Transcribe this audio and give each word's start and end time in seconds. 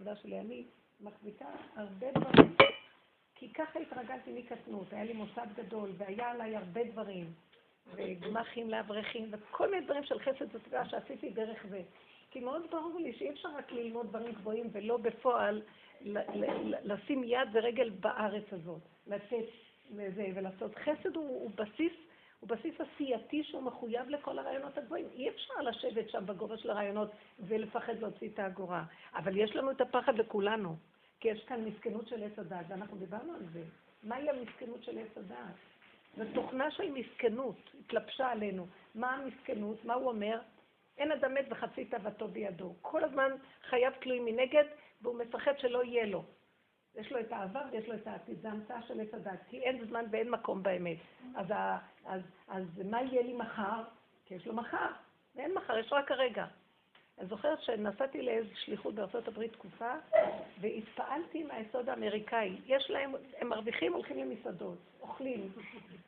בעבודה 0.00 0.20
שלי, 0.22 0.40
אני 0.40 0.64
מחזיקה 1.00 1.44
הרבה 1.76 2.06
דברים, 2.12 2.56
כי 3.34 3.52
ככה 3.52 3.78
התרגלתי 3.78 4.32
מקטנות, 4.32 4.92
היה 4.92 5.04
לי 5.04 5.12
מוסד 5.12 5.46
גדול, 5.56 5.90
והיה 5.96 6.30
עליי 6.30 6.56
הרבה 6.56 6.84
דברים, 6.84 7.32
וגמחים 7.94 8.70
לאברכים, 8.70 9.30
וכל 9.30 9.70
מיני 9.70 9.86
דברים 9.86 10.04
של 10.04 10.18
חסד 10.18 10.54
ותודה 10.54 10.84
שעשיתי 10.84 11.30
דרך 11.30 11.66
זה. 11.68 11.82
כי 12.30 12.40
מאוד 12.40 12.62
ברור 12.70 12.98
לי 13.00 13.12
שאי 13.12 13.30
אפשר 13.30 13.48
רק 13.48 13.72
ללמוד 13.72 14.06
דברים 14.06 14.32
גבוהים 14.32 14.68
ולא 14.72 14.96
בפועל 14.96 15.62
לשים 16.84 17.24
יד 17.24 17.48
ורגל 17.52 17.90
בארץ 17.90 18.52
הזאת, 18.52 18.82
לתת 19.06 19.46
לזה 19.90 20.26
ולעשות. 20.34 20.74
חסד 20.74 21.16
הוא, 21.16 21.28
הוא 21.28 21.50
בסיס, 21.54 21.92
הוא 22.40 22.48
בסיס 22.48 22.74
עשייתי 22.80 23.44
שהוא 23.44 23.62
מחויב 23.62 24.08
לכל 24.08 24.38
הרעיונות 24.38 24.78
הגבוהים. 24.78 25.06
אי 25.12 25.28
אפשר 25.28 25.54
לשבת 25.62 26.10
שם 26.10 26.26
בגובה 26.26 26.58
של 26.58 26.70
הרעיונות 26.70 27.10
ולפחד 27.38 27.98
להוציא 28.00 28.28
את 28.28 28.38
האגורה. 28.38 28.84
אבל 29.14 29.36
יש 29.36 29.56
לנו 29.56 29.70
את 29.70 29.80
הפחד 29.80 30.18
לכולנו, 30.18 30.76
כי 31.20 31.28
יש 31.28 31.44
כאן 31.44 31.64
מסכנות 31.64 32.08
של 32.08 32.22
עץ 32.22 32.38
הדת, 32.38 32.66
ואנחנו 32.68 32.96
דיברנו 32.96 33.32
על 33.32 33.44
זה. 33.52 33.62
מהי 34.02 34.30
המסכנות 34.30 34.84
של 34.84 34.98
עץ 34.98 35.16
הדת? 35.16 35.54
זו 36.16 36.24
תוכנה 36.34 36.70
של 36.70 36.92
מסכנות, 36.92 37.70
התלבשה 37.80 38.28
עלינו. 38.28 38.66
מה 38.94 39.14
המסכנות? 39.14 39.84
מה 39.84 39.94
הוא 39.94 40.08
אומר? 40.08 40.40
אין 40.98 41.12
אדם 41.12 41.34
מת 41.34 41.46
וחצי 41.50 41.84
תאוותו 41.84 42.28
בידו. 42.28 42.74
כל 42.82 43.04
הזמן 43.04 43.30
חייו 43.68 43.92
תלויים 44.00 44.24
מנגד, 44.24 44.64
והוא 45.02 45.18
מפחד 45.18 45.58
שלא 45.58 45.84
יהיה 45.84 46.06
לו. 46.06 46.24
יש 46.94 47.12
לו 47.12 47.20
את 47.20 47.32
העבר 47.32 47.60
ויש 47.72 47.88
לו 47.88 47.94
את 47.94 48.06
העתיד, 48.06 48.40
זה 48.42 48.50
המצאה 48.50 48.82
של 48.82 49.00
עץ 49.00 49.14
הדת, 49.14 49.38
כי 49.48 49.60
אין 49.60 49.84
זמן 49.84 50.04
ואין 50.10 50.30
מקום 50.30 50.62
באמת. 50.62 50.96
אז, 51.34 51.46
אז, 52.06 52.22
אז 52.48 52.64
מה 52.84 53.02
יהיה 53.02 53.22
לי 53.22 53.32
מחר? 53.32 53.82
כי 54.26 54.34
יש 54.34 54.46
לו 54.46 54.52
מחר, 54.52 54.86
ואין 55.36 55.54
מחר, 55.54 55.78
יש 55.78 55.92
רק 55.92 56.10
הרגע. 56.10 56.46
אני 57.18 57.28
זוכרת 57.28 57.62
שנסעתי 57.62 58.22
לאיזו 58.22 58.50
שליחות 58.54 58.94
בארצות 58.94 59.28
הברית 59.28 59.52
תקופה, 59.52 59.92
והתפעלתי 60.60 61.42
מהיסוד 61.42 61.88
האמריקאי. 61.88 62.56
יש 62.66 62.90
להם, 62.90 63.12
הם 63.38 63.48
מרוויחים, 63.48 63.92
הולכים 63.92 64.18
למסעדות, 64.18 64.78
אוכלים. 65.00 65.52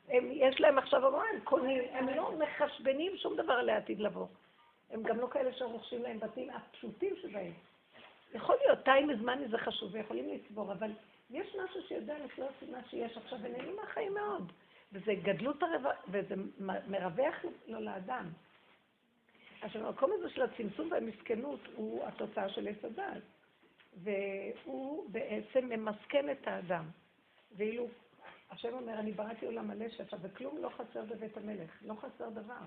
הם, 0.09 0.29
יש 0.31 0.61
להם 0.61 0.77
עכשיו 0.77 1.07
אמרן, 1.07 1.39
קונים, 1.43 1.83
הם 1.91 2.09
לא 2.09 2.33
מחשבנים 2.39 3.17
שום 3.17 3.37
דבר 3.37 3.61
לעתיד 3.61 3.99
לבוא. 3.99 4.27
הם 4.91 5.03
גם 5.03 5.17
לא 5.17 5.27
כאלה 5.27 5.53
שרוכשים 5.53 6.03
להם 6.03 6.19
בתים 6.19 6.49
הפשוטים 6.49 7.15
שבהם. 7.21 7.53
יכול 8.33 8.55
להיות, 8.65 8.79
טיים 8.85 9.15
זמן 9.19 9.39
זה 9.51 9.57
חשוב, 9.57 9.93
ויכולים 9.93 10.29
לצבור, 10.29 10.71
אבל 10.71 10.91
יש 11.29 11.55
משהו 11.63 11.81
שיודע 11.87 12.25
לחיות 12.25 12.53
מה 12.71 12.77
שיש 12.89 13.17
עכשיו, 13.17 13.39
ונהנים 13.41 13.75
מהחיים 13.75 14.13
מאוד. 14.13 14.51
וזה 14.91 15.13
גדלות 15.13 15.63
הרווה, 15.63 15.91
וזה 16.07 16.35
מרווח 16.87 17.35
לו 17.67 17.79
לאדם. 17.79 18.29
עכשיו, 19.61 19.87
המקום 19.87 20.11
הזה 20.13 20.29
של 20.29 20.41
הצמצום 20.41 20.91
והמסכנות 20.91 21.59
הוא 21.75 22.05
התוצאה 22.05 22.49
של 22.49 22.67
עץ 22.67 22.85
הדת. 22.85 23.21
והוא 24.03 25.09
בעצם 25.11 25.69
ממסכן 25.69 26.31
את 26.31 26.47
האדם. 26.47 26.85
ואילו 27.57 27.87
השם 28.49 28.73
אומר, 28.73 28.93
אני 28.93 29.11
בראתי 29.11 29.45
עולם 29.45 29.67
מלא 29.67 29.89
שפע, 29.89 30.17
וכלום 30.21 30.57
לא 30.57 30.69
חסר 30.69 31.03
בבית 31.03 31.37
המלך, 31.37 31.69
לא 31.81 31.93
חסר 31.93 32.29
דבר. 32.29 32.63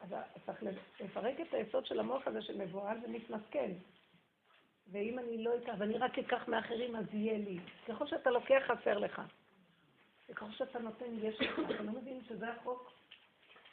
אז 0.00 0.14
צריך 0.46 0.62
לפרק 1.00 1.40
את 1.40 1.54
היסוד 1.54 1.86
של 1.86 2.00
המוח 2.00 2.26
הזה 2.26 2.42
שמבוהל 2.42 2.98
ומתמסכן. 3.04 3.70
ואם 4.92 5.18
אני 5.18 5.44
לא 5.44 5.50
אקח, 5.58 5.72
ואני 5.78 5.98
רק 5.98 6.18
אקח 6.18 6.48
מאחרים, 6.48 6.96
אז 6.96 7.04
יהיה 7.12 7.38
לי. 7.38 7.58
ככל 7.88 8.06
שאתה 8.06 8.30
לוקח, 8.30 8.62
חסר 8.66 8.98
לך. 8.98 9.22
וככל 10.28 10.50
שאתה 10.50 10.78
נותן, 10.78 11.04
יש 11.22 11.40
לך. 11.40 11.58
אתה 11.70 11.82
לא 11.82 11.92
מבין 11.92 12.20
שזה 12.28 12.48
החוק? 12.48 12.92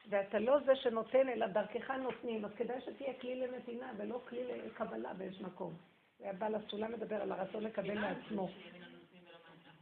ואתה 0.09 0.39
לא 0.39 0.59
זה 0.65 0.75
שנותן, 0.75 1.29
אלא 1.29 1.47
דרכך 1.47 1.91
נותנים. 1.91 2.45
אז 2.45 2.51
כדאי 2.57 2.81
שתהיה 2.81 3.13
כלי 3.13 3.35
לנתינה, 3.35 3.91
ולא 3.97 4.21
כלי 4.29 4.43
לקבלה 4.65 5.13
באיזשהו 5.13 5.45
מקום. 5.45 5.73
והבעל 6.19 6.55
הסולם 6.55 6.91
מדבר 6.91 7.21
על 7.21 7.31
הרצון 7.31 7.63
לקבל 7.63 7.99
לעצמו. 7.99 8.49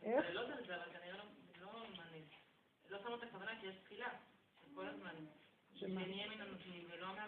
איך? 0.04 0.26
לא 0.34 0.42
כנראה 0.94 1.18
לא. 1.18 1.24
לא 2.92 3.16
את 3.16 3.24
הכוונה 3.24 3.52
כי 3.62 3.68
יש 3.68 3.76
תפילה, 3.76 4.08
כל 4.76 4.88
הזמן. 4.88 5.10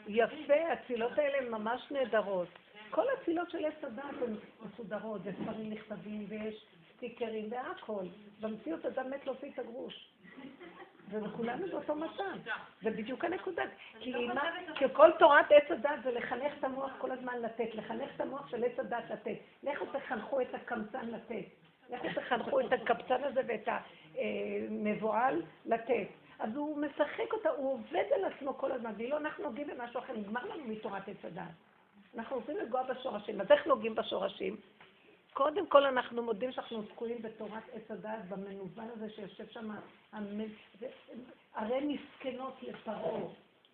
יפה, 0.08 0.72
התפילות 0.74 1.18
האלה 1.18 1.38
הן 1.38 1.50
ממש 1.50 1.82
נהדרות. 1.92 2.50
כל 2.90 3.04
התפילות 3.18 3.50
של 3.50 3.66
עץ 3.66 3.84
הדת 3.84 4.04
הן 4.22 4.36
מסודרות, 4.66 5.22
וספרים 5.24 5.70
נכתבים, 5.70 6.26
ויש 6.30 6.66
סטיקרים 6.96 7.52
והכל. 7.52 8.06
במציאות 8.40 8.86
אדם 8.86 9.10
מת 9.12 9.26
להוציא 9.26 9.52
את 9.54 9.60
הגרוש. 9.60 10.14
וכולנו 11.10 11.68
באותו 11.68 11.96
מצב. 11.96 12.38
זה 12.82 12.90
בדיוק 12.90 13.26
הנקודה. 13.26 13.64
כי 14.76 14.86
כל 14.94 15.12
תורת 15.20 15.46
עץ 15.52 15.72
הדת 15.72 16.04
זה 16.04 16.12
לחנך 16.12 16.54
את 16.60 16.64
המוח 16.64 16.92
כל 16.98 17.12
הזמן 17.12 17.42
לתת, 17.42 17.76
לחנך 17.76 18.10
את 18.16 18.22
המוח 18.22 18.48
של 18.50 18.64
עץ 18.64 18.80
הדת 18.80 19.04
לתת. 19.10 19.38
לכו 19.64 19.86
תחנכו 19.86 20.42
את 20.42 20.54
הקמצן 20.54 21.06
לתת. 21.06 21.46
לכו 21.90 22.08
תחנכו 22.16 22.60
את 22.60 22.74
הקבצן 22.74 23.24
הזה 23.24 23.42
ואת 23.48 23.70
המבוהל 24.18 25.42
לתת. 25.66 26.08
אז 26.40 26.56
הוא 26.56 26.82
משחק 26.82 27.34
אותה, 27.34 27.50
הוא 27.50 27.74
עובד 27.74 28.06
על 28.16 28.26
עצמו 28.26 28.58
כל 28.58 28.72
הזמן, 28.72 28.94
ואילו 28.98 29.18
אנחנו 29.18 29.44
נוגעים 29.44 29.68
במשהו 29.68 30.00
אחר, 30.00 30.14
נגמר 30.14 30.46
לנו 30.46 30.64
מתורת 30.64 31.08
עץ 31.08 31.26
הדת. 31.26 31.44
אנחנו 32.18 32.36
רוצים 32.36 32.58
לגוע 32.58 32.84
בשורשים. 32.84 33.42
אז 33.42 33.52
איך 33.52 33.68
נוגעים 33.68 33.96
בשורשים? 33.96 34.58
קודם 35.34 35.68
כל 35.68 35.86
אנחנו 35.86 36.24
מודים 36.24 36.52
שאנחנו 36.52 36.82
תקועים 36.82 37.22
בתורת 37.22 37.64
עץ 37.74 37.92
הדת, 37.92 38.20
במנוון 38.30 38.88
הזה 38.94 39.10
שיושב 39.10 39.48
שם, 39.50 39.70
הרי 41.54 41.80
מסכנות 41.80 42.54
לפרעה. 42.62 43.22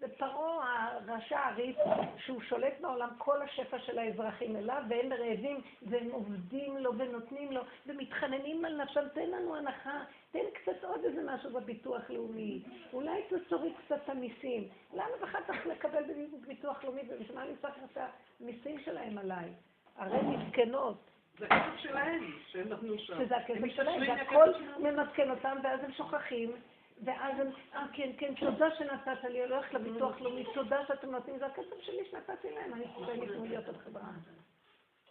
ופרעה 0.03 0.97
הרשע 1.07 1.39
הריף, 1.39 1.77
שהוא 2.17 2.41
שולט 2.41 2.73
בעולם, 2.81 3.09
כל 3.17 3.41
השפע 3.41 3.79
של 3.79 3.99
האזרחים 3.99 4.55
אליו, 4.55 4.83
והם 4.89 5.13
רעבים, 5.13 5.61
והם 5.81 6.11
עובדים 6.11 6.77
לו 6.77 6.97
ונותנים 6.97 7.51
לו, 7.51 7.61
ומתחננים 7.87 8.65
על 8.65 8.81
נפשם, 8.81 9.07
תן 9.13 9.29
לנו 9.29 9.55
הנחה, 9.55 10.03
תן 10.31 10.39
קצת 10.53 10.83
עוד 10.83 11.03
איזה 11.05 11.21
משהו 11.25 11.49
בביטוח 11.49 12.09
לאומי, 12.09 12.63
אולי 12.93 13.21
תצורי 13.29 13.73
קצת 13.85 13.99
את 14.03 14.09
המיסים. 14.09 14.67
למה 14.93 15.11
בכלל 15.21 15.41
צריך 15.47 15.67
לקבל 15.67 16.03
ביטוח 16.47 16.83
לאומי, 16.83 17.01
ובשביל 17.09 17.37
מה 17.37 17.43
אני 17.43 17.57
צריך 17.61 17.75
את 17.91 17.97
המיסים 18.39 18.79
שלהם 18.79 19.17
עליי? 19.17 19.49
הרי 19.97 20.21
מסכנות. 20.21 20.97
זה 21.39 21.45
הכסף 21.45 21.77
שלהם, 21.77 22.31
שהם 22.47 22.69
נתנו 22.69 22.99
שם. 22.99 23.25
שזה 23.25 23.37
הכסף 23.37 23.67
שלהם, 23.75 24.01
והכל 24.01 24.49
ממסכן 24.79 25.29
אותם, 25.29 25.57
ואז 25.63 25.79
הם 25.83 25.91
שוכחים. 25.91 26.51
ואז 27.01 27.39
הם, 27.39 27.47
אה, 27.73 27.85
כן, 27.93 28.11
כן, 28.17 28.33
תודה 28.39 28.75
שנתת 28.77 29.23
לי, 29.23 29.43
אני 29.43 29.53
הולכת 29.53 29.73
לביטוח 29.73 30.21
לאומי, 30.21 30.43
תודה 30.53 30.85
שאתם 30.87 31.11
נותנים, 31.11 31.39
זה 31.39 31.45
הכסף 31.45 31.79
שלי 31.81 32.05
שנתתי 32.11 32.51
להם, 32.51 32.73
אני 32.73 32.87
חושבת 32.93 33.29
לי 33.29 33.47
להיות 33.47 33.67
על 33.67 33.77
חברה. 33.77 34.11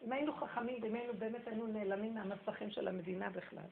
אם 0.06 0.12
היינו 0.12 0.32
חכמים, 0.32 0.84
אם 0.84 0.94
היינו 0.94 1.14
באמת 1.14 1.48
היינו 1.48 1.66
נעלמים 1.66 2.14
מהמסכים 2.14 2.70
של 2.70 2.88
המדינה 2.88 3.30
בכלל. 3.30 3.64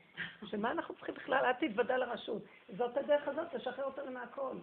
שמה 0.46 0.70
אנחנו 0.70 0.94
צריכים 0.94 1.14
בכלל? 1.14 1.44
אל 1.44 1.52
תתוודע 1.68 1.98
לרשות. 1.98 2.42
זאת 2.76 2.96
הדרך 2.96 3.28
הזאת, 3.28 3.54
לשחרר 3.54 3.84
אותנו 3.84 4.10
מהכל. 4.10 4.56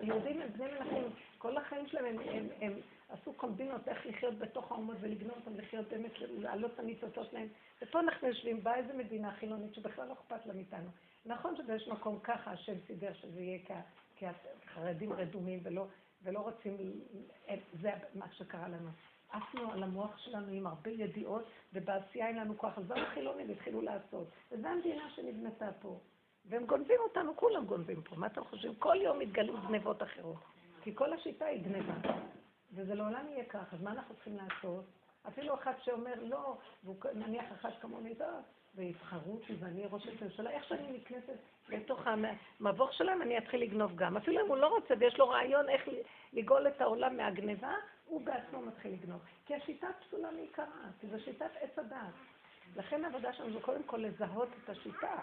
היהודים 0.00 0.40
הם 0.40 0.48
בני 0.52 0.66
מלכים, 0.66 1.04
כל 1.38 1.56
החיים 1.56 1.86
שלהם 1.86 2.04
הם, 2.04 2.18
הם, 2.28 2.48
הם 2.60 2.72
עשו 3.08 3.32
קומבינות 3.32 3.88
איך 3.88 4.06
לחיות 4.06 4.38
בתוך 4.38 4.72
האומות 4.72 4.96
ולגנוב 5.00 5.34
אותם 5.36 5.56
לחיות 5.56 5.88
באמת, 5.88 6.12
להעלות 6.20 6.70
את 6.74 6.78
הניצוצות 6.78 7.30
שלהם. 7.30 7.48
ופה 7.82 8.00
אנחנו 8.00 8.28
יושבים, 8.28 8.62
באה 8.62 8.76
איזה 8.76 8.92
מדינה 8.92 9.32
חילונית 9.32 9.74
שבכלל 9.74 10.08
לא 10.08 10.12
אכפת 10.12 10.46
לה 10.46 10.54
מאיתנו. 10.54 10.90
נכון 11.26 11.56
שבאיזשהו 11.56 11.92
מקום 11.92 12.18
ככה 12.22 12.50
השם 12.50 12.74
סידר 12.86 13.12
שזה 13.14 13.40
יהיה 13.40 13.58
כי 14.16 14.26
החרדים 14.26 15.12
רדומים 15.12 15.60
ולא, 15.62 15.86
ולא 16.22 16.38
רוצים, 16.38 16.76
זה 17.82 17.90
מה 18.14 18.26
שקרה 18.32 18.68
לנו. 18.68 18.90
עפנו 19.30 19.72
על 19.72 19.82
המוח 19.82 20.18
שלנו 20.18 20.52
עם 20.52 20.66
הרבה 20.66 20.90
ידיעות, 20.90 21.44
ובעשייה 21.72 22.28
אין 22.28 22.36
לנו 22.36 22.58
כוח, 22.58 22.78
אז 22.78 22.84
באו 22.84 23.06
חילונים 23.14 23.48
והתחילו 23.48 23.82
לעשות. 23.82 24.28
וזו 24.52 24.68
המדינה 24.68 25.10
שנבנתה 25.10 25.72
פה. 25.80 25.98
והם 26.48 26.66
גונבים 26.66 27.00
אותנו, 27.08 27.36
כולם 27.36 27.64
גונבים 27.64 28.02
פה. 28.02 28.16
מה 28.16 28.26
אתם 28.26 28.44
חושבים? 28.44 28.74
כל 28.74 28.96
יום 29.02 29.20
התגלו 29.20 29.54
גנבות 29.68 30.02
אחרות. 30.02 30.36
כי 30.82 30.94
כל 30.94 31.12
השיטה 31.12 31.44
היא 31.44 31.62
גנבה. 31.62 31.94
וזה 32.72 32.94
לעולם 32.94 33.26
יהיה 33.28 33.44
כך, 33.44 33.74
אז 33.74 33.82
מה 33.82 33.92
אנחנו 33.92 34.14
צריכים 34.14 34.36
לעשות? 34.36 34.84
אפילו 35.28 35.54
אחד 35.54 35.72
שאומר 35.84 36.14
לא, 36.22 36.56
נניח 37.14 37.44
אחד 37.52 37.70
כמוני, 37.80 38.14
טוב, 38.14 38.28
ויבחרו 38.76 39.32
אותי 39.32 39.54
ואני 39.60 39.82
ראש 39.90 40.06
הממשלה, 40.06 40.50
איך 40.50 40.64
שאני 40.64 40.98
נכנסת 40.98 41.36
לתוך 41.68 42.06
המבוך 42.06 42.92
שלהם, 42.92 43.22
אני 43.22 43.38
אתחיל 43.38 43.62
לגנוב 43.62 43.96
גם. 43.96 44.16
אפילו 44.16 44.44
אם 44.44 44.48
הוא 44.48 44.56
לא 44.56 44.66
רוצה 44.66 44.94
ויש 44.98 45.18
לו 45.18 45.28
רעיון 45.28 45.68
איך 45.68 45.88
לגאול 46.32 46.68
את 46.68 46.80
העולם 46.80 47.16
מהגניבה, 47.16 47.74
הוא 48.06 48.20
בעצמו 48.20 48.60
מתחיל 48.60 48.92
לגנוב. 48.92 49.20
כי 49.46 49.54
השיטה 49.54 49.86
פסולה 50.00 50.30
מעיקרה, 50.30 50.66
כי 51.00 51.06
זו 51.06 51.20
שיטת 51.24 51.50
עץ 51.60 51.78
הדעת. 51.78 52.14
לכן 52.76 53.04
העבודה 53.04 53.32
שלנו 53.32 53.52
זה 53.52 53.60
קודם 53.60 53.82
כל 53.82 53.96
לזהות 53.96 54.48
את 54.64 54.68
השיטה. 54.68 55.16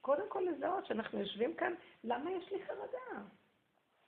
קודם 0.00 0.24
כל 0.28 0.42
לזהות 0.50 0.86
שאנחנו 0.86 1.20
יושבים 1.20 1.54
כאן, 1.54 1.72
למה 2.04 2.30
יש 2.30 2.52
לי 2.52 2.64
חרדה? 2.66 3.22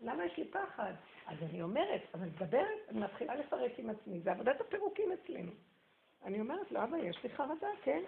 למה 0.01 0.25
יש 0.25 0.37
לי 0.37 0.45
פחד? 0.45 0.93
אז 1.27 1.37
אני 1.51 1.63
אומרת, 1.63 2.03
אני 2.15 2.27
מדברת, 2.27 2.79
אני 2.89 3.01
מתחילה 3.01 3.35
לפרק 3.35 3.73
עם 3.79 3.91
עצמי, 3.91 4.21
זה 4.21 4.33
עבודת 4.33 4.61
הפירוקים 4.61 5.13
אצלנו. 5.13 5.53
אני 6.25 6.41
אומרת 6.41 6.73
לו, 6.73 6.85
אבא, 6.85 6.97
יש 6.97 7.23
לי 7.25 7.31
חרדה, 7.31 7.69
כן. 7.83 8.03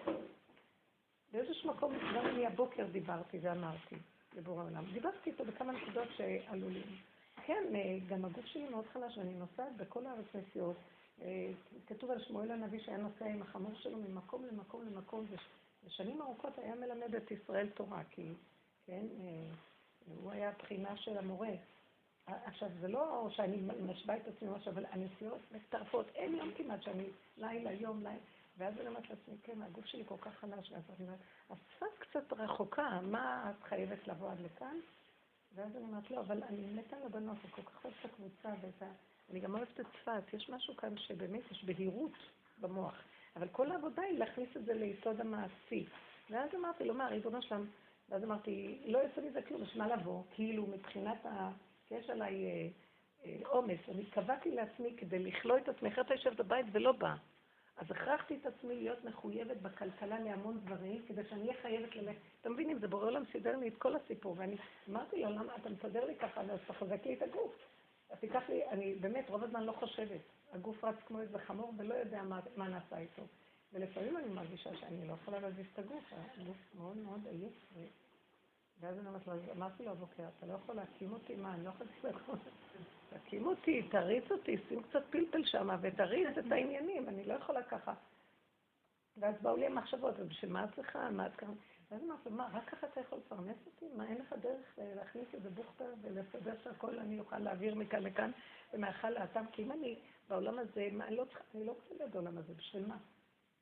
באיזשהו 1.31 1.69
מקום, 1.69 1.93
גם 2.15 2.25
אני 2.25 2.47
הבוקר 2.47 2.85
דיברתי 2.91 3.37
ואמרתי 3.41 3.95
לבורא 4.33 4.61
העולם. 4.61 4.85
דיברתי 4.93 5.29
איתו 5.29 5.45
בכמה 5.45 5.73
נקודות 5.73 6.07
שעלו 6.17 6.69
לי. 6.69 6.81
כן, 7.45 7.63
גם 8.07 8.25
הגוף 8.25 8.45
שלי 8.45 8.69
מאוד 8.69 8.85
חלש, 8.93 9.17
ואני 9.17 9.33
נוסעת 9.33 9.77
בכל 9.77 10.05
הארץ 10.05 10.25
נסיעות, 10.35 10.75
אה, 11.21 11.51
כתוב 11.87 12.11
על 12.11 12.23
שמואל 12.23 12.51
הנביא 12.51 12.79
שהיה 12.79 12.97
נוסע 12.97 13.25
עם 13.25 13.41
החמור 13.41 13.75
שלו 13.75 13.97
ממקום 13.97 14.45
למקום 14.45 14.85
למקום, 14.85 15.25
ושנים 15.85 16.21
ארוכות 16.21 16.57
היה 16.57 16.75
מלמד 16.75 17.15
את 17.15 17.31
ישראל 17.31 17.69
תורה, 17.69 18.01
כי, 18.09 18.33
כן, 18.85 19.05
אה, 19.19 19.53
הוא 20.21 20.31
היה 20.31 20.49
הבחינה 20.49 20.97
של 20.97 21.17
המורה. 21.17 21.51
עכשיו, 22.25 22.69
זה 22.79 22.87
לא 22.87 23.27
שאני 23.31 23.61
משווה 23.85 24.17
את 24.17 24.27
עצמי 24.27 24.49
משהו, 24.49 24.71
אבל 24.71 24.85
הנסיעות 24.91 25.39
מצטרפות, 25.51 26.05
אין 26.15 26.35
יום 26.35 26.51
כמעט 26.57 26.83
שאני 26.83 27.05
לילה, 27.37 27.71
יום, 27.71 28.03
לילה. 28.03 28.19
ואז 28.61 28.73
אני 28.79 28.87
אומרת 28.87 29.09
לעצמי, 29.09 29.35
כן, 29.43 29.61
הגוף 29.61 29.85
שלי 29.85 30.03
כל 30.05 30.15
כך 30.21 30.33
חלש, 30.33 30.71
ואז 30.71 30.83
אני 30.89 31.07
אומרת, 31.07 31.19
הצפת 31.49 31.99
קצת 31.99 32.33
רחוקה, 32.33 32.99
מה 33.03 33.51
את 33.51 33.63
חייבת 33.63 34.07
לבוא 34.07 34.31
עד 34.31 34.39
לכאן? 34.39 34.75
ואז 35.55 35.75
אני 35.75 35.83
אומרת, 35.83 36.11
לא, 36.11 36.19
אבל 36.19 36.43
אני 36.43 36.65
מתה 36.75 36.95
על 36.95 37.03
הבנות, 37.03 37.37
אני 37.43 37.51
כל 37.51 37.61
כך 37.61 37.85
אוהבת 37.85 37.97
את 37.99 38.05
הקבוצה 38.05 38.49
ואת 38.61 38.81
ה... 38.81 38.85
אני 39.31 39.39
גם 39.39 39.55
אוהבת 39.55 39.79
את 39.79 39.85
צפת, 39.85 40.33
יש 40.33 40.49
משהו 40.49 40.77
כאן 40.77 40.97
שבאמת 40.97 41.51
יש 41.51 41.63
בהירות 41.63 42.11
במוח, 42.59 43.03
אבל 43.35 43.47
כל 43.47 43.71
העבודה 43.71 44.01
היא 44.01 44.19
להכניס 44.19 44.49
את 44.57 44.65
זה 44.65 44.73
ליסוד 44.73 45.21
המעשי. 45.21 45.85
ואז 46.29 46.49
אמרתי 46.55 46.83
לו, 46.83 46.93
מה, 46.93 47.07
ריבונו 47.07 47.41
שלם, 47.41 47.65
ואז 48.09 48.23
אמרתי, 48.23 48.81
לא 48.85 48.97
יוצא 48.97 49.21
מזה 49.21 49.41
כלום, 49.41 49.63
יש 49.63 49.75
מה 49.75 49.87
לבוא, 49.87 50.23
כאילו 50.35 50.67
מבחינת 50.67 51.25
ה... 51.25 51.51
יש 51.91 52.09
עליי 52.09 52.71
עומס, 53.45 53.79
אני 53.89 54.05
קבעתי 54.05 54.51
לעצמי 54.51 54.95
כדי 54.97 55.19
לכלוא 55.19 55.57
את 55.57 55.69
עצמי, 55.69 55.89
אחרת 55.89 56.09
יושבת 56.09 56.37
בבית 56.37 56.65
ולא 56.71 56.91
באה. 56.91 57.15
אז 57.81 57.91
הכרחתי 57.91 58.37
את 58.41 58.45
עצמי 58.45 58.75
להיות 58.75 59.05
מחויבת 59.05 59.57
בכלכלה 59.57 60.19
להמון 60.19 60.59
דברים, 60.65 61.01
כדי 61.07 61.21
שאני 61.29 61.41
אהיה 61.41 61.61
חייבת 61.61 61.95
ללכת. 61.95 62.19
אתה 62.41 62.49
מבין, 62.49 62.69
אם 62.69 62.79
זה 62.79 62.87
בורא 62.87 63.05
עולם 63.05 63.23
סידר 63.31 63.57
לי 63.57 63.67
את 63.67 63.77
כל 63.77 63.95
הסיפור, 63.95 64.35
ואני 64.37 64.55
אמרתי 64.89 65.23
לו, 65.23 65.29
למה 65.29 65.55
אתה 65.55 65.69
מסדר 65.69 66.05
לי 66.05 66.15
ככה, 66.15 66.41
אז 66.41 66.59
תחזק 66.67 67.05
לי 67.05 67.13
את 67.13 67.21
הגוף. 67.21 67.55
אז 68.09 68.19
תיקח 68.19 68.43
לי, 68.49 68.65
אני 68.69 68.95
באמת 68.95 69.29
רוב 69.29 69.43
הזמן 69.43 69.63
לא 69.63 69.71
חושבת. 69.71 70.21
הגוף 70.53 70.83
רץ 70.83 70.95
כמו 71.05 71.21
איזה 71.21 71.39
חמור 71.39 71.73
ולא 71.77 71.93
יודע 71.93 72.23
מה, 72.23 72.39
מה 72.55 72.67
נעשה 72.67 72.97
איתו. 72.97 73.23
ולפעמים 73.73 74.17
אני 74.17 74.29
מרגישה 74.29 74.75
שאני 74.75 75.07
לא 75.07 75.13
יכולה 75.13 75.39
להזיז 75.39 75.65
את 75.73 75.79
הגוף, 75.79 76.13
הגוף 76.37 76.57
מאוד 76.77 76.97
מאוד 76.97 77.27
עייף. 77.27 77.53
ואז 78.79 78.99
אני 78.99 79.07
אומרת 79.07 79.27
לו, 79.27 79.33
אמרתי 79.51 79.83
לו 79.85 79.91
הבוקר, 79.91 80.23
אתה 80.37 80.45
לא 80.45 80.53
יכול 80.53 80.75
להקים 80.75 81.13
אותי? 81.13 81.35
מה, 81.35 81.53
אני 81.53 81.65
לא 81.65 81.69
יכולה. 81.69 82.11
תקים 83.13 83.47
אותי, 83.47 83.83
תריץ 83.91 84.31
אותי, 84.31 84.57
שים 84.69 84.83
קצת 84.83 85.03
פלפל 85.09 85.45
שם 85.45 85.69
ותריץ 85.81 86.37
את 86.37 86.51
העניינים, 86.51 87.09
אני 87.09 87.23
לא 87.25 87.33
יכולה 87.33 87.63
ככה. 87.63 87.93
ואז 89.17 89.35
באו 89.41 89.57
לי 89.57 89.65
המחשבות, 89.65 90.15
ובשביל 90.19 90.51
מה 90.51 90.63
את 90.63 90.69
צריכה, 90.75 91.09
מה 91.09 91.27
את 91.27 91.35
ככה? 91.35 91.51
ואז 91.91 92.01
אמרתי 92.03 92.29
מה, 92.29 92.49
רק 92.53 92.69
ככה 92.69 92.87
אתה 92.87 92.99
יכול 93.01 93.17
לפרנס 93.17 93.57
אותי? 93.65 93.85
מה, 93.95 94.07
אין 94.07 94.17
לך 94.17 94.33
דרך 94.41 94.79
להכניס 94.95 95.25
איזה 95.33 95.49
בוכטה 95.49 95.83
ולסדר 96.01 96.53
שהכל 96.63 96.99
אני 96.99 97.19
אוכל 97.19 97.39
להעביר 97.39 97.75
מכאן 97.75 98.03
לכאן 98.03 98.31
ומאכל 98.73 99.09
לאטם? 99.09 99.43
כי 99.51 99.63
אם 99.63 99.71
אני 99.71 99.99
בעולם 100.29 100.59
הזה, 100.59 100.89
מה, 100.91 101.07
אני 101.07 101.15
לא 101.15 101.25
צריכה, 101.25 101.43
אני 101.55 101.65
לא 101.65 101.71
רוצה 101.71 101.95
להיות 101.97 102.11
בעולם 102.11 102.37
הזה, 102.37 102.53
בשביל 102.53 102.85
מה? 102.85 102.97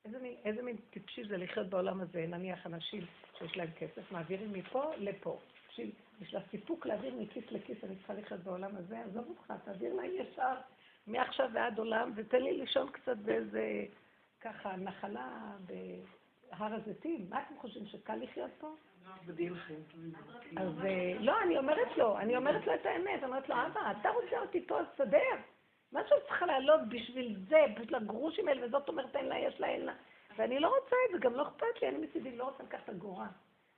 איזה 0.05 0.19
מין, 0.19 0.35
איזה 0.45 0.61
מין 0.61 0.77
טיפשי 0.89 1.27
זה 1.27 1.37
לחיות 1.37 1.69
בעולם 1.69 2.01
הזה, 2.01 2.25
נניח 2.27 2.65
אנשים 2.65 3.05
שיש 3.37 3.57
להם 3.57 3.71
כסף, 3.71 4.11
מעבירים 4.11 4.53
מפה 4.53 4.91
לפה. 4.97 5.39
בשביל, 5.79 5.91
בשביל 6.21 6.41
הסיפוק 6.41 6.85
להעביר 6.85 7.15
מכיס 7.15 7.51
לכיס, 7.51 7.83
אני 7.83 7.95
צריכה 7.95 8.13
לחיות 8.13 8.39
בעולם 8.39 8.75
הזה, 8.75 8.99
עזוב 8.99 9.25
אותך, 9.29 9.53
תעביר 9.65 9.93
להם 9.93 10.11
ישר 10.15 10.55
מעכשיו 11.07 11.49
ועד 11.53 11.79
עולם, 11.79 12.11
ותן 12.15 12.41
לי 12.41 12.57
לישון 12.57 12.91
קצת 12.91 13.17
באיזה, 13.17 13.85
ככה, 14.41 14.75
נחלה 14.75 15.55
בהר 15.65 16.73
הזיתים. 16.73 17.25
מה 17.29 17.41
אתם 17.41 17.55
חושבים, 17.57 17.85
שקל 17.85 18.15
לחיות 18.15 18.51
פה? 18.59 18.75
אז 20.57 20.85
אה, 20.85 21.13
לא, 21.19 21.41
אני 21.43 21.57
אומרת 21.57 21.97
לו, 21.97 22.17
אני 22.17 22.37
אומרת 22.37 22.67
לו 22.67 22.73
את 22.73 22.85
האמת, 22.85 23.17
אני 23.17 23.25
אומרת 23.25 23.49
לו, 23.49 23.55
אבא, 23.55 23.91
אתה 24.01 24.09
רוצה 24.09 24.39
אותי 24.39 24.67
פה, 24.67 24.79
אז 24.79 24.85
תסדר. 24.93 25.35
מה 25.91 25.99
שאת 26.07 26.23
צריכה 26.27 26.45
לעלות 26.45 26.81
בשביל 26.89 27.35
זה, 27.49 27.59
בשביל 27.79 27.95
הגרושים 27.95 28.47
האלה, 28.47 28.67
וזאת 28.67 28.89
אומרת 28.89 29.15
אין 29.15 29.25
לה, 29.25 29.39
יש 29.39 29.59
לה, 29.59 29.67
אין 29.67 29.85
לה. 29.85 29.93
ואני 30.37 30.59
לא 30.59 30.67
רוצה 30.67 30.95
את 31.05 31.11
זה, 31.11 31.27
גם 31.27 31.33
לא 31.33 31.47
אכפת 31.47 31.81
לי, 31.81 31.89
אני 31.89 31.97
מצידי 31.97 32.35
לא 32.35 32.43
רוצה 32.43 32.63
לקחת 32.63 32.89
אגורה. 32.89 33.27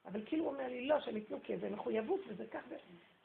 אבל 0.06 0.22
כאילו 0.26 0.44
הוא 0.44 0.54
אומר 0.54 0.68
לי, 0.68 0.88
לא, 0.88 1.00
שהם 1.00 1.18
ייתנו 1.18 1.44
כי 1.44 1.58
זה 1.58 1.70
מחויבות 1.70 2.20
וזה 2.28 2.48
כך, 2.48 2.62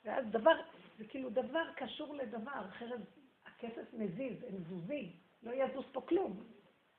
ואז 0.04 0.24
דבר, 0.30 0.52
זה 0.98 1.04
כאילו 1.04 1.30
דבר 1.30 1.64
קשור 1.76 2.14
לדבר, 2.14 2.60
אחרת 2.68 3.00
הכסף 3.46 3.94
מזיז, 3.94 4.44
הם 4.48 4.64
זוזים, 4.68 5.12
לא 5.42 5.52
יזוז 5.52 5.84
פה 5.92 6.00
כלום. 6.00 6.44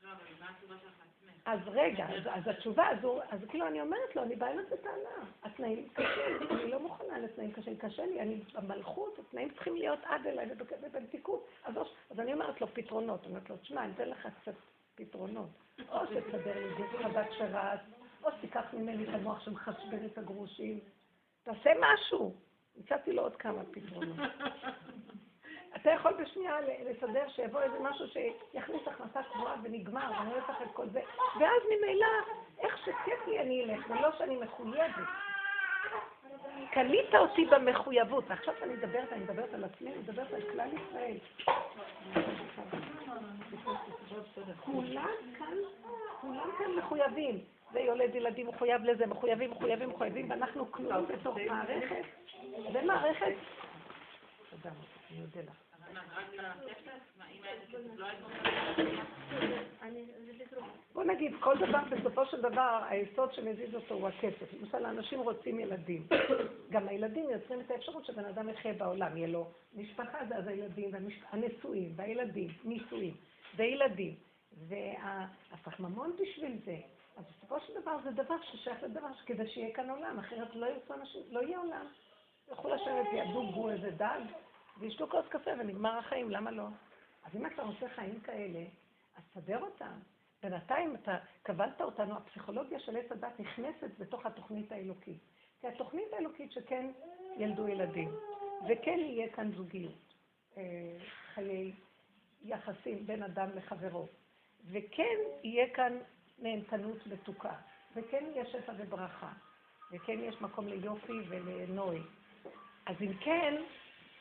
לא, 0.03 0.09
אבל 0.11 0.23
מה 0.39 0.49
התשובה 0.49 0.75
שלך 0.79 0.93
עצמך? 1.01 1.41
אז 1.45 1.59
רגע, 1.65 2.05
אז, 2.05 2.23
אז 2.25 2.47
התשובה, 2.47 2.87
הוא, 3.01 3.21
אז 3.29 3.39
כאילו 3.49 3.67
אני 3.67 3.81
אומרת 3.81 4.15
לו, 4.15 4.23
אני 4.23 4.35
באה 4.35 4.51
אליו 4.51 4.63
בטענה, 4.71 5.31
התנאים 5.43 5.89
קשים, 5.93 6.47
אני 6.51 6.71
לא 6.71 6.79
מוכנה 6.79 7.19
לתנאים 7.19 7.51
קשים, 7.51 7.77
קשה 7.77 8.05
לי, 8.05 8.21
אני 8.21 8.41
במלכות, 8.53 9.19
התנאים 9.19 9.49
צריכים 9.49 9.75
להיות 9.75 9.99
עד 10.03 10.27
אליי 10.27 10.49
ובנתיקות. 10.81 11.47
אז, 11.63 11.75
אז 12.11 12.19
אני 12.19 12.33
אומרת 12.33 12.61
לו 12.61 12.67
פתרונות, 12.73 13.19
אני 13.23 13.29
אומרת 13.29 13.49
לו, 13.49 13.57
תשמע, 13.57 13.83
אני 13.83 13.93
אתן 13.93 14.09
לך 14.09 14.27
קצת 14.41 14.55
פתרונות. 14.95 15.49
או 15.89 15.99
שתסדר 16.07 16.59
לי 16.59 16.73
גוף 16.77 16.91
חזק 17.03 17.27
שרץ, 17.37 17.79
או 18.27 18.31
שתיקח 18.37 18.73
ממני 18.73 19.03
את 19.03 19.13
המוח 19.13 19.45
שמחשבן 19.45 20.05
את 20.05 20.17
הגרושים. 20.17 20.79
תעשה 21.43 21.69
משהו. 21.79 22.33
הצעתי 22.79 23.13
לו 23.13 23.21
עוד 23.21 23.35
כמה 23.35 23.61
פתרונות. 23.71 24.17
אתה 25.75 25.91
יכול 25.91 26.13
בשנייה 26.13 26.55
לסדר 26.61 27.29
שיבוא 27.29 27.61
איזה 27.61 27.79
משהו 27.79 28.05
שיכניס 28.07 28.81
הכנסה 28.87 29.19
קבועה 29.33 29.55
ונגמר, 29.63 30.11
ואני 30.19 30.29
לא 30.33 30.37
אצטרך 30.37 30.61
את 30.61 30.67
כל 30.73 30.89
זה, 30.89 31.01
ואז 31.39 31.61
ממילא, 31.65 32.07
איך 32.59 32.77
שכיף 32.77 33.27
לי 33.27 33.39
אני 33.39 33.63
אלך, 33.63 33.89
ולא 33.89 34.09
שאני 34.17 34.37
מחויבת. 34.37 35.07
קנית 36.71 37.15
אותי 37.15 37.45
במחויבות, 37.45 38.23
ועכשיו 38.27 38.53
אני 38.63 38.73
מדברת, 38.73 39.13
אני 39.13 39.23
מדברת 39.23 39.53
על 39.53 39.63
עצמי, 39.63 39.89
אני 39.89 39.97
מדברת 39.97 40.33
על 40.33 40.41
כלל 40.41 40.69
ישראל. 40.73 41.17
כולם 44.65 45.15
כאן, 45.37 45.57
כולם 46.21 46.49
כאן 46.57 46.71
מחויבים. 46.77 47.56
זה 47.73 47.79
יולד 47.79 48.15
ילדים 48.15 48.47
מחויב 48.47 48.83
לזה, 48.83 49.05
מחויבים, 49.05 49.51
מחויבים, 49.51 49.89
מחויבים, 49.89 50.29
ואנחנו 50.29 50.71
כלום 50.71 51.05
בתוך 51.05 51.37
מערכת. 51.47 52.05
זה 52.73 52.81
מערכת. 52.81 53.35
תודה, 54.49 54.69
אני 55.11 55.21
אודה 55.21 55.41
לך. 55.41 55.67
בוא 60.93 61.03
נגיד, 61.03 61.31
כל 61.39 61.57
דבר, 61.57 61.79
בסופו 61.91 62.25
של 62.25 62.41
דבר, 62.41 62.83
היסוד 62.89 63.33
שמזיז 63.33 63.75
אותו 63.75 63.95
הוא 63.95 64.07
הכסף. 64.07 64.53
למשל, 64.61 64.85
אנשים 64.85 65.19
רוצים 65.19 65.59
ילדים. 65.59 66.07
גם 66.71 66.87
הילדים 66.87 67.29
יוצרים 67.29 67.59
את 67.59 67.71
האפשרות 67.71 68.05
שבן 68.05 68.25
אדם 68.25 68.49
יחיה 68.49 68.73
בעולם, 68.73 69.17
יהיה 69.17 69.27
לו 69.27 69.47
משפחה, 69.75 70.17
זה 70.29 70.35
אז 70.35 70.47
הילדים, 70.47 70.91
הנשואים, 71.31 71.93
והילדים, 71.95 72.47
נישואים, 72.63 73.13
וילדים. 73.55 74.26
והפחממון 74.67 76.15
בשביל 76.21 76.59
זה. 76.65 76.77
אז 77.17 77.25
בסופו 77.25 77.59
של 77.59 77.81
דבר 77.81 77.97
זה 78.03 78.11
דבר 78.11 78.35
ששייך 78.41 78.83
לדבר 78.83 79.13
שכדי 79.21 79.47
שיהיה 79.47 79.75
כאן 79.75 79.89
עולם, 79.89 80.19
אחרת 80.19 80.55
לא 80.55 80.65
ירצו 80.65 80.93
אנשים, 80.93 81.21
לא 81.29 81.39
יהיה 81.39 81.59
עולם. 81.59 81.87
ילכו 82.47 82.69
לשבת, 82.69 83.07
ידוגו 83.13 83.69
איזה 83.69 83.91
דג, 83.91 84.19
וישתו 84.79 85.07
כוס 85.09 85.25
קפה 85.29 85.51
ונגמר 85.59 85.97
החיים, 85.97 86.31
למה 86.31 86.51
לא? 86.51 86.67
אז 87.23 87.35
אם 87.35 87.45
אתה 87.45 87.63
רוצה 87.63 87.89
חיים 87.95 88.19
כאלה, 88.19 88.63
אז 89.15 89.23
סדר 89.33 89.61
אותם. 89.61 89.99
בינתיים 90.43 90.95
אתה 90.95 91.17
קבלת 91.43 91.81
אותנו, 91.81 92.17
הפסיכולוגיה 92.17 92.79
של 92.79 92.97
עץ 92.97 93.11
הדת 93.11 93.39
נכנסת 93.39 93.89
בתוך 93.99 94.25
התוכנית 94.25 94.71
האלוקית. 94.71 95.19
כי 95.61 95.67
התוכנית 95.67 96.13
האלוקית 96.13 96.51
שכן 96.51 96.91
ילדו 97.37 97.67
ילדים, 97.67 98.11
וכן 98.69 98.99
יהיה 98.99 99.29
כאן 99.29 99.51
זוגיות, 99.55 100.13
אה, 100.57 100.63
חיי 101.33 101.73
יחסים 102.41 103.07
בין 103.07 103.23
אדם 103.23 103.49
לחברו, 103.55 104.07
וכן 104.71 105.17
יהיה 105.43 105.73
כאן 105.73 105.97
נהנתנות 106.39 107.07
מתוקה, 107.07 107.53
וכן 107.95 108.25
יש 108.35 108.51
שפע 108.51 108.73
וברכה, 108.77 109.31
וכן 109.91 110.19
יש 110.19 110.41
מקום 110.41 110.67
ליופי 110.67 111.21
ולנוי. 111.29 112.01
אז 112.85 112.95
אם 113.01 113.13
כן, 113.13 113.61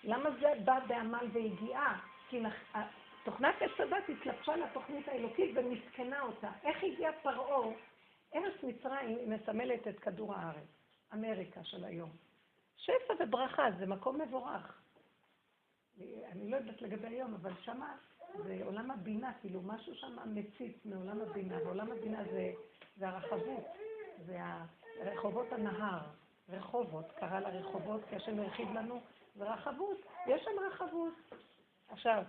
למה 0.04 0.30
זה 0.40 0.52
בא 0.64 0.78
בעמל 0.88 1.26
והגיעה? 1.32 2.00
כי. 2.28 2.40
תוכנת 3.26 3.54
עץ 3.62 3.70
התלבשה 4.08 4.56
לתוכנית 4.56 5.08
האלוקית 5.08 5.56
ומסכנה 5.56 6.20
אותה. 6.20 6.50
איך 6.62 6.84
הגיע 6.84 7.10
פרעה? 7.22 7.72
ארץ 8.34 8.62
מצרים 8.62 9.30
מסמלת 9.30 9.88
את 9.88 10.00
כדור 10.00 10.34
הארץ, 10.34 10.68
אמריקה 11.14 11.64
של 11.64 11.84
היום. 11.84 12.10
שפע 12.76 13.14
וברכה 13.20 13.62
זה 13.78 13.86
מקום 13.86 14.20
מבורך. 14.20 14.82
אני 16.32 16.50
לא 16.50 16.56
יודעת 16.56 16.82
לגבי 16.82 17.06
היום, 17.06 17.34
אבל 17.34 17.52
שמה 17.62 17.96
זה 18.34 18.60
עולם 18.64 18.90
הבינה, 18.90 19.32
כאילו 19.40 19.62
משהו 19.62 19.94
שם 19.94 20.16
מציץ 20.34 20.76
מעולם 20.84 21.20
הבינה, 21.20 21.56
ועולם 21.64 21.92
הבינה 21.92 22.24
זה, 22.24 22.52
זה 22.96 23.08
הרחבות, 23.08 23.64
זה 24.26 24.38
רחובות 25.00 25.52
הנהר, 25.52 26.00
רחובות, 26.48 27.12
קרא 27.16 27.40
לרחובות 27.40 28.00
כי 28.08 28.16
השם 28.16 28.38
הרחיב 28.38 28.72
לנו, 28.72 29.00
זה 29.34 29.44
רחבות, 29.44 30.00
יש 30.26 30.44
שם 30.44 30.50
רחבות. 30.72 31.14
עכשיו, 31.88 32.22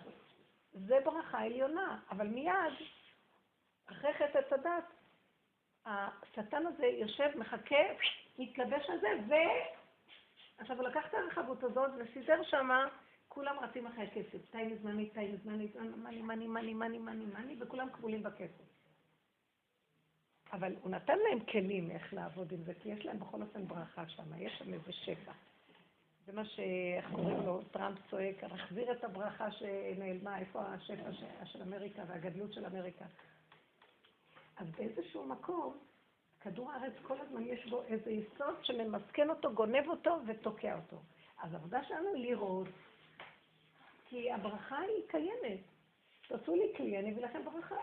זה 0.74 0.96
ברכה 1.06 1.39
עליונה, 1.39 2.00
אבל 2.12 2.27
מיד, 2.27 2.74
אחרי 3.86 4.13
חטא 4.13 4.56
הדת, 4.56 4.84
השטן 5.86 6.66
הזה 6.66 6.86
יושב, 6.86 7.30
מחכה, 7.36 7.84
מתלבש 8.39 8.89
על 8.89 9.00
זה, 9.00 9.08
ו... 9.27 9.34
עכשיו 10.58 10.77
הוא 10.77 10.88
לקח 10.88 11.06
את 11.10 11.13
הרחבות 11.13 11.63
הזאת 11.63 11.92
וסידר 11.98 12.44
שמה 12.44 12.86
כולם 13.38 13.56
רצים 13.62 13.88
אחרי 13.88 14.03
הכסף, 14.03 14.51
תאי 14.51 14.67
מזמני, 14.67 15.10
תאי 15.10 15.32
מזמני, 15.32 15.67
מאני, 15.98 16.22
מאני, 16.22 16.48
מאני, 16.48 16.74
מאני, 16.74 17.00
מאני, 17.00 17.25
מאני, 17.25 17.56
וכולם 17.60 17.89
כבולים 17.89 18.24
בכסף. 18.24 18.63
אבל 20.53 20.75
הוא 20.82 20.91
נתן 20.91 21.17
להם 21.17 21.39
כלים 21.39 21.91
איך 21.91 22.13
לעבוד 22.13 22.51
עם 22.51 22.63
זה, 22.63 22.74
כי 22.74 22.89
יש 22.89 23.06
להם 23.06 23.20
בכל 23.20 23.41
אופן 23.41 23.67
ברכה 23.67 24.08
שם, 24.08 24.24
יש 24.38 24.53
שם 24.60 24.74
איזה 24.74 24.91
שפע. 24.91 25.32
זה 26.25 26.34
מה 26.34 26.46
שאיך 26.46 27.12
קוראים 27.15 27.46
לו, 27.46 27.62
טראמפ 27.72 27.98
צועק, 28.10 28.44
להחזיר 28.44 28.91
את 28.91 29.03
הברכה 29.03 29.51
שנעלמה, 29.51 30.39
איפה 30.39 30.62
השפע 30.62 31.12
של 31.46 31.62
אמריקה 31.62 32.03
והגדלות 32.08 32.53
של 32.53 32.65
אמריקה. 32.65 33.06
אז 34.58 34.67
באיזשהו 34.77 35.25
מקום, 35.25 35.77
כדור 36.39 36.72
הארץ 36.72 36.94
כל 37.01 37.22
הזמן 37.22 37.44
יש 37.44 37.65
בו 37.65 37.84
איזה 37.84 38.12
יסוד 38.12 38.56
שממסכן 38.63 39.29
אותו, 39.29 39.53
גונב 39.53 39.88
אותו 39.88 40.20
ותוקע 40.27 40.75
אותו. 40.75 41.01
אז 41.41 41.53
העבודה 41.53 41.84
שלנו 41.84 42.13
לראות, 42.13 42.67
כי 44.09 44.31
הברכה 44.31 44.79
היא 44.79 45.03
קיימת. 45.07 45.59
תעשו 46.27 46.55
לי 46.55 46.73
כלי, 46.77 46.99
אני 46.99 47.11
אביא 47.11 47.23
לכם 47.23 47.45
ברכה. 47.45 47.75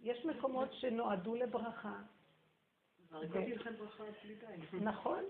יש 0.00 0.24
מקומות 0.24 0.68
שנועדו 0.72 1.34
לברכה. 1.34 1.94
נכון. 4.80 5.24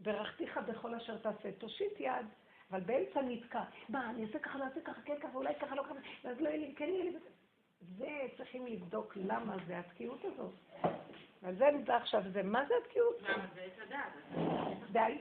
ברכתיך 0.00 0.60
בכל 0.68 0.94
אשר 0.94 1.18
תעשה, 1.18 1.52
תושיט 1.52 2.00
יד, 2.00 2.26
אבל 2.70 2.80
באמצע 2.80 3.20
נתקע. 3.22 3.62
מה, 3.88 4.10
אני 4.10 4.26
אעשה 4.26 4.38
ככה, 4.38 4.58
לא 4.58 4.64
אעשה 4.64 4.80
ככה, 4.80 5.02
כן 5.02 5.18
ככה, 5.20 5.34
אולי 5.34 5.54
ככה, 5.54 5.74
לא 5.74 5.82
ככה, 5.82 5.94
ואז 6.24 6.40
לא 6.40 6.48
יהיה 6.48 6.58
לי, 6.58 6.74
כן 6.74 6.84
יהיה 6.84 7.04
לי. 7.04 7.18
זה 7.98 8.18
צריכים 8.36 8.66
לבדוק 8.66 9.16
למה 9.16 9.56
זה 9.66 9.78
התקיעות 9.78 10.24
הזאת. 10.24 10.52
ועל 11.42 11.54
זה 11.56 11.64
נדע 11.70 11.96
עכשיו, 11.96 12.22
זה 12.32 12.42
מה 12.42 12.64
זה 12.68 12.74
התקיעות? 12.84 13.22
למה 13.22 13.46
זה 13.54 13.66
את 13.66 13.82
הדעת? 13.82 14.12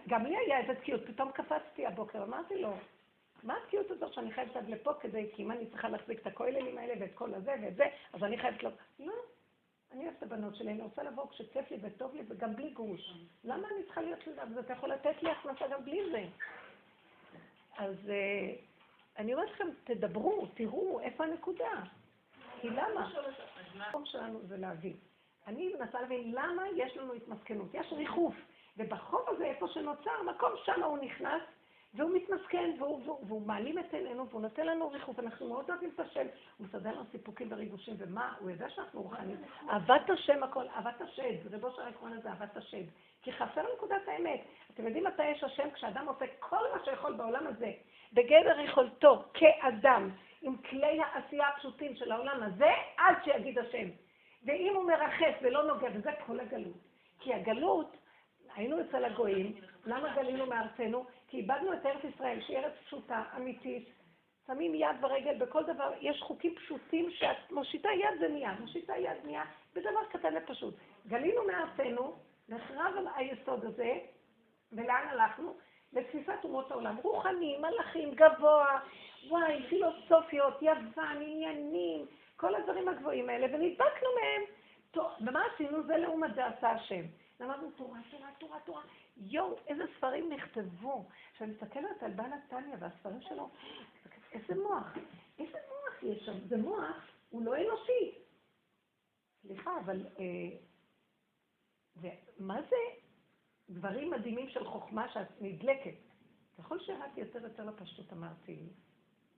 גם 0.07 0.25
לי 0.25 0.37
היה 0.37 0.59
איזה 0.59 0.75
תקיעות, 0.75 1.01
פתאום 1.07 1.31
קפצתי 1.31 1.85
הבוקר, 1.85 2.23
אמרתי 2.23 2.61
לו, 2.61 2.73
מה 3.45 3.57
התקיעות 3.57 3.91
הזאת 3.91 4.13
שאני 4.13 4.31
חייבת 4.31 4.55
עד 4.55 4.69
לפה 4.69 4.93
כדי, 4.93 5.29
כי 5.35 5.43
אם 5.43 5.51
אני 5.51 5.69
צריכה 5.69 5.89
להחזיק 5.89 6.21
את 6.21 6.27
הכוללים 6.27 6.77
האלה 6.77 6.93
ואת 6.99 7.13
כל 7.13 7.33
הזה 7.33 7.55
ואת 7.61 7.75
זה, 7.75 7.83
אז 8.13 8.23
אני 8.23 8.37
חייבת 8.37 8.63
לו, 8.63 8.69
לא, 8.99 9.13
אני 9.91 10.03
אוהבת 10.03 10.17
את 10.17 10.23
הבנות 10.23 10.55
שלי, 10.55 10.71
אני 10.71 10.81
רוצה 10.81 11.03
לבוא 11.03 11.29
כשכיף 11.29 11.71
לי 11.71 11.77
וטוב 11.81 12.15
לי 12.15 12.23
וגם 12.27 12.55
בלי 12.55 12.69
גרוש. 12.69 13.13
למה 13.43 13.67
אני 13.67 13.83
צריכה 13.83 14.01
להיות 14.01 14.27
לבד? 14.27 14.39
אז 14.39 14.57
אתה 14.57 14.73
יכול 14.73 14.89
לתת 14.89 15.23
לי 15.23 15.31
הכנסה 15.31 15.67
גם 15.67 15.85
בלי 15.85 15.99
זה. 16.11 16.23
אז 17.77 18.09
אה, 18.09 18.55
אני 19.17 19.33
אומרת 19.33 19.49
לכם, 19.51 19.67
תדברו, 19.83 20.47
תראו 20.53 20.99
איפה 20.99 21.23
הנקודה. 21.23 21.81
כי 22.61 22.69
למה? 22.69 23.11
המקום 23.73 24.05
שלנו 24.05 24.39
זה 24.47 24.57
להבין. 24.57 24.97
אני 25.47 25.73
מנסה 25.79 26.01
להבין 26.01 26.31
למה 26.31 26.63
יש 26.75 26.97
לנו 26.97 27.13
התמסכנות. 27.13 27.73
יש 27.73 27.87
ריחוף, 27.91 28.35
ובחוב 28.77 29.21
הזה, 29.27 29.45
איפה 29.45 29.67
שנוצר, 29.67 30.23
מקום 30.35 30.51
שם 30.65 30.83
הוא 30.83 30.97
נכנס, 30.97 31.41
והוא 31.95 32.15
מתמסכן, 32.15 32.71
והוא, 32.79 33.01
והוא, 33.05 33.25
והוא 33.27 33.47
מעלים 33.47 33.79
את 33.79 33.93
עינינו, 33.93 34.29
והוא 34.29 34.41
נותן 34.41 34.65
לנו 34.65 34.89
ריחוף, 34.89 35.19
אנחנו 35.19 35.49
מאוד 35.49 35.69
אוהבים 35.69 35.89
את 35.95 35.99
השם, 35.99 36.25
הוא 36.57 36.67
מסדר 36.67 36.91
לנו 36.91 37.03
סיפוקים 37.11 37.47
וריגושים, 37.51 37.95
ומה, 37.97 38.33
הוא 38.39 38.49
יודע 38.49 38.69
שאנחנו 38.69 39.01
רוחניים. 39.01 39.37
אהבת 39.69 40.09
השם 40.09 40.43
הכל, 40.43 40.67
אהבת 40.67 41.01
השד, 41.01 41.53
רבו 41.53 41.71
של 41.71 41.81
העקרון 41.81 42.13
הזה, 42.13 42.29
אהבת 42.29 42.57
השד. 42.57 42.83
כי 43.21 43.31
חסר 43.31 43.61
נקודת 43.75 44.07
האמת. 44.07 44.41
אתם 44.73 44.85
יודעים 44.85 45.03
מתי 45.03 45.27
יש 45.27 45.43
השם? 45.43 45.71
כשאדם 45.71 46.07
עושה 46.07 46.25
כל 46.39 46.63
מה 46.75 46.85
שיכול 46.85 47.13
בעולם 47.13 47.47
הזה, 47.47 47.71
בגדר 48.13 48.59
יכולתו, 48.59 49.23
כאדם, 49.33 50.09
עם 50.41 50.57
כלי 50.57 51.01
העשייה 51.01 51.47
הפשוטים 51.47 51.95
של 51.95 52.11
העולם 52.11 52.43
הזה, 52.43 52.71
עד 52.97 53.15
שיגיד 53.23 53.59
השם. 53.59 53.87
ואם 54.45 54.71
הוא 54.75 54.83
מרחף 54.83 55.37
ולא 55.41 55.63
נוגע, 55.63 55.87
וזה 55.93 56.11
כל 56.25 56.39
הגלות. 56.39 56.77
כי 57.19 57.33
הגלות, 57.33 57.97
היינו 58.55 58.81
אצל 58.81 59.05
הגויים, 59.05 59.53
למה 59.85 60.15
גלינו 60.15 60.45
מארצנו? 60.45 61.05
כי 61.27 61.37
איבדנו 61.37 61.73
את 61.73 61.85
ארץ 61.85 62.03
ישראל, 62.15 62.41
שהיא 62.41 62.57
ארץ 62.57 62.73
פשוטה, 62.85 63.23
אמיתית, 63.37 63.89
שמים 64.47 64.75
יד 64.75 64.95
ורגל 65.01 65.37
בכל 65.37 65.63
דבר, 65.63 65.91
יש 66.01 66.21
חוקים 66.21 66.55
פשוטים 66.55 67.11
שאת 67.11 67.51
מושיטה 67.51 67.89
יד 67.89 68.19
זה 68.19 68.27
נהיה, 68.27 68.55
מושיטה 68.59 68.97
יד 68.97 69.17
נהיה 69.23 69.43
בדבר 69.73 70.05
קטן 70.09 70.33
ופשוט. 70.37 70.75
גלינו 71.07 71.41
מארצנו, 71.47 72.15
נחרב 72.49 72.93
על 72.97 73.07
היסוד 73.15 73.65
הזה, 73.65 73.99
ולאן 74.71 75.07
הלכנו? 75.09 75.53
לתפיסת 75.93 76.43
אומות 76.43 76.71
העולם, 76.71 76.95
רוחני, 77.03 77.57
מלאכים, 77.57 78.15
גבוה, 78.15 78.79
וואי, 79.27 79.63
פילוסופיות, 79.69 80.61
יוון, 80.61 81.21
עניינים, 81.21 82.05
כל 82.35 82.55
הדברים 82.55 82.87
הגבוהים 82.87 83.29
האלה, 83.29 83.47
ונדבקנו 83.47 84.09
מהם. 84.21 84.41
ומה 85.21 85.41
עשינו? 85.53 85.83
זה 85.83 85.97
לעומת 85.97 86.35
זה 86.35 86.45
עשה 86.45 86.69
השם. 86.69 87.01
למדנו 87.39 87.71
תורה, 87.71 87.99
תורה, 88.11 88.27
תורה, 88.37 88.59
תורה. 88.59 88.81
יואו, 89.17 89.57
איזה 89.67 89.83
ספרים 89.97 90.33
נכתבו. 90.33 91.05
כשאני 91.33 91.51
מסתכלת 91.51 92.03
על 92.03 92.11
בעל 92.11 92.33
התניא 92.33 92.75
והספרים 92.79 93.21
שלו, 93.21 93.49
איזה 94.31 94.63
מוח, 94.63 94.93
איזה 95.39 95.57
מוח 95.67 96.03
יש 96.03 96.25
שם. 96.25 96.47
זה 96.47 96.57
מוח, 96.57 97.07
הוא 97.29 97.43
לא 97.45 97.55
אנושי. 97.55 98.15
סליחה, 99.41 99.79
אבל... 99.85 100.05
אה, 100.19 100.57
ומה 101.97 102.61
זה 102.69 102.75
דברים 103.69 104.11
מדהימים 104.11 104.49
של 104.49 104.65
חוכמה 104.65 105.09
שאת 105.13 105.41
נדלקת? 105.41 105.95
ככל 106.57 106.79
שירדתי 106.79 107.19
יותר 107.19 107.43
יותר 107.43 107.65
לפשטות, 107.65 108.13
אמרתי, 108.13 108.69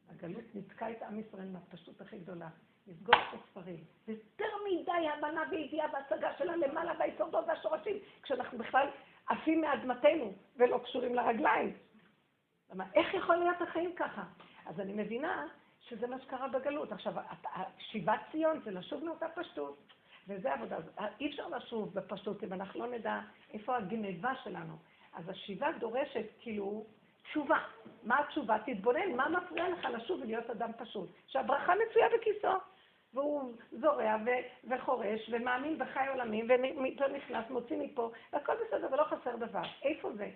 הגלות 0.10 0.55
ניתקה 0.55 0.91
את 0.91 1.01
עם 1.01 1.19
ישראל 1.19 1.48
מהפשטות 1.48 2.01
הכי 2.01 2.19
גדולה. 2.19 2.50
לסגור 2.88 3.15
את 3.15 3.39
הספרים. 3.39 3.84
יותר 4.07 4.46
מדי 4.65 5.07
הבנה 5.17 5.43
וידיעה 5.51 5.88
והצגה 5.93 6.38
שלה 6.38 6.55
למעלה 6.55 6.93
ביסודות 6.93 7.46
והשורשים, 7.48 7.98
כשאנחנו 8.24 8.57
בכלל 8.57 8.88
עפים 9.27 9.62
מאדמתנו 9.62 10.34
ולא 10.55 10.77
קשורים 10.84 11.15
לרגליים. 11.15 11.74
למה, 12.72 12.84
איך 12.93 13.13
יכול 13.13 13.36
להיות 13.36 13.62
החיים 13.62 13.96
ככה? 13.96 14.24
אז 14.65 14.79
אני 14.79 14.93
מבינה 14.93 15.48
שזה 15.81 16.07
מה 16.07 16.19
שקרה 16.19 16.48
בגלות. 16.48 16.91
עכשיו, 16.91 17.13
שיבת 17.79 18.19
ציון 18.31 18.60
זה 18.65 18.72
לשוב 18.72 19.03
לאותה 19.03 19.25
פשטות, 19.36 19.93
וזה 20.27 20.53
עבודה. 20.53 20.77
אי 21.19 21.29
אפשר 21.29 21.48
לשוב 21.48 21.93
בפשטות 21.93 22.43
אם 22.43 22.53
אנחנו 22.53 22.79
לא 22.79 22.98
נדע 22.98 23.19
איפה 23.53 23.77
הגניבה 23.77 24.36
שלנו. 24.43 24.77
אז 25.13 25.29
השיבה 25.29 25.67
דורשת 25.79 26.25
כאילו 26.39 26.86
תשובה. 27.24 27.57
מה 28.03 28.19
התשובה? 28.19 28.57
תתבונן, 28.65 29.12
מה 29.15 29.29
מפריע 29.29 29.69
לך 29.69 29.86
לשוב 29.86 30.22
ולהיות 30.22 30.50
אדם 30.50 30.72
פשוט? 30.77 31.10
שהברכה 31.27 31.74
מצויה 31.89 32.05
בכיסו. 32.17 32.48
והוא 33.17 33.53
זורע 33.71 34.15
ו- 34.25 34.69
וחורש 34.69 35.29
ומאמין 35.31 35.77
בחי 35.77 36.07
עולמים 36.09 36.47
ונכנס, 36.50 37.50
מוציא 37.50 37.77
מפה, 37.77 38.12
והכל 38.33 38.53
בסדר 38.67 38.88
ולא 38.91 39.03
חסר 39.03 39.36
דבר. 39.36 39.62
איפה 39.83 40.12
זה? 40.13 40.29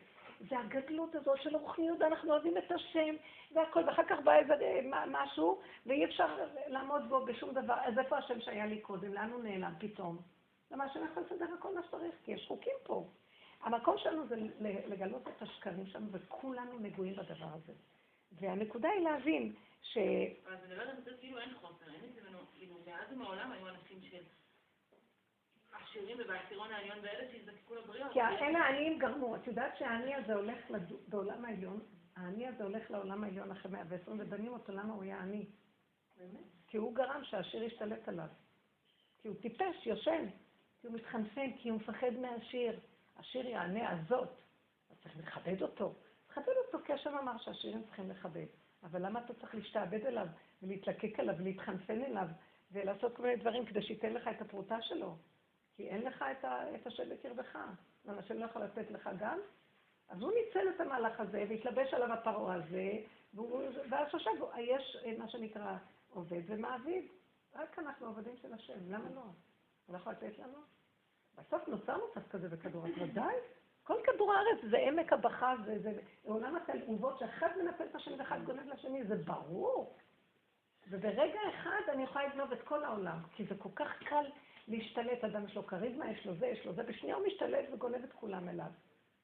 זה 0.50 0.60
הגדלות 0.60 1.16
הזאת 1.16 1.42
של 1.42 1.56
רוחניות, 1.56 2.02
אנחנו 2.02 2.32
אוהבים 2.32 2.58
את 2.58 2.72
השם 2.72 3.16
והכל, 3.52 3.84
ואחר 3.88 4.04
כך 4.04 4.20
בא 4.24 4.36
איזה 4.36 4.54
אה, 4.54 5.06
משהו 5.08 5.62
ואי 5.86 6.06
אפשר 6.06 6.38
לעמוד 6.68 7.10
בו 7.10 7.26
בשום 7.26 7.54
דבר. 7.54 7.76
אז 7.84 8.00
איפה 8.00 8.18
השם 8.18 8.42
שהיה 8.42 8.66
לי 8.66 8.80
קודם? 8.80 9.14
לאן 9.14 9.30
הוא 9.32 9.44
נעלם 9.44 9.74
פתאום? 9.80 10.18
למה 10.72 10.84
השם 10.84 11.00
יכול 11.12 11.24
לסדר 11.24 11.46
הכל 11.60 11.76
מה 11.76 11.82
שצריך? 11.88 12.16
כי 12.24 12.32
יש 12.32 12.46
חוקים 12.48 12.76
פה. 12.84 13.06
המקום 13.64 13.98
שלנו 13.98 14.28
זה 14.28 14.36
לגלות 14.88 15.28
את 15.28 15.42
השקרים 15.42 15.86
שלנו, 15.86 16.08
וכולנו 16.12 16.80
נגועים 16.80 17.16
בדבר 17.16 17.48
הזה. 17.56 17.74
והנקודה 18.32 18.90
היא 18.90 19.04
להבין 19.04 19.54
ש... 19.82 19.98
אז 19.98 20.64
אני 20.66 20.76
לא 20.76 20.82
יודעת, 20.82 21.20
כאילו 21.20 21.40
אין 21.40 21.54
חוסר, 21.54 21.86
אין 21.94 22.10
אצלנו, 22.14 22.31
כאילו, 22.62 22.76
מאז 22.86 23.12
ומעולם 23.12 23.52
היו 23.52 23.70
אנשים 23.70 24.02
של 24.02 24.24
עשירים 25.72 26.18
ובעשירון 26.20 26.72
העליון 26.72 26.98
ואלה 27.02 27.32
שהזדקקו 27.32 27.76
לבריות. 27.76 28.14
כי 28.14 28.22
אלה 28.22 28.60
העניים 28.60 29.00
גרמו, 29.00 29.36
את 29.36 29.48
יודעת 29.48 29.78
שהעני 29.78 30.16
הזה 30.16 30.34
הולך 30.34 30.58
בעולם 31.08 31.46
העליון, 31.46 31.80
העני 32.16 32.48
הזה 32.48 32.64
הולך 32.64 32.92
לעולם 32.92 33.24
העליון 33.24 33.52
אחרי 33.52 33.72
מאה 33.72 33.84
ועשרים, 33.88 34.18
ובנים 34.20 34.54
אותו 34.54 34.72
למה 34.72 34.94
הוא 34.94 35.04
היה 35.04 35.20
עני. 35.20 35.46
באמת? 36.18 36.44
כי 36.68 36.78
הוא 36.78 36.96
גרם 36.96 37.24
שהעשיר 37.24 37.64
ישתלט 37.64 38.08
עליו. 38.08 38.28
כי 39.22 39.28
הוא 39.28 39.36
טיפש, 39.42 39.86
יושן, 39.86 40.26
כי 40.82 40.88
הוא 40.88 40.96
מתחנפן, 40.96 41.58
כי 41.58 41.70
הוא 41.70 41.78
מפחד 41.78 42.14
מהעשיר. 42.22 42.80
השיר 43.18 43.48
יענה 43.48 43.90
הזאת, 43.90 44.42
אז 44.92 44.98
צריך 45.04 45.18
לכבד 45.18 45.62
אותו. 45.62 45.96
לכבד 46.30 46.54
אותו, 46.66 46.86
כי 46.86 46.94
השם 46.94 47.18
אמר 47.18 47.38
שהשירים 47.38 47.84
צריכים 47.84 48.10
לכבד. 48.10 48.46
אבל 48.84 49.06
למה 49.06 49.26
אתה 49.26 49.34
צריך 49.34 49.56
להשתעבד 49.56 50.06
אליו, 50.06 50.28
ולהתלקק 50.64 51.20
עליו, 51.20 51.36
ולהתחנפן 51.38 52.04
אליו, 52.04 52.28
ולעשות 52.72 53.16
כל 53.16 53.24
מיני 53.24 53.36
דברים 53.36 53.66
כדי 53.66 53.82
שייתן 53.82 54.14
לך 54.14 54.28
את 54.28 54.42
הפרוטה 54.42 54.82
שלו? 54.82 55.16
כי 55.76 55.90
אין 55.90 56.02
לך 56.02 56.26
את, 56.32 56.46
ה, 56.46 56.76
את 56.76 56.88
השם 56.88 57.10
בקרבך. 57.10 57.58
השם 58.08 58.38
לא 58.38 58.46
יכול 58.46 58.64
לתת 58.64 58.92
לך 58.92 59.10
גם? 59.20 59.40
אז 60.10 60.22
הוא 60.22 60.32
ניצל 60.32 60.70
את 60.76 60.82
המהלך 60.82 61.20
הזה, 61.20 61.46
והתלבש 61.50 61.94
עליו 61.94 62.14
הפרעה 62.14 62.56
הזה, 62.56 62.92
ואז 63.90 64.08
חשב, 64.12 64.32
יש 64.58 64.98
מה 65.18 65.30
שנקרא 65.30 65.78
עובד 66.10 66.42
ומעביד. 66.48 67.06
רק 67.56 67.80
אנחנו 67.80 68.08
עבדים 68.08 68.38
של 68.38 68.54
השם, 68.54 68.92
למה 68.92 69.10
לא? 69.16 69.22
הוא 69.22 69.94
לא 69.94 69.98
יכול 69.98 70.14
לתת 70.14 70.40
לנו? 70.40 70.58
בסוף 71.38 71.68
נוצר 71.68 71.98
מצב 72.12 72.28
כזה 72.30 72.50
בכדור 72.50 72.86
הארץ, 72.86 72.98
ודאי. 73.02 73.36
כל 73.84 73.98
כדור 74.04 74.34
הארץ 74.34 74.72
זה 74.72 74.78
עמק 74.78 75.14
הבכה, 75.14 75.54
זה, 75.66 75.80
זה 75.80 76.00
עולם 76.24 76.56
התלעובות 76.56 77.20
שאחד 77.20 77.50
מנפל 77.62 77.84
את 77.84 77.96
השני 77.96 78.16
ואחד 78.16 78.44
גונב 78.44 78.68
לשני, 78.68 79.04
זה 79.04 79.16
ברור. 79.16 79.96
וברגע 80.92 81.40
אחד 81.50 81.82
אני 81.94 82.04
יכולה 82.04 82.28
לגנוב 82.28 82.52
את 82.52 82.62
כל 82.62 82.84
העולם, 82.84 83.18
כי 83.36 83.46
זה 83.46 83.56
כל 83.56 83.70
כך 83.76 84.04
קל 84.04 84.26
להשתלט, 84.68 85.24
אדם 85.24 85.46
יש 85.46 85.56
לו 85.56 85.68
כריזמה, 85.68 86.12
יש 86.12 86.26
לו 86.26 86.36
זה, 86.36 86.48
יש 86.48 86.66
לו 86.66 86.74
זה, 86.74 86.84
בשנייה 86.84 87.16
הוא 87.16 87.28
משתלט 87.28 87.66
וגונב 87.74 88.04
את 88.04 88.14
כולם 88.14 88.50
אליו. 88.50 88.72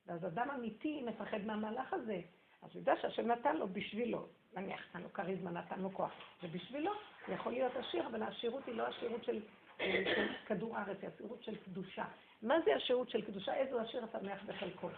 ואז 0.07 0.25
אדם 0.25 0.51
אמיתי 0.51 1.01
מפחד 1.01 1.45
מהמהלך 1.45 1.93
הזה. 1.93 2.21
אז 2.61 2.69
הוא 2.73 2.79
יודע 2.79 2.93
שהשם 3.01 3.27
נתן 3.27 3.57
לו 3.57 3.67
בשבילו. 3.67 4.27
נניח, 4.55 4.81
נתן 4.89 5.01
לו 5.01 5.13
כריזמה, 5.13 5.51
נתן 5.51 5.79
לו 5.79 5.93
כוח. 5.93 6.11
זה 6.41 6.47
בשבילו, 6.47 6.91
הוא 7.27 7.35
יכול 7.35 7.51
להיות 7.51 7.75
עשיר, 7.75 8.07
אבל 8.07 8.23
העשירות 8.23 8.65
היא 8.67 8.75
לא 8.75 8.87
עשירות 8.87 9.23
של, 9.23 9.41
אה, 9.81 10.03
של 10.15 10.27
כדור 10.45 10.77
הארץ, 10.77 10.97
היא 11.01 11.09
עשירות 11.15 11.43
של 11.43 11.55
קדושה. 11.55 12.05
מה 12.41 12.55
זה 12.65 12.75
השירות 12.75 13.09
של 13.09 13.21
קדושה? 13.21 13.53
איזה 13.53 13.81
עשיר 13.81 14.03
השמח 14.03 14.43
בחלקו. 14.45 14.89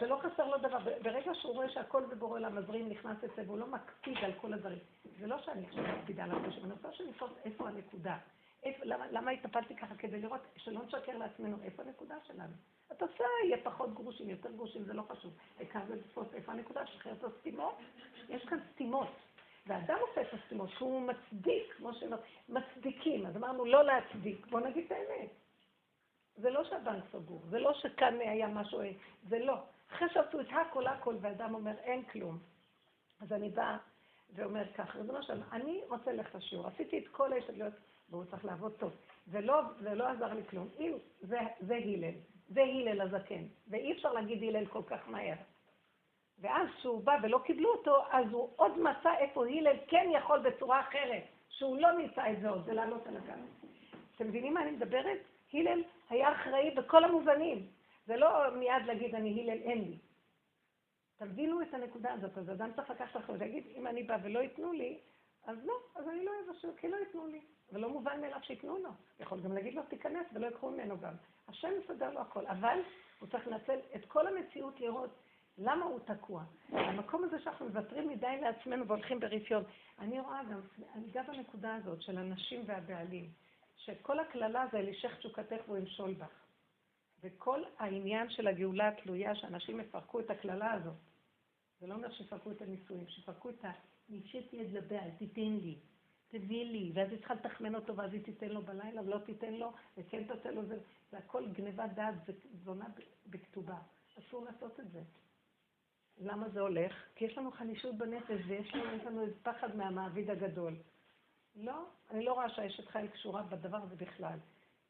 שלא 0.00 0.20
חסר 0.22 0.48
לו 0.48 0.58
דבר. 0.58 0.78
ברגע 1.02 1.34
שהוא 1.34 1.54
רואה 1.54 1.68
שהכל 1.68 2.02
בבורא 2.10 2.38
עולם 2.38 2.56
מזרים 2.56 2.88
נכנס 2.88 3.24
אצלו, 3.24 3.46
והוא 3.46 3.58
לא 3.58 3.66
מקפיד 3.66 4.16
על 4.24 4.32
כל 4.32 4.52
הדברים. 4.52 4.78
זה 5.20 5.26
לא 5.26 5.38
שאני 5.42 5.66
עכשיו 5.66 5.84
מקפידה 5.98 6.24
על 6.24 6.30
הכל, 6.30 6.60
אני 6.64 6.72
רוצה 6.72 6.92
שנתפוס 6.92 7.30
איפה 7.44 7.68
הנקודה. 7.68 8.18
איפה, 8.62 8.84
למה, 8.84 9.06
למה 9.10 9.30
התאפלתי 9.30 9.76
ככה? 9.76 9.94
כדי 9.94 10.20
לראות, 10.20 10.40
שלא 10.56 10.80
נשקר 10.86 11.18
לעצמנו, 11.18 11.56
איפה 11.62 11.82
הנקודה 11.82 12.14
שלנו? 12.26 12.52
עושה, 13.00 13.24
יהיה 13.44 13.56
פחות 13.62 13.94
גרושים, 13.94 14.30
יותר 14.30 14.50
גרושים, 14.52 14.84
זה 14.84 14.92
לא 14.92 15.02
חשוב. 15.02 15.32
העיקר 15.58 15.80
זה 15.88 15.96
לתפוס 15.96 16.26
איפה 16.34 16.52
הנקודה, 16.52 16.86
שחרר 16.86 17.12
את 17.12 17.24
הסתימות. 17.24 17.74
יש 18.28 18.44
כאן 18.44 18.58
סתימות. 18.72 19.08
ואדם 19.66 19.98
עושה 20.08 20.20
את 20.20 20.34
הסתימות, 20.34 20.70
שהוא 20.70 21.00
מצדיק, 21.00 21.74
כמו 21.76 21.94
שאומרים, 21.94 22.22
מצדיקים. 22.48 23.26
אז 23.26 23.36
אמרנו 23.36 23.64
לא 23.64 23.84
להצדיק, 23.84 24.46
בואו 24.46 24.66
נגיד 24.66 24.84
את 24.86 24.92
האמת. 24.92 25.30
זה 26.36 26.50
לא 26.50 26.64
שהבנק 26.64 27.04
סגור, 27.12 27.40
זה 27.50 27.58
לא 27.58 27.74
שכאן 27.74 28.18
היה 28.20 28.48
משהו, 28.48 28.80
זה 29.28 29.38
לא. 29.38 29.56
אחרי 29.92 30.08
שעשו 30.08 30.40
את 30.40 30.46
הכל 30.50 30.86
הכל, 30.86 31.14
ואדם 31.20 31.54
אומר, 31.54 31.74
אין 31.82 32.04
כלום. 32.04 32.38
אז 33.20 33.32
אני 33.32 33.48
באה 33.48 33.76
ואומר 34.34 34.72
ככה, 34.72 34.98
ריבונו 34.98 35.22
שלום, 35.22 35.42
אני 35.52 35.80
רוצה 35.88 36.12
ללכת 36.12 36.34
לשיעור, 36.34 36.66
עשיתי 36.66 36.98
את 36.98 37.08
כל 37.08 37.32
ההשתדלויות, 37.32 37.74
והוא 38.10 38.24
צריך 38.24 38.44
לעבוד 38.44 38.72
טוב. 38.72 38.92
ולא, 39.28 39.62
ולא 39.80 40.08
עזר 40.08 40.34
לי 40.34 40.44
כלום. 40.44 40.68
אם 40.80 40.92
זה, 41.20 41.38
זה 41.60 41.74
הלל, 41.74 42.14
זה 42.48 42.62
הלל 42.62 43.00
הזקן, 43.00 43.44
ואי 43.68 43.92
אפשר 43.92 44.12
להגיד 44.12 44.42
הלל 44.42 44.66
כל 44.66 44.82
כך 44.86 45.08
מהר. 45.08 45.34
ואז 46.40 46.68
כשהוא 46.76 47.04
בא 47.04 47.16
ולא 47.22 47.40
קיבלו 47.44 47.72
אותו, 47.72 48.04
אז 48.10 48.26
הוא 48.30 48.50
עוד 48.56 48.78
מצא 48.78 49.14
איפה 49.18 49.46
הלל 49.46 49.76
כן 49.88 50.08
יכול 50.12 50.38
בצורה 50.38 50.80
אחרת, 50.80 51.22
שהוא 51.48 51.80
לא 51.80 51.92
ניסה 51.92 52.32
את 52.32 52.40
זה 52.40 52.48
עוד, 52.48 52.64
זה 52.64 52.72
לעלות 52.72 53.06
על 53.06 53.16
הגב. 53.16 53.38
אתם 54.16 54.28
מבינים 54.28 54.54
מה 54.54 54.62
אני 54.62 54.70
מדברת? 54.70 55.18
הלל 55.54 55.82
היה 56.10 56.32
אחראי 56.32 56.70
בכל 56.70 57.04
המובנים. 57.04 57.66
זה 58.10 58.16
לא 58.16 58.56
מיד 58.56 58.86
להגיד 58.86 59.14
אני 59.14 59.40
הלל 59.40 59.62
אין 59.62 59.78
לי. 59.78 59.98
תבינו 61.18 61.62
את 61.62 61.74
הנקודה 61.74 62.12
הזאת, 62.12 62.38
אז 62.38 62.50
אדם 62.50 62.70
צריך 62.76 62.90
לקחת 62.90 63.16
אחריות, 63.16 63.40
להגיד 63.40 63.64
אם 63.74 63.86
אני 63.86 64.02
בא 64.02 64.18
ולא 64.22 64.38
ייתנו 64.38 64.72
לי, 64.72 64.98
אז 65.46 65.56
לא, 65.64 65.74
אז 65.96 66.08
אני 66.08 66.24
לא 66.24 66.32
אבשל, 66.48 66.68
כי 66.76 66.88
לא 66.88 66.96
ייתנו 66.96 67.26
לי. 67.26 67.40
ולא 67.72 67.88
מובן 67.88 68.20
מאליו 68.20 68.38
שייתנו 68.42 68.78
לו. 68.78 68.90
יכול 69.20 69.40
גם 69.40 69.52
להגיד 69.52 69.74
לו 69.74 69.82
תיכנס 69.82 70.26
ולא 70.32 70.46
יקחו 70.46 70.70
ממנו 70.70 71.00
גם. 71.00 71.14
השם 71.48 71.68
מסדר 71.84 72.10
לו 72.10 72.20
הכל, 72.20 72.46
אבל 72.46 72.78
הוא 73.20 73.28
צריך 73.28 73.46
לנצל 73.48 73.78
את 73.94 74.04
כל 74.04 74.26
המציאות 74.26 74.80
לראות 74.80 75.10
למה 75.58 75.84
הוא 75.84 76.00
תקוע. 76.00 76.42
המקום 76.72 77.24
הזה 77.24 77.40
שאנחנו 77.40 77.66
מוותרים 77.66 78.08
מדי 78.08 78.40
לעצמנו 78.40 78.86
והולכים 78.86 79.20
ברפיון. 79.20 79.64
אני 79.98 80.20
רואה 80.20 80.40
גם, 80.44 80.60
אני 80.94 81.10
גם 81.10 81.26
בנקודה 81.26 81.74
הזאת 81.74 82.02
של 82.02 82.18
הנשים 82.18 82.62
והבעלים, 82.66 83.28
שכל 83.76 84.20
הקללה 84.20 84.66
זה 84.72 84.78
אלישך 84.78 85.18
תשוקתך 85.18 85.60
והוא 85.66 85.78
ימשול 85.78 86.14
בך. 86.14 86.49
וכל 87.22 87.60
העניין 87.78 88.30
של 88.30 88.46
הגאולה 88.46 88.88
התלויה, 88.88 89.34
שאנשים 89.34 89.80
יפרקו 89.80 90.20
את 90.20 90.30
הקללה 90.30 90.72
הזאת. 90.72 90.94
זה 91.80 91.86
לא 91.86 91.94
אומר 91.94 92.12
שיפרקו 92.12 92.50
את 92.50 92.62
הנישואים, 92.62 93.08
שיפרקו 93.08 93.50
את 93.50 93.64
ה... 93.64 93.72
נשאתי 94.08 94.56
יד 94.56 94.72
לבעל, 94.72 95.10
תיתן 95.18 95.56
לי, 95.62 95.78
תביא 96.28 96.64
לי, 96.64 96.92
ואז 96.94 97.10
היא 97.10 97.18
צריכה 97.18 97.34
לתחמן 97.34 97.74
אותו, 97.74 97.96
ואז 97.96 98.12
היא 98.12 98.24
תיתן 98.24 98.48
לו 98.48 98.62
בלילה, 98.62 99.02
ולא 99.02 99.18
תיתן 99.18 99.54
לו, 99.54 99.72
וכן 99.98 100.24
תעשה 100.24 100.50
לו 100.50 100.64
זה. 100.66 100.78
זה 101.10 101.18
הכל 101.18 101.46
גניבת 101.48 101.90
דעת, 101.94 102.14
זה 102.26 102.32
זונה 102.64 102.86
בכתובה. 103.26 103.78
אסור 104.18 104.44
לעשות 104.44 104.80
את 104.80 104.90
זה. 104.90 105.02
למה 106.18 106.48
זה 106.48 106.60
הולך? 106.60 106.92
כי 107.14 107.24
יש 107.24 107.38
לנו 107.38 107.50
חנישות 107.50 107.98
בנפש, 107.98 108.40
ויש 108.46 108.74
לנו, 108.74 109.04
לנו 109.04 109.22
איזה 109.22 109.34
פחד 109.42 109.76
מהמעביד 109.76 110.30
הגדול. 110.30 110.76
לא, 111.56 111.86
אני 112.10 112.24
לא 112.24 112.32
רואה 112.32 112.50
שהאשת 112.50 112.88
חיל 112.88 113.06
קשורה 113.06 113.42
בדבר 113.42 113.76
הזה 113.76 113.96
בכלל. 113.96 114.38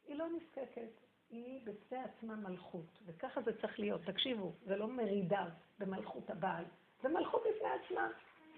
היא 0.08 0.16
לא 0.16 0.26
נזקקת, 0.28 0.90
היא 1.30 1.60
בפני 1.64 1.98
עצמה 1.98 2.36
מלכות, 2.36 2.98
וככה 3.06 3.42
זה 3.42 3.60
צריך 3.60 3.78
להיות. 3.78 4.00
תקשיבו, 4.04 4.52
זה 4.66 4.76
לא 4.76 4.88
מרידה 4.88 5.44
במלכות 5.78 6.30
הבעל, 6.30 6.64
זה 7.02 7.08
מלכות 7.08 7.42
בפני 7.42 7.68
עצמה. 7.68 8.08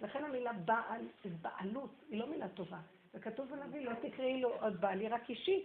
לכן 0.03 0.25
המילה 0.25 0.53
בעל 0.53 1.01
בעלות, 1.42 1.90
היא 2.09 2.20
לא 2.20 2.27
מילה 2.27 2.49
טובה. 2.49 2.79
וכתוב 3.14 3.49
בנביא, 3.49 3.81
לא 3.81 3.92
תקראי 3.94 4.40
לו 4.40 4.49
עוד 4.61 4.81
בעל, 4.81 5.01
היא 5.01 5.09
רק 5.11 5.31
אישית, 5.31 5.64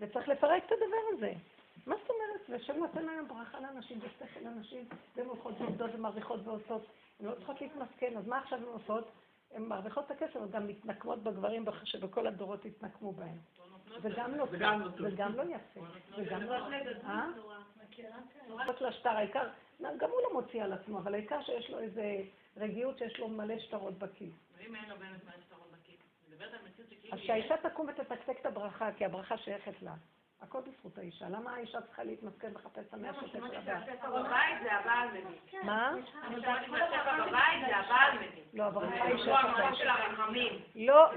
וצריך 0.00 0.28
לפרק 0.28 0.62
את 0.66 0.72
הדבר 0.72 1.16
הזה. 1.16 1.32
מה 1.86 1.94
זאת 2.00 2.10
אומרת? 2.10 2.50
והשם 2.50 2.76
נותן 2.76 3.04
להם 3.04 3.28
ברכה 3.28 3.60
לאנשים 3.60 3.98
ושכל 3.98 4.40
לאנשים, 4.40 4.84
והן 5.16 5.26
הולכות 5.26 5.60
ועובדות 5.60 5.90
ומרוויחות 5.94 6.40
ועושות. 6.44 6.86
הן 7.20 7.26
לא 7.26 7.34
צריכות 7.34 7.60
להתמסכן, 7.60 8.16
אז 8.16 8.26
מה 8.26 8.38
עכשיו 8.38 8.58
הן 8.58 8.64
עושות? 8.64 9.10
הן 9.54 9.62
מרוויחות 9.62 10.06
את 10.06 10.10
הכסף, 10.10 10.36
אבל 10.36 10.48
גם 10.48 10.66
מתנקמות 10.66 11.22
בגברים 11.22 11.64
שבכל 11.84 12.26
הדורות 12.26 12.64
התנקמו 12.64 13.12
בהם. 13.12 13.38
זה 14.02 14.08
גם 14.16 14.34
לא 14.34 14.46
טוב, 14.96 15.00
זה 15.00 15.16
גם 15.16 15.36
לא 15.36 15.42
יפה. 15.42 15.80
זה 16.16 16.24
גם 16.24 16.42
לא... 16.42 16.54
אה? 17.04 17.26
רק 18.48 18.80
לשטר, 18.80 19.10
העיקר, 19.10 19.48
גם 19.80 20.10
הוא 20.10 20.22
לא 20.22 20.32
מוציא 20.32 20.62
על 20.62 20.72
עצמו, 20.72 20.98
אבל 20.98 21.14
העיקר 21.14 21.42
שיש 21.42 21.70
לו 21.70 21.78
איזה 21.78 22.16
רגיעות 22.56 22.98
שיש 22.98 23.18
לו 23.18 23.28
מלא 23.28 23.58
שטרות 23.58 23.98
בכיס. 23.98 24.34
ואם 24.58 24.74
אין 24.74 24.90
לו 24.90 24.96
באמת 24.96 25.24
מלא 25.24 25.34
שטרות 25.46 25.70
בכיס? 25.72 26.00
מדברת 26.30 26.52
על 26.52 26.58
מציאות 26.68 26.90
שכאילו... 26.90 27.14
אז 27.14 27.20
שהאישה 27.20 27.56
תקום 27.56 27.88
ותתקתק 27.88 28.40
את 28.40 28.46
הברכה, 28.46 28.92
כי 28.92 29.04
הברכה 29.04 29.38
שייכת 29.38 29.82
לה. 29.82 29.94
הכל 30.42 30.58
בזכות 30.60 30.98
האישה. 30.98 31.28
למה 31.28 31.54
האישה 31.54 31.80
צריכה 31.80 32.04
להתמסכן 32.04 32.48
ולחפש 32.52 32.78
את 32.88 32.94
המאה 32.94 33.14
שקל 33.14 33.26
של 33.28 33.44
הבעל? 33.44 33.82
בבית 34.08 34.62
זה 34.62 34.72
הבעל 34.72 35.08
מבין. 35.08 35.26
מה? 35.62 35.92
בבית 36.30 36.70
זה 37.68 37.76
הבעל 37.76 38.14
מבין. 38.14 38.44
לא, 38.54 38.64
הברכה 38.64 39.04
היא 39.04 39.14
הוא 39.14 39.36
המקום 39.36 39.74
של 39.74 39.88
הרחמים. 39.88 40.52
לא, 40.74 41.10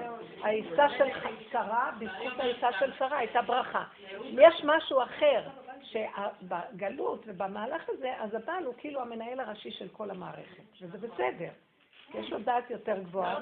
העיסה 0.43 0.89
של 0.97 1.09
שרה, 1.51 1.91
בזכות 1.99 2.39
העיסה 2.39 2.67
של 2.79 2.93
שרה 2.99 3.17
הייתה 3.17 3.41
ברכה. 3.41 3.83
יש 4.31 4.63
משהו 4.63 5.03
אחר, 5.03 5.49
שבגלות 5.81 7.23
ובמהלך 7.27 7.89
הזה, 7.89 8.13
אז 8.19 8.33
הבעל 8.33 8.63
הוא 8.63 8.73
כאילו 8.77 9.01
המנהל 9.01 9.39
הראשי 9.39 9.71
של 9.71 9.88
כל 9.88 10.12
המערכת, 10.12 10.63
וזה 10.81 11.07
בסדר. 11.07 11.49
יש 12.13 12.31
לו 12.31 12.39
דעת 12.39 12.69
יותר 12.69 12.99
גבוהה. 12.99 13.39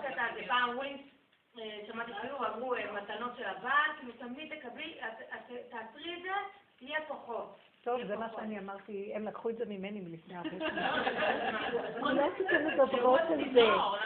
אומרים, 1.55 1.85
שמעתי 1.87 2.11
כאילו 2.21 2.47
אמרו 2.47 2.75
מתנות 2.93 3.31
של 3.37 3.45
הבעל, 3.45 3.91
כאילו 3.97 4.13
תמיד 4.13 4.59
תקבלי, 4.59 4.99
תעצרי 5.69 6.17
את 6.17 6.21
זה, 6.21 6.29
תהיה 6.79 6.99
פה 7.07 7.13
חוב. 7.13 7.57
טוב, 7.83 8.05
זה 8.07 8.15
מה 8.17 8.27
שאני 8.35 8.59
אמרתי, 8.59 9.11
הם 9.15 9.25
לקחו 9.25 9.49
את 9.49 9.57
זה 9.57 9.65
ממני 9.65 10.01
מלפני 10.01 10.35
הרבה 10.35 10.49
שנים. 10.49 10.83
אולי 12.03 12.29
תיתן 12.37 12.67
מדברות 12.67 13.21
על 13.21 13.53
זה. 13.53 13.61
לא. 13.61 13.97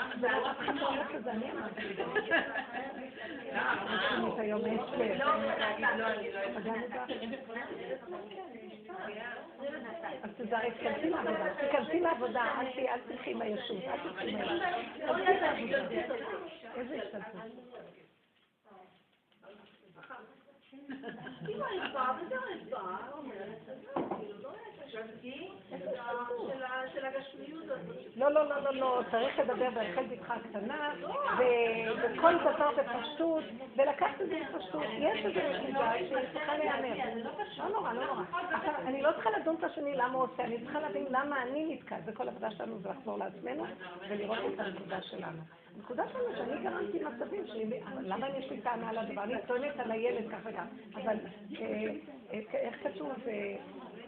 אז 10.23 10.29
תזרי, 10.37 10.71
תכנסי 10.71 11.09
לעבודה, 11.09 11.53
תיכנסי 11.59 11.99
לעבודה, 11.99 12.43
אל 12.61 12.99
תלכי 13.07 13.31
עם 13.31 13.41
הישות, 13.41 13.83
אל 13.83 13.97
תלכי 14.03 14.29
עם 14.29 14.37
הישות. 14.37 15.91
איזה 16.75 16.95
השתלטות? 17.03 18.04
אם 20.89 21.61
הרצפה, 21.61 22.25
וזה 22.25 22.35
הרצפה, 22.35 24.14
אומרת, 24.97 26.91
של 26.93 27.05
הגשמיות 27.05 27.63
הזאת. 27.63 27.95
לא, 28.15 28.31
לא, 28.31 28.49
לא, 28.49 28.59
לא, 28.61 28.73
לא, 28.73 29.01
צריך 29.11 29.39
לדבר 29.39 29.69
ברחל 29.69 30.03
בתך 30.03 30.31
הקטנה, 30.31 30.93
וכל 31.37 32.33
דבר 32.37 32.69
בפשטות, 32.77 33.43
ולקחת 33.77 34.21
את 34.21 34.27
זה 34.27 34.39
בפשטות. 34.53 34.83
יש 34.99 35.25
איזו 35.25 35.69
נקודה 35.69 35.91
שצריכה 36.09 36.57
להיאמר. 36.57 36.95
לא 37.57 37.69
נורא, 37.69 37.93
לא 37.93 38.05
נורא. 38.05 38.23
עכשיו, 38.51 38.73
אני 38.85 39.01
לא 39.01 39.11
צריכה 39.11 39.29
לדון 39.39 39.55
את 39.59 39.63
השני 39.63 39.95
למה 39.95 40.13
הוא 40.13 40.23
עושה, 40.23 40.43
אני 40.43 40.59
צריכה 40.59 40.79
להבין 40.79 41.05
למה 41.09 41.41
אני 41.41 41.73
נתקעת. 41.73 42.01
וכל 42.05 42.27
העבודה 42.27 42.51
שלנו 42.51 42.79
זה 42.79 42.89
לחזור 42.89 43.17
לעצמנו 43.17 43.65
ולראות 44.09 44.39
את 44.53 44.59
הנקודה 44.59 45.01
שלנו. 45.01 45.41
הנקודה 45.75 46.03
שלנו 46.13 46.35
שאני 46.37 46.63
גרמתי 46.63 46.99
מצבים 47.03 47.47
שלי, 47.47 47.79
למה 48.01 48.29
יש 48.29 48.51
לי 48.51 48.61
טענה 48.61 48.89
על 48.89 48.97
הדבר? 48.97 49.23
אני 49.23 49.33
טוענת 49.47 49.79
על 49.79 49.91
הילד 49.91 50.31
כך 50.31 50.37
וגם, 50.43 50.65
אבל 50.95 51.17
איך 52.53 52.75
כתוב? 52.83 53.13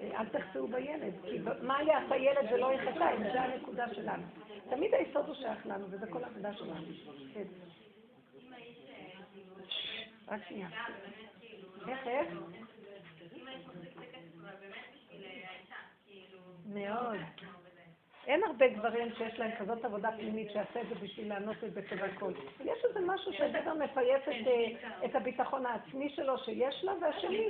אל 0.01 0.25
תחצאו 0.25 0.67
בילד, 0.67 1.13
כי 1.23 1.39
מה 1.61 1.83
יעשה 1.83 2.15
ילד 2.15 2.51
ולא 2.53 2.73
יחטא, 2.73 3.13
אם 3.17 3.23
זה 3.23 3.41
הנקודה 3.41 3.93
שלנו. 3.93 4.23
תמיד 4.69 4.93
היסוד 4.93 5.27
הוא 5.27 5.35
שייך 5.35 5.65
לנו, 5.65 5.85
וזה 5.89 6.07
כל 6.07 6.23
העבודה 6.23 6.53
שלנו. 6.53 6.85
כן. 7.33 7.43
רק 10.27 10.41
שנייה. 10.47 10.69
איך, 11.87 12.07
איך? 12.07 12.29
מאוד. 16.65 17.17
אין 18.27 18.43
הרבה 18.43 18.67
גברים 18.67 19.07
שיש 19.17 19.39
להם 19.39 19.51
כזאת 19.59 19.85
עבודה 19.85 20.11
פנימית 20.11 20.51
שיעשה 20.51 20.81
את 20.81 20.87
זה 20.89 20.95
בשביל 20.95 21.29
לענות 21.29 21.63
את 21.63 21.73
זה 21.73 21.81
כבכל. 21.81 22.31
יש 22.65 22.85
איזה 22.85 22.99
משהו 23.05 23.33
שהגבר 23.33 23.73
מפייס 23.73 24.21
את 25.05 25.15
הביטחון 25.15 25.65
העצמי 25.65 26.09
שלו 26.09 26.37
שיש 26.37 26.83
לו, 26.83 27.01
והשני 27.01 27.47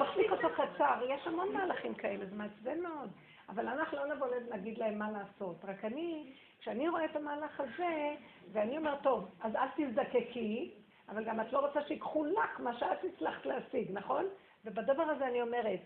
מחזיק 0.00 0.30
אותו 0.30 0.48
קצר. 0.54 0.94
יש 1.08 1.26
המון 1.26 1.52
מהלכים 1.52 1.94
כאלה, 1.94 2.26
זה 2.26 2.36
מעצבן 2.36 2.80
מאוד. 2.80 3.10
אבל 3.48 3.68
אנחנו 3.68 3.96
לא 3.96 4.14
נבוא 4.14 4.26
להגיד 4.48 4.78
להם 4.78 4.98
מה 4.98 5.10
לעשות. 5.10 5.64
רק 5.64 5.84
אני, 5.84 6.32
כשאני 6.60 6.88
רואה 6.88 7.04
את 7.04 7.16
המהלך 7.16 7.60
הזה, 7.60 8.14
ואני 8.52 8.78
אומר, 8.78 8.94
טוב, 9.02 9.30
אז 9.40 9.56
אל 9.56 9.68
תזדקקי, 9.76 10.74
אבל 11.08 11.24
גם 11.24 11.40
את 11.40 11.52
לא 11.52 11.66
רוצה 11.66 11.80
שיקחו 11.88 12.24
לך 12.24 12.60
מה 12.60 12.78
שאת 12.78 13.04
הצלחת 13.04 13.46
להשיג, 13.46 13.88
נכון? 13.92 14.24
ובדבר 14.64 15.02
הזה 15.02 15.26
אני 15.26 15.42
אומרת, 15.42 15.80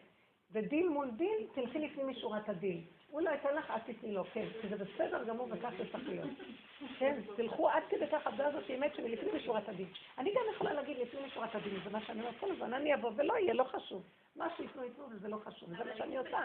ודין 0.52 0.88
מול 0.88 1.10
דין, 1.10 1.38
תלכי 1.54 1.78
לפנים 1.78 2.08
משורת 2.08 2.48
הדין. 2.48 2.84
הוא 3.12 3.22
לא 3.22 3.31
ייתן 3.31 3.55
לך, 3.55 3.72
את 3.77 3.90
תתני 3.90 4.14
לו, 4.14 4.25
כן, 4.33 4.46
כי 4.61 4.68
זה 4.68 4.77
בסדר 4.77 5.25
גמור 5.25 5.48
וכך 5.51 5.70
זה 5.79 5.85
צריך 5.92 6.09
להיות. 6.09 6.31
כן, 6.98 7.20
תלכו 7.37 7.68
עד 7.68 7.83
כדי 7.88 8.07
כך, 8.07 8.27
העבודה 8.27 8.46
הזאת 8.46 8.64
היא 8.68 8.77
אמת 8.77 8.94
שמלפנים 8.94 9.37
משורת 9.37 9.68
הדין. 9.68 9.87
אני 10.18 10.31
גם 10.31 10.42
יכולה 10.55 10.72
להגיד 10.72 10.96
לפנים 10.98 11.25
משורת 11.27 11.55
הדין, 11.55 11.75
זה 11.85 11.90
מה 11.90 12.01
שאני 12.01 12.20
אומרת 12.20 12.35
כל 12.40 12.51
הזמן, 12.51 12.75
אני 12.75 12.94
אבוא 12.94 13.11
ולא 13.16 13.35
יהיה, 13.38 13.55
לא 13.55 13.64
חשוב. 13.64 14.03
מה 14.37 14.48
שיתנו 14.57 14.85
ייתנו 14.85 15.05
וזה 15.11 15.29
לא 15.29 15.37
חשוב, 15.44 15.68
זה 15.68 15.85
מה 15.85 15.96
שאני 15.96 16.16
עושה. 16.16 16.38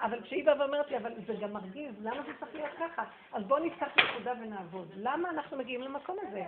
אבל 0.00 0.22
כשהיא 0.22 0.46
באה 0.46 0.60
ואומרת 0.60 0.90
לי, 0.90 0.96
אבל 0.96 1.12
זה 1.26 1.34
גם 1.40 1.52
מרגיז, 1.52 1.94
למה 2.02 2.22
זה 2.22 2.32
צריך 2.40 2.54
להיות 2.54 2.72
ככה? 2.78 3.04
אז 3.32 3.44
בואו 3.44 3.64
נפתח 3.64 3.88
נקודה 3.96 4.32
ונעבוד. 4.42 4.88
למה 4.96 5.30
אנחנו 5.30 5.56
מגיעים 5.56 5.82
למקום 5.82 6.16
הזה? 6.22 6.42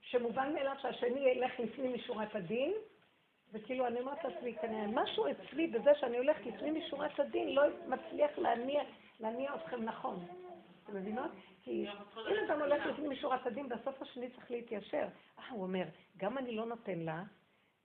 שמובן 0.00 0.54
מאליו 0.54 0.74
שהשני 0.82 1.20
ילך 1.20 1.60
לפנים 1.60 1.94
משורת 1.94 2.34
הדין, 2.34 2.72
וכאילו 3.52 3.86
אני 3.86 4.00
אומרת 4.00 4.24
לעצמי, 4.24 4.54
כנראה 4.54 4.86
משהו 4.86 5.26
אצלי 5.30 5.66
בזה 5.66 5.90
שאני 5.94 6.18
הולכת 6.18 6.46
לפנים 6.46 6.74
משורת 6.74 7.20
הדין 7.20 7.54
לא 7.54 7.62
מצליח 7.86 8.38
להניע, 8.38 8.82
להניע 9.20 9.54
אתכם 9.54 9.82
נכון. 9.82 10.26
אתם 10.84 10.96
מבינות? 10.96 11.30
כי 11.62 11.86
אם 12.18 12.34
אדם 12.46 12.60
הולך 12.60 12.86
לפנים 12.86 13.10
משורת 13.10 13.46
הדין, 13.46 13.68
בסוף 13.68 14.02
השני 14.02 14.30
צריך 14.30 14.50
להתיישר. 14.50 15.06
אה, 15.38 15.44
הוא 15.50 15.62
אומר, 15.62 15.84
גם 16.16 16.38
אני 16.38 16.56
לא 16.56 16.66
נותן 16.66 16.98
לה, 16.98 17.22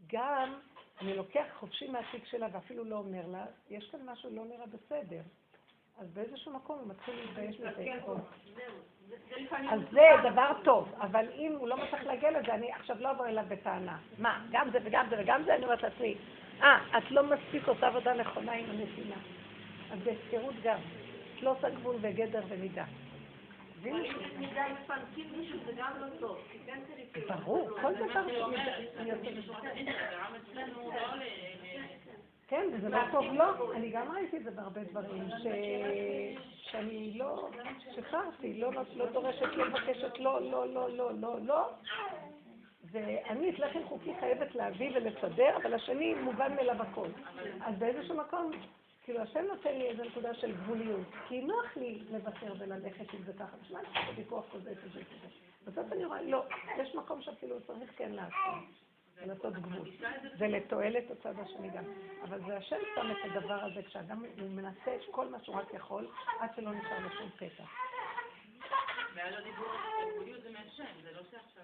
גם 0.07 0.59
אני 1.01 1.15
לוקח 1.15 1.45
חופשי 1.59 1.87
מהתיק 1.87 2.25
שלה 2.25 2.47
ואפילו 2.51 2.83
לא 2.83 2.95
אומר 2.95 3.27
לה, 3.27 3.45
יש 3.69 3.89
כאן 3.91 3.99
משהו 4.05 4.29
לא 4.35 4.45
נראה 4.45 4.65
בסדר. 4.67 5.21
אז 5.99 6.07
באיזשהו 6.13 6.53
מקום 6.53 6.79
הוא 6.79 6.87
מתחיל 6.87 7.15
להתבייש 7.15 7.59
מזה. 7.59 7.93
אז 9.71 9.81
זה 9.91 10.29
דבר 10.31 10.51
טוב, 10.63 10.93
אבל 11.01 11.25
אם 11.35 11.55
הוא 11.57 11.67
לא 11.67 11.77
מצליח 11.77 12.03
להגיע 12.03 12.31
לזה, 12.31 12.53
אני 12.53 12.71
עכשיו 12.71 12.95
לא 12.99 13.11
אבוא 13.11 13.27
אליו 13.27 13.45
בטענה. 13.47 13.97
מה, 14.17 14.45
גם 14.51 14.69
זה 14.71 14.79
וגם 14.83 15.05
זה 15.09 15.15
וגם 15.21 15.43
זה, 15.43 15.55
אני 15.55 15.63
אומרת 15.63 15.83
לעצמי, 15.83 16.15
אה, 16.61 16.97
את 16.97 17.11
לא 17.11 17.23
מספיק 17.23 17.67
עושה 17.67 17.87
עבודה 17.87 18.13
נכונה 18.13 18.51
עם 18.51 18.69
הנתינה. 18.69 19.15
אז 19.91 19.99
זה 20.03 20.11
הפקרות 20.11 20.55
גם. 20.63 20.79
לא 21.43 21.52
עושה 21.52 21.69
גבול 21.69 21.95
וגדר 22.02 22.41
ומידה. 22.49 22.86
ברור, 27.28 27.69
כל 27.82 27.93
דבר 27.93 28.25
כן, 32.47 32.67
וזה 32.73 32.89
לא 32.89 32.99
טוב 33.12 33.25
לא. 33.34 33.73
אני 33.75 33.89
גם 33.89 34.12
ראיתי 34.12 34.38
את 34.38 34.43
זה 34.43 34.52
בהרבה 34.52 34.84
דברים, 34.84 35.23
שאני 36.62 37.12
לא, 37.15 37.49
שחררתי, 37.95 38.54
לא, 38.54 38.71
לא 38.95 39.06
דורשת, 39.12 39.56
לא 39.56 39.69
מבקשת, 39.69 40.19
לא, 40.19 40.41
לא, 40.41 40.67
לא, 40.73 40.89
לא, 40.89 41.12
לא, 41.13 41.39
לא. 41.41 41.69
ואני 42.91 43.49
את 43.49 43.60
לחם 43.60 43.80
חוקי 43.86 44.12
חייבת 44.19 44.56
להביא 44.56 44.91
ולסדר, 44.95 45.58
אבל 45.58 45.73
השני 45.73 46.13
מובן 46.13 46.56
מאליו 46.56 46.82
הכל. 46.82 47.08
אז 47.62 47.75
באיזשהו 47.78 48.17
מקום 48.17 48.52
כאילו, 49.09 49.21
השם 49.21 49.45
נותן 49.47 49.77
לי 49.77 49.89
איזו 49.89 50.03
נקודה 50.03 50.33
של 50.33 50.55
גבוליות, 50.55 51.07
כי 51.27 51.41
נוח 51.41 51.77
לי 51.77 52.03
לוותר 52.11 52.53
וללכת 52.59 53.13
עם 53.13 53.23
זה 53.23 53.33
ככה, 53.33 53.57
בשביל 53.57 53.77
מה 53.77 53.99
אני 53.99 54.11
ויכוח 54.17 54.45
כזה 54.53 54.75
כזה 54.75 54.99
כזה. 55.03 55.27
בסוף 55.65 55.91
אני 55.91 56.05
רואה, 56.05 56.21
לא, 56.21 56.45
יש 56.77 56.95
מקום 56.95 57.21
שאפילו 57.21 57.61
צריך 57.61 57.91
כן 57.97 58.11
לעשות, 58.11 58.63
לעשות 59.25 59.53
גבול. 59.53 59.89
זה 60.37 60.47
לתועלת 60.47 61.11
הצד 61.11 61.39
השני 61.39 61.69
גם. 61.69 61.83
אבל 62.23 62.39
זה 62.45 62.57
השם 62.57 62.77
שם 62.95 63.11
את 63.11 63.17
הדבר 63.31 63.63
הזה, 63.63 63.83
כשאדם 63.83 64.23
מנסה 64.37 64.95
את 64.95 65.01
כל 65.11 65.29
מה 65.29 65.43
שהוא 65.43 65.55
רק 65.55 65.73
יכול, 65.73 66.07
עד 66.39 66.49
שלא 66.55 66.71
נשאר 66.71 66.99
לו 66.99 67.09
שום 67.09 67.29
פתח. 67.29 67.69
והיה 69.13 69.39
לו 69.39 69.43
דיבור 69.43 69.67
גבוליות 70.15 70.41
זה 70.41 70.49
מהשם, 70.49 71.01
זה 71.03 71.11
לא 71.11 71.21
שעכשיו... 71.31 71.63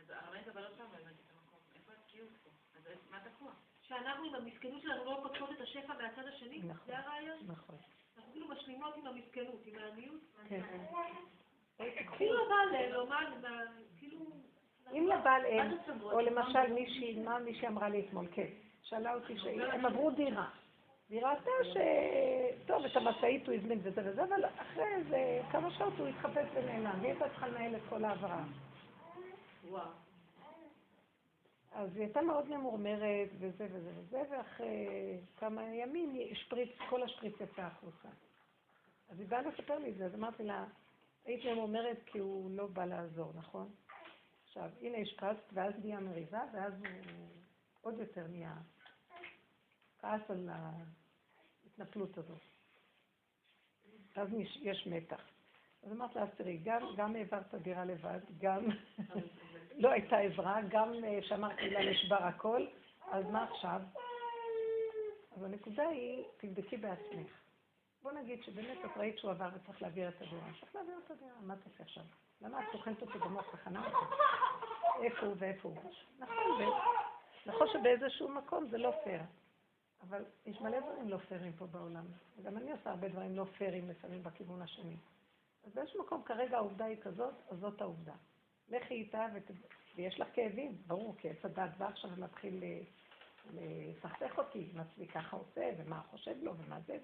אז 0.00 0.10
הרבנית 0.10 0.48
אבל 0.48 0.62
לא 0.62 0.68
שמה 0.76 0.86
באמת 0.86 1.14
את 1.26 1.30
המקום, 1.30 1.60
איפה 1.74 1.92
התקיעות 1.92 2.30
פה? 2.42 2.50
אז 2.76 2.82
מה 3.10 3.18
תקוע? 3.20 3.52
שאנחנו 3.92 4.24
עם 4.24 4.34
המסכנות 4.34 4.82
שלנו 4.82 5.04
לא 5.04 5.18
פותחות 5.22 5.50
את 5.50 5.60
השפע 5.60 5.92
מהצד 6.02 6.26
השני? 6.28 6.58
נכון. 6.58 6.86
זה 6.86 6.98
הרעיון? 6.98 7.38
נכון. 7.46 7.76
אנחנו 8.16 8.32
כאילו 8.32 8.48
משלימות 8.48 8.96
עם 8.96 9.06
המסכנות, 9.06 9.62
עם 9.66 9.74
העניות. 9.78 10.20
כן. 10.48 10.60
כאילו 12.16 12.46
הבעל 12.46 12.92
לומר, 12.92 13.26
כאילו... 13.98 14.20
אם 14.92 15.06
לבעל 15.06 15.44
אין, 15.44 15.78
או 16.02 16.20
למשל 16.20 16.72
מישהי, 16.72 17.22
מה 17.22 17.38
מישהי 17.38 17.68
אמרה 17.68 17.88
לי 17.88 18.06
אתמול, 18.08 18.26
כן, 18.32 18.46
שאלה 18.82 19.14
אותי 19.14 19.38
שהם 19.38 19.86
עברו 19.86 20.10
דירה. 20.10 20.48
והיא 21.10 21.22
ראתה 21.22 21.50
ש... 21.64 21.76
טוב, 22.66 22.84
את 22.84 22.96
המשאית 22.96 23.46
הוא 23.46 23.54
הזמין 23.54 23.78
וזה 23.82 24.00
וזה, 24.04 24.24
אבל 24.24 24.44
אחרי 24.56 24.94
איזה 24.94 25.40
כמה 25.52 25.70
שעות 25.70 25.92
הוא 25.98 26.08
התחפש 26.08 26.46
ונעלם, 26.54 27.00
והיא 27.00 27.10
הייתה 27.12 27.28
צריכה 27.28 27.48
לנהל 27.48 27.76
את 27.76 27.80
כל 27.88 28.04
ההעברה. 28.04 28.44
אז 31.72 31.96
היא 31.96 32.04
הייתה 32.04 32.20
מאוד 32.20 32.48
ממורמרת 32.48 33.28
וזה 33.38 33.66
וזה 33.72 33.92
וזה, 33.96 34.22
ואחרי 34.30 35.20
כמה 35.36 35.64
ימים 35.64 36.34
שפריץ, 36.34 36.70
כל 36.90 37.02
השפריץ 37.02 37.34
יצא 37.40 37.62
החוצה. 37.62 38.08
אז 39.08 39.20
היא 39.20 39.28
באה 39.28 39.42
לספר 39.42 39.78
לי 39.78 39.90
את 39.90 39.96
זה, 39.96 40.06
אז 40.06 40.14
אמרתי 40.14 40.42
לה, 40.42 40.64
היית 41.24 41.44
ממורמרת 41.44 41.98
כי 42.06 42.18
הוא 42.18 42.50
לא 42.50 42.66
בא 42.66 42.84
לעזור, 42.84 43.32
נכון? 43.34 43.70
עכשיו, 44.44 44.70
הנה 44.80 44.98
השפרצת, 44.98 45.42
ואז 45.52 45.72
נהיה 45.84 46.00
מריבה, 46.00 46.40
ואז 46.52 46.72
הוא 46.74 47.26
עוד 47.80 47.98
יותר 47.98 48.26
נהיה 48.26 48.54
כעס 49.98 50.30
על 50.30 50.48
ההתנפלות 50.52 52.18
הזאת. 52.18 52.40
אז 54.16 54.28
יש 54.60 54.86
מתח. 54.86 55.20
אז 55.82 55.92
אמרת 55.92 56.16
לה, 56.16 56.26
תראי, 56.26 56.56
גם, 56.64 56.82
גם 56.96 57.16
העברת 57.16 57.54
דירה 57.54 57.84
לבד, 57.84 58.20
גם 58.38 58.66
לא 59.76 59.90
הייתה 59.90 60.18
עזרה, 60.18 60.60
גם 60.68 60.92
אה, 61.04 61.18
שאמרתי 61.22 61.70
לה 61.70 61.90
נשבר 61.90 62.22
הכל, 62.22 62.66
אז 63.10 63.24
מה 63.30 63.44
עכשיו? 63.44 63.80
אז 65.36 65.42
הנקודה 65.42 65.88
היא, 65.88 66.24
תבדקי 66.36 66.76
בעצמך. 66.76 67.30
בוא 68.02 68.12
נגיד 68.12 68.42
שבאמת 68.42 68.78
את 68.84 68.96
ראית 68.96 69.18
שהוא 69.18 69.30
עבר 69.30 69.48
וצריך 69.54 69.82
להעביר 69.82 70.08
את 70.08 70.22
הדירה. 70.22 70.46
צריך 70.60 70.74
להעביר 70.74 70.94
את 71.06 71.10
הדירה, 71.10 71.40
מה 71.40 71.56
תעשה 71.56 71.82
עכשיו? 71.82 72.04
למה 72.42 72.60
את 72.60 72.64
סוכנת 72.72 73.02
אותו 73.02 73.18
במוח 73.18 73.54
אותו? 73.54 73.80
איפה 75.02 75.26
הוא 75.26 75.34
ואיפה 75.38 75.68
הוא? 75.68 75.92
נכון, 76.18 76.36
נכון 77.46 77.66
שבאיזשהו 77.72 78.28
מקום 78.28 78.66
זה 78.70 78.78
לא 78.78 78.92
פייר. 79.04 79.22
אבל 80.08 80.24
יש 80.46 80.60
מלא 80.60 80.80
דברים 80.80 81.08
לא 81.08 81.16
פיירים 81.16 81.52
פה 81.52 81.66
בעולם. 81.66 82.04
וגם 82.36 82.56
אני 82.56 82.72
עושה 82.72 82.90
הרבה 82.90 83.08
דברים 83.08 83.36
לא 83.36 83.44
פיירים 83.44 83.88
לפעמים 83.88 84.22
בכיוון 84.22 84.62
השני. 84.62 84.96
אז 85.64 85.72
באיזשהו 85.74 86.02
מקום 86.02 86.22
כרגע 86.22 86.56
העובדה 86.56 86.84
היא 86.84 86.96
כזאת, 87.02 87.34
אז 87.50 87.58
זאת 87.58 87.80
העובדה. 87.80 88.12
לכי 88.72 88.94
איתה, 88.94 89.26
ות... 89.34 89.50
ויש 89.96 90.20
לך 90.20 90.28
כאבים, 90.34 90.76
ברור, 90.86 91.16
כי 91.16 91.28
עץ 91.30 91.44
הדת 91.44 91.76
בא 91.78 91.86
עכשיו 91.88 92.10
ומתחיל 92.16 92.62
לסכסך 93.50 94.38
אותי, 94.38 94.70
מה 94.74 94.84
צבי 94.94 95.06
ככה 95.06 95.36
עושה, 95.36 95.70
ומה 95.78 96.02
חושב 96.10 96.42
לו, 96.42 96.54
ומה 96.58 96.80
זה. 96.86 96.98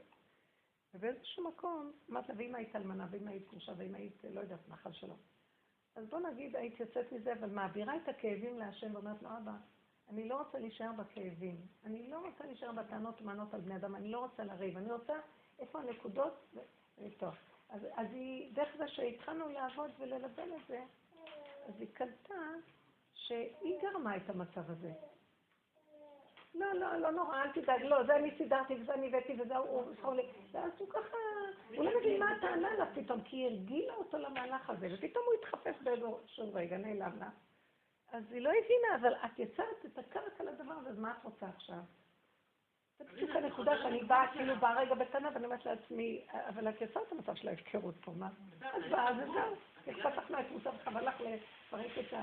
ובאיזשהו 0.95 1.49
מקום, 1.49 1.93
אמרת 2.11 2.29
לה, 2.29 2.35
ואם 2.39 2.55
היית 2.55 2.77
אלמנה, 2.77 3.07
ואם 3.11 3.29
היית 3.29 3.49
גרושה, 3.49 3.73
ואם 3.77 3.95
היית, 3.95 4.25
לא 4.25 4.41
יודעת, 4.41 4.69
נחל 4.69 4.93
שלום. 4.93 5.17
אז 5.97 6.07
בוא 6.09 6.19
נגיד, 6.19 6.57
היית 6.57 6.81
יוצאת 6.81 7.13
מזה, 7.13 7.33
אבל 7.33 7.51
מעבירה 7.51 7.97
את 7.97 8.09
הכאבים 8.09 8.59
להשם 8.59 8.95
ואומרת 8.95 9.23
לו, 9.23 9.29
אבא, 9.29 9.53
אני 10.09 10.29
לא 10.29 10.39
רוצה 10.39 10.59
להישאר 10.59 10.93
בכאבים, 10.93 11.57
אני 11.85 12.11
לא 12.11 12.27
רוצה 12.27 12.45
להישאר 12.47 12.73
בטענות 12.73 13.23
ומענות 13.23 13.55
על 13.55 13.61
בני 13.61 13.77
אדם, 13.77 13.97
אני 13.97 14.11
לא 14.11 14.19
רוצה 14.19 14.45
לריב, 14.45 14.77
אני 14.77 14.93
רוצה, 14.93 15.15
איפה 15.59 15.81
הנקודות? 15.81 16.55
טוב. 17.19 17.35
אז, 17.69 17.87
אז 17.95 18.07
היא, 18.13 18.55
דרך 18.55 18.77
זה 18.79 18.89
שהתחלנו 18.89 19.49
לעבוד 19.49 19.91
וללבן 19.99 20.49
את 20.57 20.67
זה, 20.69 20.85
אז 21.69 21.81
היא 21.81 21.89
קלטה 21.93 22.43
שהיא 23.15 23.79
גרמה 23.83 24.17
את 24.17 24.31
המצב 24.31 24.71
הזה. 24.71 24.93
לא, 26.55 26.73
לא, 26.73 26.97
לא 26.97 27.11
נורא, 27.11 27.43
אל 27.43 27.53
תדאג, 27.53 27.83
לא, 27.83 28.05
זה 28.07 28.17
אני 28.17 28.39
סידרתי 28.39 28.75
וזה 28.75 28.95
אני 28.95 29.09
הבאתי 29.09 29.37
וזה 29.41 29.57
הוא 29.57 29.95
זכור 29.95 30.15
לי. 30.15 30.23
ואז 30.53 30.73
הוא 30.79 30.89
ככה, 30.89 31.17
הוא 31.77 31.85
לא 31.85 32.01
מבין 32.01 32.21
מה 32.21 32.33
הטענה 32.33 32.75
לה 32.75 32.95
פתאום, 32.95 33.21
כי 33.21 33.37
היא 33.37 33.47
הרגילה 33.47 33.95
אותו 33.95 34.19
למהלך 34.19 34.71
הזה, 34.71 34.89
ופתאום 34.95 35.25
הוא 35.27 35.35
התחפש 35.35 35.83
באיזשהו 35.83 36.55
רגע, 36.55 36.77
נעלם 36.77 37.19
לה. 37.19 37.29
אז 38.13 38.33
היא 38.33 38.41
לא 38.41 38.51
הבינה, 38.51 38.97
אבל 39.01 39.15
את 39.15 39.39
יצרת 39.39 39.87
את 39.87 39.99
הקרקע 39.99 40.45
לדבר 40.45 40.73
הזה, 40.73 40.89
אז 40.89 40.99
מה 40.99 41.15
את 41.19 41.25
רוצה 41.25 41.47
עכשיו? 41.49 41.81
זה 42.99 43.05
בדיוק 43.05 43.31
הנקודה 43.31 43.73
שאני 43.83 44.05
באה, 44.05 44.33
כאילו 44.33 44.57
באה 44.57 44.81
רגע 44.81 44.95
בטענה, 44.95 45.29
ואני 45.35 45.45
אומרת 45.45 45.65
לעצמי, 45.65 46.27
אבל 46.49 46.69
את 46.69 46.81
יצרת 46.81 47.07
את 47.07 47.13
המצב 47.13 47.35
של 47.35 47.49
ההפקרות 47.49 47.95
פה, 48.01 48.13
מה? 48.17 48.29
אז 48.61 48.83
באה 48.91 49.11
וזהו. 49.13 49.55
אכפת 49.91 50.17
לך 50.17 50.31
מהקבוצה 50.31 50.71
שלך, 50.73 50.91
והלך 50.95 51.21
לפרק 51.69 51.99
את 51.99 52.15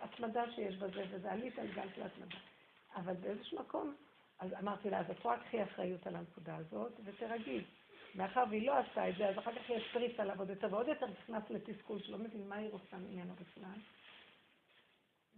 ההתמדה 0.00 0.52
שיש 0.54 0.76
בזה, 0.76 1.04
וזה 1.10 1.32
עלית 1.32 1.58
על 1.58 1.66
גל 1.66 1.88
של 1.94 2.02
ההתמדה. 2.02 2.36
אבל 2.96 3.14
באיזשהו 3.14 3.60
מקום, 3.60 3.94
אז 4.38 4.52
אמרתי 4.52 4.90
לה, 4.90 5.00
אז 5.00 5.10
את 5.10 5.24
רואה 5.24 5.38
קחי 5.38 5.62
אחריות 5.62 6.06
על 6.06 6.16
הנקודה 6.16 6.56
הזאת, 6.56 6.92
ותרגי. 7.04 7.64
מאחר 8.14 8.44
והיא 8.50 8.66
לא 8.66 8.78
עשתה 8.78 9.08
את 9.08 9.14
זה, 9.18 9.28
אז 9.28 9.38
אחר 9.38 9.54
כך 9.54 9.70
היא 9.70 9.76
הסטריס 9.76 10.20
עליו 10.20 10.38
עוד 10.38 10.50
יותר, 10.50 10.68
ועוד 10.70 10.88
יותר 10.88 11.06
נכנס 11.06 11.42
לתסכול 11.50 12.02
שלא 12.02 12.18
מבין 12.18 12.48
מה 12.48 12.56
היא 12.56 12.70
רוצה 12.70 12.96
ממנו 12.96 13.34
בכלל. 13.34 13.78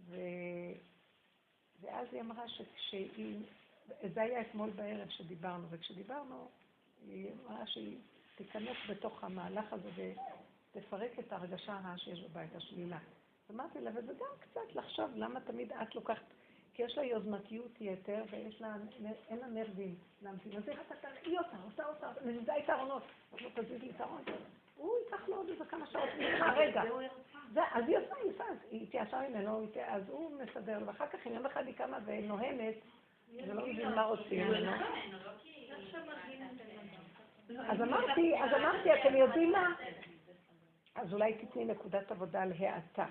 ו... 0.09 0.17
ואז 1.81 2.07
היא 2.13 2.21
אמרה 2.21 2.49
שכשהיא, 2.49 3.43
זה 4.15 4.23
היה 4.23 4.41
אתמול 4.41 4.71
בערב 4.71 5.09
שדיברנו, 5.09 5.67
וכשדיברנו, 5.71 6.49
היא 7.07 7.31
אמרה 7.33 7.67
שהיא 7.67 7.99
תיכנס 8.37 8.77
בתוך 8.89 9.25
המהלך 9.25 9.73
הזה 9.73 10.15
ותפרק 10.77 11.19
את 11.19 11.33
ההרגשה 11.33 11.73
הרעה 11.73 11.99
שיש 11.99 12.21
בבית, 12.21 12.57
השלילה. 12.57 12.99
אמרתי 13.51 13.81
לה, 13.81 13.91
וזה 13.95 14.13
גם 14.13 14.27
קצת 14.41 14.75
לחשוב 14.75 15.11
למה 15.15 15.41
תמיד 15.41 15.73
את 15.73 15.95
לוקחת, 15.95 16.23
כי 16.75 16.83
יש 16.83 16.99
לה 16.99 17.05
יוזמתיות 17.05 17.81
יתר 17.81 18.23
ויש 18.31 18.61
לה, 18.61 18.75
אין 19.29 19.39
לה 19.39 19.47
נרבים 19.47 19.95
להמתין. 20.23 20.57
אז 20.57 20.69
איך 20.69 20.81
אתה 20.87 21.09
תראי 21.23 21.39
אותה, 21.39 21.57
עושה 21.65 21.87
אותה, 21.87 22.21
מזיזה 22.25 22.53
את 22.59 22.71
הארונות. 22.71 23.03
אז 23.33 23.39
לא 23.41 23.49
תזיז 23.55 23.83
לי 23.83 23.91
את 23.91 24.01
הארון. 24.01 24.23
הוא 24.77 24.95
ייקח 25.05 25.29
לו 25.29 25.37
עוד 25.37 25.49
איזה 25.49 25.65
כמה 25.65 25.87
שעות, 25.87 26.09
רגע. 26.57 26.83
זה, 27.53 27.61
אז 27.73 27.85
היא 27.89 27.99
עושה, 27.99 28.15
היא 28.23 28.31
עושה, 28.31 28.45
היא 28.71 28.83
התייעשה 28.83 29.29
ממנו, 29.29 29.67
אז 29.87 30.03
הוא 30.09 30.41
מסדר 30.41 30.79
לו, 30.79 30.87
ואחר 30.87 31.07
כך 31.07 31.27
יום 31.27 31.47
אחד 31.47 31.67
היא 31.67 31.75
קמה 31.75 31.99
ונוהמת, 32.05 32.75
ולא 33.35 33.63
מבין 33.63 33.95
מה 33.95 34.05
רוצים 34.05 34.49
ממנו. 34.49 34.73
אז 37.69 37.81
אמרתי, 37.81 38.35
אז 38.39 38.51
אמרתי, 38.61 38.95
אתם 38.95 39.17
יודעים 39.17 39.53
מה? 39.53 39.75
אז 40.95 41.13
אולי 41.13 41.35
תתני 41.35 41.65
נקודת 41.65 42.11
עבודה 42.11 42.43
על 42.43 42.53
האטה. 42.59 43.07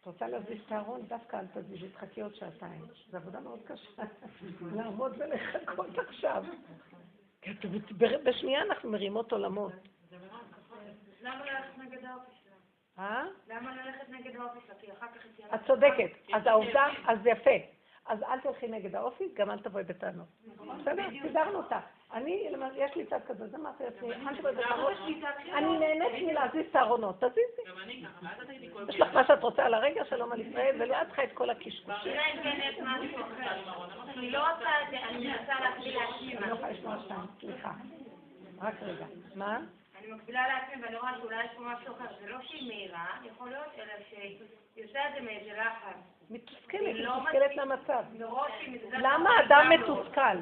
את 0.00 0.06
רוצה 0.06 0.28
להזיז 0.28 0.60
את 0.66 0.72
הארון, 0.72 1.02
דווקא 1.06 1.36
אל 1.36 1.46
תזיזי, 1.46 1.88
תחכי 1.88 2.20
עוד 2.20 2.34
שעתיים. 2.34 2.84
זו 3.10 3.16
עבודה 3.16 3.40
מאוד 3.40 3.60
קשה, 3.66 4.02
לעמוד 4.76 5.12
ולחכות 5.18 5.98
עכשיו. 5.98 6.44
בשנייה 8.24 8.62
אנחנו 8.62 8.90
מרימות 8.90 9.32
עולמות. 9.32 9.72
למה 11.22 11.44
ללכת 11.44 11.78
נגד 11.78 12.04
האופי 12.04 12.30
שלה? 12.44 13.04
אה? 13.04 13.24
למה 13.48 13.76
ללכת 13.76 14.08
נגד 14.08 14.36
האופי 14.36 14.58
שלה? 14.66 14.74
כי 14.74 14.92
אחר 14.92 15.06
כך 15.06 15.26
את 15.54 15.60
צודקת. 15.66 16.10
אז 16.34 16.46
העובדה, 16.46 16.86
אז 17.06 17.18
זה 17.22 17.30
יפה. 17.30 17.73
אז 18.06 18.22
אל 18.22 18.40
תלכי 18.40 18.68
נגד 18.68 18.94
האופי, 18.94 19.24
גם 19.34 19.50
אל 19.50 19.58
תבואי 19.58 19.84
בטענות. 19.84 20.26
בסדר? 20.80 21.02
סידרנו 21.22 21.58
אותה. 21.58 21.80
אני, 22.12 22.48
יש 22.76 22.96
לי 22.96 23.06
צד 23.06 23.18
כזה, 23.26 23.44
אז 23.44 23.54
אמרתי 23.54 23.84
לעצמי, 23.84 24.12
אל 24.12 24.36
תבואי 24.36 24.54
בטענות. 24.54 24.92
אני 25.54 25.78
נהנית 25.78 26.26
מלהזיז 26.26 26.66
את 26.70 26.76
הארונות, 26.76 27.16
תזיזי. 27.16 27.62
יש 28.88 29.00
לך 29.00 29.14
מה 29.14 29.26
שאת 29.26 29.42
רוצה 29.42 29.64
על 29.64 29.74
הרגע, 29.74 30.04
שלום 30.04 30.32
על 30.32 30.40
ישראל, 30.40 30.82
ולא 30.82 31.02
את 31.02 31.06
צריכה 31.06 31.24
את 31.24 31.32
כל 31.34 31.50
הקשקוש. 31.50 32.06
אלא 32.06 32.22
אם 32.34 32.42
כן. 32.42 32.84
אני 34.18 34.30
לא 34.30 34.52
עושה 34.52 34.68
את 34.82 34.90
זה, 34.90 34.96
אני 34.98 35.28
מנסה 35.28 35.60
להפעיל 35.60 35.98
לעצמי 35.98 36.36
אני 36.38 36.50
לא 36.50 36.54
יכולה 36.54 36.70
לשמוע 36.70 36.96
שתיים, 37.04 37.20
סליחה. 37.40 37.72
רק 38.60 38.74
רגע. 38.82 39.06
מה? 39.34 39.60
אני 40.04 40.12
מקבילה 40.12 40.48
לעצמי 40.48 40.82
ואני 40.82 40.96
רואה 40.96 41.18
שאולי 41.18 41.44
יש 41.44 41.50
פה 41.56 41.62
משהו 41.62 41.94
אחר. 41.94 42.04
זה 42.20 42.28
לא 42.28 42.42
שהיא 42.42 42.68
מהירה, 42.68 43.06
יכול 43.24 43.50
להיות, 43.50 43.66
אלא 43.78 43.92
שהיא 44.08 44.84
עושה 44.84 45.08
את 45.08 45.14
זה 45.14 45.20
מאיזה 45.20 45.52
לחץ. 45.52 45.96
מתוסכלת, 46.30 46.94
מתוסכלת 46.94 47.56
למצב. 47.56 48.04
למה 48.92 49.30
אדם 49.46 49.70
מתוסכל? 49.70 50.38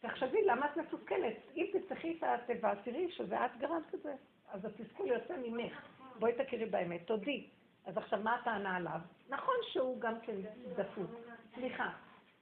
תחשבי, 0.00 0.44
למה 0.44 0.66
את 0.66 0.76
מתוסכלת? 0.76 1.36
אם 1.56 1.66
תפתחי 1.72 2.16
את 2.18 2.22
התיבה, 2.22 2.74
תראי 2.84 3.10
שזה 3.10 3.44
את 3.44 3.50
גרמת 3.58 3.94
לזה. 3.94 4.14
אז 4.52 4.64
התסכול 4.64 5.06
יוצא 5.06 5.34
ממך. 5.36 5.82
בואי 6.18 6.32
תכירי 6.32 6.66
באמת, 6.66 7.06
תודי. 7.06 7.46
אז 7.86 7.96
עכשיו, 7.96 8.20
מה 8.22 8.34
הטענה 8.34 8.76
עליו? 8.76 9.00
נכון 9.28 9.54
שהוא 9.72 10.00
גם 10.00 10.20
כן 10.20 10.36
דפוק. 10.76 11.10
סליחה. 11.54 11.90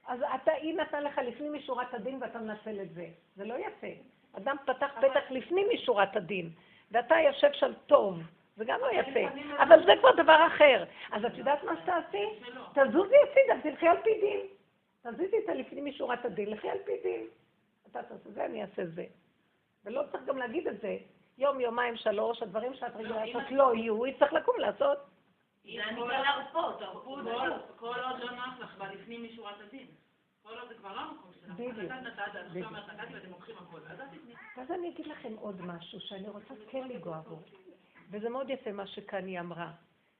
אז 0.07 0.19
אתה, 0.35 0.51
היא 0.51 0.77
נתן 0.77 1.03
לך 1.03 1.17
לפנים 1.17 1.53
משורת 1.53 1.93
הדין 1.93 2.17
ואתה 2.21 2.39
מנצל 2.39 2.81
את 2.81 2.93
זה. 2.93 3.07
זה 3.35 3.45
לא 3.45 3.53
יפה. 3.53 4.16
אדם 4.37 4.55
פתח 4.65 4.91
פתח 5.01 5.23
לפנים 5.29 5.67
משורת 5.73 6.15
הדין, 6.15 6.49
ואתה 6.91 7.15
יושב 7.15 7.53
שם 7.53 7.71
טוב. 7.85 8.21
זה 8.55 8.65
גם 8.65 8.79
לא 8.79 8.87
יפה. 8.91 9.19
אבל 9.63 9.85
זה 9.85 9.91
כבר 9.99 10.11
דבר 10.23 10.47
אחר. 10.47 10.83
אז 11.11 11.25
את 11.25 11.37
יודעת 11.37 11.63
מה 11.63 11.71
שתעשי? 11.83 12.25
תזוזי 12.71 13.15
הצידה, 13.23 13.69
תלכי 13.69 13.87
על 13.87 13.97
פי 14.03 14.09
דין. 14.21 14.39
תזיזי 15.01 15.37
את 15.43 15.49
הלפנים 15.49 15.85
משורת 15.85 16.25
הדין, 16.25 16.49
לכי 16.49 16.69
על 16.69 16.77
פי 16.85 16.91
דין. 17.03 17.27
אתה 17.91 18.03
תעשה 18.03 18.29
זה, 18.29 18.45
אני 18.45 18.61
אעשה 18.61 18.85
זה. 18.85 19.05
ולא 19.85 20.01
צריך 20.11 20.23
גם 20.23 20.37
להגיד 20.37 20.67
את 20.67 20.81
זה. 20.81 20.97
יום, 21.37 21.59
יומיים, 21.59 21.97
שלוש, 21.97 22.43
הדברים 22.43 22.73
שאת 22.73 22.95
רגילה 22.95 23.25
לעשות 23.25 23.51
לא 23.51 23.75
יהיו, 23.75 24.05
היא 24.05 24.13
צריך 24.19 24.33
לקום 24.33 24.55
לעשות. 24.59 24.97
כבר 25.95 26.07
להרפות, 26.07 26.79
תרפות, 26.79 27.19
כל 27.75 27.95
עוד 28.09 28.19
לא 28.19 28.31
נוח 28.31 28.59
לך 28.59 28.77
בלפנים 28.77 29.23
משורת 29.23 29.55
הדין. 29.67 29.87
כל 30.47 30.59
עוד 30.59 30.67
זה 30.67 30.75
כבר 30.75 30.95
לא 30.95 31.01
המקום. 31.01 31.31
אז 34.57 34.71
אני 34.71 34.89
אגיד 34.89 35.07
לכם 35.07 35.33
עוד 35.35 35.61
משהו 35.61 35.99
שאני 35.99 36.29
רוצה 36.29 36.53
כן 36.69 36.87
לנגוע 36.87 37.19
בו. 37.19 37.39
וזה 38.11 38.29
מאוד 38.29 38.49
יפה 38.49 38.71
מה 38.71 38.87
שכאן 38.87 39.25
היא 39.25 39.39
אמרה. 39.39 39.71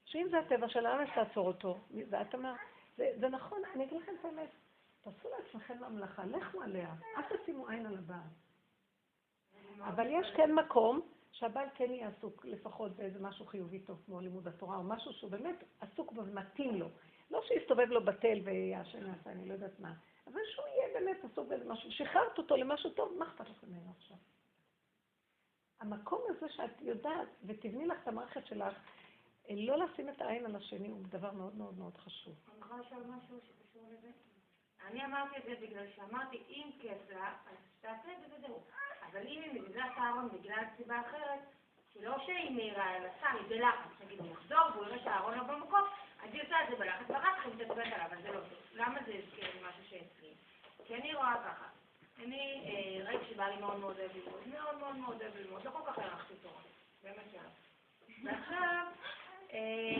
שאם 0.04 0.26
זה 0.30 0.38
הטבע 0.38 0.68
שלה, 0.68 0.94
למה 0.94 1.02
יש 1.04 1.10
לעצור 1.16 1.46
אותו? 1.46 1.78
ואת 2.10 2.34
אמרת, 2.34 2.56
זה, 2.96 3.28
נכון, 3.30 3.58
אני 3.74 3.84
אגיד 3.84 4.02
לכם 4.02 4.12
את 4.20 4.24
האמת. 4.24 4.50
תעשו 5.02 5.28
לעצמכם 5.38 5.78
ממלכה, 5.80 6.24
לכו 6.24 6.62
עליה, 6.62 6.94
אל 7.16 7.36
תשימו 7.36 7.68
עין 7.68 7.86
על 7.86 7.98
הבעל. 7.98 8.18
אבל 9.80 10.06
יש 10.06 10.26
כן 10.36 10.54
מקום 10.54 11.00
שהבעל 11.32 11.68
כן 11.74 11.90
יהיה 11.90 12.08
עסוק 12.08 12.44
לפחות 12.44 12.96
באיזה 12.96 13.20
משהו 13.20 13.46
חיובי 13.46 13.78
טוב, 13.78 14.02
כמו 14.06 14.20
לימוד 14.20 14.48
התורה, 14.48 14.76
או 14.76 14.82
משהו 14.82 15.12
שהוא 15.12 15.30
באמת 15.30 15.64
עסוק 15.80 16.12
בו 16.12 16.24
ומתאים 16.24 16.74
לו. 16.74 16.88
לא 17.30 17.42
שיסתובב 17.48 17.88
לו 17.88 18.04
בתל 18.04 18.38
ויעשן 18.44 19.06
נעשה, 19.06 19.30
אני 19.30 19.48
לא 19.48 19.52
יודעת 19.52 19.80
מה, 19.80 19.92
אבל 20.32 20.40
שהוא 20.54 20.66
יהיה 20.66 21.00
באמת 21.00 21.24
עסוק 21.24 21.48
באיזה 21.48 21.64
משהו. 21.64 21.92
שחררת 21.92 22.38
אותו 22.38 22.56
למשהו 22.56 22.90
טוב, 22.90 23.12
מה 23.18 23.24
אכפת 23.24 23.48
לכם 23.48 23.66
ממנו 23.66 23.92
עכשיו? 23.96 24.16
המקום 25.80 26.22
הזה 26.28 26.48
שאת 26.48 26.80
יודעת, 26.80 27.28
ותבני 27.44 27.86
לך 27.86 27.98
את 28.02 28.08
המערכת 28.08 28.46
שלך, 28.46 28.74
לא 29.50 29.78
לשים 29.78 30.08
את 30.08 30.20
העין 30.20 30.46
על 30.46 30.56
השני 30.56 30.88
הוא 30.88 31.02
דבר 31.08 31.32
מאוד 31.32 31.56
מאוד 31.56 31.78
מאוד 31.78 31.96
חשוב. 31.96 32.34
אני 32.48 32.60
יכולה 32.60 32.80
לשאול 32.80 33.02
משהו 33.06 33.40
שקשור 33.40 33.82
לזה? 33.90 34.10
אני 34.86 35.04
אמרתי 35.04 35.36
את 35.36 35.42
זה 35.44 35.66
בגלל 35.66 35.86
שאמרתי, 35.96 36.36
אם 36.48 36.70
כיף 36.80 37.10
לה, 37.10 37.36
אז 37.50 37.56
תעשה 37.80 38.12
את 38.12 38.18
זה 38.20 38.36
וזהו. 38.36 38.62
אבל 39.10 39.26
אם 39.26 39.42
היא 39.42 39.60
מזיזה 39.60 39.80
את 39.86 39.92
הארון 39.96 40.28
בגלל 40.28 40.64
סיבה 40.76 41.00
אחרת, 41.00 41.40
שלא 41.94 42.18
שהיא 42.26 42.50
מהירה, 42.50 42.96
אלא 42.96 43.08
סתם, 43.18 43.36
היא 43.38 43.48
בלחץ, 43.48 43.90
נגיד, 44.04 44.18
הוא 44.20 44.32
יחזור 44.32 44.58
והוא 44.74 44.86
יראה 44.86 44.98
שהארון 44.98 45.38
לא 45.38 45.44
במקום, 45.44 45.80
אז 46.22 46.28
היא 46.32 46.42
עושה 46.42 46.62
את 46.64 46.68
זה 46.70 46.76
בלחץ, 46.76 47.04
ואחר 47.08 47.36
כך 47.36 47.46
היא 47.46 47.54
מתעצבנת 47.54 47.92
עליו, 47.92 48.06
אבל 48.06 48.22
זה 48.22 48.28
לא 48.28 48.40
טוב. 48.40 48.58
למה 48.72 48.98
זה 49.06 49.12
הזכיר 49.14 49.44
לי 49.54 49.60
משהו 49.68 49.84
שאצלי? 49.84 50.34
כי 50.86 50.94
אני 50.94 51.14
רואה 51.14 51.34
ככה. 51.44 51.66
אני 52.24 52.70
ראיתי 53.06 53.24
שבא 53.24 53.48
לי 53.48 53.56
מאוד 53.56 53.78
מאוד 53.78 53.98
אוהב 53.98 54.10
ללמוד, 54.16 54.48
מאוד 54.48 54.78
מאוד 54.78 54.96
מאוד 54.96 55.22
אוהב 55.22 55.36
ללמוד, 55.36 55.64
לא 55.64 55.70
כל 55.70 55.82
כך 55.86 55.98
הערכתי 55.98 56.34
תורה, 56.42 56.62
באמת 57.02 57.24
שלא. 57.32 57.40
ועכשיו, 58.24 58.86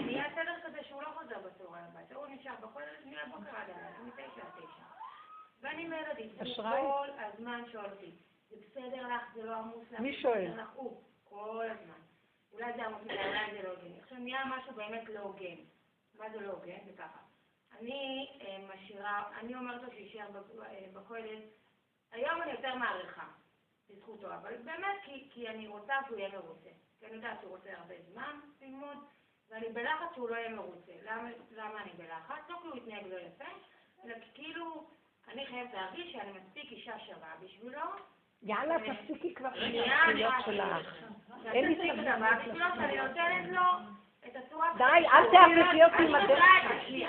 נהיה 0.06 0.24
סדר 0.34 0.54
כזה 0.64 0.84
שהוא 0.84 1.02
לא 1.02 1.08
חוזר 1.08 1.38
בצהריים 1.38 1.84
הביתה, 1.84 2.14
הוא 2.14 2.26
נשאר 2.26 2.54
בכל 2.60 2.82
מהבוקר 3.04 3.56
עד 3.56 3.70
הלילה, 3.70 3.98
מתשע 4.06 4.22
עד 4.22 4.52
תשע. 4.56 4.82
ואני 5.60 5.88
אשראי? 6.42 6.80
כל 6.80 7.08
הזמן 7.16 7.62
שואל 7.72 7.84
אותי, 7.84 8.10
זה 8.50 8.56
בסדר 8.56 9.06
לך, 9.06 9.22
זה 9.34 9.44
לא 9.44 9.56
עמוס 9.56 9.92
לך, 9.92 10.00
מי 10.00 10.20
שואל? 10.22 10.48
בסדר 10.48 10.62
לך?" 10.62 10.68
הוא, 10.74 11.02
כל 11.28 11.66
הזמן. 11.70 12.00
אולי 12.52 12.72
זה 12.72 12.88
מדי, 12.88 13.14
אולי 13.14 13.50
זה 13.52 13.62
לא 13.62 13.68
הוגן. 13.68 14.00
עכשיו 14.02 14.18
נהיה 14.18 14.44
משהו 14.44 14.74
באמת 14.74 15.08
לא 15.08 15.20
הוגן. 15.20 15.56
מה 16.18 16.30
זה 16.30 16.40
לא 16.40 16.52
הוגן? 16.52 16.78
זה 16.86 16.92
ככה. 16.98 17.18
אני 17.78 18.26
אה, 18.40 18.58
משאירה, 18.74 19.38
אני 19.40 19.54
אומרת 19.54 19.82
לו 19.82 19.90
שיישאר 19.90 20.30
ב- 20.30 20.60
אה, 20.60 20.86
בכולל, 20.92 21.40
היום 22.12 22.42
אני 22.42 22.50
יותר 22.50 22.74
מעריכה, 22.74 23.26
בזכותו, 23.90 24.26
אבל 24.34 24.56
באמת 24.56 24.96
כי, 25.04 25.28
כי 25.30 25.48
אני 25.48 25.68
רוצה 25.68 25.94
שהוא 26.06 26.18
יהיה 26.18 26.28
מרוצה. 26.28 26.70
כי 26.98 27.06
אני 27.06 27.14
יודעת 27.14 27.40
שהוא 27.40 27.56
רוצה 27.56 27.70
הרבה 27.78 27.94
זמן 28.10 28.40
ללמוד, 28.60 28.98
ואני 29.50 29.68
בלחץ 29.68 30.14
שהוא 30.14 30.28
לא 30.28 30.36
יהיה 30.36 30.48
מרוצה. 30.48 30.92
למה, 31.02 31.28
למה 31.50 31.82
אני 31.82 31.90
בלחץ? 31.96 32.42
לא 32.48 32.58
כי 32.62 32.68
הוא 32.68 32.76
יתנהג 32.76 33.06
לא 33.06 33.18
יפה, 33.18 33.44
אלא 34.04 34.14
כאילו, 34.34 34.90
אני 35.28 35.46
חייבת 35.46 35.74
להרגיש 35.74 36.12
שאני 36.12 36.32
מספיק 36.32 36.72
אישה 36.72 36.98
שווה 36.98 37.34
בשבילו. 37.42 37.80
יאללה, 38.42 38.76
תפסיקי 38.78 39.34
כבר 39.34 39.48
עם 39.48 39.62
אני 39.62 39.94
השטויות 39.94 40.34
שלך. 40.44 40.94
אין 41.52 41.68
לי 41.68 41.74
סבלנות 41.74 42.38
שאני 42.44 42.96
נותנת 42.96 43.48
לו 43.48 43.62
את 44.26 44.36
הצורה... 44.36 44.68
די, 44.78 45.06
אל 45.12 45.24
תאבדי 45.30 45.84
אותי 45.84 46.02
עם 46.02 46.14
אני 46.14 46.24
הדרך. 46.24 46.72
את. 46.88 47.06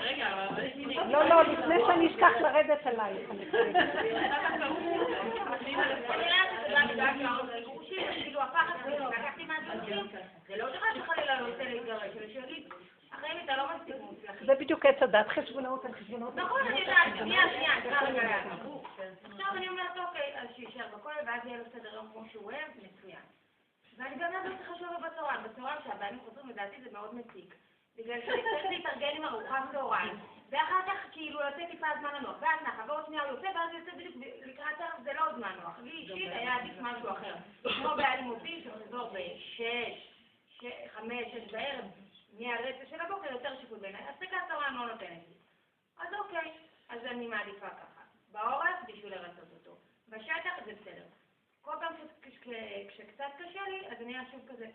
לא, 1.12 1.28
לא, 1.28 1.42
לפני 1.42 1.74
שאני 1.86 2.06
אשכח 2.06 2.40
לרדת 2.40 2.86
עלייך. 2.86 3.30
אני. 3.30 3.44
אני 9.70 10.00
זה 10.48 10.56
לא 10.56 10.66
שחלילה 10.94 11.40
לא 11.40 11.46
רוצה 11.46 11.64
להתגרש, 11.64 12.16
אלא 12.16 12.26
שיגיד, 12.26 12.68
החיים 13.20 13.44
אתה 13.44 13.56
לא 13.56 13.64
מספיק. 13.76 13.96
זה 14.46 14.54
בדיוק 14.54 14.86
עץ 14.86 15.02
הדת, 15.02 15.28
חשבונאות 15.28 15.84
על 15.84 15.92
חשבונאות. 15.92 16.34
נכון, 16.36 16.60
אני 16.66 16.80
יודעת, 16.80 17.06
שנייה, 17.18 17.42
שנייה. 17.52 17.74
עכשיו 19.24 19.46
אני 19.56 19.68
אומרת, 19.68 19.96
אוקיי, 19.96 20.40
אז 20.40 20.48
שיישאר 20.56 20.86
בכולל, 20.96 21.16
ואז 21.26 21.40
יהיה 21.46 21.58
לו 21.58 21.64
סדר 21.72 21.94
יום 21.94 22.08
כמו 22.12 22.22
שהוא 22.32 22.44
אוהב, 22.44 22.68
מצוין. 22.82 23.20
ואני 23.98 24.16
באמת 24.16 24.44
לא 24.44 24.56
צריכה 24.56 24.72
לשאול 24.72 24.96
בצהריים, 25.10 25.40
בצהריים 25.42 25.78
שהבנים 25.84 26.20
חוזרים, 26.20 26.48
לדעתי 26.48 26.76
זה 26.82 26.90
מאוד 26.92 27.14
מציק. 27.14 27.54
בגלל 27.96 28.20
שאני 28.26 28.42
צריך 28.42 28.64
להתארגן 28.70 29.16
עם 29.16 29.24
ארוחת 29.24 29.62
צהריים, 29.72 30.18
ואחר 30.50 30.80
כך 30.86 30.98
כאילו 31.12 31.40
יוצא 31.40 31.66
טיפה 31.70 31.86
זמן 32.00 32.14
לנוח, 32.14 32.36
ואז 32.40 32.60
נחה, 32.62 32.82
ועוד 32.88 33.06
שנייה 33.06 33.22
הוא 33.22 33.30
יוצא, 33.30 33.46
ואז 33.46 33.70
יוצא 33.78 33.96
בדיוק 33.96 34.14
לקראת 34.46 34.80
ערב, 34.80 35.02
זה 35.04 35.12
לא 35.12 35.32
זמן 35.36 35.52
נוח. 35.62 35.78
לי 35.82 35.90
אישית 35.90 36.32
היה 36.32 36.56
עדיף 36.56 36.72
משהו 36.80 37.10
אחר. 37.10 37.34
כמו 37.62 37.88
באלימותי, 37.96 38.64
שמחזור 38.64 39.10
בשש, 39.12 40.10
ש- 40.50 40.88
חמש, 40.96 41.24
שש 41.32 41.52
בערב, 41.52 41.84
מהרצף 42.38 42.88
של 42.90 43.00
הבוקר, 43.00 43.32
יותר 43.32 43.60
שיקול 43.60 43.78
בעיניי. 43.78 44.02
הפסקת 44.08 44.36
צהריים 44.48 44.74
לא 44.74 44.86
נותנת 44.86 45.22
לי. 45.28 45.34
אז 46.00 46.14
אוקיי, 46.14 46.52
אז 46.88 47.00
אני 47.04 47.26
מעדיפה 47.28 47.68
ככה. 47.68 48.00
בעורף 48.32 48.76
בשביל 48.88 49.14
לרצות 49.14 49.48
אותו. 49.54 49.76
בשטח 50.08 50.50
זה 50.64 50.72
בסדר. 50.80 51.04
כל 51.62 51.72
פעם 51.80 51.92
כשקצת 52.88 53.24
קשה 53.38 53.62
לי, 53.68 53.86
אז 53.86 54.02
אני 54.02 54.14
אהיה 54.16 54.30
שוב 54.30 54.40
כזה, 54.48 54.66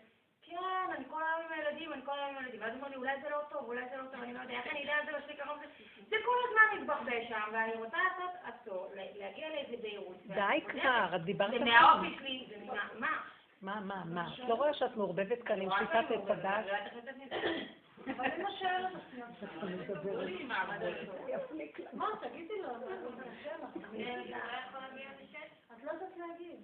כן, 0.42 0.56
אני 0.94 1.04
כל 1.10 1.22
היום 1.22 1.46
עם 1.46 1.58
הילדים, 1.58 1.92
אני 1.92 2.02
כל 2.04 2.18
היום 2.18 2.28
עם 2.28 2.36
הילדים. 2.36 2.60
ואז 2.60 2.70
הוא 2.70 2.76
אומר 2.78 2.88
לי, 2.88 2.96
אולי 2.96 3.20
זה 3.22 3.30
לא 3.30 3.38
טוב, 3.50 3.64
אולי 3.68 3.88
זה 3.90 3.96
לא 3.96 4.02
טוב, 4.12 4.22
אני 4.22 4.34
לא 4.34 4.40
יודע, 4.40 4.54
איך 4.54 4.66
אני 4.66 4.84
אדע 4.84 4.94
על 4.94 5.06
זה 5.06 5.18
מספיק 5.18 5.40
קרוב? 5.42 5.58
זה- 5.58 5.66
זה 6.08 6.16
כל 6.24 6.36
הזמן 6.48 6.80
מתבחבש 6.82 7.28
שם, 7.28 7.40
ואני 7.52 7.72
רוצה 7.74 7.96
לעשות 8.04 8.30
עצור, 8.44 8.90
להגיע 8.94 9.48
לאיזה 9.48 9.76
בהירות. 9.82 10.16
די 10.26 10.60
כבר, 10.68 11.16
את 11.16 11.24
דיברת 11.24 11.50
זה 11.50 11.58
פעם. 11.58 11.68
מהאופי 11.68 12.16
שלי, 12.18 12.46
זה 12.48 12.64
מה? 13.00 13.20
מה? 13.62 13.80
מה, 13.80 14.02
מה? 14.04 14.28
את 14.34 14.48
לא 14.48 14.54
רואה 14.54 14.74
שאת 14.74 14.96
מעורבבת 14.96 15.42
כאן 15.42 15.60
עם 15.60 15.70
שיטת 15.78 16.10
עץ 16.10 16.30
הדת? 16.30 16.64
אבל 18.16 18.28
לו 18.38 18.48
שאלות 18.58 18.92
עצמיות. 18.94 19.28
יפליק 21.28 21.80
לה. 21.80 21.90
מה, 21.92 22.06
תגידי 22.20 22.62
לו, 22.62 22.68
את 25.78 25.84
לא 25.84 25.90
יודעת 25.92 26.16
להגיד, 26.16 26.56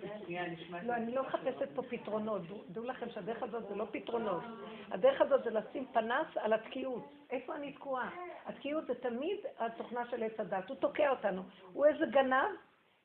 זה 0.00 0.08
שנייה, 0.24 0.46
נשמע 0.48 0.82
לא, 0.82 0.92
אני 0.94 1.14
לא 1.14 1.22
מחפשת 1.22 1.68
פה 1.74 1.82
פתרונות. 1.82 2.42
דעו- 2.48 2.64
דעו 2.68 2.84
לכם 2.84 3.10
שהדרך 3.10 3.42
הזאת 3.42 3.68
זה 3.68 3.74
לא 3.74 3.86
פתרונות. 3.90 4.42
הדרך 4.90 5.20
הזאת 5.20 5.44
זה 5.44 5.50
לשים 5.50 5.86
פנס 5.92 6.26
על 6.36 6.52
התקיעות. 6.52 7.04
איפה 7.30 7.56
אני 7.56 7.72
תקועה? 7.72 8.10
התקיעות 8.46 8.86
זה 8.86 8.94
תמיד 8.94 9.38
התוכנה 9.58 10.06
של 10.10 10.22
עץ 10.22 10.40
הדת. 10.40 10.68
הוא 10.68 10.76
תוקע 10.76 11.10
אותנו. 11.10 11.42
הוא 11.72 11.86
איזה 11.86 12.06
גנב 12.06 12.50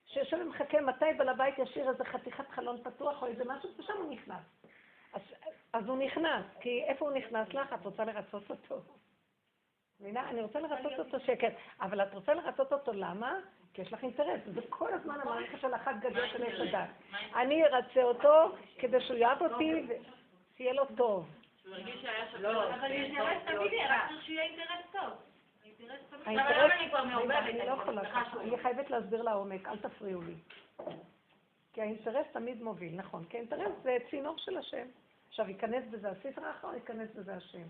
שיושב 0.05 0.37
ומחכה 0.41 0.81
מתי 0.81 1.05
בעל 1.17 1.29
הבית 1.29 1.59
ישאיר 1.59 1.89
איזה 1.89 2.03
חתיכת 2.05 2.49
חלון 2.49 2.77
פתוח 2.83 3.21
או 3.21 3.27
איזה 3.27 3.43
משהו, 3.45 3.69
ושם 3.79 3.93
הוא 3.97 4.11
נכנס. 4.11 4.43
אז, 5.13 5.21
אז 5.73 5.87
הוא 5.87 5.97
נכנס, 5.97 6.45
כי 6.61 6.83
איפה 6.87 7.05
הוא 7.09 7.17
נכנס 7.17 7.53
לך? 7.53 7.73
את 7.73 7.85
רוצה 7.85 8.03
לרצות 8.05 8.43
אותו. 8.49 8.81
מבינה? 9.99 10.29
אני 10.29 10.41
רוצה 10.41 10.59
לרצות 10.59 10.99
אותו 10.99 11.19
שקט, 11.19 11.53
אבל 11.81 12.01
את 12.01 12.13
רוצה 12.13 12.33
לרצות 12.33 12.73
אותו 12.73 12.91
למה? 12.93 13.39
כי 13.73 13.81
יש 13.81 13.93
לך 13.93 14.03
אינטרס, 14.03 14.39
זה 14.45 14.61
כל 14.69 14.93
הזמן 14.93 15.21
המערכת 15.21 15.59
של 15.61 15.75
אחת 15.75 15.95
גדול 15.99 16.27
של 16.29 16.43
עץ 16.43 16.59
הדת. 16.59 16.89
אני 17.35 17.63
ארצה 17.63 18.03
אותו 18.03 18.55
כדי 18.79 19.01
שהוא 19.01 19.17
יאהב 19.17 19.41
אותי 19.41 19.73
ושיהיה 19.87 20.73
לו 20.73 20.85
טוב. 20.97 21.29
שהוא 21.61 21.73
הרגיש 21.73 22.01
שהיה 22.01 22.31
שווה. 22.31 22.51
לא, 22.51 22.75
אבל 22.75 22.91
אינטרס 22.91 23.37
תמיד 23.45 23.71
יהיה, 23.71 23.95
רק 23.95 24.09
צריך 24.09 24.23
שיהיה 24.25 24.43
אינטרס 24.43 24.91
טוב. 24.91 25.09
אני 26.27 26.35
לא 27.67 27.73
יכולה 27.73 28.05
ככה. 28.11 28.41
אני 28.41 28.57
חייבת 28.57 28.89
להסביר 28.89 29.21
לעומק, 29.21 29.67
אל 29.67 29.77
תפריעו 29.77 30.21
לי. 30.21 30.35
כי 31.73 31.81
האינטרס 31.81 32.25
תמיד 32.31 32.63
מוביל, 32.63 32.95
נכון, 32.95 33.25
כי 33.25 33.37
האינטרס 33.37 33.71
זה 33.83 33.97
צינור 34.09 34.37
של 34.37 34.57
השם. 34.57 34.87
עכשיו, 35.27 35.49
ייכנס 35.49 35.83
בזה 35.91 36.09
הסטרא 36.09 36.51
אחר, 36.51 36.73
ייכנס 36.73 37.09
בזה 37.15 37.35
השם. 37.35 37.67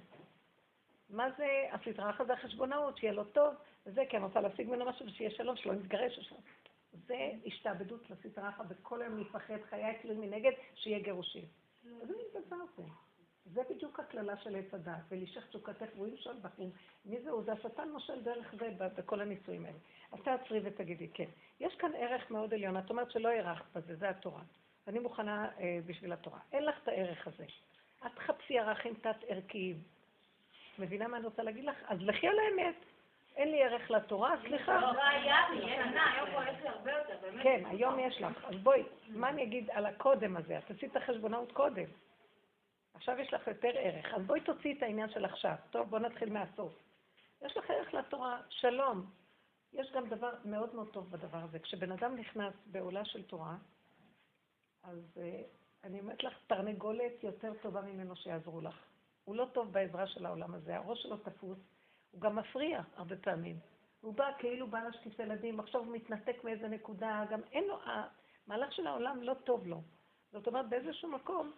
מה 1.09 1.27
זה 1.37 1.65
הסטרא 1.71 2.09
אחר? 2.09 2.25
זה 2.25 2.33
החשבונאות, 2.33 2.97
שיהיה 2.97 3.13
לו 3.13 3.23
טוב, 3.23 3.53
וזה 3.85 4.03
כי 4.09 4.17
אני 4.17 4.25
רוצה 4.25 4.41
להשיג 4.41 4.67
ממנו 4.67 4.85
משהו 4.85 5.05
ושיהיה 5.05 5.31
שלום, 5.31 5.55
שלא 5.55 5.73
נתגרש 5.73 6.19
עכשיו. 6.19 6.37
זה 7.07 7.31
השתעבדות 7.45 8.09
לסטרא 8.09 8.49
אחר, 8.49 8.63
וכל 8.69 9.01
היום 9.01 9.15
להיפחד, 9.15 9.57
חיי 9.69 9.97
תלויים 10.01 10.21
מנגד, 10.21 10.51
שיהיה 10.75 10.99
גירושים. 10.99 11.45
איזה 12.01 12.13
מין 12.17 12.43
דבר 12.45 12.57
זה? 12.77 12.83
זה 13.45 13.61
בדיוק 13.69 13.99
הקללה 13.99 14.37
של 14.37 14.55
עץ 14.55 14.73
הדת, 14.73 14.99
ולשך 15.09 15.47
תשוקתך 15.47 15.85
והוא 15.95 16.07
ימשול 16.07 16.35
בכם. 16.41 16.69
מי 17.05 17.21
זהו? 17.21 17.43
זה 17.43 17.51
השטן 17.51 17.89
מושל 17.89 18.21
דרך 18.21 18.55
זה 18.59 18.69
בכל 18.95 19.21
הניסויים 19.21 19.65
האלה. 19.65 19.77
אז 20.11 20.19
תעצרי 20.23 20.59
ותגידי, 20.63 21.07
כן. 21.13 21.29
יש 21.59 21.75
כאן 21.75 21.91
ערך 21.95 22.31
מאוד 22.31 22.53
עליון, 22.53 22.77
את 22.77 22.89
אומרת 22.89 23.11
שלא 23.11 23.29
הערכת 23.29 23.65
בזה, 23.75 23.95
זה 23.95 24.09
התורה. 24.09 24.41
אני 24.87 24.99
מוכנה 24.99 25.49
אה, 25.59 25.79
בשביל 25.85 26.13
התורה. 26.13 26.39
אין 26.51 26.65
לך 26.65 26.75
את 26.83 26.87
הערך 26.87 27.27
הזה. 27.27 27.45
את 28.05 28.11
תחפשי 28.15 28.59
ערכים 28.59 28.93
תת-ערכיים. 28.93 29.83
מבינה 30.79 31.07
מה 31.07 31.17
אני 31.17 31.25
רוצה 31.25 31.43
להגיד 31.43 31.65
לך? 31.65 31.75
אז 31.87 31.97
לכי 32.01 32.27
על 32.27 32.35
האמת. 32.39 32.75
אין 33.35 33.51
לי 33.51 33.63
ערך 33.63 33.91
לתורה, 33.91 34.35
סליחה. 34.41 34.79
לא 34.79 35.03
היה 35.03 35.49
לי, 35.49 35.61
שנה, 35.61 36.13
היום 36.13 36.29
פה 36.31 36.51
יש 36.51 36.61
לי 36.61 36.67
הרבה 36.67 36.91
יותר, 36.91 37.17
באמת. 37.21 37.43
כן, 37.43 37.63
היום 37.65 37.99
יש 37.99 38.21
לך. 38.21 38.45
אז 38.45 38.55
בואי, 38.55 38.83
מה 39.09 39.29
אני 39.29 39.43
אגיד 39.43 39.69
על 39.69 39.85
הקודם 39.85 40.37
הזה? 40.37 40.57
את 40.57 40.71
עשית 40.71 40.91
את 40.91 40.95
החשבונאות 40.95 41.51
קודם. 41.51 41.85
עכשיו 42.93 43.19
יש 43.19 43.33
לך 43.33 43.47
יותר 43.47 43.69
ערך. 43.73 44.13
אז 44.13 44.21
בואי 44.21 44.41
תוציאי 44.41 44.77
את 44.77 44.83
העניין 44.83 45.09
של 45.09 45.25
עכשיו. 45.25 45.55
טוב, 45.69 45.89
בואו 45.89 46.01
נתחיל 46.01 46.33
מהסוף. 46.33 46.73
יש 47.41 47.57
לך 47.57 47.69
ערך 47.69 47.93
לתורה, 47.93 48.41
שלום. 48.49 49.05
יש 49.73 49.91
גם 49.91 50.09
דבר 50.09 50.31
מאוד 50.45 50.75
מאוד 50.75 50.89
טוב 50.93 51.11
בדבר 51.11 51.37
הזה. 51.37 51.59
כשבן 51.59 51.91
אדם 51.91 52.15
נכנס 52.15 52.53
בעולה 52.65 53.05
של 53.05 53.23
תורה, 53.23 53.55
אז 54.83 55.17
uh, 55.17 55.47
אני 55.83 55.99
אומרת 55.99 56.23
לך, 56.23 56.33
תרנגולת 56.47 57.23
יותר 57.23 57.53
טובה 57.61 57.81
ממנו 57.81 58.15
שיעזרו 58.15 58.61
לך. 58.61 58.88
הוא 59.29 59.35
לא 59.35 59.45
טוב 59.53 59.73
בעזרה 59.73 60.07
של 60.07 60.25
העולם 60.25 60.53
הזה, 60.53 60.75
הראש 60.75 61.03
שלו 61.03 61.17
תפוס, 61.17 61.57
הוא 62.11 62.21
גם 62.21 62.35
מפריע 62.35 62.81
הרבה 62.95 63.15
פעמים. 63.15 63.59
הוא 64.01 64.13
בא 64.13 64.31
כאילו 64.39 64.67
בא 64.67 64.79
להשקיף 64.79 65.19
ילדים, 65.19 65.59
עכשיו 65.59 65.81
הוא 65.81 65.95
מתנתק 65.95 66.43
מאיזה 66.43 66.67
נקודה, 66.67 67.25
גם 67.29 67.39
אין 67.51 67.63
לו, 67.63 67.79
המהלך 67.85 68.73
של 68.73 68.87
העולם 68.87 69.23
לא 69.23 69.33
טוב 69.33 69.67
לו. 69.67 69.81
זאת 70.31 70.47
אומרת, 70.47 70.69
באיזשהו 70.69 71.09
מקום 71.11 71.51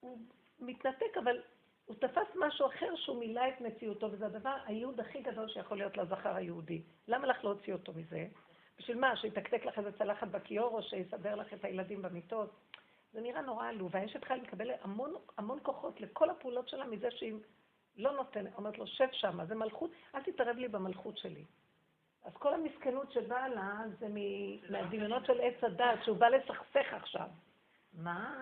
הוא 0.00 0.18
מתנתק, 0.58 1.16
אבל 1.24 1.42
הוא 1.84 1.96
תפס 1.96 2.36
משהו 2.36 2.66
אחר 2.66 2.96
שהוא 2.96 3.20
מילא 3.20 3.42
את 3.48 3.60
מציאותו, 3.60 4.12
וזה 4.12 4.26
הדבר, 4.26 4.56
הייעוד 4.64 5.00
הכי 5.00 5.22
גדול 5.22 5.48
שיכול 5.48 5.78
להיות 5.78 5.96
לזכר 5.96 6.34
היהודי. 6.34 6.82
למה 7.08 7.26
לך 7.26 7.44
להוציא 7.44 7.72
אותו 7.72 7.92
מזה? 7.92 8.26
בשביל 8.78 8.98
מה? 8.98 9.16
שיתקתק 9.16 9.64
לך 9.64 9.78
איזה 9.78 9.98
צלחת 9.98 10.28
בכיור, 10.28 10.76
או 10.76 10.82
שיסדר 10.82 11.34
לך 11.34 11.54
את 11.54 11.64
הילדים 11.64 12.02
במיטות? 12.02 12.50
זה 13.12 13.20
נראה 13.20 13.40
נורא 13.40 13.68
עלוב. 13.68 13.94
והאשת 13.94 14.24
חייל 14.24 14.40
מקבלת 14.40 14.78
המון, 14.82 15.14
המון 15.38 15.58
כוחות 15.62 16.00
לכל 16.00 16.30
הפעולות 16.30 16.68
שלה 16.68 16.86
מזה 16.86 17.10
שהיא 17.10 17.34
לא 17.96 18.12
נותנת, 18.12 18.54
אומרת 18.56 18.78
לו, 18.78 18.86
שב 18.86 19.08
שמה, 19.12 19.46
זה 19.46 19.54
מלכות, 19.54 19.90
אל 20.14 20.22
תתערב 20.22 20.56
לי 20.56 20.68
במלכות 20.68 21.18
שלי. 21.18 21.44
אז 22.24 22.32
כל 22.32 22.54
המסכנות 22.54 23.12
שבאה 23.12 23.48
לה 23.48 23.80
זה 23.98 24.06
מ- 24.08 24.72
מהדמיונות 24.72 25.26
של 25.26 25.40
עץ 25.40 25.64
הדת, 25.64 26.04
שהוא 26.04 26.16
בא 26.16 26.28
לסכסך 26.28 26.92
עכשיו. 26.92 27.28
מה? 27.92 28.34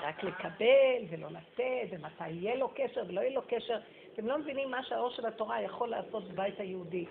רק 0.00 0.22
לקבל 0.22 1.04
ולא 1.10 1.28
לתת, 1.30 1.88
ומתי 1.90 2.28
יהיה 2.28 2.54
לו 2.54 2.68
קשר 2.74 3.04
ולא 3.08 3.20
יהיה 3.20 3.34
לו 3.34 3.42
קשר. 3.48 3.80
אתם 4.12 4.26
לא 4.26 4.38
מבינים 4.38 4.70
מה 4.70 4.82
שהאור 4.84 5.10
של 5.10 5.26
התורה 5.26 5.62
יכול 5.62 5.88
לעשות 5.88 6.28
בבית 6.28 6.60
היהודי. 6.60 7.06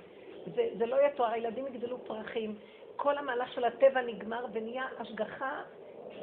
זה, 0.56 0.70
זה 0.78 0.86
לא 0.86 0.96
יהיה 0.96 1.16
תואר, 1.16 1.30
הילדים 1.32 1.68
יגדלו 1.68 2.06
פרחים, 2.06 2.56
כל 2.96 3.18
המהלך 3.18 3.54
של 3.54 3.64
הטבע 3.64 4.02
נגמר 4.02 4.46
ונהיה 4.54 4.86
השגחה, 5.00 5.62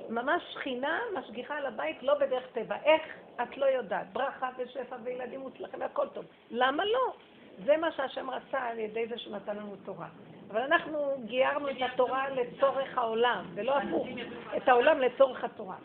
ממש 0.09 0.43
שכינה 0.53 1.01
משגיחה 1.19 1.57
על 1.57 1.67
הבית, 1.67 2.03
לא 2.03 2.15
בדרך 2.15 2.47
טבע. 2.53 2.77
איך? 2.85 3.03
את 3.43 3.57
לא 3.57 3.67
יודעת. 3.67 4.13
ברכה 4.13 4.51
ושפע 4.59 4.97
וילדים 5.05 5.41
מוצלחים 5.41 5.81
והכל 5.81 6.09
טוב. 6.09 6.25
למה 6.51 6.85
לא? 6.85 7.15
זה 7.65 7.77
מה 7.77 7.93
שהשם 7.93 8.31
רצה 8.31 8.59
על 8.59 8.79
ידי 8.79 9.07
זה 9.07 9.19
שהוא 9.19 9.37
נתן 9.37 9.57
לנו 9.57 9.77
תורה. 9.85 10.09
אבל 10.51 10.61
אנחנו 10.61 11.15
גיירנו 11.25 11.71
את 11.71 11.77
התורה 11.81 12.31
לצורך 12.31 12.99
העולם, 12.99 13.45
ולא 13.55 13.79
הפוך, 13.79 14.07
את 14.57 14.69
העולם 14.69 15.01
לצורך 15.01 15.45
התורה. 15.45 15.77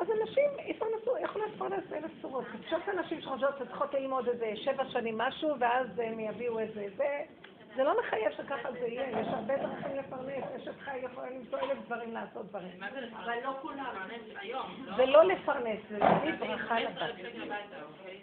אז 0.00 0.10
אנשים 0.10 0.50
יפרנסו, 0.66 1.18
יכולים 1.24 1.48
לפרנס 1.54 1.84
באלף 1.90 2.10
צורות. 2.22 2.44
פשוט 2.66 2.88
אנשים 2.88 3.20
שחושבות 3.20 3.54
שצריכות 3.58 3.94
ללמוד 3.94 4.28
איזה 4.28 4.52
שבע 4.56 4.84
שנים 4.88 5.18
משהו, 5.18 5.54
ואז 5.58 5.86
הם 5.98 6.20
יביאו 6.20 6.58
איזה 6.58 6.86
זה. 6.96 7.22
זה 7.76 7.84
לא 7.84 8.00
מחייב 8.00 8.32
שככה 8.32 8.72
זה 8.72 8.78
יהיה, 8.78 9.20
יש 9.20 9.26
הרבה 9.28 9.56
דרכים 9.56 9.96
לפרנס, 9.96 10.44
אשת 10.56 10.80
חי 10.80 10.98
יכולה 10.98 11.30
למצוא 11.30 11.58
אלף 11.58 11.78
דברים 11.86 12.14
לעשות 12.14 12.46
דברים. 12.46 12.82
אבל 12.82 13.34
לא 13.44 13.52
כולם. 13.62 13.94
היום, 14.36 14.84
לא? 14.86 14.96
זה 14.96 15.06
לא 15.06 15.24
לפרנס, 15.24 15.80
זה 15.90 15.98
להביא 15.98 16.32
ברכה 16.34 16.76
15,000 16.78 17.18
לבת. 17.18 17.32
שקל 17.32 17.42
הביתה? 17.42 17.76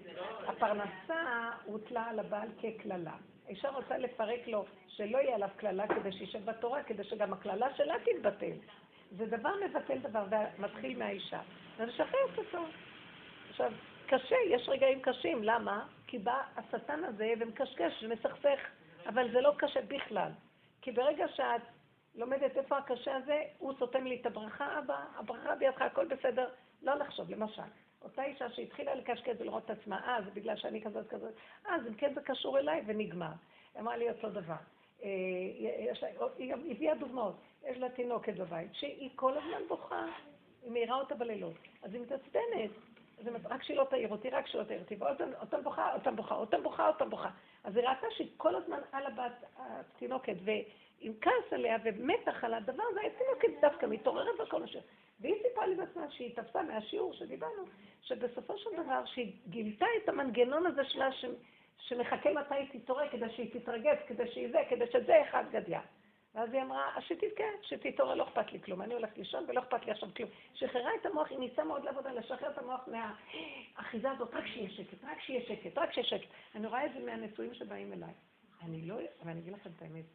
זה 0.03 0.11
לא... 0.17 0.49
הפרנסה 0.51 1.49
הוטלה 1.65 2.03
על 2.09 2.19
הבעל 2.19 2.47
כקללה. 2.61 3.13
האישה 3.47 3.69
רוצה 3.69 3.97
לפרק 3.97 4.47
לו 4.47 4.65
שלא 4.87 5.17
יהיה 5.17 5.35
עליו 5.35 5.49
קללה 5.57 5.87
כדי 5.87 6.11
שישב 6.11 6.45
בתורה, 6.45 6.83
כדי 6.83 7.03
שגם 7.03 7.33
הקללה 7.33 7.67
שלה 7.75 7.95
תתבטל. 8.03 8.55
זה 9.17 9.25
דבר 9.25 9.51
מבטל 9.65 9.97
דבר, 9.97 10.23
ומתחיל 10.57 10.97
מהאישה. 10.97 11.39
ולשחרר 11.77 12.27
אותו. 12.37 12.65
עכשיו, 13.49 13.71
קשה, 14.07 14.35
יש 14.49 14.69
רגעים 14.69 15.01
קשים, 15.01 15.43
למה? 15.43 15.85
כי 16.07 16.17
בא 16.17 16.41
השטן 16.57 17.03
הזה 17.03 17.33
ומקשקש 17.39 18.03
ומסכסך, 18.03 18.59
אבל 19.07 19.31
זה 19.31 19.41
לא 19.41 19.53
קשה 19.57 19.81
בכלל. 19.81 20.31
כי 20.81 20.91
ברגע 20.91 21.27
שאת 21.27 21.61
לומדת 22.15 22.57
איפה 22.57 22.77
הקשה 22.77 23.15
הזה, 23.15 23.41
הוא 23.57 23.73
סותם 23.79 24.03
לי 24.03 24.21
את 24.21 24.25
הברכה, 24.25 24.79
אבא, 24.79 25.05
הברכה 25.15 25.55
בידך, 25.55 25.81
הכל 25.81 26.05
בסדר. 26.05 26.49
לא 26.81 26.95
לחשוב, 26.95 27.29
למשל. 27.29 27.61
אותה 28.01 28.23
אישה 28.23 28.49
שהתחילה 28.49 28.95
לקשקש 28.95 29.35
ולראות 29.39 29.65
את 29.65 29.69
עצמה, 29.69 30.07
אה, 30.07 30.21
זה 30.25 30.31
בגלל 30.31 30.57
שאני 30.57 30.81
כזאת 30.81 31.07
כזאת, 31.09 31.33
אה, 31.67 31.75
אם 31.87 31.93
כן 31.93 32.13
זה 32.13 32.21
קשור 32.21 32.59
אליי, 32.59 32.81
ונגמר. 32.85 33.31
אמרה 33.79 33.97
לי 33.97 34.09
אותו 34.09 34.29
דבר. 34.29 34.55
אה, 35.03 35.09
היא 36.37 36.53
הביאה 36.71 36.95
דוגמאות. 36.95 37.35
יש 37.65 37.77
לה 37.77 37.89
תינוקת 37.89 38.33
בבית, 38.35 38.75
שהיא 38.75 39.09
כל 39.15 39.37
הזמן 39.37 39.67
בוכה, 39.67 40.05
היא 40.63 40.71
מעירה 40.71 40.95
אותה 40.95 41.15
בלילות. 41.15 41.55
אז 41.83 41.93
היא 41.93 42.01
מתעצבנת. 42.01 42.71
רק 43.45 43.63
שהיא 43.63 43.77
לא 43.77 43.83
תעיר 43.89 44.09
אותי, 44.09 44.29
רק 44.29 44.47
שהיא 44.47 44.61
לא 44.61 44.65
תעיר 44.65 44.79
אותי, 44.79 44.95
ועוד 44.99 45.21
אותם 45.41 45.63
בוכה, 45.63 45.93
אותם 45.93 46.15
בוכה, 46.15 46.35
אותם 46.35 46.63
בוכה, 46.63 46.87
אותם 46.87 47.09
בוכה. 47.09 47.29
אז 47.63 47.77
היא 47.77 47.87
ראתה 47.87 48.07
שהיא 48.11 48.31
כל 48.37 48.55
הזמן 48.55 48.79
על 48.91 49.05
הבת 49.05 49.45
התינוקת, 49.57 50.35
ועם 50.43 51.13
כעס 51.21 51.53
עליה 51.53 51.77
ומתח 51.83 52.43
על 52.43 52.53
הדבר 52.53 52.83
הזה, 52.91 52.99
התינוקת 53.01 53.61
דווקא 53.61 53.85
מתעוררת 53.85 54.39
וכל 54.39 54.63
השם. 54.63 54.79
והיא 55.19 55.35
סיפרה 55.47 55.67
לי 55.67 55.75
בעצמה 55.75 56.11
שהיא 56.11 56.35
תפסה 56.35 56.61
מהשיעור 56.61 57.13
שדיברנו, 57.13 57.63
שבסופו 58.01 58.57
של 58.57 58.69
דבר, 58.83 59.05
שהיא 59.05 59.33
גילתה 59.49 59.85
את 60.03 60.09
המנגנון 60.09 60.65
הזה 60.65 60.85
שלה, 60.85 61.11
ש... 61.11 61.25
שמחכה 61.79 62.33
מתי 62.33 62.55
היא 62.55 62.79
תתעורר, 62.81 63.09
כדי 63.09 63.29
שהיא 63.29 63.59
תתרגז, 63.59 63.97
כדי 64.07 64.27
שהיא 64.31 64.51
זה, 64.51 64.59
כדי 64.69 64.85
שזה 64.91 65.21
אחד 65.21 65.43
גדיה. 65.51 65.81
ואז 66.35 66.53
היא 66.53 66.61
אמרה, 66.61 66.97
אז 66.97 67.03
שתתקן, 67.03 67.53
שתתעורר, 67.61 68.15
לא 68.15 68.23
אכפת 68.23 68.51
לי 68.51 68.61
כלום, 68.61 68.81
אני 68.81 68.93
הולכת 68.93 69.17
לישון 69.17 69.45
ולא 69.47 69.61
אכפת 69.61 69.85
לי 69.85 69.91
עכשיו 69.91 70.09
כלום. 70.15 70.29
שחררה 70.53 70.91
את 71.01 71.05
המוח, 71.05 71.27
היא 71.29 71.39
ניסה 71.39 71.63
מאוד 71.63 71.83
לעבודה, 71.83 72.11
לשחרר 72.11 72.51
את 72.51 72.57
המוח 72.57 72.87
מהאחיזה 72.87 74.11
הזאת, 74.11 74.33
רק 74.33 74.47
שיהיה 74.47 74.69
שקט, 74.69 75.03
רק 75.03 75.19
שיהיה 75.19 75.45
שקט, 75.47 75.77
רק 75.77 75.91
שיהיה 75.91 76.07
שקט. 76.07 76.27
אני 76.55 76.67
רואה 76.67 76.85
את 76.85 76.91
זה 76.93 76.99
מהנשואים 76.99 77.53
שבאים 77.53 77.93
אליי. 77.93 78.13
אני 78.61 78.81
לא, 78.81 78.95
אבל 79.21 79.31
אני 79.31 79.39
אגיד 79.39 79.53
לכם 79.53 79.69
את 79.77 79.81
האמת, 79.81 80.05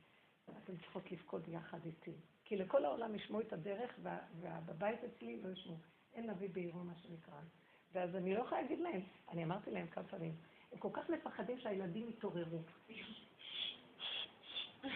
אתן 0.64 0.76
צריכות 0.76 1.12
לבכות 1.12 1.48
יחד 1.48 1.78
איתי. 1.86 2.12
כי 2.44 2.56
לכל 2.56 2.84
העולם 2.84 3.14
ישמעו 3.14 3.40
את 3.40 3.52
הדרך, 3.52 3.98
ובבית 4.40 5.04
אצלי 5.04 5.40
לא 5.42 5.48
ישמעו. 5.48 5.76
אין 6.14 6.30
נביא 6.30 6.48
בעירו, 6.52 6.78
מה 6.78 6.94
שנקרא. 6.94 7.34
ואז 7.92 8.16
אני 8.16 8.34
לא 8.34 8.40
יכולה 8.40 8.62
להגיד 8.62 8.80
להם, 8.80 9.00
אני 9.30 9.44
אמרתי 9.44 9.70
להם 9.70 9.86
כמה 9.86 10.04
פעמים, 10.04 10.32
הם 10.72 10.78
כל 10.78 10.88
כך 10.92 11.10
מפחדים 11.10 11.60
שהילדים 11.60 12.08
יתעוררו. 12.08 12.62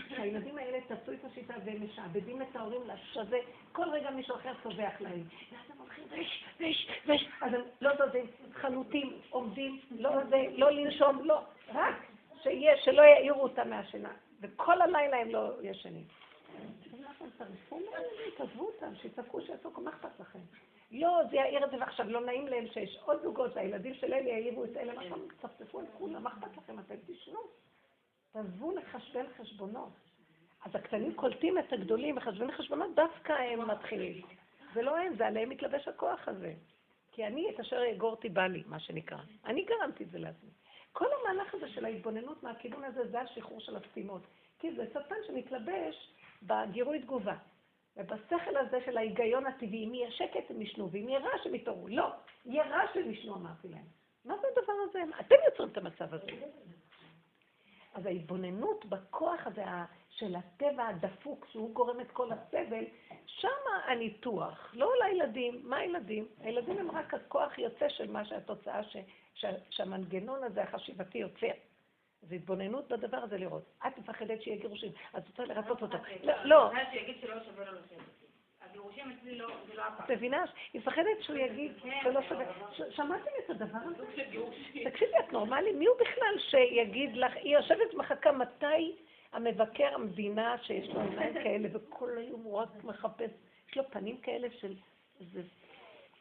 שהילדים 0.08 0.58
האלה 0.58 0.78
תעשו 0.88 1.12
את 1.12 1.24
השיטה 1.24 1.54
והם 1.64 1.84
משעבדים 1.84 2.42
את 2.42 2.56
ההורים 2.56 2.82
לשווה, 2.86 3.38
כל 3.72 3.88
רגע 3.92 4.10
מישהו 4.10 4.36
אחר 4.36 4.52
צווח 4.62 5.00
להם. 5.00 5.22
ואז 5.52 5.70
הם 5.70 5.78
הולכים 5.78 6.04
ויש, 6.10 6.44
ויש, 6.58 6.88
ויש, 7.06 7.28
אז 7.40 7.54
הם 7.54 7.60
לא 7.80 7.90
זזים, 7.96 8.26
חלוטים, 8.52 9.12
עומדים, 9.30 9.80
לא 9.90 10.10
זה, 10.24 10.44
לא 10.52 10.70
לנשום, 10.70 11.24
לא, 11.24 11.40
רק 11.74 11.94
שיהיה, 12.42 12.76
שלא 12.84 13.02
יעירו 13.02 13.42
אותם 13.42 13.70
מהשינה. 13.70 14.12
וכל 14.40 14.82
הלילה 14.82 15.16
הם 15.16 15.28
לא 15.28 15.52
ישנים. 15.62 16.04
תעזבו 18.36 18.66
אותם, 18.66 18.94
שיצעקו, 18.94 19.40
שיעשו, 19.40 19.70
מה 19.70 19.90
אכפת 19.90 20.20
לכם? 20.20 20.38
לא, 20.92 21.20
זה 21.30 21.36
יעיר 21.36 21.64
את 21.64 21.70
זה, 21.70 21.76
ועכשיו 21.80 22.08
לא 22.08 22.20
נעים 22.20 22.46
להם 22.46 22.66
שיש 22.66 22.98
עוד 23.04 23.22
זוגות, 23.22 23.50
והילדים 23.54 23.94
של 23.94 24.06
אלה 24.06 24.30
יעירו 24.30 24.64
את 24.64 24.76
אלה, 24.76 24.92
נכון, 24.92 25.28
תצפצפו 25.28 25.80
על 25.80 25.86
כולם, 25.98 26.22
מה 26.22 26.30
אכפת 26.30 26.56
לכם? 26.56 26.78
אתם 26.78 26.94
תשנו. 27.06 27.40
תעזבו 28.32 28.72
לחשבן 28.76 29.24
חשבונות. 29.38 29.92
אז 30.64 30.74
הקטנים 30.74 31.14
קולטים 31.14 31.58
את 31.58 31.72
הגדולים 31.72 32.16
וחשבן 32.16 32.52
חשבונות, 32.52 32.94
דווקא 32.94 33.32
הם 33.32 33.70
מתחילים. 33.70 34.22
זה 34.74 34.82
לא 34.82 34.96
הם, 34.96 35.16
זה 35.16 35.26
עליהם 35.26 35.48
מתלבש 35.48 35.88
הכוח 35.88 36.28
הזה. 36.28 36.54
כי 37.12 37.26
אני, 37.26 37.50
את 37.50 37.60
אשר 37.60 37.82
יגורתי 37.84 38.28
בא 38.28 38.46
לי, 38.46 38.62
מה 38.66 38.80
שנקרא. 38.80 39.18
אני 39.44 39.64
גרמתי 39.64 40.04
את 40.04 40.10
זה 40.10 40.18
לעצמי. 40.18 40.50
כל 40.92 41.06
המהלך 41.20 41.54
הזה 41.54 41.68
של 41.68 41.84
ההתבוננות 41.84 42.42
מהכיוון 42.42 42.84
הזה, 42.84 43.10
זה 43.10 43.20
השחרור 43.20 43.60
של 43.60 43.76
הסתימות. 43.76 44.22
כי 44.58 44.74
זה 44.76 44.86
שטן 44.90 45.14
שמתלבש 45.26 46.12
בגירוי 46.42 47.02
תגובה. 47.02 47.36
ובשכל 47.96 48.56
הזה 48.56 48.78
של 48.84 48.96
ההיגיון 48.96 49.46
הטבעי, 49.46 49.86
אם 49.86 49.94
יהיה 49.94 50.10
שקט 50.10 50.50
הם 50.50 50.62
ישנו, 50.62 50.90
ואם 50.90 51.08
יהיה 51.08 51.20
רעש 51.20 51.46
הם 51.46 51.54
יתעוררו. 51.54 51.88
לא, 51.88 52.10
יהיה 52.46 52.64
רעש 52.64 52.96
הם 52.96 53.10
ישנו, 53.10 53.34
אמרתי 53.34 53.68
להם. 53.68 53.84
מה 54.24 54.34
זה 54.40 54.46
הדבר 54.56 54.72
הזה? 54.88 55.02
אתם 55.20 55.34
יוצרים 55.46 55.68
את 55.68 55.76
המצב 55.76 56.14
הזה. 56.14 56.26
אז 57.94 58.06
ההתבוננות 58.06 58.84
בכוח 58.84 59.46
הזה 59.46 59.64
של 60.10 60.36
הטבע 60.36 60.86
הדפוק, 60.86 61.46
שהוא 61.50 61.74
גורם 61.74 62.00
את 62.00 62.10
כל 62.10 62.28
הסבל, 62.32 62.84
שמה 63.26 63.84
הניתוח, 63.86 64.70
לא 64.74 64.92
לילדים. 65.04 65.60
מה 65.64 65.76
הילדים? 65.76 66.26
הילדים 66.40 66.78
הם 66.78 66.90
רק 66.90 67.14
הכוח 67.14 67.58
יוצא 67.58 67.88
של 67.88 68.10
מה 68.10 68.24
שהתוצאה, 68.24 68.84
ש, 68.84 68.96
ש, 69.34 69.44
שהמנגנון 69.70 70.44
הזה 70.44 70.62
החשיבתי 70.62 71.18
יוצר. 71.18 71.50
זה 72.22 72.34
התבוננות 72.34 72.88
בדבר 72.88 73.16
הזה 73.16 73.38
לראות. 73.38 73.62
את 73.86 73.98
מפחדת 73.98 74.42
שיהיה 74.42 74.56
גירושים, 74.56 74.92
אז 75.12 75.22
רוצה 75.26 75.44
לרצות 75.44 75.82
אותו. 75.82 75.98
לא, 76.22 76.44
לא. 76.44 76.70
הגירושים 78.70 79.16
אצלי 79.18 79.38
לא, 79.38 79.48
זה 79.66 79.74
לא 79.74 79.82
הפעם. 79.82 80.04
את 80.04 80.10
מבינה? 80.10 80.44
היא 80.72 80.80
מפחדת 80.80 81.22
שהוא 81.22 81.36
יגיד 81.36 81.72
כן, 81.82 82.00
שלא 82.02 82.22
שווה. 82.22 82.44
שמעתם 82.90 83.30
את 83.44 83.50
הדבר 83.50 83.78
הזה? 83.78 84.04
נורמלי? 85.32 85.72
מי 85.72 85.86
הוא 85.86 85.96
בכלל 86.00 86.38
שיגיד 86.38 87.16
לך, 87.16 87.32
היא 87.36 87.56
יושבת 87.56 87.94
מחכה 87.94 88.32
מתי 88.32 88.96
המבקר 89.32 89.94
המדינה 89.94 90.56
שיש 90.62 90.88
לו 90.88 91.00
עיניים 91.00 91.34
כאלה 91.34 91.68
וכל 91.72 92.18
היום 92.18 92.42
הוא 92.42 92.58
רק 92.58 92.84
מחפש, 92.84 93.30
יש 93.70 93.76
לו 93.76 93.90
פנים 93.90 94.16
כאלה 94.16 94.48
של 94.60 94.74
איזה 95.20 95.42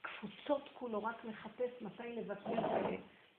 קפוצות 0.01 0.69
כולו, 0.73 1.03
רק 1.03 1.25
מחפש 1.25 1.81
מתי 1.81 2.15
לבקר 2.15 2.51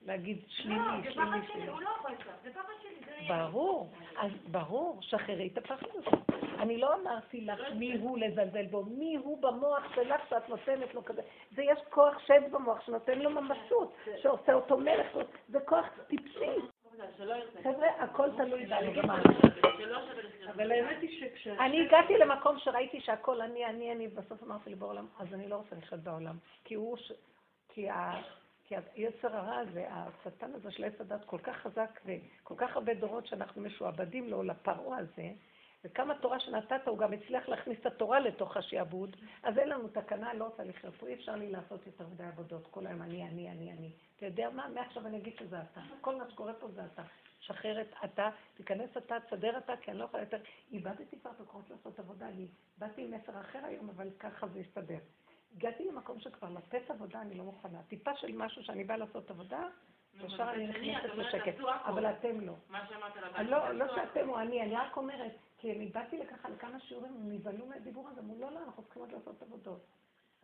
להגיד 0.05 0.37
שלילי, 0.47 0.79
לא, 0.79 1.11
שלילי, 1.11 1.47
שלילי. 1.47 1.67
הוא 1.67 1.81
לא 1.81 1.89
יכול 1.99 2.11
זה 2.43 2.53
פחד 2.53 2.73
שלי. 2.81 3.27
ברור, 3.27 3.91
אז 4.17 4.31
ברור, 4.51 4.97
שחררי 5.01 5.49
את 5.53 5.57
הפחד 5.57 5.87
הזה. 5.93 6.17
אני 6.59 6.77
לא 6.77 6.95
אמרתי 6.95 7.41
לך 7.41 7.59
מי 7.75 7.97
הוא 7.97 8.17
לזלזל 8.17 8.65
בו, 8.65 8.83
מי 8.83 9.15
הוא 9.15 9.41
במוח 9.41 9.95
שלך 9.95 10.21
שאת 10.29 10.49
נותנת 10.49 10.93
לו 10.93 11.05
כזה. 11.05 11.21
זה 11.55 11.63
יש 11.63 11.79
כוח 11.89 12.19
שד 12.19 12.41
במוח 12.51 12.85
שנותן 12.85 13.19
לו 13.19 13.29
ממשות, 13.29 13.95
שעושה 14.21 14.53
אותו 14.53 14.77
מלך, 14.77 15.07
זה 15.49 15.59
כוח 15.59 15.85
טיפשי. 16.07 16.55
חבר'ה, 17.63 17.87
הכל 17.99 18.29
תלוי 18.37 18.65
בנגמר. 18.65 19.21
אבל 20.47 20.71
האמת 20.71 21.01
היא 21.01 21.19
שכש... 21.19 21.47
אני 21.47 21.85
הגעתי 21.85 22.17
למקום 22.17 22.59
שראיתי 22.59 23.01
שהכל 23.01 23.41
אני, 23.41 23.65
אני, 23.65 23.91
אני, 23.91 24.07
בסוף 24.07 24.43
אמרתי 24.43 24.69
לי 24.69 24.75
בעולם, 24.75 25.07
אז 25.19 25.33
אני 25.33 25.47
לא 25.47 25.55
רוצה 25.55 25.75
לחיות 25.75 26.01
בעולם. 26.01 26.35
כי 26.63 26.75
הוא, 26.75 26.97
כי 27.69 27.89
ה... 27.89 28.21
כי 28.67 28.75
היצר 28.95 29.35
הרע 29.35 29.57
הזה, 29.57 29.85
השטן 29.89 30.53
הזה 30.53 30.71
של 30.71 30.83
עץ 30.83 31.01
הדת 31.01 31.25
כל 31.25 31.37
כך 31.43 31.57
חזק 31.57 31.99
וכל 32.05 32.55
כך 32.57 32.75
הרבה 32.75 32.93
דורות 32.93 33.27
שאנחנו 33.27 33.61
משועבדים 33.61 34.29
לו, 34.29 34.43
לפרעה 34.43 34.97
הזה, 34.97 35.31
וכמה 35.83 36.15
תורה 36.15 36.39
שנתת, 36.39 36.87
הוא 36.87 36.97
גם 36.97 37.13
הצליח 37.13 37.49
להכניס 37.49 37.79
את 37.79 37.85
התורה 37.85 38.19
לתוך 38.19 38.57
השעבוד, 38.57 39.15
אז 39.43 39.57
אין 39.57 39.69
לנו 39.69 39.87
תקנה, 39.87 40.33
לא 40.33 40.45
רוצה 40.45 40.63
לחיות 40.63 41.03
אי 41.07 41.13
אפשר 41.13 41.35
לי 41.35 41.51
לעשות 41.51 41.85
יותר 41.87 42.07
מדי 42.07 42.23
עבודות, 42.23 42.67
כל 42.71 42.87
היום 42.87 43.01
אני, 43.01 43.27
אני, 43.27 43.51
אני, 43.51 43.71
אני. 43.71 43.91
אתה 44.17 44.25
יודע 44.25 44.49
מה? 44.49 44.69
מעכשיו 44.69 45.07
אני 45.07 45.17
אגיד 45.17 45.33
שזה 45.39 45.61
אתה. 45.61 45.81
כל 46.01 46.15
מה 46.15 46.31
שקורה 46.31 46.53
פה 46.53 46.67
זה 46.67 46.85
אתה. 46.93 47.03
שחרר 47.39 47.81
את 47.81 47.93
אתה, 48.05 48.29
תיכנס 48.53 48.97
אתה, 48.97 49.15
תסדר 49.19 49.57
אתה, 49.57 49.73
כי 49.81 49.91
אני 49.91 49.99
לא 49.99 50.03
יכולה 50.03 50.23
יותר. 50.23 50.37
איבדתי 50.71 51.19
כבר 51.19 51.31
את 51.31 51.41
הכוחות 51.41 51.69
לעשות 51.69 51.99
עבודה, 51.99 52.27
אני 52.27 52.47
באתי 52.77 53.01
עם 53.01 53.11
מסר 53.11 53.41
אחר 53.41 53.59
היום, 53.63 53.89
אבל 53.89 54.09
ככה 54.19 54.47
זה 54.47 54.59
יסתדר. 54.59 54.99
הגעתי 55.57 55.85
למקום 55.85 56.19
שכבר 56.19 56.49
לתת 56.49 56.89
עבודה 56.89 57.21
אני 57.21 57.35
לא 57.35 57.43
מוכנה. 57.43 57.79
טיפה 57.87 58.15
של 58.15 58.31
משהו 58.35 58.63
שאני 58.63 58.83
באה 58.83 58.97
לעשות 58.97 59.29
עבודה, 59.29 59.67
ישר 60.19 60.49
אני 60.53 60.67
נכנסת 60.67 61.15
בשקט. 61.17 61.55
אבל 61.85 62.05
אתם 62.05 62.39
לא. 62.39 62.53
מה 62.69 62.87
שאמרת 62.87 63.11
הבית. 63.23 63.49
לא, 63.49 63.71
לא 63.71 63.95
שאתם 63.95 64.29
או 64.29 64.39
אני, 64.39 64.61
אני 64.61 64.75
רק 64.75 64.97
אומרת, 64.97 65.31
כי 65.57 65.71
אני 65.71 65.85
באתי 65.87 66.17
לככה 66.17 66.49
לכמה 66.49 66.79
שיעורים, 66.79 67.13
הם 67.13 67.33
נבהלו 67.33 67.65
מהדיבור 67.65 68.09
הזה, 68.09 68.21
אמרו, 68.21 68.39
לא, 68.39 68.51
לא, 68.51 68.59
אנחנו 68.63 68.83
צריכים 68.83 69.01
עוד 69.01 69.11
לעשות 69.11 69.41
עבודות. 69.41 69.85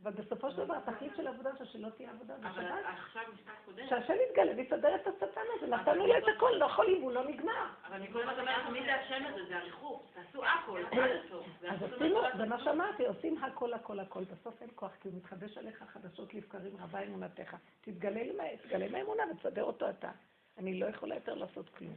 אבל 0.03 0.11
בסופו 0.11 0.51
של 0.51 0.57
דבר, 0.57 0.75
התכלית 0.75 1.11
של 1.17 1.27
העבודה 1.27 1.49
זה 1.59 1.65
שלא 1.65 1.89
תהיה 1.89 2.09
עבודה 2.11 2.35
אבל 2.35 2.49
בשבת. 2.49 2.73
עכשיו 2.85 3.21
משפט 3.33 3.51
קודם. 3.65 3.83
שהשם 3.89 4.13
יתגלה 4.29 4.51
ויסדר 4.57 4.95
את 4.95 5.07
השטן 5.07 5.41
הזה, 5.57 5.67
נתנו 5.67 6.07
לו 6.07 6.17
את 6.17 6.23
הכל, 6.37 6.51
לא 6.59 6.65
יכולים, 6.65 7.01
הוא 7.01 7.11
לא 7.11 7.27
נגמר. 7.27 7.65
אבל 7.87 7.95
אני 7.95 8.11
כל 8.13 8.19
הזמן 8.21 8.39
אומרת, 8.39 8.69
מי 8.71 8.79
זה 8.85 8.95
השם 8.95 9.23
הזה? 9.25 9.45
זה 9.47 9.57
הריחוף. 9.57 10.01
תעשו 10.13 10.45
הכל, 10.45 10.81
הסוף. 11.25 11.47
אז 11.69 11.83
עשינו, 11.93 12.19
זה 12.37 12.45
מה 12.45 12.63
שאמרתי, 12.63 13.05
עושים 13.05 13.43
הכל, 13.43 13.73
הכל, 13.73 13.99
הכל. 13.99 14.23
בסוף 14.23 14.61
אין 14.61 14.69
כוח, 14.75 14.91
כי 15.01 15.07
הוא 15.07 15.17
מתחדש 15.17 15.57
עליך 15.57 15.83
חדשות 15.93 16.33
לבקרים, 16.33 16.77
רבה 16.79 16.99
אמונתך. 17.03 17.55
תתגלה 17.81 18.21
עם 18.21 18.39
ה- 18.39 18.57
תתגלה 18.63 18.85
עם 18.85 18.95
האמונה 18.95 19.23
ותסדר 19.31 19.63
אותו 19.63 19.89
אתה. 19.89 20.11
אני 20.57 20.79
לא 20.79 20.85
יכולה 20.85 21.15
יותר 21.15 21.33
לעשות 21.35 21.69
כלום. 21.69 21.93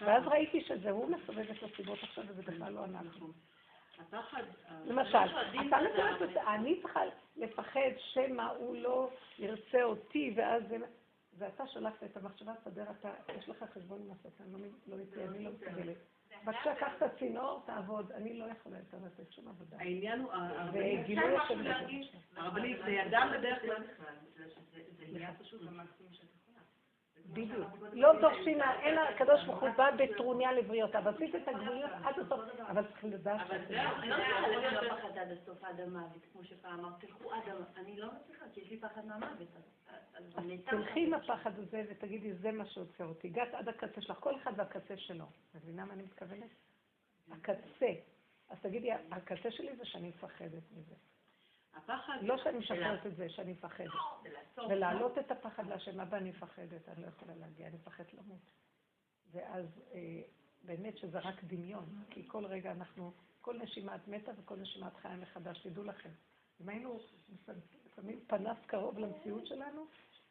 ואז 0.00 0.26
ראיתי 0.26 0.60
שזה 0.64 0.90
הוא 0.90 1.10
מסובב 1.10 1.50
את 1.50 1.62
הסיבות 1.62 1.98
עכשיו, 2.02 2.24
וזה 2.28 2.42
בכלל 2.42 2.72
לא 2.72 2.84
אנחנו. 2.84 3.26
למשל, 4.86 5.18
אתה 5.18 5.78
מסובב 5.80 6.22
את 6.22 6.36
אני 6.36 6.80
צריכה 6.82 7.00
לפחד 7.36 7.90
שמא 7.98 8.42
הוא 8.42 8.76
לא 8.76 9.10
ירצה 9.38 9.82
אותי, 9.82 10.32
ואז 10.36 10.62
זה... 10.68 10.76
ואתה 11.38 11.66
שלחת 11.66 12.04
את 12.04 12.16
המחשבה, 12.16 12.52
תסדר 12.54 12.84
אתה, 12.90 13.10
יש 13.38 13.48
לך 13.48 13.64
חשבון 13.74 14.02
עם 14.02 14.12
השטן, 14.12 14.44
לא 14.52 14.58
לא 14.86 15.00
איתי, 15.00 15.24
אני 15.24 15.44
לא 15.44 15.50
מסוגלת. 15.50 15.96
בבקשה, 16.44 16.74
קח 16.74 16.92
את 16.96 17.02
הצינור, 17.02 17.62
תעבוד, 17.66 18.12
אני 18.12 18.38
לא 18.38 18.44
יכולה 18.44 18.78
יותר 18.78 18.96
לתת 19.06 19.32
שום 19.32 19.48
עבודה. 19.48 19.76
העניין 19.80 20.20
הוא... 20.20 20.32
הרבנית, 22.36 22.78
זה 22.84 23.02
אדם 23.06 23.28
בדרך 23.38 23.60
כלל... 23.62 23.82
זה 24.98 25.04
נהיה 25.12 25.34
פשוט 25.38 25.60
המקסימום 25.60 26.12
שאת 26.12 26.24
יכולה. 26.24 26.39
בדיוק. 27.32 27.68
לא 27.92 28.20
דורשים, 28.20 28.60
אין 28.62 28.98
הקדוש 28.98 29.44
ברוך 29.44 29.60
הוא 29.60 29.70
בא 29.76 29.90
בטרוניה 29.90 30.52
לבריאותיו. 30.52 31.08
עשית 31.08 31.34
את 31.34 31.48
הגבוליות 31.48 31.90
עד 32.04 32.18
הסוף, 32.18 32.40
אבל 32.68 32.86
צריך 32.86 33.04
לדעת 33.04 33.40
אבל 33.40 33.56
אני 33.56 34.08
לא 34.08 34.14
יכולה 34.14 34.46
אני 34.46 34.56
להיות... 34.56 34.82
לא 34.82 34.96
פחד 34.96 35.18
עד 35.18 35.28
הסוף 35.30 35.64
עד 35.64 35.80
המוות, 35.80 36.26
כמו 36.32 36.44
שפעם 36.44 36.80
אמרת, 36.80 37.00
תלכו 37.00 37.32
עד 37.32 37.48
המוות. 37.48 37.68
אני 37.76 37.96
לא 37.96 38.08
מצליחה, 38.14 38.44
כי 38.54 38.60
יש 38.60 38.70
לי 38.70 38.76
פחד 38.76 39.06
מהמוות. 39.06 39.38
אז-. 40.14 40.40
תלכי 40.64 41.06
עם 41.06 41.14
הפחד 41.14 41.58
הזה 41.58 41.82
ותגידי, 41.90 42.34
זה 42.34 42.52
מה 42.52 42.66
שעוצר 42.66 43.04
אותי. 43.04 43.28
הגעת 43.28 43.54
עד 43.54 43.68
הקצה 43.68 44.00
שלך, 44.00 44.16
כל 44.20 44.36
אחד 44.36 44.52
והקצה 44.56 44.96
שלו. 44.96 45.24
מבינה 45.54 45.84
מה 45.84 45.92
אני 45.92 46.02
מתכוונת? 46.02 46.50
הקצה. 47.32 47.92
אז 48.48 48.58
תגידי, 48.62 48.92
הקצה 48.92 49.50
שלי 49.50 49.76
זה 49.76 49.84
שאני 49.84 50.08
מפחדת 50.08 50.62
מזה. 50.76 50.94
הפחד... 51.74 52.18
לא 52.22 52.38
שאני 52.44 52.58
משחררת 52.58 53.06
את 53.06 53.16
זה, 53.16 53.30
שאני 53.30 53.52
מפחדת. 53.52 53.90
ולהעלות 54.68 55.18
את 55.18 55.30
הפחד 55.30 55.66
להשם, 55.66 56.00
אבא, 56.00 56.16
אני 56.16 56.30
מפחדת, 56.30 56.88
אני 56.88 57.02
לא 57.02 57.06
יכולה 57.06 57.34
להגיע, 57.34 57.66
אני 57.66 57.76
מפחדת 57.76 58.14
למות. 58.14 58.38
ואז 59.32 59.66
אה, 59.94 60.20
באמת 60.62 60.98
שזה 60.98 61.18
רק 61.18 61.44
דמיון, 61.44 62.04
כי 62.10 62.28
כל 62.28 62.46
רגע 62.46 62.72
אנחנו, 62.72 63.12
כל 63.40 63.58
נשימה 63.58 63.94
את 63.94 64.08
מתה 64.08 64.32
וכל 64.38 64.56
נשימה 64.56 64.88
את 64.88 64.96
חיה 64.96 65.16
מחדש, 65.16 65.66
תדעו 65.66 65.84
לכם. 65.84 66.10
אם 66.60 66.68
היינו 66.68 66.98
שמים 67.96 68.20
פנס 68.26 68.56
קרוב 68.66 68.98
למציאות 68.98 69.46
שלנו, 69.46 69.86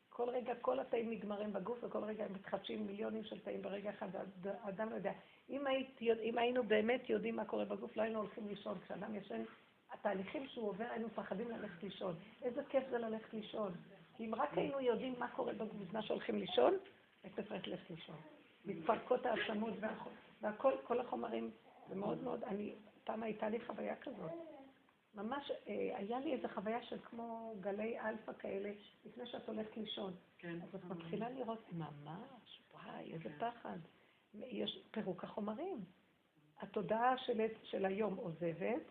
כל 0.10 0.30
רגע 0.30 0.56
כל 0.56 0.80
התאים 0.80 1.12
נגמרים 1.12 1.54
בגוף, 1.54 1.80
וכל 1.84 2.04
רגע 2.04 2.26
הם 2.26 2.34
מתחדשים 2.34 2.88
מיליונים 2.88 3.24
של 3.24 3.40
תאים 3.40 3.62
ברגע 3.62 3.90
אחד, 3.90 4.08
האדם 4.44 4.90
לא 4.90 4.96
יודע. 4.96 5.12
אם, 5.50 5.68
היית, 5.68 6.02
אם 6.02 6.38
היינו 6.38 6.64
באמת 6.64 7.10
יודעים 7.10 7.36
מה 7.36 7.46
קורה 7.46 7.66
בגוף, 7.66 7.98
לא 7.98 8.02
היינו 8.02 8.20
הולכים 8.20 8.48
לישון. 8.48 8.80
כשאדם 8.80 9.16
ישן, 9.16 9.44
התהליכים 9.92 10.48
שהוא 10.48 10.70
עובר, 10.70 10.86
היינו 10.90 11.08
מפחדים 11.08 11.52
ללכת 11.52 11.84
לישון. 11.84 12.16
איזה 12.42 12.62
כיף 12.70 12.84
זה 12.90 12.98
ללכת 12.98 13.34
לישון. 13.34 13.74
כי 14.18 14.26
אם 14.26 14.36
רק 14.36 14.58
היינו 14.58 14.80
יודעים 14.80 15.20
מה 15.20 15.28
קורה 15.28 15.54
בזמן 15.54 16.02
שהולכים 16.02 16.36
לישון, 16.36 16.74
הייתי 17.24 17.44
צריך 17.44 17.68
ללכת 17.68 17.90
לישון. 17.90 18.16
מתפרקות 18.66 19.26
העצמות 19.26 19.74
והכל, 20.42 20.74
כל 20.84 21.00
החומרים, 21.00 21.52
זה 21.90 21.96
מאוד 21.96 22.24
מאוד, 22.24 22.44
אני, 22.44 22.76
פעם 23.04 23.24
הייתה 23.24 23.50
לי 23.50 23.60
חוויה 23.66 23.96
כזאת. 23.96 24.32
ממש, 25.16 25.52
אה, 25.68 25.98
היה 25.98 26.20
לי 26.20 26.34
איזו 26.34 26.48
חוויה 26.48 26.84
של 26.84 27.00
כמו 27.04 27.56
גלי 27.60 28.00
אלפא 28.00 28.32
כאלה, 28.40 28.72
לפני 29.06 29.26
שאת 29.26 29.48
הולכת 29.48 29.78
לישון. 29.78 30.14
כן. 30.38 30.60
אז 30.64 30.76
את 30.76 30.86
מתחילה 30.86 31.30
לראות, 31.30 31.74
ממש, 31.74 32.62
וואי, 32.74 33.14
איזה 33.14 33.30
כן. 33.30 33.52
פחד. 33.52 33.78
יש 34.34 34.80
פירוק 34.92 35.24
החומרים. 35.24 35.84
התודעה 36.60 37.18
של, 37.18 37.46
של 37.64 37.86
היום 37.86 38.16
עוזבת, 38.16 38.82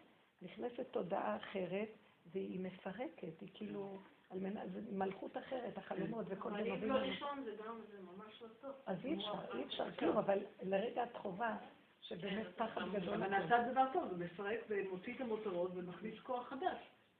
נכנסת 0.42 0.86
תודעה 0.90 1.36
אחרת, 1.36 1.88
והיא 2.32 2.60
מפרקת, 2.60 3.40
היא 3.40 3.48
כאילו, 3.54 3.98
על 4.30 4.38
מנת, 4.38 4.72
זה 4.72 4.80
מלכות 4.92 5.36
אחרת, 5.36 5.78
החלומות 5.78 6.26
וכל 6.28 6.50
זה. 6.50 6.58
אבל 6.58 6.70
אם 6.70 6.88
לא 6.88 7.02
לישון 7.02 7.44
זה 7.44 7.50
גם, 7.64 7.80
זה 7.90 7.98
ממש 8.02 8.42
לא 8.42 8.48
טוב. 8.60 8.72
אז 8.86 9.04
אי 9.04 9.14
אפשר, 9.14 9.56
אי 9.58 9.64
אפשר 9.64 9.90
כלום, 9.90 10.18
אבל 10.18 10.38
לרגע 10.62 11.04
את 11.04 11.16
חובה 11.16 11.56
שבאמת 12.00 12.46
פחד 12.56 12.82
גדול. 12.92 13.14
אבל 13.14 13.28
נעשה 13.28 13.70
דבר 13.72 13.84
טוב, 13.92 14.10
הוא 14.10 14.18
מפרק 14.18 14.60
ומוציא 14.68 15.14
את 15.14 15.20
המותרות 15.20 15.70
ומכניס 15.74 16.20
כוח 16.20 16.48
חדש. 16.48 16.78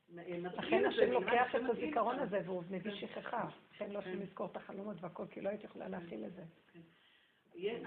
לכן 0.09 0.87
השם 0.87 1.11
לוקח 1.11 1.55
את 1.55 1.61
הזיכרון 1.71 2.19
הזה 2.19 2.41
והוא 2.45 2.63
מביא 2.71 2.95
שכחה. 2.95 3.49
לכן 3.75 3.91
לא 3.91 3.99
יכולים 3.99 4.21
לזכור 4.21 4.47
את 4.47 4.57
החלומות 4.57 4.97
והכל, 5.01 5.25
כי 5.31 5.41
לא 5.41 5.49
הייתי 5.49 5.67
יכולה 5.67 5.89
להכיל 5.89 6.25
את 6.25 6.33
זה. 6.35 6.43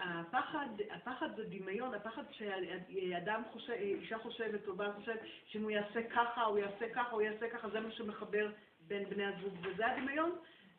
הפחד, 0.02 0.68
הפחד 0.92 1.36
זה 1.36 1.44
דמיון, 1.44 1.94
הפחד 1.94 2.24
שאדם 2.32 3.42
חושב, 3.52 3.74
אישה 3.74 4.18
חושבת 4.18 4.68
או 4.68 4.76
בעל 4.76 4.92
חושב 4.92 5.16
שאם 5.46 5.64
הוא 5.64 5.72
יעשה 5.72 6.04
ככה, 6.04 6.42
הוא 6.42 6.58
יעשה 6.58 6.90
ככה, 6.94 7.12
הוא 7.12 7.22
יעשה 7.22 7.50
ככה, 7.50 7.70
זה 7.70 7.80
מה 7.80 7.92
שמחבר 7.92 8.52
בין 8.88 9.10
בני 9.10 9.26
הזוג, 9.26 9.54
וזה 9.64 9.88
הדמיון, 9.88 10.32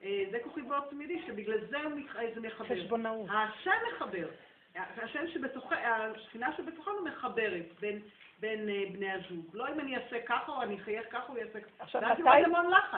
אה, 0.03 0.24
זה 0.30 0.38
כוכבו 0.45 0.74
תמידי, 0.90 1.22
שבגלל 1.26 1.61
זה 1.61 1.78
זה 2.34 2.40
מחבר. 2.40 2.74
חשבונאות. 2.76 3.30
השם 3.30 3.70
מחבר. 3.95 4.28
השם 4.76 5.28
שבתוכנו, 5.28 5.76
השכינה 5.76 6.57
שבתוכנו 6.57 7.05
מחברת 7.05 7.64
בין, 7.80 8.01
בין 8.40 8.68
אה, 8.68 8.82
בני 8.93 9.11
הזוג. 9.12 9.47
לא 9.53 9.68
אם 9.68 9.80
אני 9.80 9.97
אעשה 9.97 10.16
ככה 10.26 10.53
או 10.53 10.62
אני 10.62 10.76
אחייך 10.76 11.07
ככה 11.11 11.32
או 11.32 11.38
יעשה 11.38 11.61
ככה. 11.61 11.70
עכשיו, 11.78 12.03
מתי, 12.03 12.22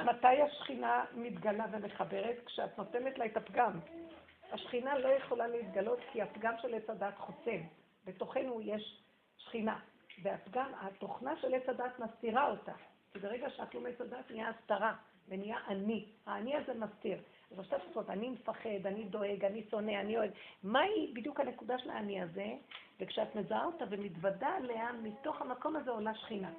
מתי 0.04 0.42
השכינה 0.42 1.04
מתגלה 1.14 1.64
ומחברת? 1.72 2.36
כשאת 2.46 2.78
נותנת 2.78 3.18
לה 3.18 3.24
את 3.24 3.36
הפגם. 3.36 3.72
השכינה 4.54 4.98
לא 4.98 5.08
יכולה 5.08 5.46
להתגלות 5.46 5.98
כי 6.12 6.22
הפגם 6.22 6.54
של 6.62 6.74
עץ 6.74 6.90
הדת 6.90 7.18
חוסם. 7.18 7.60
בתוכנו 8.04 8.60
יש 8.60 9.02
שכינה, 9.36 9.78
והפגם, 10.22 10.72
התוכנה 10.80 11.36
של 11.40 11.54
עץ 11.54 11.68
הדת 11.68 11.98
מסתירה 11.98 12.50
אותה. 12.50 12.72
כי 13.12 13.18
ברגע 13.18 13.46
לא 13.74 13.88
עץ 13.88 14.00
הדת 14.00 14.30
נהיה 14.30 14.48
הסתרה, 14.48 14.94
ונהיה 15.28 15.56
אני. 15.68 16.08
האני 16.26 16.56
הזה 16.56 16.74
מסתיר. 16.74 17.18
אז 17.52 17.58
עכשיו 17.58 17.78
זאת 17.94 18.10
אני 18.10 18.28
מפחד, 18.28 18.86
אני 18.86 19.04
דואג, 19.04 19.44
אני 19.44 19.64
שונא, 19.70 20.00
אני 20.00 20.16
אוהב. 20.16 20.30
מהי 20.62 21.12
בדיוק 21.14 21.40
הנקודה 21.40 21.78
של 21.78 21.90
האני 21.90 22.22
הזה? 22.22 22.54
וכשאת 23.00 23.36
מזהה 23.36 23.64
אותה 23.64 23.84
ומתוודה 23.90 24.48
עליה, 24.48 24.92
מתוך 24.92 25.40
המקום 25.40 25.76
הזה 25.76 25.90
עולה 25.90 26.14
שכינה. 26.14 26.50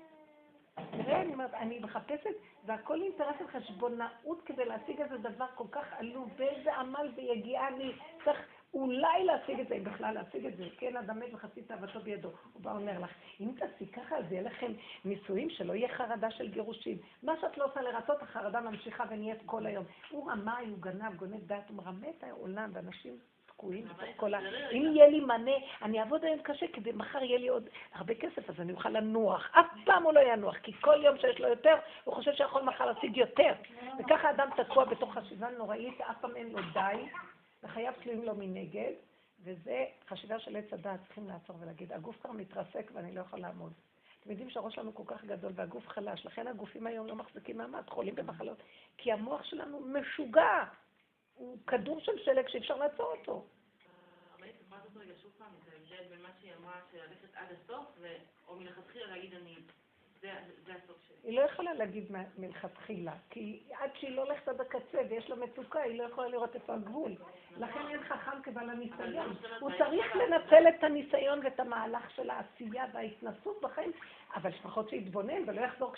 תראה, 0.76 1.22
אני 1.22 1.34
אומרת, 1.34 1.54
אני 1.54 1.80
מחפשת, 1.80 2.36
והכל 2.66 3.02
אינטרס 3.02 3.36
של 3.40 3.48
חשבונאות 3.48 4.42
כדי 4.46 4.66
להשיג 4.66 5.02
איזה 5.02 5.18
דבר 5.18 5.46
כל 5.56 5.68
כך 5.72 5.94
עלוב, 5.98 6.30
ואיזה 6.38 6.76
עמל 6.76 7.12
ויגיעה 7.16 7.68
אני 7.68 7.92
צריך 8.26 8.40
אולי 8.74 9.24
להשיג 9.24 9.60
את 9.60 9.68
זה, 9.68 9.76
אם 9.76 9.84
בכלל 9.84 10.14
להשיג 10.14 10.46
את 10.46 10.58
זה, 10.58 10.64
כן, 10.78 10.98
אדם 10.98 11.20
מת 11.20 11.34
וחצי 11.34 11.62
תאוותו 11.62 12.00
בידו. 12.00 12.30
הוא 12.54 12.62
בא 12.62 12.70
ואומר 12.70 13.00
לך, 13.00 13.12
אם 13.42 13.52
תעשי 13.58 13.92
ככה, 13.92 14.18
אז 14.18 14.32
יהיה 14.32 14.42
לכם 14.42 14.72
נישואים 15.06 15.50
שלא 15.50 15.74
יהיה 15.74 15.90
חרדה 15.90 16.32
של 16.32 16.48
גירושים. 16.52 16.98
מה 17.24 17.34
שאת 17.42 17.58
לא 17.58 17.66
עושה 17.66 17.82
לרצות, 17.82 18.22
החרדה 18.22 18.62
ממשיכה 18.62 19.04
ונהיית 19.10 19.40
כל 19.46 19.66
היום. 19.66 19.86
הוא 20.10 20.32
רמאי, 20.32 20.70
הוא 20.70 20.80
גנב, 20.80 21.16
גונב 21.16 21.48
דעת, 21.48 21.70
הוא 21.70 21.78
מרמה 21.78 22.08
את 22.10 22.24
העולם, 22.24 22.70
ואנשים 22.74 23.18
תקועים 23.58 23.86
בתוך 23.86 24.10
כל 24.16 24.34
ה... 24.34 24.40
אם 24.72 24.92
יהיה 24.96 25.08
לי 25.08 25.20
מנה, 25.20 25.52
אני 25.82 26.00
אעבוד 26.00 26.26
היום 26.26 26.40
קשה 26.40 26.66
כדי 26.74 26.92
מחר 26.92 27.24
יהיה 27.24 27.38
לי 27.38 27.48
עוד 27.48 27.70
הרבה 27.94 28.16
כסף, 28.16 28.50
אז 28.50 28.56
אני 28.60 28.74
אוכל 28.74 28.90
לנוח. 28.90 29.52
אף 29.52 29.66
פעם 29.86 30.04
הוא 30.04 30.14
לא 30.14 30.20
ינוח, 30.20 30.58
כי 30.58 30.74
כל 30.82 31.02
יום 31.04 31.18
שיש 31.18 31.40
לו 31.40 31.48
יותר, 31.48 31.76
הוא 32.04 32.16
חושב 32.16 32.34
שיכול 32.34 32.62
מחר 32.62 32.86
להשיג 32.86 33.18
יותר. 33.18 33.54
וככה 34.00 34.30
אדם 34.30 34.50
תקוע 34.58 34.86
בתוך 34.86 35.14
חשיבה 35.14 35.50
נוראית, 35.50 36.02
אף 36.02 36.16
פעם 36.22 36.36
אין 36.36 36.50
לו 36.50 36.60
די, 36.74 37.06
וחייו 37.64 37.94
תלויים 38.04 38.24
לו 38.24 38.36
מנגד, 38.36 38.92
וזה 39.44 39.86
חשיבה 40.10 40.40
של 40.40 40.56
עץ 40.56 40.74
הדעת, 40.74 41.00
צריכים 41.06 41.28
לעצור 41.28 41.56
ולהגיד, 41.60 41.94
הגוף 41.94 42.16
כבר 42.22 42.32
מתרסק 42.32 42.92
ואני 42.94 43.16
לא 43.16 43.22
יכול 43.22 43.40
לעמוד. 43.40 43.74
אתם 44.22 44.32
יודעים 44.32 44.50
שהראש 44.50 44.76
שלנו 44.76 44.96
כל 44.96 45.04
כך 45.06 45.26
גדול 45.26 45.52
והגוף 45.56 45.88
חלש, 45.88 46.26
לכן 46.26 46.48
הגופים 46.48 46.88
היום 46.88 47.08
לא 47.08 47.16
מחזיקים 47.16 47.58
מעמד, 47.58 47.90
חולים 47.90 48.16
במחלות, 48.16 48.58
כי 48.98 49.12
המוח 49.12 49.44
שלנו 49.44 49.80
משוגע. 49.80 50.64
הוא 51.36 51.58
כדור 51.68 52.00
של 52.00 52.12
שלג 52.26 52.48
שאי 52.48 52.60
אפשר 52.60 52.76
לעצור 52.76 53.06
אותו. 53.06 53.46
אבל 54.38 54.50
את 54.50 54.56
יכולה 54.62 54.82
לעשות 54.82 54.98
רגע 54.98 55.14
שוב 55.22 55.32
פעם 55.38 55.52
את 55.64 55.74
ההבדל 55.74 56.10
בין 56.10 56.22
מה 56.22 56.30
שהיא 56.40 56.54
אמרה, 56.56 56.82
של 56.92 57.00
עד 57.34 57.48
הסוף, 57.52 57.86
או 58.48 58.56
מלכתחילה 58.56 59.08
להגיד 59.08 59.34
אני... 59.34 59.56
היא 61.26 61.40
לא 61.40 61.42
יכולה 61.42 61.74
להגיד 61.74 62.12
מלכתחילה, 62.38 63.14
כי 63.30 63.60
עד 63.80 63.90
שהיא 64.00 64.16
לא 64.16 64.24
הולכת 64.24 64.48
עד 64.48 64.62
הקצה 64.62 64.98
ויש 65.10 65.30
לה 65.30 65.36
מצוקה, 65.36 65.82
היא 65.82 66.00
לא 66.00 66.04
יכולה 66.04 66.28
לראות 66.28 66.56
איפה 66.56 66.74
הגבול. 66.74 67.12
לכן 67.58 67.88
אין 67.90 68.04
חכם 68.04 68.42
כבעל 68.44 68.70
הניסיון. 68.70 69.36
הוא 69.60 69.72
צריך 69.78 70.16
לנצל 70.16 70.68
את 70.68 70.84
הניסיון 70.84 71.40
ואת 71.44 71.60
המהלך 71.60 72.12
של 72.12 72.30
העשייה 72.30 72.86
וההתנסות 72.94 73.62
בחיים, 73.62 73.92
אבל 74.36 74.50
לפחות 74.50 74.90
שיתבונן 74.90 75.50
ולא 75.50 75.62
יחזור 75.62 75.94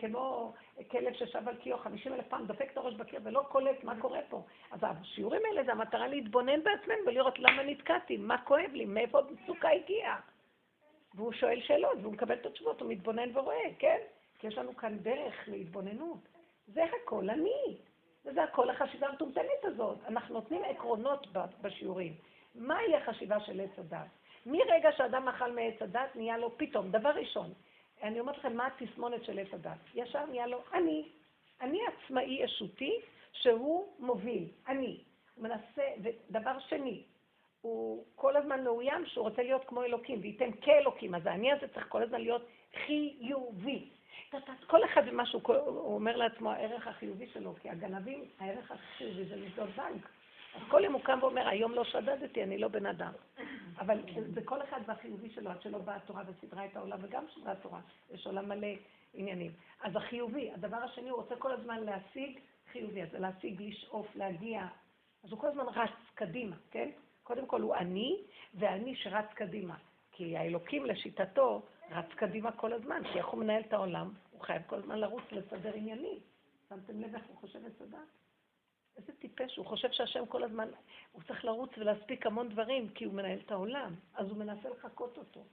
כמו 0.00 0.54
כלב 0.90 1.12
ששב 1.14 1.48
על 1.48 1.56
קיו 1.56 1.78
50 1.78 2.12
אלף 2.12 2.26
פעם, 2.28 2.46
דופק 2.46 2.72
את 2.72 2.76
הראש 2.76 2.94
בקיר 2.94 3.20
ולא 3.22 3.42
קולט 3.48 3.84
מה 3.84 4.00
קורה 4.00 4.20
פה. 4.28 4.42
אז 4.70 4.80
השיעורים 4.82 5.42
האלה 5.44 5.64
זה 5.64 5.72
המטרה 5.72 6.08
להתבונן 6.08 6.62
בעצמנו 6.62 6.98
ולראות 7.06 7.38
למה 7.38 7.62
נתקעתי, 7.62 8.16
מה 8.16 8.38
כואב 8.38 8.70
לי, 8.72 8.84
מאיפה 8.84 9.18
המצוקה 9.18 9.68
הגיעה. 9.68 10.20
והוא 11.16 11.32
שואל 11.32 11.60
שאלות, 11.60 11.98
והוא 12.02 12.12
מקבל 12.12 12.34
את 12.34 12.46
התשובות, 12.46 12.80
הוא 12.80 12.90
מתבונן 12.90 13.36
ורואה, 13.36 13.68
כן? 13.78 13.98
כי 14.38 14.46
יש 14.46 14.58
לנו 14.58 14.76
כאן 14.76 14.98
דרך 14.98 15.34
להתבוננות. 15.48 16.18
זה 16.66 16.84
הכל 16.84 17.30
אני. 17.30 17.76
וזה 18.24 18.42
הכל 18.42 18.70
החשיבה 18.70 19.06
המטומטמת 19.06 19.64
הזאת. 19.64 19.98
אנחנו 20.08 20.34
נותנים 20.34 20.64
עקרונות 20.64 21.26
בשיעורים. 21.62 22.14
מהי 22.54 22.96
החשיבה 22.96 23.40
של 23.40 23.60
עץ 23.60 23.78
הדת? 23.78 24.06
מרגע 24.46 24.92
שאדם 24.96 25.28
אכל 25.28 25.52
מעץ 25.52 25.82
הדת, 25.82 26.16
נהיה 26.16 26.38
לו 26.38 26.58
פתאום, 26.58 26.90
דבר 26.90 27.10
ראשון, 27.10 27.52
אני 28.02 28.20
אומרת 28.20 28.38
לכם 28.38 28.56
מה 28.56 28.66
התסמונת 28.66 29.24
של 29.24 29.38
עץ 29.38 29.54
הדת. 29.54 29.78
ישר 29.94 30.26
נהיה 30.26 30.46
לו 30.46 30.58
אני. 30.72 31.08
אני 31.60 31.80
עצמאי 31.86 32.38
ישותי 32.44 33.00
שהוא 33.32 33.88
מוביל. 33.98 34.48
אני. 34.68 35.00
הוא 35.34 35.44
מנסה, 35.44 35.82
ודבר 36.02 36.58
שני, 36.58 37.02
הוא 37.66 38.04
כל 38.14 38.36
הזמן 38.36 38.64
מאוים 38.64 39.06
שהוא 39.06 39.28
רוצה 39.28 39.42
להיות 39.42 39.64
כמו 39.66 39.82
אלוקים, 39.82 40.18
וייתן 40.22 40.50
כאלוקים. 40.60 41.14
אז 41.14 41.26
האני 41.26 41.52
הזה 41.52 41.68
צריך 41.68 41.86
כל 41.88 42.02
הזמן 42.02 42.20
להיות 42.20 42.46
חיובי. 42.86 43.88
כל 44.66 44.84
אחד 44.84 45.02
ומה 45.06 45.26
שהוא 45.26 45.42
אומר 45.76 46.16
לעצמו, 46.16 46.52
הערך 46.52 46.86
החיובי 46.86 47.26
שלו, 47.26 47.54
כי 47.62 47.70
הגנבים, 47.70 48.24
הערך 48.38 48.72
החיובי 48.72 49.24
זה 49.24 49.36
לבדוק 49.36 49.68
בנק. 49.76 50.08
אז 50.54 50.62
כל 50.68 50.84
יום 50.84 50.94
הוא 50.94 51.02
קם 51.02 51.18
ואומר, 51.22 51.48
היום 51.48 51.72
לא 51.72 51.84
שדדתי, 51.84 52.42
אני 52.42 52.58
לא 52.58 52.68
בן 52.68 52.86
אדם. 52.86 53.12
אבל 53.78 54.00
זה 54.34 54.40
כל 54.44 54.62
אחד 54.62 54.80
והחיובי 54.86 55.30
שלו, 55.30 55.50
עד 55.50 55.62
שלא 55.62 55.78
באה 55.78 55.96
התורה 55.96 56.22
וסידרה 56.26 56.64
את 56.64 56.76
העולם, 56.76 56.98
וגם 57.02 57.24
סידרה 57.34 57.52
התורה, 57.52 57.80
יש 58.14 58.26
עולם 58.26 58.48
מלא 58.48 58.68
עניינים. 59.14 59.52
אז 59.80 59.96
החיובי, 59.96 60.50
הדבר 60.52 60.76
השני, 60.76 61.08
הוא 61.08 61.22
רוצה 61.22 61.36
כל 61.36 61.52
הזמן 61.52 61.84
להשיג 61.84 62.38
חיובי, 62.72 63.02
אז 63.02 63.08
להשיג, 63.12 63.62
לשאוף, 63.62 64.16
להגיע. 64.16 64.66
אז 65.24 65.30
הוא 65.30 65.40
כל 65.40 65.46
הזמן 65.46 65.64
רץ 65.74 65.90
קדימה, 66.14 66.56
כן? 66.70 66.90
קודם 67.26 67.46
כל 67.46 67.60
הוא 67.60 67.74
אני, 67.74 68.22
ואני 68.54 68.96
שרץ 68.96 69.26
קדימה. 69.34 69.76
כי 70.12 70.36
האלוקים 70.36 70.86
לשיטתו 70.86 71.62
רץ 71.90 72.06
קדימה 72.16 72.52
כל 72.52 72.72
הזמן, 72.72 73.02
כי 73.12 73.18
איך 73.18 73.26
הוא 73.26 73.40
מנהל 73.40 73.62
את 73.62 73.72
העולם? 73.72 74.12
הוא 74.30 74.40
חייב 74.40 74.62
כל 74.66 74.76
הזמן 74.76 74.98
לרוץ 74.98 75.22
לסדר 75.32 75.74
עניינים. 75.74 76.18
שמתם 76.68 77.00
לב 77.00 77.14
איך 77.14 77.24
הוא 77.26 77.36
חושב 77.36 77.58
לסדר? 77.66 77.98
איזה 78.96 79.12
טיפש, 79.12 79.56
הוא 79.56 79.66
חושב 79.66 79.92
שהשם 79.92 80.26
כל 80.26 80.44
הזמן, 80.44 80.68
הוא 81.12 81.22
צריך 81.22 81.44
לרוץ 81.44 81.70
ולהספיק 81.78 82.26
המון 82.26 82.48
דברים, 82.48 82.88
כי 82.88 83.04
הוא 83.04 83.14
מנהל 83.14 83.38
את 83.44 83.50
העולם, 83.50 83.94
אז 84.14 84.28
הוא 84.28 84.38
מנסה 84.38 84.68
לחקות 84.68 85.18
אותו. 85.18 85.44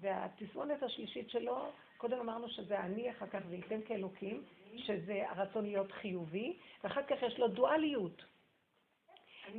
והתסמונת 0.00 0.82
השלישית 0.82 1.30
שלו, 1.30 1.66
קודם 1.96 2.20
אמרנו 2.20 2.48
שזה 2.48 2.80
אני, 2.80 3.10
אחר 3.10 3.26
כך 3.26 3.40
וייתן 3.48 3.80
כאלוקים, 3.86 4.42
שזה 4.76 5.24
הרצון 5.28 5.64
להיות 5.64 5.92
חיובי, 5.92 6.58
ואחר 6.84 7.02
כך 7.02 7.22
יש 7.22 7.38
לו 7.38 7.48
דואליות. 7.48 8.31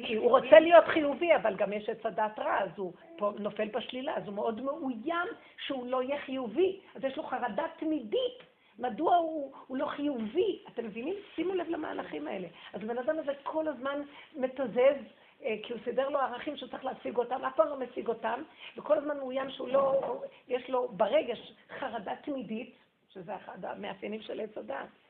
כי 0.06 0.16
הוא 0.16 0.30
רוצה 0.30 0.60
להיות 0.60 0.86
חיובי, 0.86 1.36
אבל 1.36 1.56
גם 1.56 1.74
יש 1.74 1.90
את 1.90 2.06
הדת 2.06 2.40
רע, 2.40 2.60
אז 2.60 2.70
הוא 2.78 2.94
נופל 3.40 3.68
בשלילה, 3.68 4.16
אז 4.18 4.26
הוא 4.26 4.34
מאוד 4.34 4.62
מאוים 4.62 5.28
שהוא 5.66 5.88
לא 5.88 6.04
יהיה 6.04 6.22
חיובי. 6.22 6.80
אז 6.96 7.04
יש 7.04 7.18
לו 7.18 7.24
חרדה 7.24 7.66
תמידית 7.80 8.44
מדוע 8.80 9.16
הוא, 9.16 9.52
הוא 9.68 9.78
לא 9.78 9.86
חיובי? 9.86 10.64
אתם 10.74 10.86
מבינים? 10.86 11.16
שימו 11.36 11.54
לב 11.54 11.70
למהלכים 11.70 12.28
האלה. 12.28 12.48
אז 12.74 12.84
הבן 12.84 12.98
אדם 12.98 13.20
הזה 13.20 13.32
כל 13.44 13.68
הזמן 13.68 14.02
מתזז, 14.36 15.04
אה, 15.44 15.56
כי 15.64 15.74
הוא 15.74 15.82
סידר 15.84 16.10
לו 16.10 16.20
ערכים 16.20 16.58
שהוא 16.58 16.70
צריך 16.70 16.86
להשיג 16.86 17.18
אותם, 17.18 17.46
אף 17.46 17.56
פעם 17.56 17.68
לא 17.68 17.80
משיג 17.80 18.08
אותם, 18.08 18.44
וכל 18.78 18.98
הזמן 18.98 19.18
מאוים 19.18 19.50
שהוא 19.50 19.68
לא, 19.68 20.22
יש 20.48 20.70
לו 20.70 20.88
ברגש 20.88 21.54
חרדה 21.80 22.16
תמידית, 22.16 22.76
שזה 23.10 23.36
אחד 23.36 23.66
המאפיינים 23.66 24.22
של 24.22 24.40
עץ 24.40 24.58
הדת. 24.58 25.03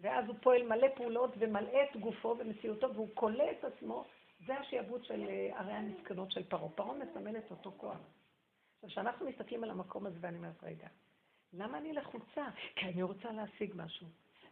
ואז 0.00 0.28
הוא 0.28 0.36
פועל 0.42 0.62
מלא 0.62 0.88
פעולות 0.96 1.30
ומלא 1.38 1.82
את 1.82 1.96
גופו 1.96 2.36
ומציאותו, 2.38 2.94
והוא 2.94 3.08
כולא 3.14 3.44
את 3.50 3.64
עצמו. 3.64 4.04
זה 4.46 4.54
השיעבוד 4.54 5.04
של 5.04 5.28
אה, 5.28 5.58
ערי 5.58 5.72
המסכנות 5.72 6.32
של 6.32 6.42
פרעה. 6.42 6.68
פרעה 6.68 6.94
מסמל 6.98 7.36
את 7.36 7.50
אותו 7.50 7.72
כוח. 7.76 7.96
עכשיו, 8.82 8.90
כשאנחנו 8.90 9.26
מסתכלים 9.26 9.64
על 9.64 9.70
המקום 9.70 10.06
הזה, 10.06 10.18
ואני 10.20 10.36
אומרת, 10.36 10.64
רגע, 10.64 10.88
למה 11.52 11.78
אני 11.78 11.92
לחוצה? 11.92 12.46
כי 12.76 12.86
אני 12.86 13.02
רוצה 13.02 13.32
להשיג 13.32 13.72
משהו. 13.76 14.06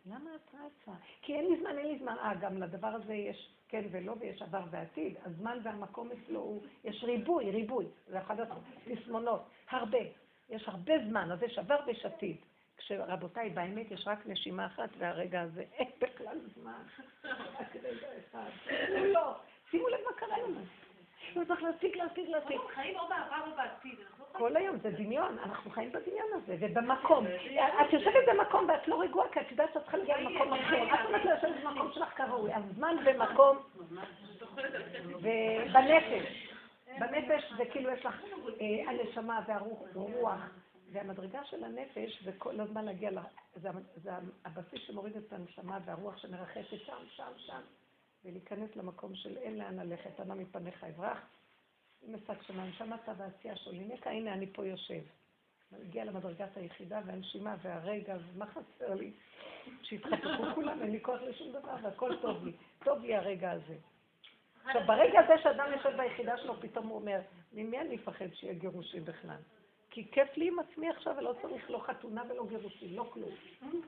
למה 0.07 0.31
את 0.35 0.55
רצה? 0.55 0.99
כי 1.23 1.35
אין 1.35 1.47
לי 1.47 1.61
זמן, 1.61 1.79
אין 1.79 1.87
לי 1.87 1.99
זמן. 1.99 2.17
אה, 2.19 2.35
גם 2.35 2.63
לדבר 2.63 2.89
הזה 2.89 3.15
יש 3.15 3.55
כן 3.69 3.85
ולא, 3.91 4.15
ויש 4.21 4.43
עבר 4.43 4.63
ועתיד. 4.71 5.17
הזמן 5.25 5.59
והמקום 5.63 6.11
אצלו 6.11 6.41
הוא, 6.41 6.63
יש 6.85 7.05
ריבוי, 7.05 7.51
ריבוי. 7.51 7.87
זה 8.07 8.19
אחד 8.21 8.37
התסמונות. 8.41 9.43
הרבה. 9.71 9.99
יש 10.49 10.69
הרבה 10.69 10.93
זמן, 11.09 11.33
אז 11.33 11.43
יש 11.43 11.59
עבר 11.59 11.79
ויש 11.87 12.05
עתיד. 12.05 12.37
כשרבותיי, 12.79 13.51
באמת 13.51 13.91
יש 13.91 14.05
רק 14.07 14.19
נשימה 14.27 14.67
אחת, 14.67 14.89
והרגע 14.99 15.41
הזה 15.41 15.65
אין 15.73 15.89
בכלל 15.99 16.39
זמן. 16.57 16.83
רק 17.25 17.77
רגע 17.77 18.07
אחד. 18.31 18.51
לא, 19.13 19.35
שימו 19.71 19.89
לב 19.89 19.99
מה 20.11 20.17
קרה 20.17 20.39
לנו. 20.39 20.61
הוא 21.35 21.45
צריך 21.45 21.63
להשיג, 21.63 21.97
להשיג, 21.97 22.29
להשיג. 22.29 22.59
חיים 22.75 22.99
או 22.99 23.09
בעבר 23.09 23.51
או 23.51 23.57
בעתיד. 23.57 23.99
כל 24.33 24.57
היום 24.57 24.79
זה 24.79 24.91
דמיון, 24.91 25.39
אנחנו 25.39 25.71
חיים 25.71 25.93
בדמיון 25.93 26.29
הזה, 26.35 26.57
ובמקום. 26.61 27.27
את 27.81 27.93
יושבת 27.93 28.25
במקום 28.29 28.69
ואת 28.69 28.89
לא 28.89 29.01
רגועה, 29.01 29.29
כי 29.33 29.41
את 29.41 29.51
יודעת 29.51 29.71
שאת 29.75 29.83
צריכה 29.83 29.97
להגיע 29.97 30.21
למקום 30.21 30.53
אחר. 30.53 30.95
את 30.95 31.07
אומרת 31.07 31.25
לשבת 31.25 31.65
במקום 31.65 31.93
שלך 31.95 32.09
כראוי. 32.17 32.55
אז 32.55 32.63
זמן 32.77 32.97
ומקום, 33.05 33.59
ובנפש. 35.23 36.49
בנפש 37.01 37.53
זה 37.57 37.65
כאילו 37.65 37.91
יש 37.91 38.07
לך 38.07 38.23
אה, 38.61 38.91
הנשמה 38.91 39.41
והרוח, 39.47 40.41
והמדרגה 40.93 41.45
של 41.45 41.65
הנפש 41.65 42.23
זה 42.25 42.33
כל 42.39 42.61
הזמן 42.61 42.85
להגיע, 42.85 43.11
זה 43.97 44.11
הבסיס 44.45 44.81
שמוריד 44.87 45.17
את 45.17 45.33
הנשמה 45.33 45.79
והרוח 45.85 46.17
שמרחפת 46.17 46.79
שם, 46.87 47.03
שם, 47.17 47.33
שם. 47.37 47.61
ולהיכנס 48.25 48.77
למקום 48.77 49.15
של 49.15 49.37
אין 49.37 49.59
לאן 49.59 49.79
ללכת, 49.79 50.21
אנא 50.21 50.35
מפניך 50.35 50.85
אברח. 50.85 51.19
אם 52.07 52.15
אשק 52.15 52.43
שמיים, 52.43 52.73
שמעת 52.73 53.09
ועשייה 53.17 53.57
שלי, 53.57 53.85
נקע, 53.85 54.11
הנה 54.11 54.33
אני 54.33 54.53
פה 54.53 54.67
יושב. 54.67 55.03
הגיע 55.73 56.05
למדרגת 56.05 56.57
היחידה 56.57 57.01
והנשימה 57.07 57.57
והרגע, 57.63 58.17
ומה 58.35 58.47
חסר 58.47 58.95
לי? 58.95 59.13
שהתחפקו 59.83 60.45
כולם, 60.55 60.83
אין 60.83 60.91
לי 60.91 61.01
כוח 61.03 61.21
לשום 61.21 61.53
דבר, 61.53 61.77
והכל 61.83 62.17
טוב 62.23 62.45
לי. 62.45 62.53
טוב 62.85 63.03
לי 63.03 63.17
הרגע 63.17 63.51
הזה. 63.51 63.77
עכשיו, 64.65 64.83
ברגע 64.87 65.21
הזה 65.21 65.43
שאדם 65.43 65.73
יושב 65.73 65.97
ביחידה 65.97 66.39
שלו, 66.39 66.61
פתאום 66.61 66.87
הוא 66.87 67.01
אומר, 67.01 67.21
ממי 67.53 67.81
אני 67.81 67.97
אפחד 67.97 68.35
שיהיה 68.35 68.55
גירושים 68.55 69.05
בכלל? 69.05 69.41
כי 69.91 70.11
כיף 70.11 70.37
לי 70.37 70.49
עם 70.49 70.59
עצמי 70.59 70.89
עכשיו 70.89 71.15
ולא 71.19 71.35
צריך 71.43 71.71
לא 71.71 71.79
חתונה 71.79 72.23
ולא 72.29 72.47
גירושים, 72.47 72.97
לא 72.97 73.11
כלום. 73.13 73.31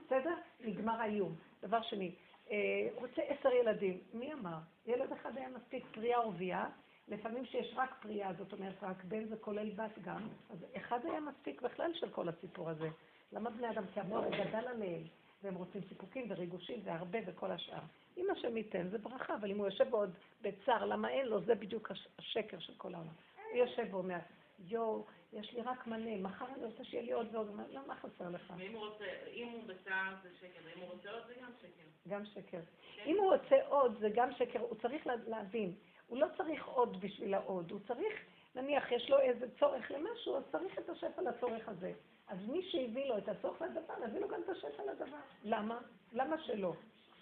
בסדר? 0.07 0.35
נגמר 0.61 1.01
האיום. 1.01 1.35
דבר 1.63 1.83
שני, 1.83 2.15
אה, 2.51 2.89
רוצה 2.95 3.23
עשר 3.23 3.53
ילדים. 3.53 3.99
מי 4.15 4.33
אמר? 4.33 4.57
ילד 4.87 5.13
אחד 5.13 5.37
היה 5.37 5.49
מספיק 5.49 5.85
פריאה 5.93 6.27
ורבייה, 6.27 6.67
לפעמים 7.09 7.47
שיש 7.47 7.73
רק 7.77 7.95
פריאה, 8.03 8.33
זאת 8.39 8.53
אומרת 8.53 8.75
רק 8.83 9.05
בן 9.05 9.25
זה 9.25 9.37
כולל 9.37 9.71
בת 9.71 9.99
גם, 10.05 10.29
אז 10.51 10.59
אחד 10.77 10.99
היה 11.05 11.21
מספיק 11.21 11.63
בכלל 11.63 11.95
של 11.95 12.11
כל 12.11 12.29
הסיפור 12.29 12.71
הזה. 12.71 12.89
למה 13.33 13.51
בני 13.51 13.71
אדם? 13.71 13.85
כי 13.95 14.01
המוח 14.01 14.25
גדל 14.25 14.69
עליהם, 14.69 15.03
והם 15.43 15.55
רוצים 15.55 15.81
סיפוקים 15.89 16.27
וריגושים 16.29 16.81
והרבה 16.85 17.19
וכל 17.27 17.51
השאר. 17.51 17.81
אם 18.17 18.27
השם 18.31 18.57
ייתן 18.57 18.89
זה 18.89 18.99
ברכה, 18.99 19.35
אבל 19.35 19.51
אם 19.51 19.59
הוא 19.59 19.67
יושב 19.67 19.95
עוד 19.95 20.15
בצער, 20.43 20.85
למה 20.85 21.09
אין 21.09 21.27
לו? 21.27 21.41
זה 21.41 21.55
בדיוק 21.55 21.93
השקר 22.19 22.59
של 22.59 22.75
כל 22.77 22.95
העולם. 22.95 23.13
הוא 23.51 23.59
יושב 23.59 23.87
ואומר, 23.91 24.19
יואו, 24.61 25.07
יש 25.33 25.53
לי 25.53 25.63
רק 25.63 25.87
מלא, 25.87 26.17
מחר 26.17 26.47
אני 26.57 26.65
רוצה 26.65 26.85
שיהיה 26.85 27.03
לי 27.03 27.13
עוד 27.13 27.35
ועוד, 27.35 27.61
לא, 27.71 27.81
מה 27.87 27.95
חסר 27.95 28.29
לך? 28.31 28.53
ואם 28.57 28.73
הוא 28.75 28.87
רוצה, 28.87 29.05
אם 29.33 29.49
הוא 29.49 29.63
בצער 29.67 30.15
זה 30.23 30.29
שקר, 30.41 30.61
ואם 30.65 30.81
הוא 30.81 30.91
רוצה 30.91 31.11
עוד 31.11 31.23
זה 31.27 31.35
גם 31.43 31.51
שקר. 31.61 32.09
גם 32.09 32.25
שקר. 32.25 32.61
אם 33.07 33.17
הוא 33.19 33.35
רוצה 33.35 33.57
עוד 33.69 33.97
זה 34.01 34.09
גם 34.15 34.33
שקר, 34.33 34.61
הוא 34.61 34.77
צריך 34.83 35.07
להבין, 35.27 35.73
הוא 36.07 36.19
לא 36.19 36.27
צריך 36.37 36.67
עוד 36.67 37.01
בשביל 37.01 37.35
העוד, 37.35 37.71
הוא 37.71 37.81
צריך, 37.89 38.15
נניח 38.55 38.93
יש 38.93 39.11
לו 39.11 39.19
איזה 39.19 39.47
צורך 39.59 39.91
למשהו, 39.91 40.37
אז 40.37 40.43
צריך 40.53 40.79
את 40.79 40.89
השפע 40.89 41.23
לצורך 41.23 41.69
הזה. 41.69 41.93
אז 42.29 42.39
מי 42.49 42.63
שהביא 42.63 43.05
לו 43.05 43.19
את 43.19 43.29
הצורך 43.29 43.63
לדבר, 43.63 43.95
נביא 44.07 44.21
לו 44.21 44.29
גם 44.29 44.41
את 44.45 44.49
השפע 44.49 44.83
לדבר. 44.93 45.17
למה? 45.45 45.79
למה 46.13 46.37
שלא? 46.39 46.73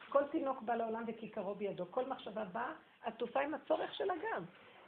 כל 0.09 0.25
תינוק 0.25 0.63
בא 0.63 0.75
לעולם 0.75 1.05
וכיכרו 1.07 1.55
בידו, 1.55 1.85
כל 1.91 2.07
מחשבה 2.07 2.45
באה 2.45 2.73
עטופה 3.03 3.41
עם 3.41 3.55
הצורך 3.55 3.95
שלה 3.95 4.15
גם. 4.15 4.45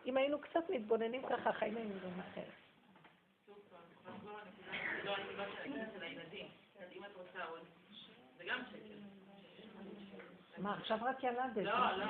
אם 0.06 0.16
היינו 0.16 0.38
קצת 0.40 0.70
מתבוננים 0.70 1.22
ככה, 1.28 1.50
החיים 1.50 1.76
היינו 1.76 1.94
נראים 1.94 2.20
אחרת. 2.20 2.44
לא. 8.44 8.54
מה, 10.58 10.74
עכשיו 10.74 10.98
רק 11.02 11.24
ילדת? 11.24 11.56
לא, 11.56 11.62
לא. 11.62 12.06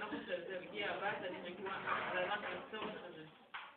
לא 0.00 0.06
חושבת, 0.06 0.46
זה 0.46 0.60
מגיע 0.68 0.90
הביתה, 0.90 1.26
אני 1.26 1.36
רגועה, 1.42 2.10
אבל 2.12 2.24
אמרתי, 2.24 2.46
הצורך 2.66 3.04
הזה. 3.04 3.24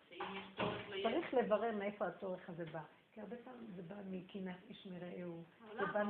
שאם 0.09 0.35
יש 0.35 0.43
צורך 0.57 0.89
לילד... 0.89 1.13
צריך 1.13 1.33
לברר 1.33 1.71
מאיפה 1.71 2.07
הצורך 2.07 2.49
הזה 2.49 2.65
בא. 2.65 2.81
כי 3.13 3.21
הרבה 3.21 3.35
פעמים 3.43 3.67
זה 3.75 3.81
בא 3.81 3.95
מקנאת 4.09 4.55
איש 4.69 4.87
מרעהו, 4.91 5.43
זה 5.73 5.85
בא 5.85 6.03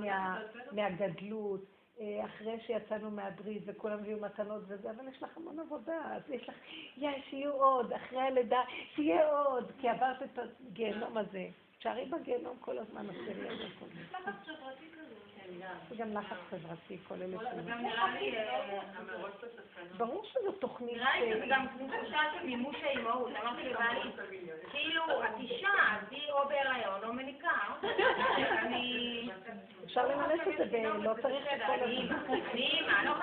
מהגדלות. 0.72 1.62
אה, 2.00 2.26
אחרי 2.26 2.60
שיצאנו 2.60 3.12
מהברית 3.12 3.64
וכולם 3.66 4.00
הביאו 4.00 4.20
מתנות 4.20 4.62
וזה, 4.68 4.92
אבל 4.92 5.08
יש 5.08 5.24
לך 5.24 5.38
המון 5.38 5.60
עבודה, 5.60 6.02
אז 6.06 6.22
יש 6.30 6.50
לך, 6.50 6.56
יא, 6.98 7.10
שיהיו 7.30 7.52
עוד, 7.52 7.94
אחרי 7.94 8.22
הלידה, 8.22 8.62
שיהיה 8.96 9.30
עוד, 9.30 9.72
כי 9.82 9.90
עברת 9.90 10.24
את 10.24 10.40
הגיהנום 10.68 11.18
הזה. 11.18 11.48
תשארי 11.80 12.06
בגיהנום 12.06 12.58
כל 12.60 12.78
הזמן, 12.78 13.10
אז 13.10 13.16
תראי 13.26 13.48
את 13.48 13.72
הכל. 13.76 13.86
לחץ 14.12 14.34
חברתי 14.46 14.86
כזה. 14.94 15.30
זה 15.90 15.96
גם 15.96 16.14
לחץ 16.14 16.38
חברתי, 16.50 16.98
כל 17.08 17.16
אלה 17.16 17.38
גם 17.68 17.82
נראה 17.82 18.20
לי, 18.20 18.38
אה, 18.38 18.82
ברור 19.98 20.26
שזו 20.26 20.52
תוכנית... 20.52 20.94
נראה 20.94 21.20
לי 21.20 21.34
שזה 21.34 21.46
גם 21.50 21.66
תחושה 21.68 22.20
של 22.34 22.46
מימוש 22.46 22.76
האימהות. 22.84 23.32
אמרתי 23.44 23.64
לבעלי, 23.64 24.00
כאילו, 24.72 25.04
את 25.24 25.40
אישה, 25.40 25.70
אז 25.92 26.08
היא 26.12 26.32
או 26.32 26.48
בהיריון 26.48 27.04
או 27.04 27.14
מניקה. 27.14 27.50
אני... 29.98 30.04
אפשר 30.04 30.18
למלא 30.18 30.34
את 30.34 30.58
זה, 30.58 30.78
ולא 30.98 31.14
צריך 31.22 31.48
את 31.56 31.62
כל 31.68 31.86
לא. 33.06 33.16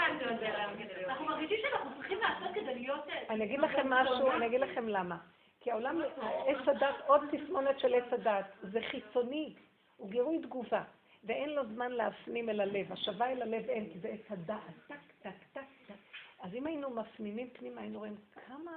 אנחנו 1.08 1.26
מרגישים 1.26 1.58
שאנחנו 1.62 1.90
צריכים 1.96 2.18
לעשות 2.18 2.54
כדי 2.54 2.74
להיות... 2.74 3.08
אה, 3.08 3.34
אני 3.34 3.44
אגיד 3.44 3.60
לכם 3.60 3.90
משהו, 3.90 4.30
אני 4.30 4.46
אגיד 4.46 4.60
לכם 4.60 4.88
למה. 4.88 5.18
כי 5.60 5.70
העולם, 5.70 6.00
עץ 6.46 6.68
הדת, 6.68 6.94
עוד 7.06 7.20
תסמונת 7.30 7.78
של 7.78 7.94
עץ 7.94 8.12
הדת, 8.12 8.44
זה 8.62 8.80
חיצוני, 8.90 9.54
הוא 9.96 10.10
גירוי 10.10 10.38
תגובה. 10.38 10.82
ואין 11.24 11.50
לו 11.50 11.66
זמן 11.66 11.92
להפנים 11.92 12.48
אל 12.48 12.60
הלב. 12.60 12.92
השבה 12.92 13.26
אל 13.26 13.42
הלב 13.42 13.68
אין, 13.68 13.90
כי 13.92 13.98
זה 13.98 14.08
עץ 14.08 14.30
הדעת, 14.30 14.60
טק, 14.88 14.94
טק, 15.22 15.30
טק, 15.52 15.60
טק. 15.86 15.94
אז 16.40 16.54
אם 16.54 16.66
היינו 16.66 16.90
מפנימים 16.90 17.50
פנימה, 17.50 17.80
היינו 17.80 17.98
רואים 17.98 18.16
כמה 18.46 18.72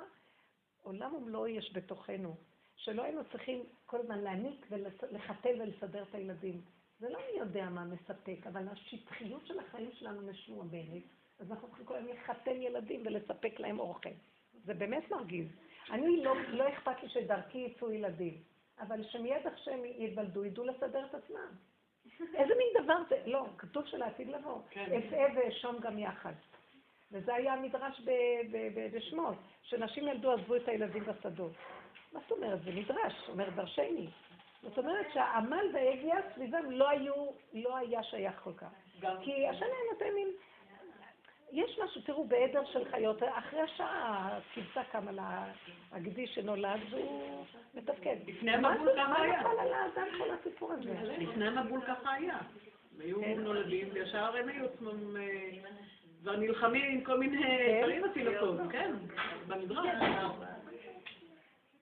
עולם 0.83 1.15
ומלואו 1.15 1.47
יש 1.47 1.73
בתוכנו, 1.73 2.35
שלא 2.75 3.03
היינו 3.03 3.21
צריכים 3.31 3.63
כל 3.85 3.99
הזמן 3.99 4.19
להעניק 4.19 4.65
ולחתל 4.69 5.61
ולסדר 5.61 6.03
את 6.03 6.15
הילדים. 6.15 6.61
זה 6.99 7.09
לא 7.09 7.19
מי 7.31 7.39
יודע 7.39 7.69
מה 7.69 7.83
מספק, 7.83 8.47
אבל 8.47 8.67
השטחיות 8.67 9.45
של 9.45 9.59
החיים 9.59 9.91
שלנו 9.93 10.21
משועבדת, 10.21 11.03
אז 11.39 11.51
אנחנו 11.51 11.67
צריכים 11.67 11.85
כל 11.85 11.95
הזמן 11.95 12.09
לחתן 12.09 12.61
ילדים 12.61 13.01
ולספק 13.05 13.59
להם 13.59 13.79
אוכל. 13.79 14.09
זה 14.65 14.73
באמת 14.73 15.11
מרגיז. 15.11 15.47
אני, 15.91 16.23
לא, 16.23 16.35
לא 16.49 16.69
אכפת 16.69 17.03
לי 17.03 17.09
שדרכי 17.09 17.57
יצאו 17.57 17.91
ילדים, 17.91 18.37
אבל 18.79 19.03
שמיד 19.03 19.47
עכשיו 19.47 19.85
ייוולדו, 19.85 20.45
ידעו 20.45 20.65
לסדר 20.65 21.05
את 21.05 21.15
עצמם. 21.15 21.51
איזה 22.39 22.53
מין 22.57 22.83
דבר 22.83 22.97
זה? 23.09 23.23
לא, 23.25 23.45
כתוב 23.57 23.85
שלעתיד 23.85 24.27
לבוא. 24.27 24.61
כן. 24.69 24.99
אפעה 24.99 25.25
ואשום 25.35 25.79
גם 25.79 25.99
יחד. 25.99 26.33
וזה 27.11 27.35
היה 27.35 27.53
המדרש 27.53 28.01
בשמות, 28.93 29.35
שנשים 29.63 30.07
ילדו 30.07 30.31
עזבו 30.31 30.55
את 30.55 30.67
הילדים 30.67 31.03
בשדות. 31.03 31.51
מה 32.13 32.19
זאת 32.19 32.31
אומרת? 32.31 32.63
זה 32.63 32.71
מדרש, 32.71 33.29
אומר 33.29 33.49
דרשני. 33.49 34.07
זאת 34.63 34.77
אומרת 34.77 35.05
שהעמל 35.13 35.65
והיגיעה 35.73 36.17
סביבם 36.35 36.71
לא 36.71 36.89
היו, 36.89 37.13
לא 37.53 37.77
היה 37.77 38.03
שייך 38.03 38.39
כל 38.43 38.53
כך. 38.53 38.67
כי 39.21 39.47
השם 39.47 39.65
היה 39.65 39.91
נותן 39.93 40.15
מין... 40.15 40.27
יש 41.51 41.79
משהו, 41.83 42.01
תראו, 42.01 42.27
בעדר 42.27 42.65
של 42.65 42.85
חיות, 42.91 43.23
אחרי 43.23 43.61
השעה 43.61 44.37
הכבשה 44.37 44.83
קמה 44.91 45.11
להגדי 45.91 46.27
שנולד 46.27 46.79
והוא 46.89 47.45
מתפקד. 47.73 48.15
לפני 48.27 48.51
המבול 48.51 48.89
ככה 48.97 49.21
היה. 49.21 49.43
מה 49.43 49.49
נפל 49.49 49.59
על 49.59 49.73
האדם 49.73 50.07
כל 50.17 50.29
הסיפור 50.31 50.73
הזה? 50.73 50.93
לפני 51.17 51.47
המבול 51.47 51.81
ככה 51.87 52.13
היה. 52.13 52.37
הם 52.37 53.01
היו 53.01 53.21
כן. 53.21 53.39
נולדים, 53.39 53.87
וישר 53.93 54.35
הם 54.35 54.49
היו 54.49 54.65
עצמם 54.65 55.17
אה, 55.17 55.49
כבר 56.21 56.35
נלחמים 56.35 56.97
עם 56.97 57.03
כל 57.03 57.19
מיני 57.19 57.43
כן. 57.43 57.79
דברים 57.81 58.03
התינוקות, 58.03 58.59
כן, 58.71 58.91
במדרש. 59.47 59.87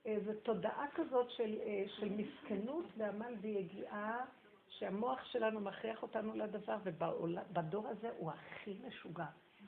איזו 0.07 0.31
תודעה 0.43 0.85
כזאת 0.95 1.31
של, 1.31 1.57
אה, 1.61 1.83
של 1.87 2.09
מסכנות 2.09 2.85
ועמל 2.97 3.33
ויגיעה 3.41 4.25
שהמוח 4.69 5.25
שלנו 5.25 5.59
מכריח 5.59 6.03
אותנו 6.03 6.35
לדבר, 6.35 6.77
ובדור 6.83 7.87
הזה 7.87 8.11
הוא 8.17 8.31
הכי 8.31 8.77
משוגע. 8.87 9.25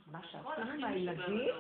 מה 0.07 0.23
שעשינו 0.23 0.81
מהילדים, 0.81 1.53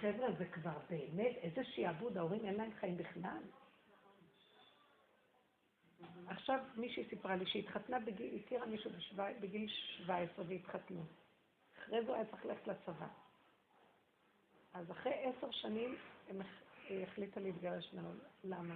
חבר'ה, 0.00 0.32
זה 0.38 0.44
כבר 0.44 0.78
באמת 0.90 1.36
איזה 1.36 1.64
שיעבוד, 1.64 2.16
ההורים 2.16 2.44
אין 2.44 2.54
להם 2.54 2.70
חיים 2.80 2.96
בכלל. 2.96 3.42
עכשיו 6.26 6.58
מישהי 6.76 7.04
סיפרה 7.10 7.36
לי 7.36 7.46
שהיא 7.46 7.62
התחתנה 7.62 7.98
בגיל, 7.98 8.40
הכירה 8.44 8.66
מישהו 8.66 8.90
בגיל 9.40 9.68
17 9.68 10.44
והתחתנו. 10.48 11.04
אחרי 11.78 12.02
זה 12.02 12.08
הוא 12.08 12.16
היה 12.16 12.24
צריך 12.24 12.46
ללכת 12.46 12.66
לצבא. 12.66 13.06
אז 14.74 14.90
אחרי 14.90 15.12
עשר 15.12 15.50
שנים 15.50 15.96
היא 16.88 17.02
החליטה 17.02 17.40
להתגרש 17.40 17.92
ממנו. 17.92 18.10
למה? 18.44 18.74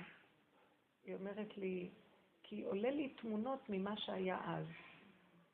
היא 1.05 1.15
אומרת 1.15 1.57
לי, 1.57 1.89
כי 2.43 2.65
עולה 2.65 2.91
לי 2.91 3.09
תמונות 3.09 3.61
ממה 3.69 3.97
שהיה 3.97 4.39
אז. 4.45 4.67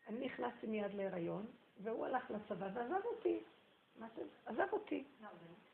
אני 0.08 0.26
נכנסתי 0.26 0.66
מיד 0.66 0.94
להיריון, 0.94 1.46
והוא 1.82 2.06
הלך 2.06 2.30
לצבא 2.30 2.68
ועזב 2.74 3.04
אותי. 3.04 3.38
מה 3.98 4.06
זה? 4.16 4.22
עזב 4.46 4.72
אותי. 4.72 5.04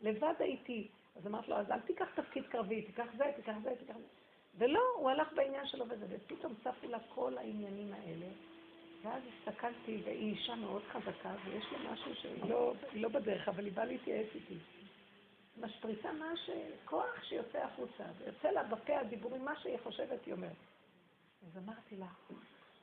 לבד 0.00 0.34
הייתי. 0.38 0.88
אז 1.16 1.26
אמרתי 1.26 1.50
לו, 1.50 1.56
אז 1.56 1.70
אל 1.70 1.80
תיקח 1.80 2.08
תפקיד 2.14 2.46
קרבי, 2.46 2.82
תיקח 2.82 3.06
זה, 3.16 3.24
תיקח 3.36 3.54
זה, 3.62 3.70
תיקח 3.78 3.94
זה. 3.94 4.06
ולא, 4.58 4.80
הוא 4.96 5.10
הלך 5.10 5.32
בעניין 5.32 5.66
שלו 5.66 5.84
וזה, 5.88 6.06
ופתאום 6.08 6.54
צפו 6.54 6.88
לה 6.88 6.98
כל 7.14 7.38
העניינים 7.38 7.92
האלה. 7.92 8.26
ואז 9.02 9.22
הסתכלתי, 9.28 10.02
והיא 10.04 10.34
אישה 10.34 10.54
מאוד 10.54 10.82
חזקה, 10.82 11.34
ויש 11.44 11.64
לה 11.72 11.92
משהו 11.92 12.14
שהיא 12.14 12.50
לא, 12.50 12.74
לא 12.92 13.08
בדרך, 13.08 13.48
אבל 13.48 13.64
היא 13.64 13.72
באה 13.72 13.84
להתייעץ 13.84 14.26
איתי. 14.34 14.58
משפריצה 15.60 16.10
ש... 16.36 16.50
כוח 16.84 17.22
שיוצא 17.22 17.58
החוצה, 17.58 18.04
ויוצא 18.18 18.50
לה 18.50 18.62
בפה 18.62 18.98
הדיבורים, 18.98 19.44
מה 19.44 19.56
שהיא 19.60 19.78
חושבת, 19.82 20.24
היא 20.26 20.34
אומרת. 20.34 20.56
אז 21.46 21.58
אמרתי 21.64 21.96
לה, 21.96 22.06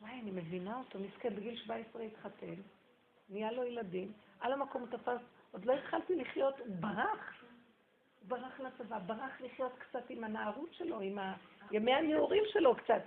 וואי, 0.02 0.20
אני 0.22 0.32
מבינה 0.32 0.78
אותו, 0.78 1.00
מסכן, 1.00 1.36
בגיל 1.36 1.56
17 1.56 2.02
התחתן, 2.02 2.56
נהיה 3.30 3.52
לו 3.52 3.64
ילדים, 3.64 4.14
על 4.40 4.54
המקום 4.54 4.86
תפס, 4.86 5.22
עוד 5.52 5.66
לא 5.66 5.74
התחלתי 5.74 6.16
לחיות, 6.16 6.60
הוא 6.60 6.76
ברח. 6.80 7.44
ברח 8.28 8.60
לצבא, 8.60 9.00
ברח 9.00 9.42
לחיות 9.42 9.72
קצת 9.80 10.10
עם 10.10 10.24
הנערות 10.24 10.74
שלו, 10.74 11.00
עם. 11.02 11.18
ימי 11.72 11.94
הנעורים 11.94 12.44
שלו 12.48 12.76
קצת. 12.76 13.02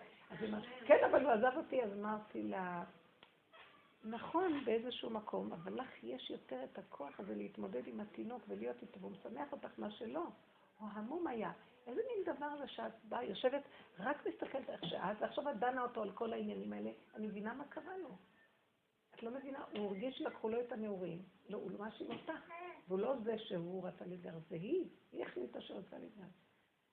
כן, 0.87 1.05
אבל 1.11 1.25
הוא 1.25 1.33
עזב 1.33 1.53
אותי, 1.57 1.83
אז 1.83 1.93
אמרתי 1.93 2.43
לה, 2.43 2.83
נכון 4.05 4.65
באיזשהו 4.65 5.11
מקום, 5.11 5.53
אבל 5.53 5.81
לך 5.81 6.05
יש 6.05 6.31
יותר 6.31 6.65
את 6.65 6.79
הכוח 6.79 7.21
הזה 7.21 7.35
להתמודד 7.35 7.87
עם 7.87 8.01
התינוק 8.01 8.43
ולהיות 8.49 8.83
איתו, 8.83 9.01
והוא 9.01 9.13
משמח 9.13 9.53
אותך 9.53 9.71
מה 9.79 9.91
שלא. 9.91 10.25
הוא 10.79 10.89
המום 10.93 11.27
היה. 11.27 11.53
איזה 11.87 12.01
מין 12.09 12.37
דבר 12.37 12.59
זה 12.59 12.69
שאת 12.69 12.93
באה, 13.05 13.25
יושבת, 13.25 13.63
רק 13.99 14.27
מסתכלת 14.27 14.71
איך 14.71 14.85
שאת, 14.85 15.17
ועכשיו 15.21 15.51
את 15.51 15.59
דנה 15.59 15.83
אותו 15.83 16.03
על 16.03 16.13
כל 16.13 16.33
העניינים 16.33 16.73
האלה, 16.73 16.91
אני 17.15 17.27
מבינה 17.27 17.55
מה 17.55 17.65
קרה 17.65 17.99
לו. 17.99 18.17
את 19.15 19.23
לא 19.23 19.31
מבינה, 19.31 19.65
הוא 19.73 19.87
הרגיש 19.87 20.19
שלקחו 20.19 20.49
לו 20.49 20.61
את 20.61 20.73
הנעורים, 20.73 21.23
לא, 21.49 21.57
הוא 21.57 21.71
לא 21.71 21.79
מאשים 21.79 22.11
אותך, 22.11 22.53
והוא 22.89 22.99
לא 22.99 23.17
זה 23.25 23.39
שהוא 23.39 23.89
רצה 23.89 24.05
להתגרש, 24.07 24.43
זה 24.49 24.57
היא, 24.57 24.89
היא 25.13 25.25
החליטה 25.25 25.61
שרצה 25.61 25.99
להתגרש. 25.99 26.43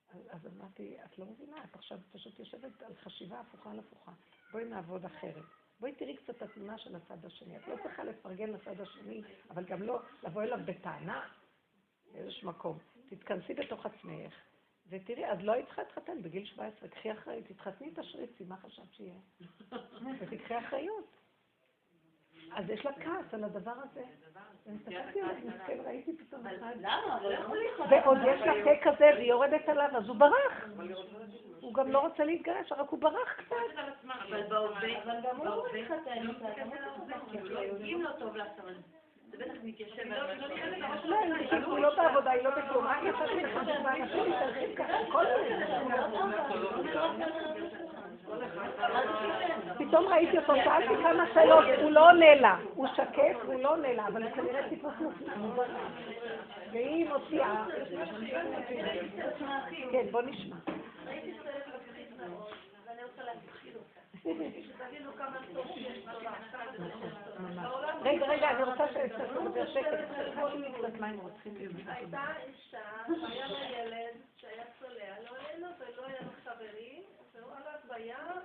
אז, 0.09 0.21
אז 0.29 0.47
אמרתי, 0.47 0.97
את 1.05 1.19
לא 1.19 1.25
מבינה, 1.25 1.63
את 1.63 1.75
עכשיו 1.75 1.99
פשוט 2.11 2.39
יושבת 2.39 2.83
על 2.83 2.95
חשיבה 2.95 3.39
הפוכה 3.39 3.71
על 3.71 3.79
הפוכה. 3.79 4.11
בואי 4.51 4.65
נעבוד 4.65 5.05
אחרת. 5.05 5.58
בואי 5.79 5.93
תראי 5.93 6.17
קצת 6.17 6.29
את 6.29 6.41
התמונה 6.41 6.77
של 6.77 6.95
הצד 6.95 7.25
השני. 7.25 7.57
את 7.57 7.67
לא 7.67 7.75
צריכה 7.83 8.03
לפרגן 8.03 8.49
לצד 8.49 8.81
השני, 8.81 9.21
אבל 9.49 9.63
גם 9.65 9.83
לא 9.83 9.99
לבוא 10.23 10.43
אליו 10.43 10.59
בטענה 10.65 11.27
באיזשהו 12.13 12.49
מקום. 12.49 12.77
תתכנסי 13.09 13.53
בתוך 13.53 13.85
עצמך, 13.85 14.33
ותראי, 14.89 15.25
אז 15.25 15.37
לא 15.41 15.51
היית 15.51 15.65
צריכה 15.65 15.81
להתחתן 15.81 16.21
בגיל 16.21 16.45
17, 16.45 16.89
קחי 16.89 17.11
אחריות, 17.11 17.45
תתחתני 17.45 17.89
את 17.93 17.99
השריצי, 17.99 18.43
מה 18.43 18.57
חשבת 18.57 18.93
שיהיה? 18.93 19.19
ותקחי 20.19 20.59
אחריות. 20.59 21.05
אז 22.55 22.69
יש 22.69 22.85
לה 22.85 22.91
כעס 22.91 23.33
על 23.33 23.43
הדבר 23.43 23.71
הזה. 23.71 24.01
הסתכלתי 24.75 25.21
עליו, 25.21 25.35
מסכן, 25.45 25.77
ראיתי 25.85 26.17
פתאום 26.17 26.47
אחד. 26.47 26.73
ועוד 27.89 28.17
יש 28.17 28.41
לה 28.41 28.53
פה 28.63 28.69
כזה, 28.83 29.09
והיא 29.15 29.29
יורדת 29.29 29.69
עליו, 29.69 29.89
אז 29.97 30.07
הוא 30.07 30.15
ברח. 30.15 30.67
הוא 31.59 31.73
גם 31.73 31.91
לא 31.91 31.99
רוצה 31.99 32.23
להתגרש, 32.23 32.71
רק 32.71 32.89
הוא 32.89 32.99
ברח 32.99 33.33
קצת. 33.37 33.55
אבל 34.29 34.41
גם 35.23 35.37
הוא 35.37 35.45
לא 35.45 35.65
מתחתן 35.73 36.11
אם 37.83 38.01
לא 38.01 38.11
טוב 38.19 38.35
לעשות 38.35 38.65
זה 39.31 39.37
בטח 39.37 39.53
מתיישב 39.63 40.03
לא, 41.03 41.19
היא 41.19 41.79
לא 41.79 41.95
בעבודה, 41.95 42.31
היא 42.31 42.43
לא 42.43 42.49
בכלום. 42.49 42.87
רק 42.87 42.97
יצאתי 43.03 43.43
לחשוב 43.43 43.83
באנשים 43.83 44.31
מתארחים 44.31 44.75
ככה, 44.75 44.93
כל 45.11 45.25
פתאום 49.77 50.07
ראיתי 50.07 50.37
אותו, 50.37 50.53
שאלתי 50.55 50.93
כמה 51.03 51.23
שאלות, 51.33 51.65
הוא 51.81 51.91
לא 51.91 52.09
עונה 52.09 52.35
לה. 52.35 52.57
הוא 52.75 52.87
שקט, 52.95 53.37
הוא 53.45 53.61
לא 53.61 53.71
עונה 53.71 53.93
לה, 53.93 54.07
אבל 54.07 54.31
כנראה 54.31 54.69
טיפוס 54.69 54.93
מוזר. 55.37 55.63
והיא 56.71 57.09
מוציאה... 57.09 57.65
כן, 59.91 60.05
בוא 60.11 60.21
נשמע. 60.21 60.55
רגע, 68.03 68.25
רגע, 68.25 68.49
אני 68.49 68.63
רוצה 68.63 68.87
שקט. 68.87 69.15
הייתה 71.87 72.23
אישה, 72.47 72.79
היה 73.07 73.47
לה 73.47 73.59
ילד 73.69 74.15
שהיה 74.37 74.63
צולע, 74.79 75.13
לא 75.23 75.37
היה 75.37 75.57
לו 75.59 75.67
ולא 75.79 76.05
היה 76.05 76.17
לו 76.21 76.31
חברים, 76.45 77.03
והוא 77.39 77.53
הלך 77.53 77.85
ביער, 77.87 78.39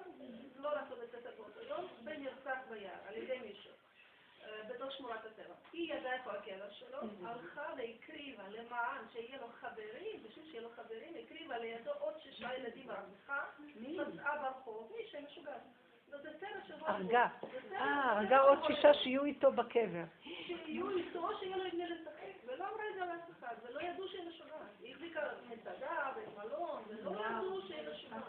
לא 0.57 0.75
לעשות 0.75 0.99
את 1.03 1.37
באותו 1.37 1.61
יום, 1.63 1.87
ונרצח 2.05 2.59
ביער 2.71 2.99
על 3.07 3.17
ידי 3.17 3.39
מישהו. 3.39 3.73
בתוך 4.69 4.93
שמורת 4.93 5.25
הטבע. 5.25 5.55
היא 5.73 5.95
ידעה 5.95 6.13
איפה 6.13 6.33
הקבר 6.33 6.71
שלו, 6.73 6.99
הלכה 7.25 7.73
והקריבה 7.77 8.49
למען 8.49 9.05
שיהיה 9.13 9.41
לו 9.41 9.49
חברים, 9.49 10.23
בשביל 10.23 10.45
שיהיה 10.45 10.63
לו 10.63 10.71
חברים, 10.77 11.15
הקריבה 11.25 11.59
לידו 11.59 11.91
עוד 11.93 12.15
שישה 12.23 12.55
ילדים 12.55 12.87
ברווחה, 12.87 13.45
מצאה 13.77 14.43
ברחוב, 14.43 14.93
מי 14.97 15.07
שמשוגע. 15.11 15.57
הרגה. 16.81 17.27
אה, 17.73 18.12
הרגה 18.12 18.39
עוד 18.39 18.59
שישה 18.67 18.95
שיהיו 18.95 19.25
איתו 19.25 19.53
בקבר. 19.53 20.05
שיהיו 20.23 20.91
איתו, 20.91 21.39
שיהיה 21.39 21.57
לו 21.57 21.65
עם 21.65 21.79
מי 21.79 21.87
לשחק, 21.87 22.47
ולא 22.47 22.65
אמרה 22.65 22.89
את 22.91 22.95
זה 22.95 23.01
לאף 23.01 23.31
אחד, 23.39 23.55
ולא 23.62 23.81
ידעו 23.81 24.09
שהיא 24.09 24.29
משוגעת. 24.29 24.61
היא 24.81 24.95
החזיקה 24.95 25.21
מסעדה 25.49 26.12
ומלון, 26.17 26.83
ולא 26.89 27.11
ידעו 27.11 27.61
שהיא 27.67 27.89
משוגעת. 27.93 28.23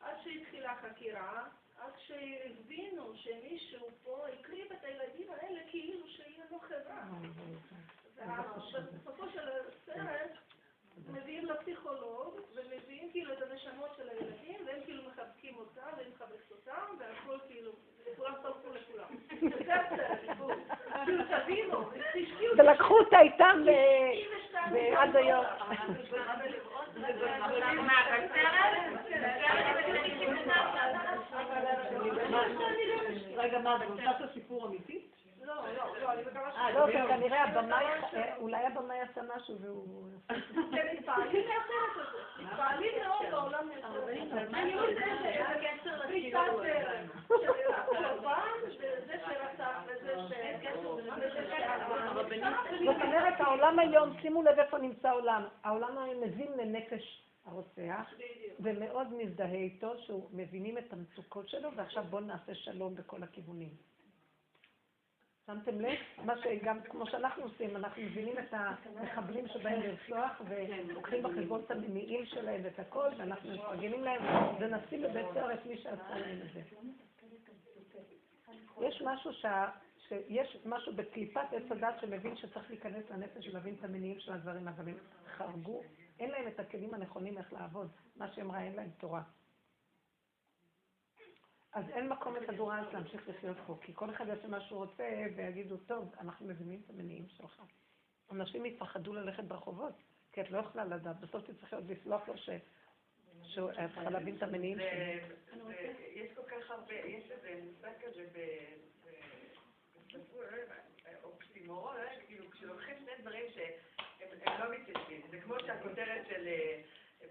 עד 0.00 0.16
שהתחילה 0.24 0.74
חקירה, 0.82 1.44
עד 1.78 1.92
שהבינו 2.06 3.12
שמישהו 3.16 3.88
פה 4.04 4.26
הקריב 4.28 4.72
את 4.72 4.84
הילדים 4.84 5.26
האלה 5.30 5.60
כאילו 5.70 6.08
שיהיה 6.08 6.44
לו 6.50 6.58
חברה. 6.60 7.02
של 9.32 9.48
הסרט 9.48 10.30
מביאים 11.08 11.46
לפסיכולוג, 11.46 12.40
ומביאים 12.54 13.10
כאילו 13.12 13.32
את 13.32 13.42
הנשמות 13.42 13.90
של 13.96 14.08
הילדים, 14.08 14.66
והם 14.66 14.80
כאילו 14.84 15.02
מחבקים 15.02 15.56
אותם, 15.56 15.96
והם 15.96 16.10
מחבקת 16.14 16.50
אותם, 16.50 16.96
והכל 16.98 17.38
כאילו, 17.48 17.72
כולם 18.16 18.34
צלחו 18.42 18.68
לכולם. 18.72 19.16
זה 19.50 19.64
כאילו 21.04 21.24
תבינו, 21.42 21.90
תשקיעו. 22.14 22.58
ולקחו 22.58 22.98
אותה 22.98 23.20
איתם 23.20 23.64
ועד 24.72 25.16
היום. 25.16 25.44
רגע, 33.36 33.58
מה, 33.58 33.78
זה 33.78 33.86
מבוסס 33.86 34.30
הסיפור 34.30 34.66
אמיתי? 34.66 35.06
לא, 35.48 35.54
לא, 35.54 35.98
לא, 36.00 36.12
אני 36.12 36.22
מקווה 36.22 36.52
ש... 36.52 36.74
לא, 36.74 36.86
כי 36.86 37.08
כנראה 37.08 37.44
הבמאי, 37.44 37.84
אולי 38.38 38.66
הבמאי 38.66 39.00
עשה 39.00 39.20
משהו 39.36 39.58
והוא... 39.60 40.08
כן, 40.74 40.86
מתפעלים 40.98 41.46
מהסרט 41.48 41.94
הזה. 41.96 42.44
מתפעלים 42.44 42.92
מאוד 43.06 43.26
בעולם 43.30 43.68
מהסרט. 43.68 44.54
אני 44.54 44.72
יודעת 44.72 45.80
שזה 45.82 45.90
פריצת 46.06 46.38
דרך. 46.62 46.88
הקורבן, 47.78 48.40
וזה 48.66 49.14
שרצח, 49.26 49.80
וזה 49.86 50.14
ש... 50.28 50.32
זאת 52.84 53.02
אומרת, 53.02 53.40
העולם 53.40 53.78
היום, 53.78 54.20
שימו 54.20 54.42
לב 54.42 54.58
איפה 54.58 54.78
נמצא 54.78 55.08
העולם. 55.08 55.44
העולם 55.64 55.98
היום 55.98 56.20
מבין 56.20 56.52
לנפש 56.56 57.22
הרוצח, 57.46 58.12
ומאוד 58.60 59.06
מזדהה 59.12 59.52
איתו, 59.52 59.98
שהוא 59.98 60.28
מבינים 60.32 60.78
את 60.78 60.92
המצוקות 60.92 61.48
שלו, 61.48 61.68
ועכשיו 61.76 62.04
בואו 62.10 62.22
נעשה 62.22 62.54
שלום 62.54 62.94
בכל 62.94 63.22
הכיוונים. 63.22 63.70
שמתם 65.48 65.80
לב? 65.80 65.98
מה 66.24 66.34
שגם, 66.42 66.80
כמו 66.80 67.06
שאנחנו 67.06 67.42
עושים, 67.42 67.76
אנחנו 67.76 68.02
מבינים 68.02 68.38
את 68.38 68.54
המחבלים 68.54 69.48
שבאים 69.48 69.80
לרצוח, 69.80 70.42
ולוקחים 70.48 71.22
בחשבון 71.22 71.60
את 71.66 71.70
המניעים 71.70 72.26
שלהם 72.26 72.60
ואת 72.64 72.78
הכל, 72.78 73.08
ואנחנו 73.18 73.50
מפרגנים 73.54 74.04
להם, 74.04 74.22
ונשים 74.60 75.02
בבית 75.02 75.26
סוהר 75.32 75.54
את 75.54 75.66
מי 75.66 75.76
שעשה 75.76 76.18
להם 76.18 76.38
את 76.46 76.52
זה. 76.54 76.60
יש 78.80 79.02
משהו 79.06 79.32
שה... 79.32 79.70
שיש 80.08 80.58
משהו 80.66 80.92
בקליפת 80.96 81.52
עץ 81.52 81.72
הדת 81.72 81.94
שמבין 82.00 82.36
שצריך 82.36 82.70
להיכנס 82.70 83.10
לנפש 83.10 83.48
ולהבין 83.48 83.74
את 83.78 83.84
המניעים 83.84 84.20
של 84.20 84.32
הדברים, 84.32 84.68
אבל 84.68 84.88
הם 84.88 84.96
חרגו, 85.36 85.82
אין 86.20 86.30
להם 86.30 86.48
את 86.48 86.60
הכלים 86.60 86.94
הנכונים 86.94 87.38
איך 87.38 87.52
לעבוד. 87.52 87.88
מה 88.16 88.28
שהיא 88.32 88.44
אמרה, 88.44 88.62
אין 88.62 88.72
להם 88.76 88.90
תורה. 88.98 89.22
אז 91.72 91.84
אין 91.88 92.08
מקום 92.08 92.36
לכדור 92.36 92.72
הארץ 92.72 92.92
להמשיך 92.92 93.28
לחיות 93.28 93.56
פה, 93.66 93.78
כי 93.80 93.92
כל 93.94 94.10
אחד 94.10 94.28
יעשה 94.28 94.48
מה 94.48 94.60
שהוא 94.60 94.78
רוצה 94.78 95.26
ויגידו, 95.36 95.76
טוב, 95.76 96.14
אנחנו 96.20 96.46
מבינים 96.46 96.80
את 96.84 96.90
המניעים 96.90 97.28
שלך. 97.28 97.62
אנשים 98.30 98.66
יפחדו 98.66 99.12
ללכת 99.12 99.44
ברחובות, 99.44 99.92
כי 100.32 100.40
את 100.40 100.50
לא 100.50 100.58
יכולה 100.58 100.84
לדעת, 100.84 101.20
בסוף 101.20 101.44
תצטרכי 101.50 101.74
עוד 101.74 101.90
לסלוח 101.90 102.28
לו 102.28 102.38
ש... 102.38 102.50
שאת 103.42 103.74
צריכה 103.94 104.10
להבין 104.10 104.36
את 104.36 104.42
המניעים 104.42 104.78
שלו. 105.50 105.70
יש 106.14 106.32
כל 106.34 106.42
כך 106.42 106.70
הרבה, 106.70 106.94
יש 106.94 107.30
איזה 107.30 107.60
מושג 107.64 107.92
כזה 108.00 108.26
בספרות, 110.06 110.44
אוקסימורון, 111.22 111.96
כאילו 112.26 112.50
כשלוקחים 112.50 112.94
שני 113.04 113.12
דברים 113.20 113.44
שהם 113.54 114.58
לא 114.58 114.76
מתיישבים, 114.76 115.22
זה 115.30 115.40
כמו 115.40 115.54
שהכותרת 115.66 116.26
של 116.28 116.48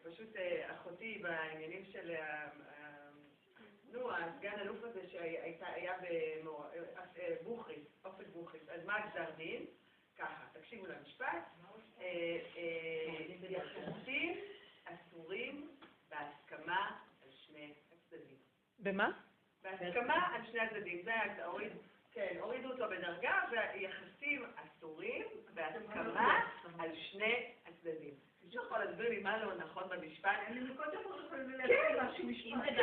פשוט 0.04 0.36
אחותי 0.68 1.18
בעניינים 1.24 1.86
של 1.92 2.16
נו, 3.92 4.12
הסגן 4.12 4.60
אלוף 4.60 4.84
הזה 4.84 5.10
שהיה 5.12 5.94
בבוכריס, 7.16 7.86
אופק 8.06 8.28
בוכריס, 8.34 8.70
אז 8.70 8.86
מה 8.86 8.96
הגזר 8.96 9.32
דין? 9.38 9.66
ככה, 10.18 10.44
תקשיבו 10.54 10.86
למשפט, 10.86 11.44
יחסים 13.50 14.38
אסורים 14.86 15.68
בהסכמה 16.10 17.00
על 17.24 17.30
שני 17.32 17.74
הצדדים. 17.92 18.38
במה? 18.80 19.12
בהסכמה 19.62 20.36
על 20.36 20.42
שני 20.52 20.60
הצדדים, 20.60 21.02
זה 21.04 21.14
היה, 21.14 21.36
כן, 22.12 22.38
הורידו 22.40 22.72
אותו 22.72 22.86
בדרגה, 22.90 23.42
ויחסים 23.52 24.46
אסורים 24.56 25.26
בהסכמה 25.54 26.50
על 26.80 26.96
שני 26.96 27.52
הצדדים. 27.66 28.14
מישהו 28.48 28.64
יכול 28.66 28.80
להסביר 28.80 29.10
לי 29.10 29.20
מה 29.24 29.38
לא 29.38 29.52
נכון 29.58 29.84
במשפט? 29.90 30.32
אני 30.48 30.60
מקודם 30.60 31.00
יכולים 31.26 31.50
להסביר 31.50 32.04
משהו 32.04 32.26
משפט. 32.28 32.74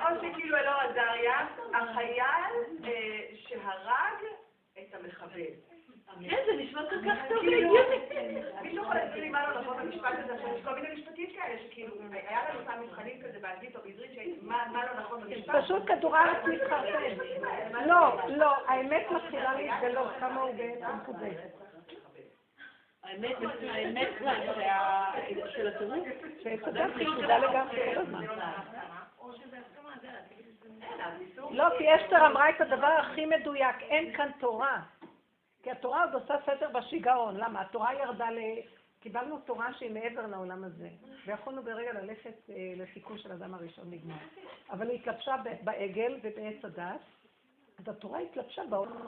או 0.00 0.06
שכאילו 0.16 0.56
אלאור 0.56 0.80
עזריה, 0.80 1.46
החייל 1.74 2.84
שהרג 3.36 4.24
את 4.72 4.94
המחבל. 4.94 5.40
כן, 6.28 6.36
זה 6.46 6.52
נשמע 6.56 6.82
כל 6.90 7.10
כך 7.10 7.18
טוב 7.28 7.38
כאילו, 7.38 7.74
והגיוני. 7.74 8.42
מישהו 8.62 8.82
יכול 8.82 8.94
להסביר 8.94 9.22
לי 9.22 9.28
מה 9.28 9.50
לא 9.50 9.60
נכון 9.60 9.76
במשפט 9.76 10.12
הזה? 10.24 10.34
עכשיו 10.34 10.56
יש 10.56 10.64
כל 10.64 10.74
מיני 10.74 10.94
משפטים 10.94 11.30
כאלה 11.36 11.58
שכאילו, 11.58 11.94
היה 12.12 12.40
לנו 12.50 12.64
פעם 12.66 12.82
מבחנים 12.82 13.22
כזה 13.22 13.38
באנגלית 13.40 13.76
או 13.76 13.80
בעברית, 13.82 14.42
מה 14.42 14.86
לא 14.86 15.00
נכון 15.00 15.20
במשפט? 15.20 15.54
פשוט 15.64 15.82
כדור 15.86 16.16
הארץ 16.16 16.44
מתחרפן. 16.44 17.86
לא, 17.86 18.28
לא, 18.28 18.68
האמת 18.68 19.10
מתחילה 19.10 19.54
להתגלות 19.54 20.08
כמה 20.20 20.40
הוא 20.40 20.54
בעצם 20.54 20.98
כזה. 21.06 21.30
האמת, 23.08 23.36
האמת 23.70 24.08
זה 24.20 25.50
של 25.50 25.68
הטירוף. 25.68 26.08
שעץ 26.42 26.60
הדת 26.62 26.90
יחודה 27.00 27.38
לגמרי 27.38 27.94
כל 27.94 28.00
הזמן. 28.00 28.24
לא, 31.50 31.64
כי 31.78 31.84
אסתר 31.94 32.26
אמרה 32.26 32.50
את 32.50 32.60
הדבר 32.60 32.86
הכי 32.86 33.26
מדויק, 33.26 33.76
אין 33.80 34.16
כאן 34.16 34.30
תורה. 34.40 34.82
כי 35.62 35.70
התורה 35.70 36.04
עוד 36.04 36.14
עושה 36.14 36.34
סדר 36.46 36.68
בשיגעון. 36.68 37.36
למה? 37.36 37.60
התורה 37.60 37.94
ירדה 37.94 38.30
ל... 38.30 38.38
קיבלנו 39.00 39.38
תורה 39.38 39.74
שהיא 39.74 39.90
מעבר 39.90 40.26
לעולם 40.26 40.64
הזה, 40.64 40.88
ויכולנו 41.26 41.62
ברגע 41.62 41.92
ללכת 41.92 42.50
אה, 42.50 42.54
לתיקון 42.76 43.18
של 43.18 43.32
אדם 43.32 43.54
הראשון 43.54 43.90
נגמר. 43.90 44.14
אבל 44.70 44.90
היא 44.90 45.00
התלבשה 45.00 45.34
בעגל 45.64 46.18
ובעץ 46.22 46.64
הדת, 46.64 47.00
אז 47.78 47.88
התורה 47.88 48.18
התלבשה 48.18 48.62
בעולם, 48.70 49.06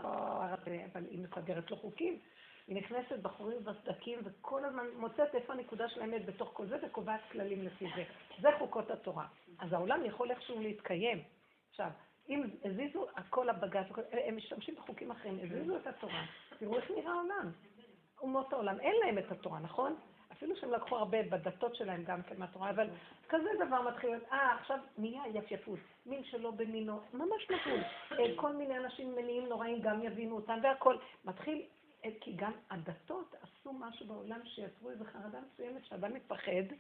אבל 0.92 1.05
היא 1.11 1.24
מסדרת 1.24 1.70
לו 1.70 1.76
חוקים. 1.76 2.18
היא 2.66 2.76
נכנסת 2.76 3.18
בחורים 3.22 3.58
וסדקים 3.66 4.18
וכל 4.24 4.64
הזמן 4.64 4.84
מוצאת 4.96 5.34
איפה 5.34 5.52
הנקודה 5.52 5.88
של 5.88 6.00
האמת 6.00 6.26
בתוך 6.26 6.50
כל 6.52 6.66
זה 6.66 6.76
וקובעת 6.82 7.20
כללים 7.32 7.62
לפי 7.62 7.86
זה. 7.96 8.04
זה 8.40 8.48
חוקות 8.58 8.90
התורה. 8.90 9.26
אז 9.58 9.72
העולם 9.72 10.04
יכול 10.04 10.30
איכשהו 10.30 10.61
להתקיים. 10.61 11.22
עכשיו, 11.70 11.90
אם 12.28 12.42
הזיזו 12.64 13.06
הכל 13.16 13.48
הבג"ץ, 13.48 13.86
הם 14.12 14.36
משתמשים 14.36 14.74
בחוקים 14.74 15.11
אחרים, 15.11 15.38
הזיזו 15.42 15.76
את 15.76 15.86
התורה, 15.86 16.24
תראו 16.58 16.76
איך 16.76 16.90
נראה 16.90 17.12
העולם. 17.12 17.52
אומות 18.20 18.52
העולם, 18.52 18.80
אין 18.80 18.94
להם 19.04 19.18
את 19.18 19.32
התורה, 19.32 19.58
נכון? 19.58 19.96
אפילו 20.32 20.56
שהם 20.56 20.72
לקחו 20.72 20.96
הרבה 20.96 21.22
בדתות 21.22 21.76
שלהם 21.76 22.04
גם 22.04 22.22
כן 22.22 22.34
מהתורה, 22.38 22.70
אבל 22.70 22.88
כזה 23.28 23.48
דבר 23.66 23.82
מתחיל 23.82 24.11
אה, 24.32 24.54
עכשיו 24.61 24.78
נהיה 24.98 25.22
יפייפות, 25.34 25.78
מין 26.06 26.24
שלא 26.24 26.50
במינו, 26.50 27.00
ממש 27.14 27.50
נתון. 27.50 27.80
כל 28.36 28.52
מיני 28.52 28.78
אנשים 28.78 29.16
מניעים 29.16 29.46
נוראים 29.46 29.80
גם 29.80 30.02
יבינו 30.02 30.36
אותם, 30.36 30.58
והכל 30.62 30.96
מתחיל, 31.24 31.62
כי 32.20 32.32
גם 32.36 32.53
הדתות 32.70 33.34
עשו 33.42 33.72
משהו 33.72 34.07
בעולם 34.07 34.40
שיצרו 34.44 34.90
איזו 34.90 35.05
חרדה 35.05 35.38
מסוימת 35.40 35.84
שאדם 35.84 36.14
מפחד 36.14 36.74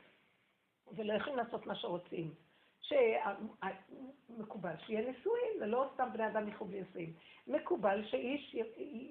ולא 0.96 1.12
יכולים 1.12 1.38
לעשות 1.38 1.66
מה 1.66 1.74
שרוצים. 1.74 2.34
שמקובל 2.80 4.74
שיהיה 4.86 5.10
נישואים, 5.10 5.52
ולא 5.60 5.90
סתם 5.94 6.08
בני 6.12 6.26
אדם 6.26 6.48
יחו 6.48 6.64
בלי 6.64 6.80
נישואים. 6.80 7.12
מקובל 7.46 8.04
שאיש 8.04 8.56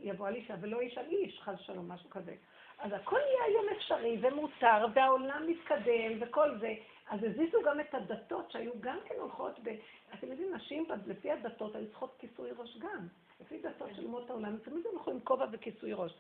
יבוא 0.04 0.28
על 0.28 0.36
אישה 0.36 0.56
ולא 0.62 0.80
איש 0.80 0.98
על 0.98 1.06
איש, 1.06 1.42
חס 1.42 1.60
שלום, 1.60 1.92
משהו 1.92 2.10
כזה. 2.10 2.36
אז 2.80 2.92
הכל 2.94 3.20
יהיה 3.20 3.44
היום 3.44 3.66
אפשרי 3.78 4.18
ומותר, 4.22 4.86
והעולם 4.94 5.44
מתקדם 5.48 6.18
וכל 6.22 6.58
זה. 6.60 6.74
אז 7.10 7.20
הזיזו 7.24 7.58
גם 7.66 7.80
את 7.80 7.94
הדתות 7.94 8.52
שהיו 8.52 8.72
גם 8.80 8.98
כן 9.06 9.16
הולכות 9.20 9.60
ב... 9.64 9.76
אתם 10.14 10.28
יודעים, 10.28 10.56
נשים 10.56 10.86
לפי 11.06 11.32
הדתות 11.32 11.76
היו 11.76 11.88
צריכות 11.88 12.16
כיסוי 12.20 12.52
ראש 12.58 12.78
גם. 12.78 13.08
לפי 13.40 13.62
דתות 13.62 13.90
של 13.96 14.06
אומות 14.06 14.30
העולם, 14.30 14.58
תמיד 14.58 14.86
הולכים 14.86 15.14
עם 15.14 15.20
כובע 15.20 15.46
וכיסוי 15.52 15.94
ראש. 15.94 16.14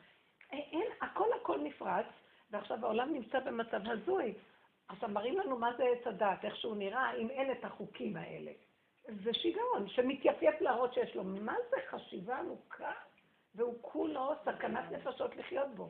אין, 0.51 0.87
הכל 1.01 1.27
הכל 1.41 1.59
נפרץ, 1.59 2.05
ועכשיו 2.51 2.85
העולם 2.85 3.13
נמצא 3.13 3.39
במצב 3.39 3.81
הזוי. 3.85 4.33
עכשיו 4.87 5.09
מראים 5.09 5.37
לנו 5.37 5.57
מה 5.57 5.71
זה 5.77 5.83
עץ 5.83 6.07
הדת, 6.07 6.45
איך 6.45 6.55
שהוא 6.55 6.75
נראה, 6.75 7.13
אם 7.15 7.29
אין 7.29 7.51
את 7.51 7.65
החוקים 7.65 8.17
האלה. 8.17 8.51
זה 9.23 9.33
שיגעון 9.33 9.87
שמתייפייף 9.87 10.61
להראות 10.61 10.93
שיש 10.93 11.15
לו. 11.15 11.23
מה 11.23 11.55
זה 11.69 11.77
חשיבה 11.89 12.37
עמוקה? 12.39 12.91
והוא 13.55 13.77
כולו 13.81 14.33
סכנת 14.45 14.91
נפשות 14.91 15.35
לחיות 15.35 15.75
בו. 15.75 15.89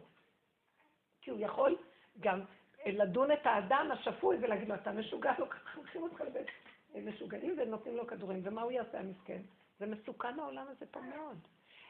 כי 1.21 1.31
הוא 1.31 1.39
יכול 1.39 1.77
גם 2.19 2.41
לדון 2.85 3.31
את 3.31 3.45
האדם 3.45 3.89
השפוי 3.91 4.37
ולהגיד 4.41 4.69
לו, 4.69 4.75
אתה 4.75 4.91
משוגע, 4.91 5.33
הולכים 5.75 6.03
אותך 6.03 6.21
לבית 6.21 6.47
משוגעים 6.95 7.55
ונותנים 7.57 7.97
לו 7.97 8.07
כדורים. 8.07 8.41
ומה 8.43 8.61
הוא 8.61 8.71
יעשה 8.71 8.99
המסכן? 8.99 9.41
זה 9.79 9.85
מסוכן 9.85 10.39
העולם 10.39 10.65
הזה 10.69 10.85
פה 10.91 10.99
מאוד. 11.01 11.37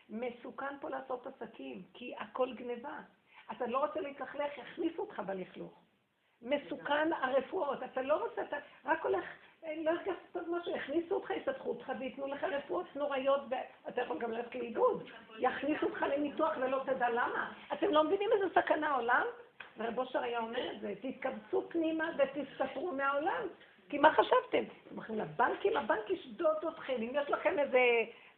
מסוכן 0.10 0.80
פה 0.82 0.90
לעשות 0.90 1.28
עסקים, 1.28 1.84
כי 1.94 2.16
הכל 2.20 2.54
גניבה. 2.54 3.00
אתה 3.52 3.68
לא 3.68 3.86
רוצה 3.86 4.02
להתלכלך, 4.02 4.58
יכניסו 4.58 5.02
אותך 5.02 5.20
בלכלוך. 5.26 5.82
מסוכן 6.42 7.14
הרפואות, 7.14 7.84
אתה 7.84 8.02
לא 8.02 8.24
רוצה, 8.24 8.42
אתה 8.42 8.58
רק 8.86 9.06
הולך, 9.06 9.26
לא 9.64 9.92
הרגשת 9.92 10.12
טוב 10.32 10.44
משהו, 10.50 10.76
יכניסו 10.76 11.16
אותך, 11.16 11.30
יסתחו 11.30 11.70
אותך 11.70 11.92
וייתנו 12.00 12.28
לך 12.28 12.44
רפואות 12.44 12.96
נוראיות, 12.96 13.42
ואתה 13.50 14.02
יכול 14.02 14.20
גם 14.20 14.32
ללכת 14.32 14.56
לאיבוד. 14.56 15.10
יכניסו 15.40 15.86
אותך 15.86 16.02
לניתוח 16.02 16.54
ולא 16.58 16.82
תדע 16.86 17.10
למה. 17.10 17.54
אתם 17.74 17.92
לא 17.92 18.04
מבינים 18.04 18.30
איזה 18.34 18.62
סכנה 18.62 18.90
העולם? 18.90 19.26
ורב 19.78 20.00
אושר 20.00 20.20
היה 20.20 20.40
אומר 20.40 20.72
את 20.72 20.82
זה, 20.82 20.94
תתכווצו 21.02 21.70
פנימה 21.70 22.10
ותסתתרו 22.18 22.92
מהעולם. 22.92 23.48
כי 23.90 23.98
מה 23.98 24.14
חשבתם? 24.14 24.64
אתם 24.88 24.96
הולכים 24.96 25.20
לבנקים, 25.20 25.78
הבנק 25.78 26.10
ישדוד 26.10 26.58
אתכם, 26.70 26.94
אם 26.94 27.12
יש 27.14 27.30
לכם 27.30 27.60
איזה 27.60 27.80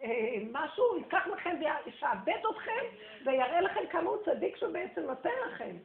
אה, 0.04 0.36
משהו, 0.52 0.97
ייקח 0.97 1.28
לכם 1.28 1.56
וישעבד 1.60 2.41
אתכם, 2.52 2.86
ויראה 3.26 3.62
לכם 3.62 3.82
כמה 3.91 4.10
הוא 4.10 4.18
צדיק 4.26 4.58
שהוא 4.58 4.74
בעצם 4.74 5.02
נותן 5.02 5.30
לכם. 5.47 5.76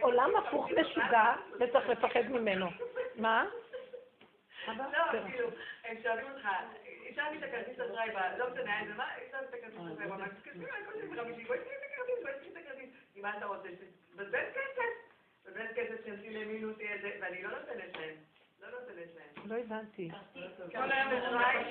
עולם 0.00 0.36
הפוך 0.36 0.70
משוגע, 0.70 1.34
וצריך 1.60 1.88
לפחד 1.88 2.28
ממנו. 2.28 2.66
מה? 3.16 3.44
לא, 4.68 4.84
כאילו, 5.30 5.48
הם 5.84 5.96
שואלים 6.02 6.26
אותך, 6.32 6.48
השארתי 7.10 7.38
את 7.38 7.42
הכרטיס 7.42 7.80
אשראי, 7.80 8.08
לא 8.38 8.50
משנה 8.50 8.80
איזה 8.80 8.94
מה, 8.94 9.04
השארתי 9.28 9.46
את 9.48 9.54
הכרטיס 9.54 9.78
אשראי, 9.78 10.06
הוא 10.06 10.14
אמר, 10.14 10.28
תתקשרי 10.28 10.64
אליי 10.70 10.84
כל 10.86 11.22
חמישי, 11.22 11.44
בואי 11.44 11.58
תקחי 11.58 11.74
את 11.74 11.82
הכרטיס, 11.92 12.22
בואי 12.22 12.34
תקחי 12.34 12.50
את 12.50 12.56
הכרטיס. 12.56 12.90
אם 13.16 13.22
מה 13.22 13.38
אתה 13.38 13.46
רוצה? 13.46 13.68
בזבז 14.16 14.34
כסף. 14.54 15.09
בזבז 15.50 15.74
כסף 15.76 16.06
שעושים 16.06 16.32
למינוס, 16.32 16.76
ואני 17.20 17.42
לא 17.42 17.50
נותנת 17.50 17.96
להם. 17.96 18.14
לא. 18.62 18.68
לא 19.44 19.54
הבנתי. 19.54 20.10
כל 20.72 20.92
היום 20.92 21.12
אשראי, 21.12 21.64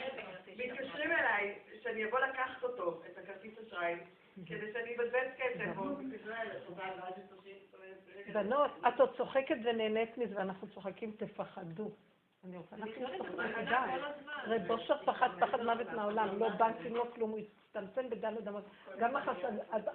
מתקשרים 0.58 1.12
אליי, 1.12 1.60
שאני 1.84 2.06
אבוא 2.06 2.20
לקחת 2.20 2.64
אותו, 2.64 3.02
את 3.12 3.18
הכרטיס 3.18 3.54
אשראי, 3.68 3.96
כדי 4.46 4.74
שאני 4.74 4.96
אבזבז 4.96 5.28
כסף. 5.38 5.66
בנות, 8.34 8.72
את 8.88 9.00
עוד 9.00 9.18
צוחקת 9.18 9.56
ונהנית 9.64 10.18
מזה, 10.18 10.36
ואנחנו 10.36 10.68
צוחקים, 10.68 11.12
תפחדו. 11.18 11.92
אני 12.46 12.58
רוצה. 12.58 12.76
רב 14.48 14.72
אושר 14.72 14.98
פחד 15.06 15.30
פחד 15.40 15.62
מוות 15.62 15.88
מהעולם, 15.88 16.40
לא 16.40 16.50
בנקים, 16.50 16.96
לא 16.96 17.06
כלום, 17.16 17.32
הוא 17.32 17.40
הצטמצם 17.40 18.10
בדלת 18.10 18.48
אמות. 18.48 18.64
גם 19.00 19.16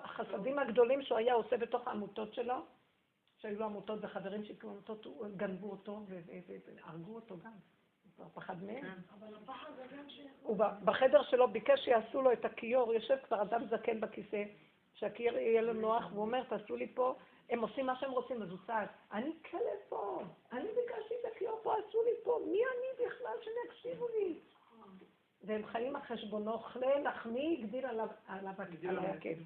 החסדים 0.02 0.58
הגדולים 0.58 1.02
שהוא 1.02 1.18
היה 1.18 1.34
עושה 1.34 1.56
בתוך 1.56 1.88
העמותות 1.88 2.34
שלו, 2.34 2.54
שהיו 3.44 3.58
לו 3.58 3.64
עמותות 3.64 3.98
וחברים 4.02 4.44
שהקימו 4.44 4.72
עמותות, 4.72 5.06
גנבו 5.36 5.70
אותו 5.70 6.00
והרגו 6.08 7.14
אותו 7.14 7.36
גם. 7.44 7.52
הוא 8.04 8.12
כבר 8.16 8.28
פחד 8.34 8.62
מהם. 8.62 8.84
הוא 10.42 10.56
בחדר 10.84 11.22
שלו 11.22 11.48
ביקש 11.48 11.80
שיעשו 11.80 12.22
לו 12.22 12.32
את 12.32 12.44
הכיור, 12.44 12.94
יושב 12.94 13.16
כבר 13.26 13.42
אדם 13.42 13.66
זקן 13.66 14.00
בכיסא, 14.00 14.44
שהכיור 14.94 15.36
יהיה 15.36 15.62
לו 15.62 15.72
נוח, 15.72 16.04
והוא 16.12 16.22
אומר, 16.22 16.44
תעשו 16.44 16.76
לי 16.76 16.94
פה 16.94 17.14
הם 17.50 17.60
עושים 17.60 17.86
מה 17.86 17.96
שהם 18.00 18.10
רוצים, 18.10 18.42
אז 18.42 18.50
הוא 18.50 18.58
צעק, 18.66 18.90
אני 19.12 19.32
כלב 19.50 19.60
פה, 19.88 20.22
אני 20.52 20.68
ביקשתי 20.68 21.14
את 21.20 21.32
הכיור 21.32 21.60
פה, 21.62 21.74
עשו 21.78 22.02
לי 22.02 22.10
פה, 22.24 22.40
מי 22.46 22.58
אני 22.58 23.06
בכלל 23.06 23.36
שהם 23.42 23.52
יקשיבו 23.66 24.08
לי? 24.08 24.40
והם 25.42 25.66
חיים 25.66 25.96
על 25.96 26.02
חשבונו, 26.02 26.58
כלה 26.58 26.98
לחמי 26.98 27.58
הגדיל 27.62 27.86
עליו 27.86 28.08
עליו 28.26 28.52
על 28.88 28.98
היקב. 28.98 29.42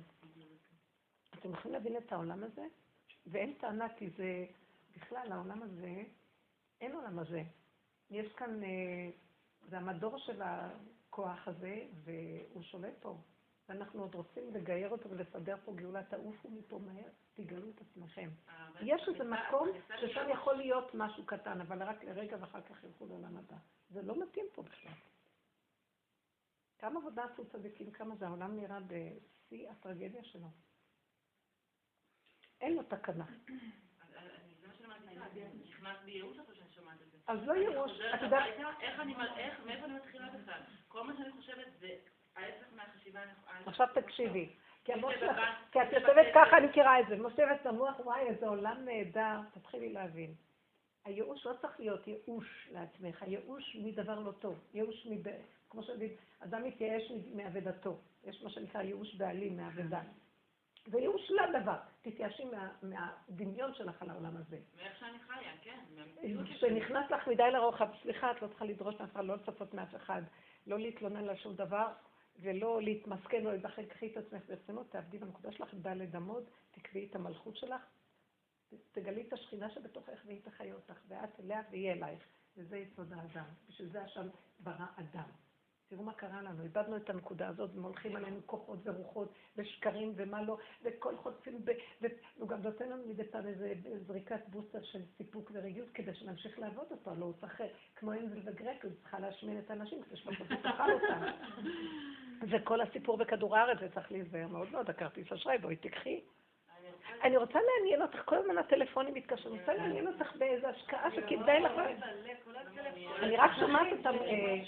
אתם 1.38 1.52
יכולים 1.52 1.72
להבין 1.74 1.96
את 1.96 2.12
העולם 2.12 2.44
הזה? 2.44 2.62
ואין 3.30 3.54
טענה, 3.60 3.86
כי 3.96 4.10
זה, 4.10 4.46
בכלל, 4.96 5.32
העולם 5.32 5.62
הזה, 5.62 6.02
אין 6.80 6.92
עולם 6.92 7.18
הזה. 7.18 7.42
יש 8.10 8.32
כאן, 8.32 8.62
אה, 8.64 9.10
זה 9.68 9.78
המדור 9.78 10.18
של 10.18 10.42
הכוח 10.42 11.48
הזה, 11.48 11.86
והוא 12.04 12.62
שולט 12.62 12.94
פה. 13.00 13.18
ואנחנו 13.68 14.02
עוד 14.02 14.14
רוצים 14.14 14.54
לגייר 14.54 14.90
אותו 14.90 15.10
ולסדר 15.10 15.56
פה 15.64 15.72
גאולה, 15.72 16.04
תעופו 16.04 16.50
מפה 16.50 16.78
מהר, 16.78 17.08
תגלו 17.34 17.70
את 17.70 17.80
עצמכם. 17.80 18.30
יש 18.80 19.08
איזה 19.08 19.24
מקום 19.24 19.68
ששם 20.00 20.26
יכול 20.32 20.54
להיות 20.54 20.94
משהו 20.94 21.26
קטן, 21.26 21.60
אבל 21.60 21.82
רק 21.82 22.04
לרגע 22.04 22.36
ואחר 22.40 22.60
כך 22.60 22.84
ילכו 22.84 23.06
לעולם 23.06 23.36
הבא. 23.36 23.56
זה 23.90 24.02
לא 24.02 24.22
מתאים 24.22 24.46
פה 24.54 24.62
בכלל. 24.62 24.92
כמה 26.78 27.00
עבודה 27.00 27.24
עשו 27.24 27.44
צדיקים, 27.44 27.90
כמה 27.90 28.16
זה 28.16 28.26
העולם 28.26 28.56
נראה 28.56 28.78
בשיא 28.80 29.70
הטרגדיה 29.70 30.24
שלו. 30.24 30.48
אין 32.60 32.76
לו 32.76 32.82
תקנה. 32.82 33.24
אז 37.26 37.38
לא 37.46 37.52
ייאוש, 37.52 37.90
חוזרת 37.90 38.14
את 38.14 38.22
יודעת, 38.22 38.42
הביתה, 38.42 38.70
איך 38.80 39.00
אני, 39.00 39.14
איך, 39.36 39.60
מאיפה 39.66 39.84
אני 39.84 39.94
מתחילה 39.94 40.28
בכלל? 40.28 40.60
כל 40.88 41.02
מה 41.02 41.12
שאני 41.18 41.32
חושבת 41.32 41.66
זה 41.80 41.88
ההפך 42.36 42.66
מהחשיבה. 42.76 43.20
עכשיו 43.66 43.86
תקשיבי. 43.94 44.48
כי 44.84 44.92
המוח 44.92 45.12
את 45.70 45.92
יושבת. 45.92 46.26
ככה, 46.34 46.56
אני 46.56 46.66
מכירה 46.66 47.00
את 47.00 47.04
זה, 47.08 47.16
מושבת 47.16 47.66
במוח, 47.66 48.00
וואי, 48.00 48.20
איזה 48.20 48.48
עולם 48.48 48.84
נהדר, 48.84 49.40
תתחילי 49.54 49.92
להבין. 49.92 50.34
הייאוש 51.04 51.46
לא 51.46 51.52
צריך 51.60 51.80
להיות 51.80 52.06
ייאוש 52.08 52.68
לעצמך, 52.72 53.22
הייאוש 53.22 53.76
מדבר 53.82 54.18
לא 54.18 54.32
טוב, 54.32 54.60
ייאוש 54.74 55.06
מב... 55.10 55.28
כמו 55.70 55.82
שאומרים, 55.82 56.10
אדם 56.40 56.64
מתייאש 56.64 57.12
מעבדתו, 57.34 57.98
יש 58.24 58.42
מה 58.42 58.50
שנקרא 58.50 58.82
ייאוש 58.82 59.14
בעלים 59.14 59.56
מעבדה. 59.56 60.00
זה 60.90 60.98
ייאוש 60.98 61.30
לדבר, 61.30 61.76
תתייאשי 62.02 62.44
מה, 62.44 62.68
מהדמיון 62.82 63.74
שלך 63.74 64.02
על 64.02 64.10
העולם 64.10 64.36
הזה. 64.36 64.58
מאיך 64.76 64.98
שאני 64.98 65.18
חיה, 65.18 65.52
כן. 65.62 65.78
שלי. 66.20 66.54
כשנכנס 66.54 67.10
לך 67.10 67.28
מדי 67.28 67.50
לרוחב, 67.52 67.88
סליחה, 68.02 68.30
את 68.30 68.42
לא 68.42 68.48
צריכה 68.48 68.64
לדרוש 68.64 68.94
מאף 69.00 69.10
אחד, 69.12 69.24
לא 69.24 69.36
לצפות 69.36 69.74
מאף 69.74 69.94
אחד, 69.94 70.22
לא 70.66 70.78
להתלונן 70.78 71.28
על 71.28 71.36
שום 71.36 71.54
דבר, 71.54 71.92
ולא 72.40 72.82
להתמסכן, 72.82 73.44
לא 73.44 73.50
להידחק, 73.50 73.84
קחי 73.88 74.12
את 74.12 74.16
עצמך 74.16 74.42
ברצינות, 74.48 74.90
תעבדי 74.90 75.18
בנקודה 75.18 75.52
שלך, 75.52 75.74
ד' 75.74 76.16
אמות, 76.16 76.44
תקבעי 76.70 77.06
את 77.10 77.14
המלכות 77.14 77.56
שלך, 77.56 77.82
תגלי 78.92 79.22
את 79.28 79.32
השכינה 79.32 79.70
שבתוכך 79.70 80.18
והיא 80.26 80.40
תחיה 80.44 80.74
אותך, 80.74 81.00
ואת 81.08 81.40
אליה 81.40 81.62
ויהיה 81.70 81.92
אלייך, 81.92 82.22
וזה 82.56 82.78
יסוד 82.78 83.12
האדם. 83.12 83.44
בשביל 83.68 83.88
זה 83.88 84.02
השם 84.02 84.28
ברא 84.60 84.86
אדם. 84.96 85.28
תראו 85.88 86.02
מה 86.02 86.12
קרה 86.12 86.42
לנו, 86.42 86.62
איבדנו 86.62 86.96
את 86.96 87.10
הנקודה 87.10 87.48
הזאת, 87.48 87.70
והולכים 87.74 88.16
עלינו 88.16 88.40
כוחות 88.46 88.78
ורוחות 88.84 89.32
ושקרים 89.56 90.12
ומה 90.16 90.42
לא, 90.42 90.56
וכל 90.82 91.16
חוטפים, 91.16 91.64
והוא 92.00 92.48
גם 92.48 92.62
נותן 92.62 92.88
לנו 92.88 93.02
מדי 93.06 93.24
פעם 93.24 93.46
איזה 93.46 93.74
זריקת 94.06 94.40
בוסטר 94.48 94.82
של 94.82 94.98
סיפוק 95.16 95.50
ורגיעות 95.54 95.88
כדי 95.94 96.14
שנמשיך 96.14 96.58
לעבוד 96.58 96.86
אותו, 96.90 97.14
לא 97.18 97.24
הוא 97.24 97.34
צריך, 97.40 97.62
כמו 97.96 98.12
אנזל 98.12 98.40
וגרק, 98.44 98.84
הוא 98.84 98.92
צריכה 99.02 99.18
להשמין 99.18 99.58
את 99.58 99.70
האנשים 99.70 100.02
כדי 100.02 100.16
שבסוף 100.16 100.48
תאכל 100.62 100.92
אותם. 100.92 101.20
זה 102.50 102.56
כל 102.68 102.80
הסיפור 102.80 103.16
בכדור 103.16 103.56
הארץ, 103.56 103.78
וצריך 103.80 104.12
להיזהר 104.12 104.48
מאוד 104.48 104.70
מאוד, 104.72 104.90
הכרטיס 104.90 105.32
אשראי, 105.32 105.58
בואי 105.58 105.76
תיקחי. 105.76 106.20
אני 107.24 107.36
רוצה 107.36 107.58
לעניין 107.58 108.02
אותך, 108.02 108.18
כל 108.24 108.36
הזמן 108.36 108.58
הטלפונים 108.58 109.14
מתקשרים, 109.14 109.54
אני 109.54 109.60
רוצה 109.60 109.74
לעניין 109.74 110.06
אותך 110.06 110.36
באיזו 110.36 110.66
השקעה 110.66 111.10
שכדאי 111.10 111.60
לך. 111.60 111.72
אני 113.22 113.36
רק 113.36 113.50
שומעת 113.60 113.86
אותם, 113.92 114.14
אה, 114.14 114.62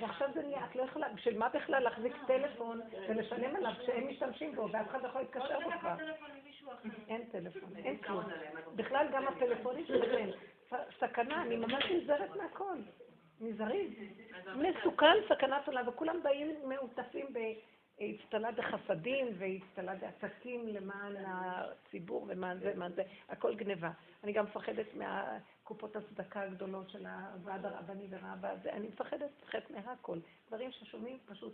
ועכשיו 0.00 0.28
זה 0.34 0.42
נהיה, 0.42 0.64
את 0.70 0.76
לא 0.76 0.82
יכולה, 0.82 1.08
בשביל 1.08 1.38
מה 1.38 1.48
בכלל 1.48 1.82
להחזיק 1.82 2.12
טלפון 2.26 2.80
ולשלם 3.08 3.56
עליו 3.56 3.72
כשהם 3.80 4.08
משתמשים 4.08 4.54
בו 4.54 4.68
ואף 4.72 4.88
אחד 4.88 5.02
לא 5.02 5.08
יכול 5.08 5.20
להתקשר 5.20 5.60
בו 5.60 5.70
כבר? 5.80 5.94
אין 7.08 7.24
טלפון, 7.32 7.76
אין 7.76 7.96
כלום. 7.96 8.24
בכלל 8.76 9.06
גם 9.12 9.28
הפלאפונים 9.28 9.86
שלכם, 9.86 10.28
סכנה, 10.98 11.42
אני 11.42 11.56
ממש 11.56 11.84
נזהרת 11.84 12.36
מהכל. 12.36 12.76
נזהרים. 13.40 13.94
מסוכן, 14.56 15.14
סכנת 15.28 15.66
עולם, 15.66 15.88
וכולם 15.88 16.22
באים 16.22 16.54
מעוטפים 16.68 17.26
באצטלה 17.32 18.52
דחסדים 18.52 19.26
ואצטלה 19.38 19.92
בעסקים 19.94 20.68
למען 20.68 21.16
הציבור 21.26 22.26
ומען 22.28 22.58
זה, 22.58 22.72
למען 22.74 22.92
זה, 22.92 23.02
הכל 23.28 23.54
גניבה. 23.54 23.90
אני 24.24 24.32
גם 24.32 24.44
מפחדת 24.44 24.94
מהקופות 25.64 25.96
הצדקה 25.96 26.42
הגדולות 26.42 26.90
של 26.90 27.06
הוועד 27.06 27.64
הרבני 27.64 28.06
ורב 28.10 28.44
הזה, 28.44 28.72
אני 28.72 28.88
מפחדת, 28.88 29.30
מפחדת 29.42 29.70
מהכל. 29.70 30.18
דברים 30.48 30.72
ששומעים 30.72 31.18
פשוט 31.26 31.52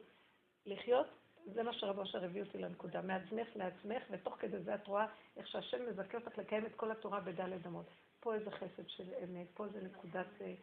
לחיות, 0.67 1.07
זה 1.47 1.63
מה 1.63 1.73
שרב 1.73 1.99
אושר 1.99 2.25
הביא 2.25 2.43
אותי 2.43 2.59
לנקודה, 2.59 3.03
מעצמך 3.03 3.49
לעצמך, 3.57 4.03
ותוך 4.11 4.37
כדי 4.39 4.63
זה 4.63 4.75
את 4.75 4.87
רואה 4.87 5.07
איך 5.37 5.47
שהשם 5.47 5.79
מזכה 5.91 6.19
אותך 6.19 6.39
לקיים 6.39 6.67
את 6.67 6.75
כל 6.75 6.91
התורה 6.91 7.21
בדלת 7.21 7.67
אמות. 7.67 7.87
פה 8.21 8.35
איזה 8.35 8.51
חסד 8.51 8.89
של 8.89 9.05
אמת, 9.25 9.47
פה 9.55 9.67
איזה 9.67 9.81
נקודת 9.83 10.27
אה, 10.41 10.55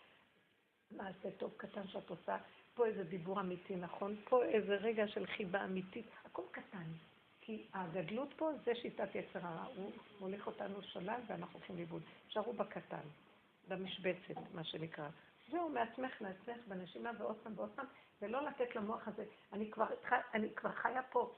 מעשה 0.91 1.31
טוב 1.31 1.53
קטן 1.57 1.87
שאת 1.87 2.09
עושה, 2.09 2.37
פה 2.73 2.85
איזה 2.85 3.03
דיבור 3.03 3.39
אמיתי 3.39 3.75
נכון, 3.75 4.15
פה 4.29 4.43
איזה 4.43 4.75
רגע 4.75 5.07
של 5.07 5.25
חיבה 5.25 5.63
אמיתית, 5.63 6.05
הכל 6.25 6.43
קטן. 6.51 6.87
כי 7.41 7.67
הגדלות 7.73 8.33
פה 8.37 8.51
זה 8.65 8.75
שיטת 8.75 9.15
יצר 9.15 9.39
הרע, 9.41 9.65
הוא 9.75 9.91
מוליך 10.19 10.47
אותנו 10.47 10.81
שולל 10.81 11.19
ואנחנו 11.27 11.59
הולכים 11.59 11.75
לאיבוד. 11.75 12.01
שערו 12.29 12.53
בקטן, 12.53 13.07
במשבצת, 13.67 14.35
מה 14.53 14.63
שנקרא. 14.63 15.09
זהו, 15.51 15.69
מעצמך 15.69 16.21
לעצמך, 16.21 16.67
בנשימה 16.67 17.11
ועוד 17.17 17.37
פעם 17.43 17.53
ועוד 17.55 17.71
פעם, 17.75 17.85
ולא 18.21 18.45
לתת 18.45 18.75
למוח 18.75 19.07
הזה, 19.07 19.25
אני 19.53 19.71
כבר, 19.71 19.87
אני 20.33 20.55
כבר 20.55 20.71
חיה 20.71 21.03
פה. 21.03 21.35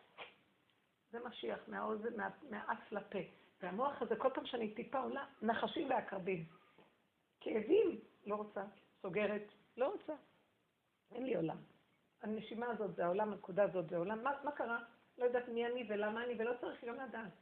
זה 1.12 1.20
משיח, 1.28 1.60
מהאוזן, 1.68 2.18
מה, 2.18 2.30
מהאף 2.50 2.92
לפה. 2.92 3.20
והמוח 3.62 4.02
הזה, 4.02 4.16
כל 4.16 4.30
פעם 4.34 4.46
שאני 4.46 4.74
טיפה 4.74 5.00
עולה, 5.00 5.26
נחשים 5.42 5.90
ועקרבים. 5.90 6.46
כאבים, 7.40 8.00
לא 8.26 8.36
רוצה, 8.36 8.64
סוגרת, 9.02 9.48
לא 9.78 9.88
רוצה. 9.88 10.14
אין 11.12 11.26
לי 11.26 11.36
עולם. 11.36 11.58
הנשימה 12.22 12.66
הזאת 12.68 12.96
זה 12.96 13.06
העולם, 13.06 13.32
הנקודה 13.32 13.64
הזאת 13.64 13.90
זה 13.90 13.96
העולם. 13.96 14.24
מה, 14.24 14.32
מה 14.44 14.52
קרה? 14.52 14.80
לא 15.18 15.26
יודעת 15.26 15.50
מי 15.50 15.66
אני 15.66 15.86
ולמה 15.90 16.24
אני, 16.24 16.34
ולא 16.38 16.52
צריך 16.62 16.84
גם 16.84 16.96
לדעת. 16.96 17.34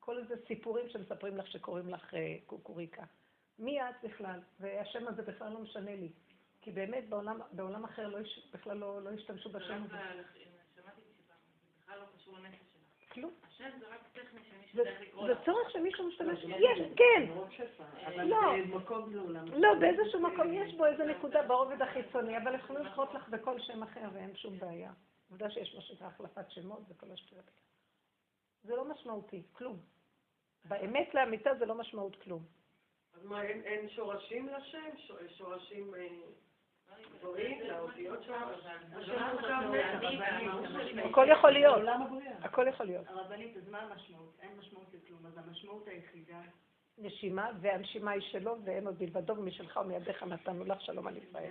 כל 0.00 0.18
איזה 0.18 0.34
סיפורים 0.46 0.88
שמספרים 0.88 1.36
לך 1.36 1.46
שקוראים 1.46 1.88
לך 1.88 2.14
אה, 2.14 2.36
קוקוריקה. 2.46 3.02
מי 3.60 3.82
את 3.82 3.94
בכלל? 4.04 4.40
והשם 4.60 5.08
הזה 5.08 5.22
בכלל 5.22 5.52
לא 5.52 5.58
משנה 5.58 5.94
לי. 5.96 6.08
כי 6.62 6.70
באמת 6.70 7.08
בעולם, 7.08 7.40
בעולם 7.52 7.84
אחר 7.84 8.08
לא, 8.08 8.18
יש- 8.18 8.48
בכלל 8.52 8.76
לא, 8.76 9.02
לא 9.02 9.10
השתמשו 9.10 9.50
בשם 9.50 9.82
הזה. 9.84 9.96
שמעתי 10.76 11.00
זה 11.00 11.22
בכלל 11.84 11.98
לא 11.98 12.04
קשור 12.16 12.38
לנפש 12.38 12.56
שלך. 12.72 13.12
כלום. 13.12 13.30
השם 13.48 13.70
זה 13.80 13.86
רק 13.88 14.00
טכני 14.12 14.40
שמישהו 14.50 14.84
צריך 14.84 15.00
לקרוא 15.00 15.26
זה. 15.26 15.34
צורך 15.44 15.70
שמישהו 15.70 16.08
משתמש, 16.08 16.38
יש, 16.44 16.78
כן, 16.96 17.22
אבל 18.06 18.24
לא. 18.24 18.56
לא, 19.56 19.68
באיזשהו 19.80 20.20
מקום 20.20 20.52
יש 20.52 20.74
בו 20.74 20.86
איזה 20.86 21.04
נקודה 21.04 21.42
ברובד 21.42 21.82
החיצוני, 21.82 22.36
אבל 22.38 22.54
יכולים 22.54 22.86
לקרות 22.86 23.14
לך 23.14 23.28
בכל 23.28 23.60
שם 23.60 23.82
אחר 23.82 24.08
ואין 24.12 24.36
שום 24.36 24.58
בעיה. 24.58 24.92
עובדה 25.30 25.50
שיש 25.50 25.74
מה 25.74 25.80
שנקרא 25.80 26.06
החלפת 26.06 26.50
שמות 26.50 26.80
וכל 26.88 27.10
השטויות. 27.12 27.44
האלה. 27.44 27.56
זה 28.64 28.76
לא 28.76 28.84
משמעותי, 28.84 29.42
כלום. 29.52 29.78
באמת 30.64 31.14
לאמיתה 31.14 31.50
זה 31.58 31.66
לא 31.66 31.74
משמעות 31.74 32.16
כלום. 32.22 32.42
אז 33.14 33.24
מה, 33.24 33.42
אין- 33.42 33.62
אין 33.64 33.88
שורשים 33.88 34.48
לשם? 34.48 35.14
שורשים 35.28 35.94
אה, 35.94 36.06
גבוהים, 37.18 37.60
לאותיות 37.60 38.22
שם? 38.22 38.42
מתח. 39.70 40.00
הכל 41.04 41.26
יכול 41.30 41.50
להיות. 41.50 41.82
הכל 42.42 42.66
יכול 42.68 42.86
להיות. 42.86 43.06
הרבנית, 43.08 43.56
אז 43.56 43.68
מה 43.68 43.78
המשמעות? 43.78 44.36
אין 44.42 44.50
משמעות 44.58 44.86
לכלום, 44.94 45.26
אז 45.26 45.38
המשמעות 45.38 45.88
היחידה... 45.88 46.40
נשימה, 46.98 47.50
והנשימה 47.60 48.10
היא 48.10 48.22
שלו 48.22 48.56
ואין 48.64 48.86
עוד 48.86 48.96
מלבדו 49.02 49.36
ומשלך 49.36 49.76
ומידיך 49.84 50.22
נתנו 50.22 50.64
לך 50.64 50.80
שלום 50.80 51.06
על 51.06 51.16
ישראל. 51.16 51.50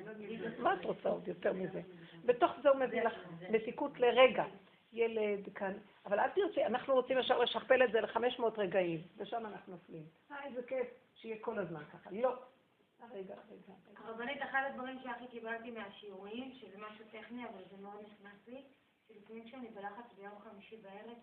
מה 0.60 0.74
את 0.74 0.86
רוצה 0.86 1.10
עוד 1.10 1.28
יותר 1.28 1.54
מזה? 1.54 1.82
בתוך 2.26 2.52
זה 2.64 2.70
הוא 2.70 2.78
מביא 2.80 3.02
לך 3.04 3.14
מתיקות 3.50 4.00
לרגע. 4.00 4.46
ילד 4.94 5.50
כאן, 5.56 5.74
אבל 6.06 6.20
אל 6.20 6.30
תרצי, 6.30 6.66
אנחנו 6.66 6.94
רוצים 6.94 7.18
ישר 7.20 7.40
לשכפל 7.40 7.84
את 7.84 7.92
זה 7.92 8.02
ל-500 8.02 8.44
רגעים, 8.58 9.00
ושם 9.18 9.46
אנחנו 9.46 9.74
נופלים. 9.74 10.04
אה, 10.32 10.46
איזה 10.46 10.64
כיף, 10.64 10.88
שיהיה 11.22 11.38
כל 11.42 11.60
הזמן 11.60 11.84
ככה. 11.94 12.10
לא. 12.12 12.44
רגע, 13.12 13.36
רגע. 13.50 13.74
הרבנית, 13.98 14.42
אחד 14.42 14.64
הדברים 14.70 15.00
שהכי 15.04 15.28
קיבלתי 15.28 15.72
מהשיעורים, 15.72 16.54
שזה 16.54 16.78
משהו 16.78 17.06
טכני, 17.12 17.46
אבל 17.46 17.64
זה 17.72 17.78
מאוד 17.78 18.06
נכנס 18.06 18.48
לי, 18.48 18.64
שלפעמים 19.08 19.48
כשאני 19.48 19.68
בלחץ 19.68 20.14
ביום 20.16 20.40
חמישי 20.40 20.78
בערב, 20.78 21.18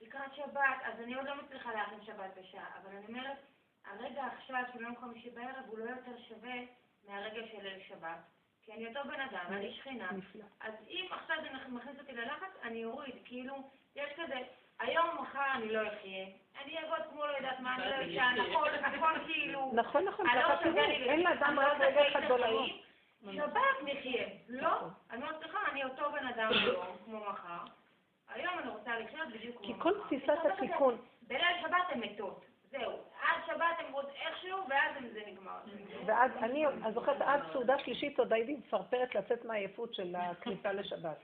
לקראת 0.00 0.34
שבת, 0.34 0.78
אז 0.84 1.00
אני 1.00 1.14
עוד 1.14 1.26
לא 1.26 1.42
מצליחה 1.42 1.72
להכין 1.72 2.04
שבת 2.04 2.30
בשעה, 2.40 2.78
אבל 2.82 2.96
אני 2.96 3.06
אומרת, 3.06 3.38
הרגע 3.84 4.26
עכשיו 4.26 4.62
של 4.72 4.80
יום 4.80 4.96
חמישי 4.96 5.30
בערב 5.30 5.64
הוא 5.66 5.78
לא 5.78 5.84
יותר 5.84 6.22
שווה 6.28 6.54
מהרגע 7.06 7.40
של 7.52 7.62
ליל 7.62 7.82
שבת. 7.88 8.18
כי 8.62 8.72
אני 8.72 8.86
אותו 8.86 9.08
בן 9.08 9.20
אדם, 9.20 9.46
אני 9.48 9.74
שכינה. 9.74 10.10
אז 10.60 10.74
אם 10.88 11.06
עכשיו 11.10 11.36
זה 11.42 11.68
מכניס 11.68 11.98
אותי 11.98 12.12
ללחץ, 12.12 12.50
אני 12.62 12.84
אוריד, 12.84 13.14
כאילו, 13.24 13.54
יש 13.96 14.10
כזה, 14.16 14.42
היום 14.80 15.08
או 15.16 15.22
מחר 15.22 15.40
אני 15.54 15.72
לא 15.72 15.80
אחיה, 15.88 16.26
אני 16.64 16.78
אעבוד 16.78 17.06
כמו 17.10 17.26
לא 17.26 17.32
יודעת 17.36 17.60
מה, 17.60 17.74
אני 17.74 17.90
לא 17.90 18.14
אשן, 18.14 18.36
הכל, 18.40 18.68
הכל 18.74 19.24
כאילו, 19.26 19.72
נכון, 19.74 20.04
נכון, 20.04 20.26
לא 20.26 20.42
ככה 20.42 20.56
תראי, 20.62 21.10
אין 21.10 21.20
לאדם 21.20 21.58
רק 21.58 21.80
רגע 21.80 22.08
אחד 22.08 22.28
בעולמו. 22.28 22.66
שבת 23.32 23.82
נחיה. 23.84 24.26
לא, 24.48 24.78
אני 25.10 25.22
אומרת, 25.22 25.40
סליחה, 25.40 25.58
אני 25.72 25.84
אותו 25.84 26.02
בן 26.12 26.26
אדם 26.26 26.50
היום, 26.52 26.86
כמו 27.04 27.20
מחר. 27.30 27.64
היום 28.28 28.58
אני 28.58 28.68
רוצה 28.68 28.98
לחיות 28.98 29.28
בדיוק 29.28 29.56
כמו 29.56 29.66
כי 29.66 29.72
מחר. 29.72 29.82
כל 29.82 29.92
תפיסת 30.04 30.38
התיקון, 30.44 30.96
בליל 31.22 31.42
שבת 31.62 31.86
הן 31.88 32.00
מתות. 32.00 32.44
זהו. 32.70 32.92
עד 33.22 33.40
שבת 33.46 33.78
הן 33.78 33.92
עוד 33.92 34.06
איכשהו, 34.22 34.58
ואז 34.68 34.92
זה 35.12 35.20
נגמר. 35.26 35.58
ואז 36.06 36.30
אני, 36.42 36.66
אני 36.66 36.92
זוכרת 36.92 37.20
עד 37.20 37.40
סעודה 37.52 37.78
שלישית 37.78 38.18
עוד 38.18 38.32
הייתי 38.32 38.54
מפרפרת 38.54 39.14
לצאת 39.14 39.44
מהעייפות 39.44 39.94
של 39.94 40.16
הכניסה 40.16 40.72
לשבת. 40.72 41.18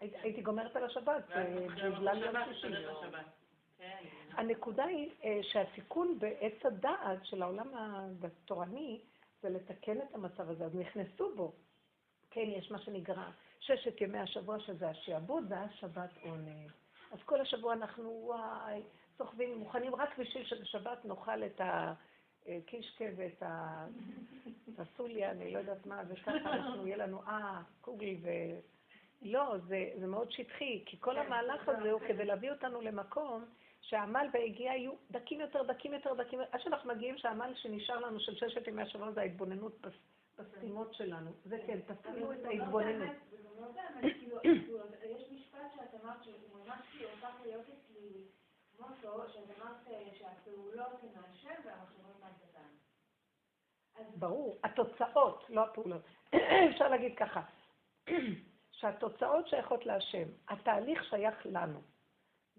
הייתי- 0.00 0.42
גומרת 0.42 0.76
על 0.76 0.84
השבת, 0.84 1.30
אה, 1.30 1.66
בגלל 1.74 2.22
יום 2.22 2.34
שישי. 2.54 2.68
לשבת. 2.68 3.24
כן. 3.78 4.04
הנקודה 4.32 4.84
היא 4.84 5.10
אה, 5.24 5.40
שהתיקון 5.42 6.18
בעץ 6.18 6.66
הדעת 6.66 7.18
של 7.26 7.42
העולם 7.42 7.68
התורני 8.22 9.00
זה 9.42 9.48
לתקן 9.50 9.98
את 9.98 10.14
המצב 10.14 10.50
הזה, 10.50 10.64
אז 10.64 10.74
נכנסו 10.74 11.36
בו. 11.36 11.52
כן, 12.30 12.40
יש 12.46 12.70
מה 12.70 12.78
שנקרא 12.78 13.24
ששת 13.60 14.00
ימי 14.00 14.18
השבוע 14.18 14.60
שזה 14.60 14.88
השעבוד 14.88 15.44
ואז 15.48 15.70
שבת 15.72 16.10
עונג. 16.22 16.70
אז 17.12 17.18
כל 17.24 17.40
השבוע 17.40 17.72
אנחנו, 17.72 18.10
וואי, 18.24 18.82
סוחבים, 19.18 19.58
מוכנים 19.58 19.94
רק 19.94 20.18
בשביל 20.18 20.44
שבשבת 20.46 21.04
נאכל 21.04 21.42
את 21.44 21.60
הקישקה 22.46 23.04
ואת 23.16 23.42
ה- 23.42 23.86
את 24.74 24.80
הסוליה, 24.80 25.30
אני 25.30 25.50
לא 25.52 25.58
יודעת 25.58 25.86
מה, 25.86 26.02
וככה 26.08 26.30
אנחנו, 26.32 26.86
יהיה 26.86 26.96
לנו, 26.96 27.22
אה, 27.22 27.60
קוגל 27.80 28.14
ו... 28.22 28.28
לא, 29.24 29.54
זה, 29.68 29.90
זה 30.00 30.06
מאוד 30.06 30.30
שטחי, 30.32 30.82
כי 30.86 30.96
כל 31.00 31.18
המהלך 31.18 31.68
הזה 31.68 31.90
הוא 31.92 32.00
כדי 32.00 32.24
להביא 32.24 32.50
אותנו 32.50 32.80
למקום 32.80 33.44
שהעמל 33.80 34.26
והיגיעה 34.32 34.76
יהיו 34.76 34.92
דקים 35.10 35.40
יותר, 35.40 35.62
דקים 35.62 35.92
יותר, 35.94 36.14
דקים 36.14 36.40
יותר, 36.40 36.52
עד 36.52 36.60
שאנחנו 36.60 36.94
מגיעים 36.94 37.18
שהעמל 37.18 37.52
שנשאר 37.54 38.00
לנו 38.00 38.20
של 38.20 38.34
ששת 38.36 38.66
ימי 38.68 38.82
השבוע 38.82 39.12
זה 39.12 39.20
ההתבוננות 39.20 39.80
בס- 39.80 39.92
בסתימות 40.38 40.94
שלנו. 40.94 41.30
זה 41.44 41.58
כן, 41.66 41.80
תפעילו 41.80 42.32
את 42.32 42.44
ההתבוננות. 42.44 43.10
כאילו, 44.02 44.38
יש 45.04 45.30
משפט 45.32 45.72
שאת 45.76 46.00
אמרת 46.02 46.24
שהוא 46.24 46.34
ממש 46.66 46.80
כאילו 46.92 47.08
הפך 47.18 47.34
להיות 47.44 47.62
אצלי 47.62 48.24
מוטו, 48.80 49.28
שאת 49.32 49.42
אמרת 49.60 49.76
אה, 49.90 50.08
שהפעולות 50.18 51.02
הן 51.02 51.08
מהשם 51.20 51.60
והמחשבות 51.64 52.20
מהשטן. 52.20 52.68
ברור, 54.16 54.58
התוצאות, 54.64 55.44
לא 55.48 55.60
הפעולות. 55.64 56.02
אפשר 56.70 56.88
להגיד 56.88 57.14
ככה, 57.16 57.40
שהתוצאות 58.84 59.48
שייכות 59.48 59.86
להשם, 59.86 60.28
התהליך 60.48 61.04
שייך 61.04 61.46
לנו. 61.46 61.80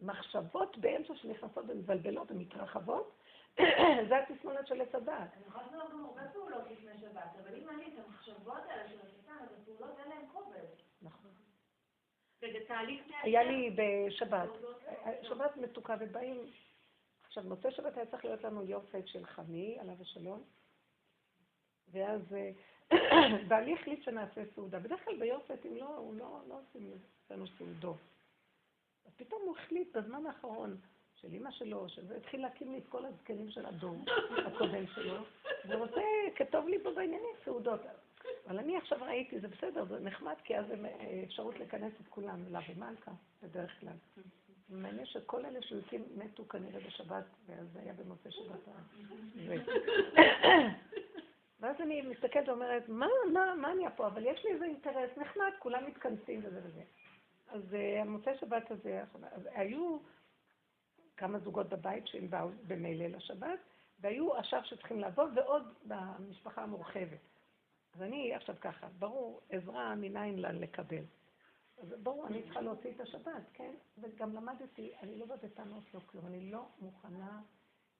מחשבות 0.02 0.78
באמצע 0.78 1.16
שנכנסות 1.16 1.66
ומבלבלות 1.68 2.32
ומתרחבות, 2.32 3.22
זה 4.10 4.18
התסמונת 4.18 4.68
של 4.68 4.82
עץ 4.82 4.96
הדעת. 4.96 5.34
אני 5.34 5.46
יכולה 5.48 5.66
לעשות 5.66 5.92
גם 5.92 6.06
הרבה 6.06 6.22
פעולות 6.34 6.72
לפני 6.72 6.98
שבת, 7.02 7.36
אבל 7.44 7.56
אם 7.56 7.70
אני 7.70 7.86
את 7.88 8.06
המחשבות 8.06 8.64
האלה 8.70 8.90
של 8.90 8.96
השטן, 9.08 9.32
אז 9.42 9.62
הפעולות 9.62 10.00
אין 10.00 10.10
להן 10.10 10.26
כובד. 10.34 10.66
נכון. 11.02 11.32
היה 13.24 13.44
לי 13.44 13.76
בשבת, 13.76 14.50
שבת 15.24 15.58
מתוקה 15.58 15.96
ובאים, 16.00 16.52
עכשיו 17.26 17.44
מוצאי 17.44 17.72
שבת 17.72 17.98
היה 17.98 18.06
צריך 18.06 18.26
להיות 18.26 18.44
לנו 18.44 18.64
יופת 18.64 19.08
של 19.08 19.26
חמי, 19.26 19.78
עליו 19.80 19.96
השלום, 20.02 20.44
ואז 21.92 22.34
אה, 22.34 22.52
בעלי 23.48 23.74
החליט 23.74 24.04
שנעשה 24.04 24.42
סעודה. 24.56 24.80
בדרך 24.80 25.06
כלל 25.06 25.20
ביופת, 25.20 25.66
אם 25.66 25.78
לא, 25.78 25.98
הוא 25.98 26.16
לא, 26.16 26.40
לא 26.50 26.60
עושים 26.60 26.92
לנו 27.30 27.46
סעודות. 27.58 27.98
אז 29.06 29.12
פתאום 29.16 29.42
הוא 29.46 29.58
החליט 29.58 29.98
בזמן 29.98 30.26
האחרון, 30.26 30.78
של 31.16 31.34
אימא 31.34 31.52
שלו, 31.52 31.90
שזה 31.90 32.18
התחיל 32.18 32.42
להקים 32.42 32.72
לי 32.72 32.78
את 32.78 32.88
כל 32.90 33.06
הזקנים 33.06 33.52
של 33.52 33.66
הדור 33.66 33.96
הקודם 34.48 34.88
שלו, 34.88 35.16
ורוצה, 35.68 36.02
כתוב 36.36 36.68
לי 36.68 36.78
בו 36.78 36.96
בעניינים, 36.96 37.36
סעודות. 37.46 37.82
אבל 38.48 38.58
אני 38.58 38.78
עכשיו 38.78 38.98
ראיתי, 39.02 39.40
זה 39.40 39.48
בסדר, 39.48 39.86
זה 39.86 40.00
נחמד, 40.00 40.36
כי 40.44 40.58
אז 40.58 40.66
אה, 40.72 41.24
אפשרות 41.24 41.60
לכנס 41.60 41.94
את 42.02 42.08
כולם, 42.10 42.44
לה 42.52 42.60
ומלכה, 42.70 43.12
בדרך 43.44 43.80
כלל. 43.80 43.94
מעניין 44.70 45.06
שכל 45.06 45.46
אלה 45.46 45.62
שהוא 45.62 45.82
הקים 45.86 46.04
מתו 46.16 46.48
כנראה 46.48 46.80
בשבת, 46.80 47.26
ואז 47.46 47.68
זה 47.74 47.80
היה 47.80 47.94
במוצאי 47.94 48.32
שבת. 48.32 48.70
ואז 51.66 51.76
אני 51.82 52.02
מסתכלת 52.02 52.50
ואומרת, 52.50 52.90
מה, 52.90 53.08
מה, 53.34 53.56
מה 53.56 53.74
נהיה 53.74 53.92
פה? 53.92 54.08
אבל 54.08 54.26
יש 54.26 54.46
לי 54.46 54.52
איזה 54.52 54.66
אינטרס 54.66 55.18
נחמד, 55.18 55.52
כולם 55.60 55.88
מתכנסים 55.88 56.42
וזה 56.44 56.60
וזה. 56.64 56.84
אז 57.48 57.62
uh, 57.74 58.02
המוצאי 58.02 58.38
שבת 58.38 58.72
הזה, 58.72 59.04
אז 59.32 59.50
היו 59.52 59.98
כמה 61.18 61.40
זוגות 61.40 61.70
בבית 61.70 62.08
שהם 62.08 62.30
באו 62.30 62.50
במילא 62.68 63.06
לשבת, 63.06 63.60
והיו 64.00 64.36
עכשיו 64.36 64.62
שצריכים 64.64 65.00
לעבוד, 65.00 65.30
ועוד 65.36 65.74
במשפחה 65.86 66.64
המורחבת. 66.64 67.20
אז 67.96 68.02
אני 68.02 68.36
עכשיו 68.36 68.56
ככה, 68.62 68.88
ברור, 69.00 69.42
עזרה 69.50 69.96
מניין 69.96 70.40
לה 70.40 70.52
לקבל. 70.52 71.04
אז 71.78 71.94
ברור, 72.04 72.28
אני 72.28 72.44
צריכה 72.44 72.62
להוציא 72.62 72.92
את 72.92 73.00
השבת, 73.00 73.44
כן? 73.54 73.72
וגם 73.98 74.36
למדתי, 74.36 74.94
אני 75.02 75.16
לא 75.18 75.26
באה 75.26 75.38
בטענות, 75.38 75.94
לא 75.94 76.00
כלום, 76.06 76.28
אני 76.28 76.52
לא 76.52 76.66
מוכנה 76.80 77.42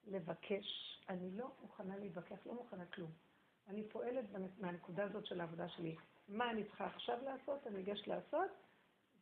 לבקש, 0.06 1.00
אני 1.08 1.30
לא 1.30 1.50
מוכנה 1.62 1.96
להתווכח, 1.96 2.46
לא 2.46 2.54
מוכנה 2.54 2.86
כלום. 2.86 3.25
אני 3.68 3.82
פועלת 3.88 4.24
מהנקודה 4.58 5.04
הזאת 5.04 5.26
של 5.26 5.40
העבודה 5.40 5.68
שלי. 5.68 5.96
מה 6.28 6.50
אני 6.50 6.64
צריכה 6.64 6.86
עכשיו 6.86 7.18
לעשות, 7.24 7.66
אני 7.66 7.80
אגש 7.80 8.08
לעשות, 8.08 8.50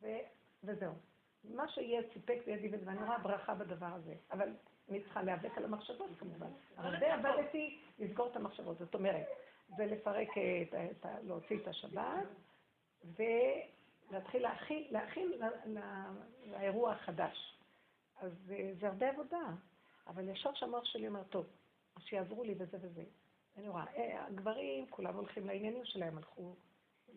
ו... 0.01 0.07
וזהו. 0.63 0.93
מה 1.43 1.67
שיהיה 1.67 2.01
סיפק 2.13 2.37
בידי 2.45 2.67
וזה, 2.71 2.83
ואני 2.87 3.03
רואה 3.05 3.17
ברכה 3.19 3.53
בדבר 3.55 3.85
הזה. 3.93 4.13
אבל 4.31 4.49
אני 4.89 5.03
צריכה 5.03 5.23
להיאבק 5.23 5.57
על 5.57 5.65
המחשבות 5.65 6.09
כמובן. 6.19 6.49
די 6.99 7.05
עבדתי 7.05 7.79
לסגור 7.99 8.27
את 8.31 8.35
המחשבות. 8.35 8.77
זאת 8.77 8.93
אומרת, 8.95 9.25
זה 9.77 9.85
לפרק, 9.85 10.27
את, 10.67 10.73
ה- 10.73 10.91
את, 10.91 11.05
ה- 11.05 11.19
להוציא 11.21 11.57
את 11.61 11.67
השבת, 11.67 12.27
ולהתחיל 14.11 14.41
להכין, 14.43 14.83
להכין 14.89 15.31
ל- 15.31 15.77
ל- 15.79 16.11
לאירוע 16.51 16.91
החדש. 16.91 17.57
אז 18.21 18.31
אה, 18.51 18.71
זה 18.79 18.87
הרבה 18.87 19.09
עבודה. 19.09 19.47
אבל 20.07 20.29
ישר 20.29 20.53
שהמוח 20.53 20.85
שלי 20.85 21.07
אומר, 21.07 21.23
טוב, 21.23 21.45
אז 21.95 22.01
שיעזרו 22.03 22.43
לי 22.43 22.55
וזה 22.57 22.77
וזה. 22.81 23.03
אני 23.57 23.69
רואה, 23.69 23.85
אה, 23.97 24.25
הגברים, 24.25 24.85
כולם 24.89 25.15
הולכים 25.15 25.47
לעניינים 25.47 25.85
שלהם, 25.85 26.17
הלכו 26.17 26.55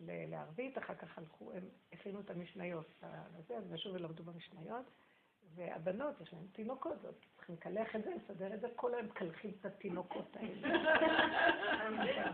לערבית, 0.07 0.77
אחר 0.77 0.95
כך 0.95 1.17
הלכו, 1.17 1.51
הם 1.51 1.63
הכינו 1.93 2.19
את 2.19 2.29
המשניות 2.29 3.03
לזה, 3.37 3.57
אז 3.57 3.71
נשוב 3.71 3.95
ולמדו 3.95 4.23
במשניות, 4.23 4.85
והבנות, 5.55 6.21
יש 6.21 6.33
להן 6.33 6.47
תינוקות, 6.51 7.05
אז 7.05 7.13
צריכים 7.35 7.55
לקלח 7.55 7.95
את 7.95 8.03
זה, 8.03 8.11
לסדר 8.15 8.53
את 8.53 8.61
זה, 8.61 8.67
כל 8.75 8.93
היום 8.93 9.05
מקלחים 9.05 9.51
את 9.59 9.65
התינוקות 9.65 10.35
האלה. 10.35 10.77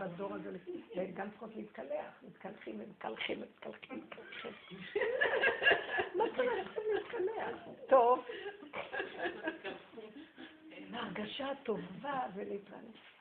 בדור 0.00 0.34
הזה, 0.34 0.58
והן 0.96 1.12
גם 1.14 1.30
צריכות 1.30 1.56
להתקלח, 1.56 2.22
מתקלחים 2.22 2.80
ומקלחים 2.80 3.42
ומקלחים 3.42 4.00
ומקלחים. 4.00 4.78
מה? 6.14 6.24
צריכים 6.36 6.84
להתקלח. 6.94 7.58
טוב. 7.88 8.24
הרגשה 10.92 11.48
טובה 11.64 12.26
ולהתרענן. 12.34 13.15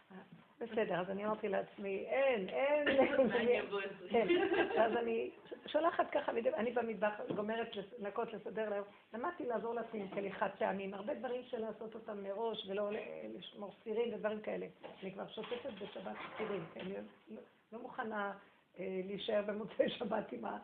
בסדר, 0.60 1.00
אז 1.00 1.10
אני 1.10 1.26
אמרתי 1.26 1.50
לעצמי, 1.50 2.06
אין, 2.08 2.50
אין, 2.50 2.88
כן, 4.12 4.28
אז 4.78 4.92
אני 4.92 5.32
שולחת 5.66 6.12
ככה, 6.12 6.32
אני 6.32 6.72
במטבח 6.72 7.14
גומרת 7.36 7.68
לנקות, 8.00 8.34
לסדר 8.34 8.70
להם, 8.70 8.84
למדתי 9.14 9.46
לעזור 9.46 9.74
לעצמי 9.74 10.00
עם 10.02 10.08
כליחת 10.08 10.58
טעמים, 10.58 10.94
הרבה 10.94 11.14
דברים 11.14 11.44
של 11.44 11.62
לעשות 11.62 11.96
אותם 11.96 12.24
מראש 12.24 12.66
ולא 12.70 12.90
לשמור 13.38 13.76
סירים 13.84 14.14
ודברים 14.14 14.42
כאלה. 14.42 14.66
אני 15.04 15.12
כבר 15.14 15.28
שוטפת 15.28 15.74
בשבת 15.82 16.16
סירים, 16.38 16.66
כי 16.74 16.80
אני 16.80 16.94
לא- 17.72 17.80
מוכנה 17.82 18.34
אה, 18.80 19.02
להישאר 19.06 19.42
במוצאי 19.46 19.90
שבת 19.90 20.32
עם 20.32 20.46
ה... 20.46 20.58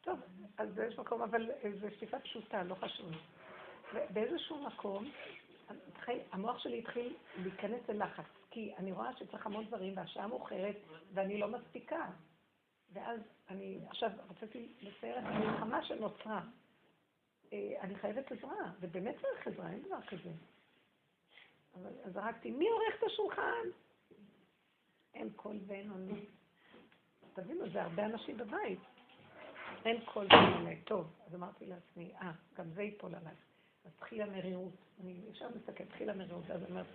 טוב, 0.00 0.20
אז 0.58 0.78
יש 0.88 0.98
מקום, 0.98 1.22
אבל 1.22 1.50
זו 1.80 1.86
שטיפה 1.96 2.18
פשוטה, 2.18 2.62
לא 2.62 2.74
חשוב. 2.74 3.10
באיזשהו 4.10 4.64
מקום, 4.64 5.10
המוח 6.32 6.58
שלי 6.58 6.78
התחיל 6.78 7.14
להיכנס 7.42 7.88
ללחץ, 7.88 8.24
כי 8.52 8.74
אני 8.78 8.92
רואה 8.92 9.16
שצריך 9.16 9.46
המון 9.46 9.64
דברים 9.64 9.96
והשעה 9.96 10.26
מאוחרת 10.26 10.76
ואני 11.14 11.38
לא 11.38 11.48
מספיקה. 11.48 12.10
ואז 12.92 13.20
אני 13.50 13.80
עכשיו 13.88 14.10
רציתי 14.30 14.72
לצייר 14.80 15.18
את 15.18 15.24
המלחמה 15.26 15.84
שנוצרה. 15.84 16.42
אה, 17.52 17.74
אני 17.80 17.94
חייבת 17.94 18.32
עזרה, 18.32 18.72
ובאמת 18.80 19.14
צריך 19.20 19.46
עזרה, 19.46 19.70
אין 19.70 19.82
דבר 19.82 20.00
כזה. 20.06 20.30
אבל 21.74 21.90
אז 22.04 22.12
זרקתי, 22.12 22.50
מי 22.50 22.68
עורך 22.68 22.94
את 22.98 23.02
השולחן? 23.06 23.68
אין 25.14 25.30
קול 25.36 25.58
ואין 25.66 25.90
עונה. 25.90 26.20
תבינו, 27.34 27.68
זה 27.68 27.82
הרבה 27.82 28.06
אנשים 28.06 28.36
בבית. 28.36 28.80
אין 29.84 30.04
קול 30.04 30.26
ואין 30.30 30.52
עונה. 30.52 30.70
טוב, 30.84 31.06
אז 31.26 31.34
אמרתי 31.34 31.66
לעצמי, 31.66 32.12
אה, 32.22 32.32
גם 32.54 32.70
זה 32.70 32.82
ייפול 32.82 33.14
עליי. 33.14 33.34
אז 33.84 33.92
התחילה 33.96 34.26
מרירות. 34.26 34.74
אני 35.00 35.20
ישר 35.30 35.48
מסתכלת, 35.56 35.86
התחילה 35.86 36.14
מרירות, 36.14 36.50
אני 36.50 36.64
אומרת, 36.70 36.86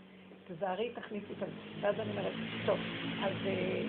תזהרי, 0.47 0.93
תכניסי 0.95 1.33
את 1.33 1.39
זה. 1.39 1.45
ואז 1.81 1.95
אני 1.99 2.11
אומרת, 2.11 2.33
טוב, 2.65 2.77
אז 3.23 3.33
אה, 3.45 3.81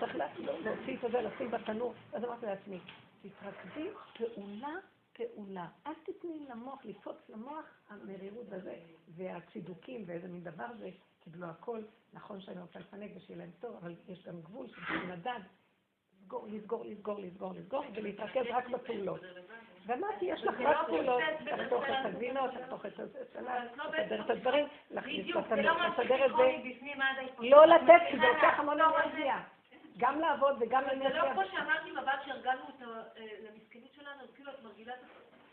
צריך 0.00 0.16
לה- 0.16 0.38
לא- 0.38 0.58
להוציא 0.60 0.96
את 1.06 1.12
זה, 1.12 1.20
לשים 1.22 1.50
בתנור. 1.50 1.94
אז 2.12 2.24
אמרתי 2.24 2.46
לעצמי, 2.46 2.78
תתרכזי 3.22 3.88
פעולה, 4.18 4.74
פעולה. 5.12 5.66
אל 5.86 5.92
תתני 6.04 6.46
למוח, 6.50 6.84
לקפוץ 6.84 7.16
למוח 7.28 7.64
המרירות 7.88 8.52
הזה, 8.52 8.74
והצידוקים 9.16 10.02
ואיזה 10.06 10.28
מין 10.28 10.44
דבר 10.44 10.66
זה, 10.78 10.90
קיבלו 11.20 11.46
הכל. 11.46 11.82
נכון 12.12 12.40
שאני 12.40 12.60
רוצה 12.60 12.78
לפנק 12.78 13.10
ושיהיה 13.16 13.38
להם 13.38 13.50
טוב, 13.60 13.76
אבל 13.76 13.94
יש 14.08 14.22
גם 14.26 14.40
גבול 14.40 14.66
שצריכים 14.68 15.10
לדעת. 15.10 15.42
לסגור, 16.24 16.46
לסגור, 16.50 16.84
לסגור, 16.84 17.18
לסגור, 17.20 17.52
לסגור, 17.54 17.84
ולהתרכז 17.94 18.44
רק 18.50 18.68
בפעולות. 18.68 19.20
ואמרתי, 19.86 20.24
יש 20.24 20.44
לך 20.44 20.60
רק 20.60 20.86
פעולות, 20.86 21.22
לחתוך 21.40 21.84
את 21.84 22.04
הגבינות, 22.04 22.50
לחתוך 22.54 22.86
את 22.86 23.00
הסלט, 23.00 23.36
לסדר 23.92 24.20
את 24.24 24.30
הדברים, 24.30 24.66
להכניס 24.90 25.34
לא 25.34 25.40
לתנור, 25.40 25.74
משהו 25.74 26.02
לסדר 26.02 26.26
את 26.26 26.30
זה. 26.36 27.44
לא 27.46 27.66
לתת, 27.66 28.02
כי 28.10 28.16
זה 28.18 28.26
לוקח 28.26 28.58
המון 28.58 28.80
אנרגיה. 28.80 29.42
גם 29.98 30.20
לעבוד 30.20 30.56
וגם 30.60 30.82
זה 30.98 31.08
לא. 31.08 31.32
כמו 31.32 31.42
שאמרתי 31.52 31.90
בבת 31.92 32.22
שהרגלנו 32.26 32.62
את 32.68 32.82
ה- 32.82 33.02
אה, 33.16 33.26
שלנו, 33.96 34.22
כאילו 34.34 34.50
את 34.50 34.62
מרגילה 34.62 34.92
את 34.94 35.00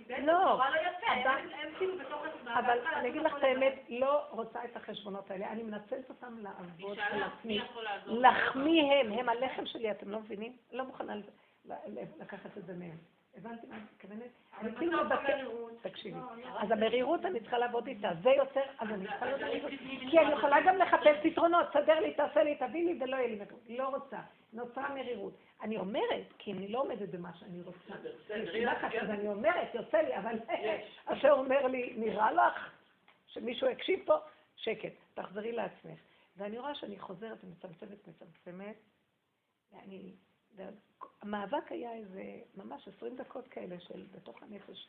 לא. 0.09 0.23
לא 0.23 0.63
יפה, 0.81 1.29
אבל- 2.59 2.79
כאילו 2.81 2.95
אני 2.95 3.09
אגיד 3.09 3.21
לעשות 3.21 3.37
לך 3.37 3.37
את 3.37 3.43
האמת, 3.43 3.73
לא 3.89 4.21
רוצה 4.29 4.59
את 4.65 4.75
החשבונות 4.77 5.31
האלה. 5.31 5.51
אני 5.51 5.63
מנצלת 5.63 6.09
אותם 6.09 6.37
לעבוד 6.39 6.97
על 6.99 7.23
עצמי. 7.23 7.61
לחמי 8.05 8.93
הם, 8.93 9.11
הם 9.11 9.29
הלחם 9.29 9.65
שלי, 9.65 9.91
אתם 9.91 10.09
לא 10.09 10.19
מבינים? 10.19 10.53
לא 10.71 10.85
מוכנה 10.85 11.13
לקחת 12.19 12.57
את 12.57 12.65
זה 12.65 12.73
מהם. 12.73 12.97
הבנתי 13.37 13.67
מה 13.67 13.75
אני 13.75 13.83
מתכוונת? 13.93 14.31
אני 14.61 14.75
כאילו 14.75 14.91
בסוף 14.99 15.11
מבקשת, 15.11 15.29
המרירות. 15.29 15.71
תקשיבי, 15.81 16.19
אז 16.59 16.71
המרירות 16.71 17.25
אני 17.25 17.39
צריכה 17.39 17.57
לעבוד 17.57 17.87
איתה, 17.87 18.09
זה 18.23 18.29
יוצר, 18.29 18.61
אז 18.79 18.89
אני 18.89 19.05
צריכה 19.07 19.25
להיות 19.25 19.41
מרירות, 19.41 19.71
כי 20.11 20.19
אני 20.19 20.31
יכולה 20.33 20.61
גם 20.61 20.77
לחפש 20.77 21.17
פתרונות, 21.23 21.67
תסדר 21.69 21.99
לי, 21.99 22.13
תעשה 22.13 22.43
לי, 22.43 22.55
תביא 22.55 22.85
לי, 22.85 22.97
ולא 23.03 23.15
יהיה 23.15 23.27
לי 23.67 23.77
לא 23.77 23.87
רוצה, 23.87 24.17
נוצרה 24.53 24.95
מרירות. 24.95 25.33
אני 25.61 25.77
אומרת, 25.77 26.33
כי 26.37 26.53
אני 26.53 26.67
לא 26.67 26.81
עומדת 26.81 27.09
במה 27.09 27.33
שאני 27.33 27.61
רוצה. 27.61 27.93
אז 29.01 29.09
אני 29.09 29.27
אומרת, 29.27 29.75
יוצא 29.75 29.97
לי, 29.97 30.17
אבל 30.17 30.39
אשר 31.05 31.31
אומר 31.41 31.67
לי, 31.67 31.93
נראה 31.97 32.31
לך 32.31 32.69
שמישהו 33.27 33.69
יקשיב 33.69 33.99
פה? 34.05 34.15
שקט, 34.55 34.93
תחזרי 35.13 35.51
לעצמך. 35.51 35.99
ואני 36.37 36.59
רואה 36.59 36.75
שאני 36.75 36.99
חוזרת 36.99 37.37
ומצמצמת, 37.43 38.07
מצמצמת, 38.07 38.75
ואני... 39.73 40.13
המאבק 41.21 41.71
היה 41.71 41.93
איזה 41.93 42.23
ממש 42.55 42.87
עשרים 42.87 43.15
דקות 43.15 43.47
כאלה 43.47 43.79
של 43.79 44.05
בתוך 44.11 44.43
הנפש. 44.43 44.87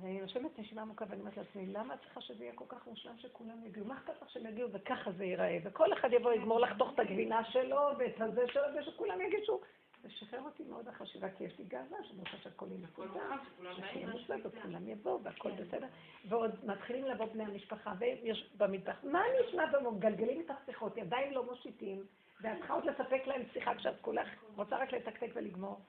ואני 0.00 0.20
נושמת 0.20 0.58
נשימה 0.58 0.82
עמוקה 0.82 1.04
ואני 1.08 1.20
אומרת 1.20 1.36
לעצמי, 1.36 1.66
למה 1.66 1.94
את 1.94 2.00
צריכה 2.00 2.20
שזה 2.20 2.44
יהיה 2.44 2.54
כל 2.54 2.64
כך 2.68 2.86
מושלם 2.86 3.18
שכולם 3.18 3.66
יגיעו? 3.66 3.86
מה 3.86 3.94
אכפת 3.94 4.22
לך 4.22 4.30
שהם 4.30 4.46
יגיעו 4.46 4.72
וככה 4.72 5.12
זה 5.12 5.24
ייראה? 5.24 5.58
וכל 5.64 5.92
אחד 5.92 6.12
יבוא 6.12 6.32
יגמור 6.32 6.60
לחתוך 6.60 6.94
את 6.94 7.00
הגבינה 7.00 7.44
שלו 7.44 7.80
ואת 7.98 8.20
הזה 8.20 8.42
שלו 8.52 8.62
ושכולם 8.78 9.20
יגישו. 9.20 9.60
זה 10.02 10.10
שחרר 10.10 10.40
אותי 10.42 10.64
מאוד 10.64 10.88
החשיבה, 10.88 11.30
כי 11.30 11.44
יש 11.44 11.58
לי 11.58 11.64
גאווה 11.64 11.98
שאני 12.04 12.18
רוצה 12.18 12.36
שהכל 12.42 12.66
יהיה 12.68 12.78
מסודר. 12.78 13.08
שכולם. 13.08 13.38
שכולם 13.76 14.10
מושלם 14.10 14.40
וכולם 14.44 14.88
יבואו 14.88 15.22
והכל 15.22 15.50
בסדר. 15.50 15.86
ועוד 16.28 16.64
מתחילים 16.64 17.04
לבוא 17.04 17.26
בני 17.26 17.44
המשפחה 17.44 17.92
ויש 17.98 18.50
במטבח. 18.56 18.96
מה 19.04 19.22
נשמע 19.40 19.64
ומגלגלים 19.72 20.40
איתך 20.40 20.54
שיחות, 20.66 20.96
ידיים 20.96 21.32
לא 21.32 21.44
מושיטים, 21.44 22.04
ואת 22.40 22.58
צריכה 22.58 22.74
עוד 22.74 22.84
לספק 22.84 23.26
להם 23.26 23.42
שיחה 23.52 23.74
כשאת 23.74 24.00
כולך 24.00 24.28
רוצה 24.56 24.76
רק 24.76 24.92
לתקתק 24.92 25.30
ולגמור. 25.34 25.80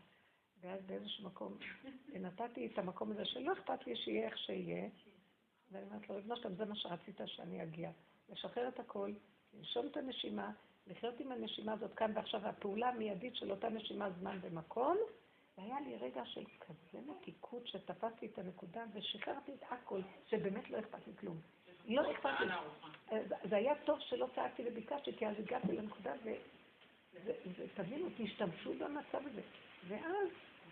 ואז 0.62 0.80
באיזשהו 0.86 1.26
מקום 1.26 1.58
נתתי 2.14 2.66
את 2.74 2.78
המקום 2.78 3.12
הזה 3.12 3.26
שלא 3.26 3.54
אכפת 3.54 3.88
לי 3.88 3.96
שיהיה 3.96 4.26
איך 4.28 4.38
שיהיה, 4.38 4.90
ואני 5.72 5.86
אומרת 5.86 6.10
לו, 6.10 6.16
ריבונו 6.16 6.36
שלום, 6.36 6.54
זה 6.56 6.66
מה 6.66 6.76
שרצית 6.76 7.20
שאני 7.26 7.64
אגיע. 7.64 7.92
לשחרר 8.30 8.68
את 8.68 8.80
הכל, 8.80 9.12
לנשום 9.54 9.88
את 9.88 9.98
הנשימה, 9.98 10.52
לחיות 10.88 11.20
עם 11.20 11.32
הנשימה 11.32 11.74
הזאת 11.74 11.94
כאן 11.94 12.12
ועכשיו, 12.16 12.42
והפעולה 12.42 12.90
המיידית 12.90 13.36
של 13.36 13.52
אותה 13.52 13.70
נשימה 13.70 14.10
זמן 14.20 14.38
ומקום, 14.42 14.98
והיה 15.58 15.80
לי 15.80 15.96
רגע 15.98 16.26
של 16.26 16.44
כזה 16.60 17.00
מתיקות 17.12 17.68
שתפסתי 17.68 18.26
את 18.26 18.40
הנקודה 18.40 18.84
ושחררתי 18.94 19.52
את 19.54 19.64
הכל, 19.70 20.02
שבאמת 20.30 20.70
לא 20.70 20.80
אכפת 20.80 21.08
לי 21.08 21.14
כלום. 21.20 21.42
לא 21.88 22.12
אכפת 22.12 22.30
לי. 22.40 22.48
זה- 23.50 23.56
היה 23.56 23.74
טוב 23.86 24.00
שלא 24.00 24.28
צעקתי 24.36 24.64
וביקשתי, 24.68 25.14
כי 25.18 25.28
אז 25.28 25.36
הגעתי 25.40 25.68
לנקודה. 25.72 26.14
ו- 26.24 26.36
ותבינו, 27.58 28.08
תשתמשו 28.18 28.74
במצב 28.74 29.28
הזה. 29.32 29.42
ואז, 29.88 30.28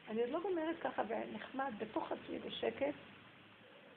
אני 0.10 0.22
עוד 0.22 0.30
לא 0.30 0.42
גומרת 0.42 0.76
ככה, 0.82 1.04
ונחמד, 1.08 1.72
בתוך 1.80 2.12
עצמי 2.12 2.40
בשקט, 2.40 2.94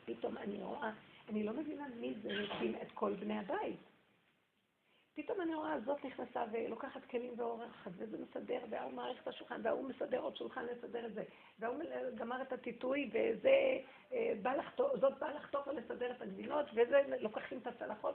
פתאום 0.05 0.37
אני 0.37 0.63
רואה, 0.63 0.91
אני 1.29 1.43
לא 1.43 1.53
מבינה 1.53 1.89
מי 2.01 2.15
זה 2.23 2.31
הקים 2.31 2.75
את 2.83 2.93
כל 2.95 3.15
בני 3.15 3.39
הבית. 3.39 3.81
פתאום 5.15 5.41
אני 5.41 5.55
רואה, 5.55 5.81
זאת 5.81 6.05
נכנסה 6.05 6.45
ולוקחת 6.53 7.05
כלים 7.05 7.33
ואורחת, 7.37 7.91
וזה 7.97 8.19
מסדר, 8.19 8.59
וההוא 8.71 8.93
מערכת 8.93 9.23
את 9.23 9.29
השולחן, 9.29 9.61
וההוא 9.65 9.89
מסדר 9.89 10.21
עוד 10.21 10.37
שולחן 10.37 10.67
לסדר 10.67 11.07
את 11.07 11.15
זה, 11.15 11.23
וההוא 11.59 11.83
גמר 12.15 12.43
את 12.43 12.53
הטיטוי, 12.53 13.11
וזה 13.13 13.79
אה, 14.13 14.33
בא 14.43 14.55
לחתוך, 14.55 14.97
זאת 15.01 15.19
באה 15.19 15.33
לחתוך 15.35 15.67
ולסדר 15.67 16.11
את 16.11 16.23
הגבינות, 16.23 16.67
וזה 16.75 17.03
לוקחים 17.21 17.59
את 17.59 17.67
הצלחות, 17.67 18.15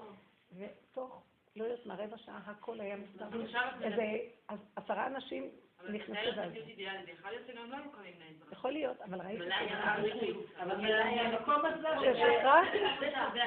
ותוך, 0.58 1.24
לא 1.56 1.64
יודעת 1.64 1.86
מה, 1.86 1.96
רבע 1.96 2.18
שעה 2.18 2.40
הכל 2.46 2.80
היה 2.80 2.96
את 2.96 3.22
איזה 3.82 4.04
עשרה 4.76 5.08
אנשים 5.08 5.50
נכנסו 5.90 6.36
ואז. 6.36 6.52
יכול 7.08 7.32
להיות 7.32 7.48
לא. 7.56 8.52
יכול 8.52 8.72
להיות, 8.72 9.02
אבל 9.02 9.22
ראיתי... 9.22 9.44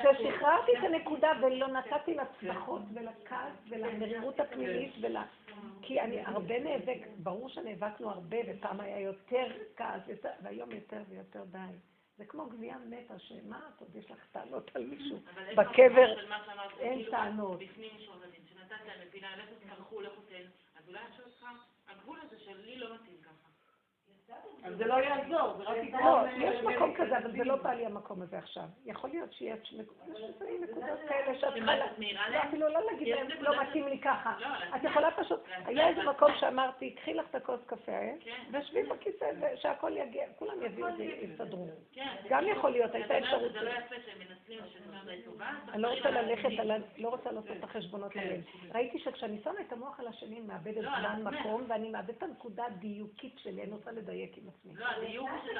כששחררתי 0.02 0.78
את 0.78 0.84
הנקודה 0.84 1.28
ולא 1.42 1.68
נתתי 1.68 2.14
לצלחות 2.14 2.82
ולכעס 2.94 3.52
ולמרירות 3.68 4.40
הפנימית 4.40 4.94
ול... 5.00 5.16
כי 5.82 6.00
אני 6.00 6.20
הרבה 6.24 6.58
נאבק, 6.58 7.06
ברור 7.16 7.48
שנאבקנו 7.48 8.10
הרבה 8.10 8.36
ופעם 8.48 8.80
היה 8.80 9.00
יותר 9.00 9.46
כעס, 9.76 10.02
והיום 10.42 10.70
יותר 10.70 11.02
ויותר 11.08 11.44
די. 11.44 11.58
זה 12.16 12.24
כמו 12.24 12.46
גבייה 12.46 12.78
מתה, 12.78 13.18
שמה 13.18 13.60
את 13.74 13.80
עוד 13.80 13.96
יש 13.96 14.10
לך 14.10 14.26
טענות 14.32 14.70
על 14.74 14.84
מישהו? 14.86 15.18
בקבר 15.56 16.16
של 16.16 16.32
אין 16.78 16.98
כאילו, 16.98 17.10
טענות. 17.10 17.58
בפנים 17.58 17.90
יש 17.96 18.08
עורכת 18.08 18.28
שנתת 18.48 18.86
להם 18.86 19.08
בפינה, 19.08 19.36
לכו 19.36 19.54
תקרחו, 19.64 20.00
לכו 20.00 20.20
תן, 20.28 20.44
אז 20.78 20.88
אולי 20.88 20.98
עכשיו 20.98 21.54
הגבול 21.88 22.18
הזה 22.22 22.38
שלי 22.40 22.78
לא 22.78 22.94
מתאים. 22.94 23.15
אז 24.64 24.76
זה 24.76 24.86
לא 24.86 24.94
יעזור, 24.94 25.56
זה 25.58 25.64
רק 25.64 25.76
יגרום... 25.76 26.02
לא, 26.04 26.24
אה, 26.26 26.32
יש 26.36 26.64
מקום 26.64 26.94
כזה, 26.96 27.18
אבל 27.18 27.32
זה 27.32 27.44
לא 27.44 27.56
בא 27.56 27.72
לי 27.72 27.86
המקום 27.86 28.22
הזה 28.22 28.38
עכשיו. 28.38 28.64
יכול 28.86 29.10
להיות 29.10 29.32
שיש 29.32 29.72
נקודות 29.72 30.98
כאלה 31.08 31.34
שאת 31.34 31.40
צריכה... 31.40 31.56
שמה, 31.56 31.76
לה- 31.76 31.86
את 31.86 31.98
מעירה 31.98 32.30
לא? 32.30 32.38
אפילו 32.42 32.68
לא 32.68 32.80
להגיד 32.90 33.08
להם, 33.16 33.26
לא 33.40 33.62
מתאים 33.62 33.88
לי 33.88 33.98
ככה. 33.98 34.34
לא, 34.40 34.46
את 34.46 34.70
להצביע. 34.72 34.90
יכולה 34.90 35.10
פשוט, 35.10 35.40
היה 35.66 35.88
איזה 35.88 36.02
להצביע. 36.02 36.12
מקום 36.12 36.30
שאמרתי, 36.40 36.90
קחי 36.90 37.14
לך 37.14 37.26
את 37.30 37.34
הכוס 37.34 37.60
קפה, 37.66 37.92
אה? 37.92 38.12
כן. 38.20 38.58
ושבי 38.58 38.82
בכיסא, 38.82 39.30
ושהכול 39.54 39.96
יגיע, 39.96 40.24
כולם 40.38 40.62
יביאו 40.62 40.88
את 40.88 40.96
זה, 40.96 41.04
יסתדרו. 41.04 41.68
כן. 41.92 42.16
גם 42.28 42.44
יכול 42.48 42.70
להיות, 42.70 42.94
הייתה 42.94 43.18
אפשרות. 43.18 43.50
שזה 43.50 43.60
לא 43.62 43.70
יפה 43.70 43.94
שהם 44.06 44.18
מנצלים 44.18 44.58
שאת 44.72 45.04
די 45.06 45.22
טובה. 45.24 45.50
אני 45.72 45.82
לא 45.82 45.88
רוצה 45.94 46.10
ללכת. 46.10 46.48
לא 46.98 47.08
רוצה 47.08 47.32
לעשות 47.32 47.50
את 47.58 47.64
החשבונות 47.64 48.12
כן. 48.12 48.20
האלה. 48.20 48.36
ראיתי 48.74 48.98
שכשאני 48.98 49.38
שמה 49.44 49.60
את 49.68 49.72
המוח 49.72 50.00
על 50.00 50.08
השני, 50.08 50.36
אני 50.36 50.46
מאבדת 50.46 50.76
לא, 50.76 50.90
זמן. 51.16 51.22
מקום, 51.24 51.64
ואני 51.68 51.90
מאבדת 51.90 52.18
את 52.18 52.22
הנקודה 52.22 52.64
הדיוקית 52.66 53.38
שלי, 53.38 53.62
אני 53.62 53.70
רוצה 53.70 53.90
לדייק 53.92 54.15
עם 54.36 54.48
עצמי. 54.48 54.74
לא. 54.74 54.86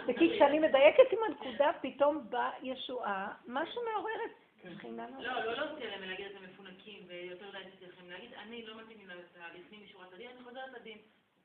וכי 0.09 0.31
כשאני 0.35 0.59
מדייקת 0.59 1.12
עם 1.12 1.19
הנקודה, 1.28 1.70
פתאום 1.81 2.27
באה 2.31 2.51
ישועה, 2.62 3.35
משהו 3.47 3.83
מעוררת. 3.93 4.31
שכינה 4.62 5.07
לא. 5.11 5.45
לא 5.45 5.53
להוציא 5.53 5.85
עליהם 5.85 6.03
ולהגיד 6.03 6.27
אתם 6.27 6.45
מפונקים 6.45 7.03
ויותר 7.07 7.49
מדי 7.49 7.59
תצליחים. 7.77 8.11
להגיד, 8.11 8.35
אני 8.35 8.66
לא 8.66 8.77
מתאים 8.83 8.99
לי 8.99 9.15
לפנים 9.61 9.85
משורת 9.85 10.12
הדין, 10.12 10.31
אני 10.31 10.45
חוזרת 10.45 10.73
לדין. 10.81 10.99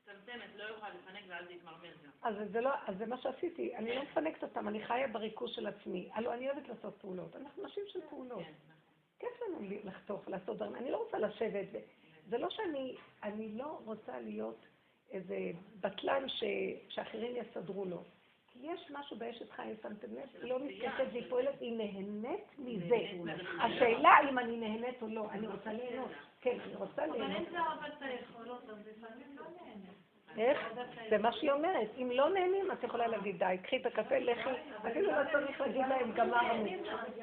מצמצמת, 0.08 0.56
לא 0.56 0.64
יכולה 0.64 0.90
לפנק 0.90 1.24
ואז 1.28 1.46
להתמרמר 1.50 1.92
גם. 2.04 2.12
אז 2.22 2.36
זה 2.52 2.62
לא, 2.62 2.70
אז 2.88 2.98
זה 2.98 3.06
מה 3.06 3.18
שעשיתי, 3.18 3.76
אני 3.76 3.96
לא 3.96 4.04
מפנקת 4.04 4.44
אותם, 4.44 4.68
אני 4.68 4.86
חיה 4.86 5.08
בריכוז 5.08 5.52
של 5.52 5.68
עצמי. 5.68 6.10
הלו, 6.14 6.34
אני 6.34 6.50
אוהבת 6.50 6.68
לעשות 6.68 6.98
פעולות, 7.02 7.36
אנחנו 7.36 7.64
נשים 7.64 7.84
של 7.88 8.00
פעולות. 8.10 8.44
כן. 8.44 8.54
כיף 9.20 9.42
לנו 9.48 9.60
לחתוך, 9.84 10.28
לעשות 10.28 10.56
דברים, 10.56 10.76
אני 10.76 10.92
לא 10.92 10.98
רוצה 10.98 11.20
לשבת, 11.20 11.68
זה 12.30 12.38
לא 12.38 12.50
שאני, 12.50 12.96
אני 13.24 13.58
לא 13.58 13.80
רוצה 13.86 14.20
להיות 14.20 14.66
איזה 15.12 15.52
בטלן 15.82 16.30
ש, 16.30 16.44
שאחרים 16.90 17.36
יסדרו 17.36 17.86
לו. 17.86 18.04
יש 18.62 18.92
משהו 18.92 19.18
באשת 19.18 19.52
חיים, 19.52 19.76
שמתם 19.82 20.08
לב, 20.14 20.42
היא 20.42 20.50
לא 20.50 20.60
מתקשת 20.60 21.06
והיא 21.12 21.24
פועלת, 21.30 21.62
היא 21.62 21.78
נהנית 21.78 22.60
מזה. 22.60 22.98
השאלה 23.62 24.18
אם 24.30 24.40
אני 24.40 24.58
נהנית 24.58 25.02
או 25.02 25.08
לא, 25.08 25.28
אני 25.32 25.48
רוצה 25.48 25.74
ליהנות. 25.74 26.12
כן, 26.42 26.58
אני 26.66 26.76
רוצה 26.76 27.06
אבל 27.06 27.14
ליהנות. 27.14 27.38
אם 27.38 27.52
זה 27.52 27.60
עובד 27.60 27.90
את 27.98 28.02
היכולות, 28.02 28.70
אז 28.70 28.78
לפעמים 28.88 29.38
לא 29.38 29.44
נהנה. 29.44 29.92
איך? 30.38 30.60
זה 31.10 31.18
מה 31.18 31.32
שהיא 31.34 31.52
אומרת. 31.52 31.90
אם 31.98 32.12
לא 32.12 32.30
נהנים, 32.30 32.72
את 32.72 32.84
יכולה 32.84 33.08
להגיד, 33.08 33.40
די, 33.40 33.58
קחי 33.64 33.78
את 33.78 33.86
הקפה, 33.86 34.18
לכי. 34.18 34.50
אפילו 34.88 35.12
לא 35.12 35.32
צריך 35.32 35.62
להגיד 35.62 35.86
להם, 35.90 36.12
גמרנו. 36.12 36.66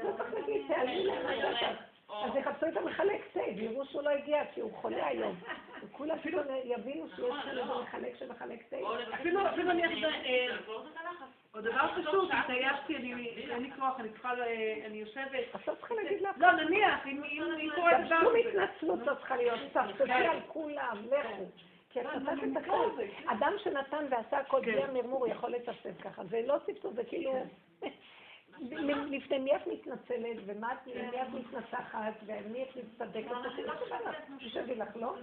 לא 0.02 0.12
צריך 0.16 0.34
להגיד, 0.34 0.62
תעלמי 0.68 1.04
להם. 1.04 1.76
אז 2.24 2.36
יחפשו 2.36 2.66
את 2.66 2.76
המחלק 2.76 3.20
תה, 3.32 3.40
ויראו 3.56 3.84
שהוא 3.86 4.02
לא 4.02 4.10
הגיע, 4.10 4.42
כי 4.54 4.60
הוא 4.60 4.72
חולה 4.74 5.06
היום. 5.06 5.34
וכולם 5.82 6.18
פתאום 6.18 6.42
יבינו 6.64 7.06
שיש 7.08 7.18
כאן 7.44 7.58
איזה 7.58 7.74
מחלק 7.82 8.16
שמחלק 8.18 8.62
תה. 8.70 8.76
אפילו 9.14 9.48
אפילו 9.48 9.70
אני... 9.70 9.82
הלחץ. 9.84 11.28
עוד 11.54 11.64
דבר 11.64 11.86
פשוט, 12.02 12.30
התעייפתי, 12.32 12.96
אני- 12.96 13.28
אין 13.50 13.62
לי 13.62 13.70
כוח, 13.78 14.00
אני 14.00 14.08
צריכה, 14.08 14.32
אני 14.86 14.96
יושבת. 14.98 15.44
לא 15.68 15.74
צריכה 15.74 15.94
להגיד 15.94 16.20
לה, 16.20 16.30
לא, 16.36 16.52
נניח, 16.52 17.06
אם 17.06 17.22
אם- 17.24 17.42
אם 17.60 17.70
קורה 17.74 17.92
דבר 18.06 18.20
שום 18.20 18.32
כזה. 18.50 18.62
התנצלות 18.64 18.98
לא 19.06 19.14
צריכה 19.14 19.36
להיות, 19.36 19.60
צפצפי 19.74 20.12
על 20.12 20.40
כולם, 20.46 20.96
לכו. 21.06 21.44
כי 21.90 22.00
את 22.00 22.06
נתת 22.06 22.42
את 22.52 22.62
הכל. 22.62 22.90
אדם 23.26 23.52
שנתן 23.58 24.04
ועשה 24.10 24.38
הכל 24.38 24.60
בלי 24.60 24.82
המרמור, 24.82 25.28
יכול 25.28 25.50
לצפצף 25.50 26.00
ככה. 26.02 26.24
זה 26.24 26.40
לא 26.46 26.56
צפצוף, 26.66 26.94
זה 26.94 27.04
כאילו... 27.04 27.32
לפני 28.60 29.38
מי 29.38 29.56
את 29.56 29.66
מתנצלת, 29.66 30.36
ומה 30.46 30.72
את, 30.72 30.78
למי 30.86 31.22
את 31.22 31.28
מתנצחת, 31.28 32.12
ומי 32.26 32.62
את 32.62 32.76
מצטדקת, 32.76 33.30
תשבי 34.38 34.74
לך, 34.74 34.96
לא? 34.96 35.14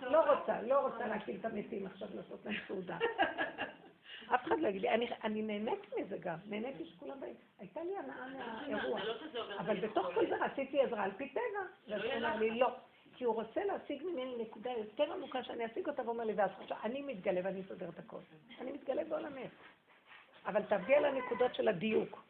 לא 0.00 0.32
רוצה, 0.32 0.62
לא 0.62 0.86
רוצה 0.86 1.06
להקים 1.06 1.36
את 1.40 1.44
המתים 1.44 1.86
עכשיו 1.86 2.08
לעשות 2.14 2.44
להם 2.44 2.54
סעודה. 2.68 2.98
אף 4.34 4.44
אחד 4.44 4.58
לא 4.58 4.68
יגיד 4.68 4.82
לי, 4.82 4.88
אני, 5.24 5.42
נהנית 5.42 5.94
מזה 5.98 6.16
גם, 6.20 6.36
נהניתי 6.46 6.86
שכולם 6.86 7.20
באים. 7.20 7.34
הייתה 7.58 7.80
לי 7.84 7.98
הנאה 7.98 8.26
מהאירוע, 8.68 9.00
אבל 9.58 9.76
בתוך 9.76 10.06
כל 10.14 10.26
זה 10.26 10.36
רציתי 10.44 10.80
עזרה 10.80 11.04
על 11.04 11.10
פי 11.16 11.28
טבע, 11.28 11.42
ואז 11.88 12.02
הוא 12.04 12.12
אמר 12.12 12.36
לי, 12.36 12.50
לא. 12.50 12.68
כי 13.16 13.24
הוא 13.24 13.34
רוצה 13.34 13.64
להשיג 13.64 14.02
ממני 14.02 14.36
נקודה 14.38 14.70
יותר 14.70 15.12
עמוקה 15.12 15.42
שאני 15.42 15.66
אשיג 15.66 15.88
אותה, 15.88 16.02
ואומר 16.06 16.24
לי, 16.24 16.32
ואז 16.32 16.50
עכשיו 16.60 16.76
אני 16.84 17.02
מתגלה 17.02 17.40
ואני 17.44 17.60
אסדר 17.60 17.88
את 17.88 17.98
הכל. 17.98 18.18
אני 18.60 18.72
מתגלה 18.72 19.04
בעולמך. 19.04 19.50
אבל 20.46 20.62
תעבדי 20.62 20.94
על 20.94 21.04
הנקודות 21.04 21.54
של 21.54 21.68
הדיוק. 21.68 22.22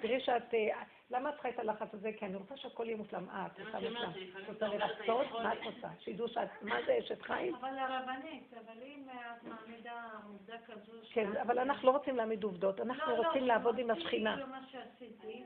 תראי 0.00 0.20
שאת, 0.20 0.54
אה, 0.54 0.82
למה 1.10 1.28
את 1.28 1.34
צריכה 1.34 1.48
את 1.48 1.58
הלחץ 1.58 1.94
הזה? 1.94 2.10
כי 2.18 2.26
אני 2.26 2.36
רוצה 2.36 2.56
שהכל 2.56 2.86
יהיה 2.86 2.96
מושלם. 2.96 3.28
אה, 3.30 3.46
את 3.46 3.60
רוצה 3.60 3.80
מושלם. 3.80 4.10
את 4.42 4.48
רוצה 4.48 4.68
לרצות? 4.68 5.26
מה 5.42 5.52
את 5.52 5.58
רוצה? 5.64 5.88
שידעו 5.98 6.28
שאת, 6.28 6.48
מה 6.62 6.76
זה 6.86 6.98
אשת 6.98 7.22
חיים? 7.22 7.54
אבל 7.54 7.78
הרבנית, 7.78 8.54
אבל 8.54 8.82
אם 8.82 9.08
את 9.10 9.42
מעמידה 9.42 10.10
עובדה 10.26 10.56
כזו... 10.66 10.92
כן, 11.12 11.36
אבל 11.36 11.58
אנחנו 11.58 11.86
לא 11.92 11.96
רוצים 11.98 12.16
להעמיד 12.16 12.44
עובדות, 12.44 12.80
אנחנו 12.80 13.16
לא, 13.16 13.26
רוצים 13.26 13.46
לעבוד 13.46 13.78
עם 13.78 13.90
השכינה. 13.90 14.36
לא, 14.36 14.42
לא, 14.42 14.48
מה 14.50 14.66
שעשיתי, 14.70 15.44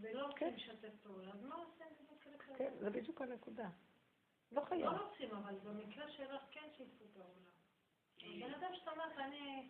ולא 0.00 0.26
רוצים 0.26 0.54
לשתף 0.54 0.94
פעולה, 1.02 1.30
אז 1.32 1.44
מה 1.44 1.54
עושים? 1.54 1.80
כן, 2.60 2.72
זה 2.80 2.90
בדיוק 2.90 3.22
הנקודה. 3.22 3.68
לא 4.52 4.60
חייב. 4.60 4.84
לא 4.84 4.90
רוצים, 4.90 5.30
אבל 5.30 5.54
במקרה 5.64 6.08
שלך 6.08 6.42
כן 6.50 6.68
שיתפו 6.76 7.04
פעולה. 7.12 8.46
בן 8.46 8.54
אדם 8.54 8.74
שאתה 8.74 8.90
אומרת, 8.90 9.18
אני... 9.18 9.68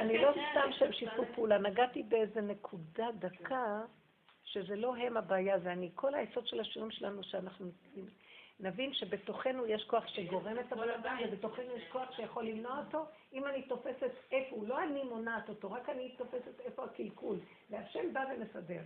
אני 0.00 0.18
לא 0.18 0.32
סתם 0.50 0.72
שהם 0.72 0.92
שיתפו 0.92 1.22
פעולה, 1.34 1.58
נגעתי 1.58 2.02
באיזה 2.02 2.40
נקודה 2.40 3.08
דקה, 3.18 3.82
שזה 4.44 4.76
לא 4.76 4.96
הם 4.96 5.16
הבעיה, 5.16 5.58
זה 5.58 5.72
אני. 5.72 5.90
כל 5.94 6.14
היסוד 6.14 6.46
של 6.46 6.60
השיעורים 6.60 6.90
שלנו, 6.90 7.24
שאנחנו 7.24 7.66
נבין 8.60 8.94
שבתוכנו 8.94 9.66
יש 9.66 9.84
כוח 9.84 10.06
שגורם 10.06 10.58
את 10.58 10.72
הבן 10.72 10.90
אדם, 10.90 11.16
ובתוכנו 11.24 11.76
יש 11.76 11.84
כוח 11.92 12.16
שיכול 12.16 12.44
למנוע 12.44 12.78
אותו. 12.78 13.04
אם 13.32 13.46
אני 13.46 13.62
תופסת 13.62 14.10
איפה 14.32 14.56
הוא, 14.56 14.68
לא 14.68 14.82
אני 14.82 15.04
מונעת 15.04 15.48
אותו, 15.48 15.72
רק 15.72 15.88
אני 15.88 16.14
תופסת 16.16 16.60
איפה 16.60 16.84
הקלקול, 16.84 17.38
והשם 17.70 18.12
בא 18.12 18.24
ומסדר. 18.34 18.80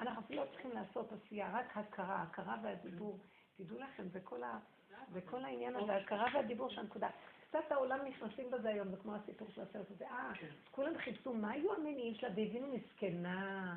אנחנו 0.00 0.36
לא 0.36 0.42
צריכים 0.52 0.70
לעשות 0.72 1.12
עשייה, 1.12 1.50
רק 1.52 1.76
הכרה, 1.76 2.22
הכרה 2.22 2.56
והדיבור. 2.62 3.18
תדעו 3.56 3.78
לכם, 3.78 4.08
זה 5.12 5.20
כל 5.20 5.44
העניין 5.44 5.76
הזה, 5.76 5.96
הכרה 5.96 6.26
והדיבור 6.34 6.70
של 6.70 6.80
הנקודה. 6.80 7.08
קצת 7.60 7.72
העולם 7.72 7.98
נכנסים 8.04 8.50
בזה 8.50 8.68
היום, 8.68 8.90
זה 8.90 8.96
כמו 8.96 9.14
הסיפור 9.14 9.48
של 9.54 9.60
הסרט 9.60 9.90
הזה. 9.90 10.06
אה, 10.10 10.32
כן. 10.34 10.46
כולם 10.70 10.98
חיפשו 10.98 11.34
מה 11.34 11.50
היו 11.50 11.74
המניעים 11.74 12.14
שלה, 12.14 12.28
והבינו 12.28 12.66
מסכנה 12.76 13.76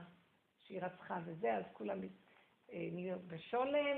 שהיא 0.60 0.82
רצחה 0.82 1.20
וזה, 1.26 1.54
אז 1.54 1.64
כולם 1.74 2.00
אה, 2.72 2.90
נהיו 2.92 3.18
בשולם, 3.28 3.98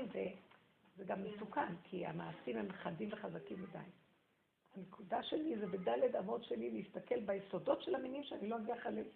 וזה 0.96 1.04
גם 1.04 1.18
מסוכן, 1.24 1.74
כי 1.84 2.06
המעשים 2.06 2.56
הם 2.56 2.72
חדים 2.72 3.08
וחזקים 3.12 3.62
מדי. 3.62 3.78
הנקודה 4.76 5.22
שלי 5.22 5.58
זה 5.58 5.66
בדלת 5.66 6.14
אמות 6.14 6.44
שלי 6.44 6.70
להסתכל 6.70 7.20
ביסודות 7.20 7.82
של 7.82 7.94
המינים 7.94 8.24
שאני 8.24 8.48
לא 8.48 8.56
אגיע 8.56 8.80
חלילה. 8.80 9.10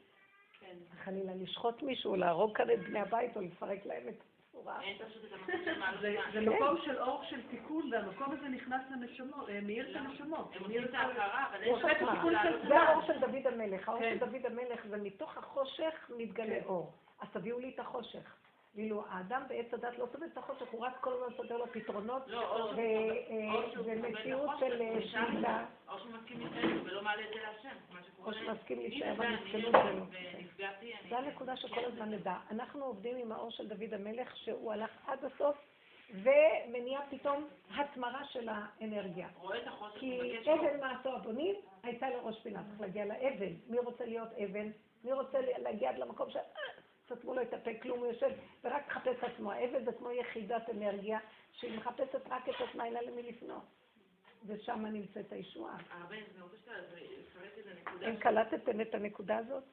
כן. 0.60 0.76
חלילה 1.04 1.34
לשחוט 1.34 1.82
מישהו, 1.82 2.16
להרוג 2.16 2.56
כאן 2.56 2.70
את 2.70 2.78
בני 2.78 3.00
הבית 3.00 3.36
או 3.36 3.40
לפרק 3.40 3.86
להם 3.86 4.08
את 4.08 4.22
צורה. 4.66 4.80
זה 6.32 6.40
מקום 6.40 6.76
של 6.84 6.98
אור 6.98 7.24
של 7.30 7.40
תיקון, 7.50 7.92
והמקום 7.92 8.32
הזה 8.32 8.48
נכנס 8.48 8.82
לנשמות, 8.90 9.48
אה, 9.48 9.60
מאיר 9.62 9.90
את 9.90 9.96
הנשמות. 9.96 10.54
זה 12.68 12.78
האור 12.80 13.02
של 13.06 13.18
דוד 13.20 13.46
המלך. 13.46 13.88
האור 13.88 14.00
של 14.00 14.18
דוד 14.18 14.46
המלך 14.46 14.86
זה 14.88 14.96
מתוך 14.96 15.36
החושך 15.36 16.10
מתגלה 16.16 16.58
אור. 16.64 16.92
אז 17.20 17.28
תביאו 17.32 17.58
לי 17.58 17.70
את 17.74 17.80
החושך. 17.80 18.36
כאילו, 18.76 19.04
האדם 19.10 19.42
בעץ 19.48 19.74
הדת 19.74 19.98
לא 19.98 20.06
סובל 20.12 20.26
את 20.32 20.38
החושך, 20.38 20.66
הוא 20.70 20.80
רק 20.80 20.96
כל 21.00 21.12
הזמן 21.12 21.36
סודר 21.36 21.56
לו 21.56 21.66
פתרונות 21.72 22.22
ומציאות 23.84 24.50
של 24.60 24.82
שליטה. 25.00 25.64
או 25.88 25.98
שהוא 25.98 26.10
מסכים 26.12 26.40
להישאר 26.40 26.82
ולא 26.84 27.02
מעלה 27.02 27.22
את 27.22 27.28
זה 27.34 27.40
להשם. 27.42 27.76
או 28.24 28.32
שמסכים 28.34 28.78
להישאר 28.78 29.14
במסכנות 29.14 29.74
שלו. 29.82 30.04
זה 31.08 31.18
הנקודה 31.18 31.56
שכל 31.56 31.84
הזמן 31.84 32.10
נדע. 32.10 32.36
אנחנו 32.50 32.84
עובדים 32.84 33.16
עם 33.16 33.32
האור 33.32 33.50
של 33.50 33.68
דוד 33.68 33.94
המלך, 33.94 34.36
שהוא 34.36 34.72
הלך 34.72 34.90
עד 35.06 35.24
הסוף. 35.24 35.56
ומניע 36.14 37.00
פתאום 37.10 37.48
התמרה 37.76 38.24
של 38.24 38.48
האנרגיה. 38.48 39.28
כי 39.94 40.38
אבן 40.52 40.80
מעשו 40.80 41.16
הבונים 41.16 41.54
הייתה 41.82 42.10
לראש 42.10 42.40
פינה, 42.42 42.62
צריך 42.68 42.80
להגיע 42.80 43.04
לאבן. 43.04 43.52
מי 43.68 43.78
רוצה 43.78 44.04
להיות 44.04 44.28
אבן? 44.32 44.70
מי 45.04 45.12
רוצה 45.12 45.38
להגיע 45.58 45.90
עד 45.90 45.98
למקום 45.98 46.30
ש... 46.30 46.36
סתמו 47.06 47.34
לו 47.34 47.42
את 47.42 47.54
הפה, 47.54 47.70
כלום, 47.82 47.98
הוא 47.98 48.06
יושב 48.06 48.30
ורק 48.64 48.86
מחפש 48.86 49.24
עצמו. 49.24 49.50
זה 49.84 49.92
כמו 49.92 50.10
יחידת 50.10 50.70
אנרגיה, 50.70 51.18
שהיא 51.52 51.78
מחפשת 51.78 52.26
רק 52.30 52.48
את 52.48 52.54
עצמה, 52.68 52.84
אין 52.84 52.92
לה 52.92 53.02
למי 53.02 53.22
לפנות. 53.22 53.64
ושם 54.46 54.86
נמצאת 54.86 55.32
הישועה. 55.32 55.78
אם 58.08 58.16
קלטתם 58.16 58.80
את 58.80 58.94
הנקודה 58.94 59.36
הזאת? 59.36 59.64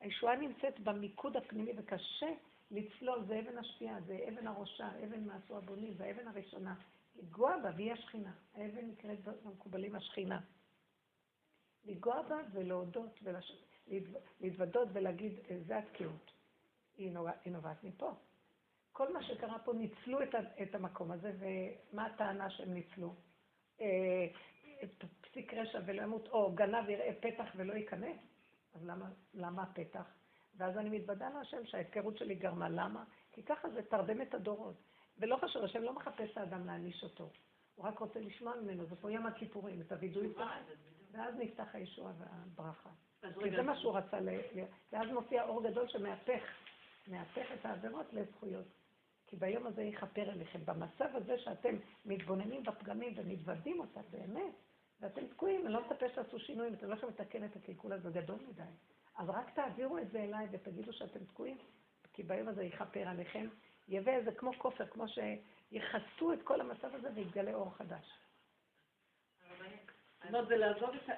הישועה 0.00 0.36
נמצאת 0.36 0.80
במיקוד 0.80 1.36
הפנימי 1.36 1.72
וקשה 1.76 2.32
לצלול, 2.70 3.24
זה 3.26 3.40
אבן 3.40 3.58
השפיעה, 3.58 4.00
זה 4.00 4.18
אבן 4.28 4.46
הראשה, 4.46 4.88
אבן 5.04 5.24
מעשו 5.24 5.56
הבונים, 5.56 5.94
זה 5.94 6.04
האבן 6.04 6.28
הראשונה. 6.28 6.74
לגוע 7.16 7.56
בה 7.62 7.70
והיא 7.76 7.92
השכינה. 7.92 8.32
האבן 8.54 8.86
נקראת 8.86 9.18
במקובלים 9.24 9.94
השכינה. 9.94 10.40
לגוע 11.84 12.22
בה 12.22 12.36
ולהודות, 12.52 13.20
להתוודות 14.40 14.88
ולהגיד, 14.92 15.32
זה 15.66 15.78
התקיעות. 15.78 16.32
היא 17.44 17.52
נובעת 17.52 17.84
מפה. 17.84 18.12
כל 18.92 19.12
מה 19.12 19.22
שקרה 19.22 19.58
פה, 19.58 19.72
ניצלו 19.72 20.22
את, 20.22 20.34
את 20.62 20.74
המקום 20.74 21.10
הזה, 21.10 21.32
ומה 21.38 22.06
הטענה 22.06 22.50
שהם 22.50 22.74
ניצלו? 22.74 23.14
אה, 23.80 24.26
פסיק 25.20 25.54
רשע 25.54 25.80
ולא 25.86 26.02
ימות, 26.02 26.28
או 26.28 26.52
גנב 26.54 26.88
יראה 26.88 27.12
פתח 27.20 27.46
ולא 27.56 27.72
ייכנס. 27.72 28.16
אז 28.74 28.84
למה, 28.84 29.08
למה 29.34 29.62
הפתח? 29.62 30.04
ואז 30.56 30.78
אני 30.78 30.98
מתוודה 30.98 31.28
להשם 31.28 31.66
שההפקרות 31.66 32.18
שלי 32.18 32.34
גרמה. 32.34 32.68
למה? 32.68 33.04
כי 33.32 33.42
ככה 33.42 33.70
זה 33.70 33.82
תרדמת 33.82 34.34
הדורות. 34.34 34.76
ולא 35.18 35.36
חשוב, 35.36 35.64
השם 35.64 35.82
לא 35.82 35.92
מחפש 35.92 36.30
את 36.32 36.36
האדם 36.36 36.66
להעניש 36.66 37.02
אותו. 37.02 37.30
הוא 37.74 37.86
רק 37.86 37.98
רוצה 37.98 38.20
לשמוע 38.20 38.54
ממנו, 38.62 38.86
זה 38.86 38.96
פה 38.96 39.12
ים 39.12 39.26
הכיפורים, 39.26 39.80
את 39.80 39.92
הווידוי 39.92 40.32
ואז 41.12 41.34
נפתח 41.38 41.66
הישועה 41.72 42.12
והברכה. 42.18 42.90
כי 43.20 43.50
זה 43.50 43.62
מה 43.62 43.76
שהוא 43.80 43.96
רצה, 43.96 44.18
ואז 44.92 45.08
מופיע 45.08 45.44
אור 45.44 45.62
גדול 45.62 45.88
שמהפך 45.88 46.42
מהפך 47.10 47.46
את 47.54 47.66
העבירות 47.66 48.12
לזכויות. 48.12 48.66
כי 49.26 49.36
ביום 49.36 49.66
הזה 49.66 49.82
יכפר 49.82 50.30
עליכם. 50.30 50.58
במצב 50.64 51.16
הזה 51.16 51.38
שאתם 51.38 51.76
מתבוננים 52.04 52.62
בפגמים 52.62 53.12
ומתוודים 53.16 53.80
אותה 53.80 54.00
באמת, 54.10 54.54
ואתם 55.00 55.26
תקועים, 55.26 55.66
אני 55.66 55.74
לא 55.74 55.80
מצפה 55.80 56.08
שתעשו 56.08 56.38
שינויים, 56.38 56.74
אתם 56.74 56.88
לא 56.88 56.94
יכולים 56.94 57.14
לתקן 57.14 57.44
את 57.44 57.56
הקלקול 57.56 57.92
הזה 57.92 58.10
גדול 58.10 58.38
מדי. 58.48 58.62
אז 59.16 59.28
רק 59.28 59.50
תעבירו 59.54 59.98
את 59.98 60.10
זה 60.10 60.18
אליי 60.18 60.46
ותגידו 60.50 60.92
שאתם 60.92 61.24
תקועים, 61.24 61.58
כי 62.12 62.22
ביום 62.22 62.48
הזה 62.48 62.64
יכפר 62.64 63.08
עליכם. 63.08 63.48
יביא 63.88 64.12
איזה 64.12 64.32
כמו 64.32 64.52
כופר, 64.58 64.86
כמו 64.86 65.04
שיכסו 65.08 66.32
את 66.32 66.42
כל 66.44 66.60
המצב 66.60 66.94
הזה 66.94 67.08
ויתגלה 67.14 67.54
אור 67.54 67.74
חדש. 67.74 68.20
אומרת, 70.28 70.48
זה 70.48 70.56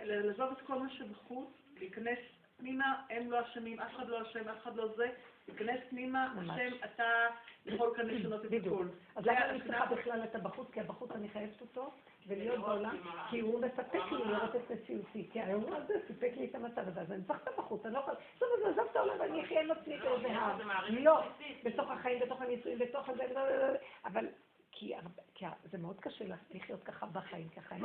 לעזוב 0.04 0.52
את 0.52 0.66
כל 0.66 0.78
מה 0.78 0.90
שבחוץ, 0.90 1.48
להיכנס 1.74 2.18
פנימה, 2.56 3.02
הם 3.10 3.30
לא 3.30 3.40
אשמים, 3.40 3.80
אף 3.80 3.94
אחד 3.96 4.08
לא 4.08 4.22
אשם, 4.22 4.48
אף 4.48 4.62
אחד 4.62 4.76
לא 4.76 4.96
זה, 4.96 5.10
תיכנס 5.44 5.80
פנימה, 5.90 6.34
השם, 6.38 6.76
אתה 6.84 7.26
יכול 7.66 7.92
כאן 7.96 8.06
לשנות 8.06 8.44
את 8.44 8.50
הכול. 8.66 8.88
אז 9.16 9.26
למה 9.26 9.50
אני 9.50 9.60
צריכה 9.60 9.86
בכלל 9.86 10.24
את 10.24 10.34
הבחוץ? 10.34 10.70
כי 10.72 10.80
הבחוץ 10.80 11.10
אני 11.10 11.28
חייבת 11.28 11.60
אותו, 11.60 11.90
ולהיות 12.26 12.60
בעולם, 12.60 12.96
כי 13.30 13.40
הוא 13.40 13.60
מספק 13.60 14.00
לי 14.12 14.24
לראות 14.24 14.56
את 14.56 14.70
מציאותי. 14.70 15.28
כי 15.32 15.40
האירוע 15.40 15.76
הזה 15.76 15.94
סיפק 16.06 16.32
לי 16.36 16.46
את 16.46 16.54
המצב 16.54 16.88
הזה, 16.88 17.00
אז 17.00 17.12
אני 17.12 17.24
צריך 17.24 17.42
את 17.42 17.48
הבחוץ, 17.48 17.86
אני 17.86 17.94
לא 17.94 17.98
יכולה... 17.98 18.16
טוב, 18.38 18.48
אז 18.58 18.72
עזוב 18.72 18.86
את 18.90 18.96
העולם 18.96 19.20
ואני 19.20 19.44
אחיה 19.44 19.60
עם 19.60 19.70
עצמי 19.70 19.98
באיזה 19.98 20.28
הר. 20.28 20.88
לא, 20.90 21.22
בתוך 21.64 21.90
החיים, 21.90 22.20
בתוך 22.20 22.40
הנישואים, 22.40 22.78
בתוך 22.78 23.08
הזה, 23.08 23.24
אבל... 24.04 24.26
כי 24.72 24.92
זה 25.64 25.78
מאוד 25.78 26.00
קשה 26.00 26.24
לחיות 26.50 26.82
ככה 26.82 27.06
בחיים, 27.06 27.48
כי 27.48 27.60
החיים 27.60 27.84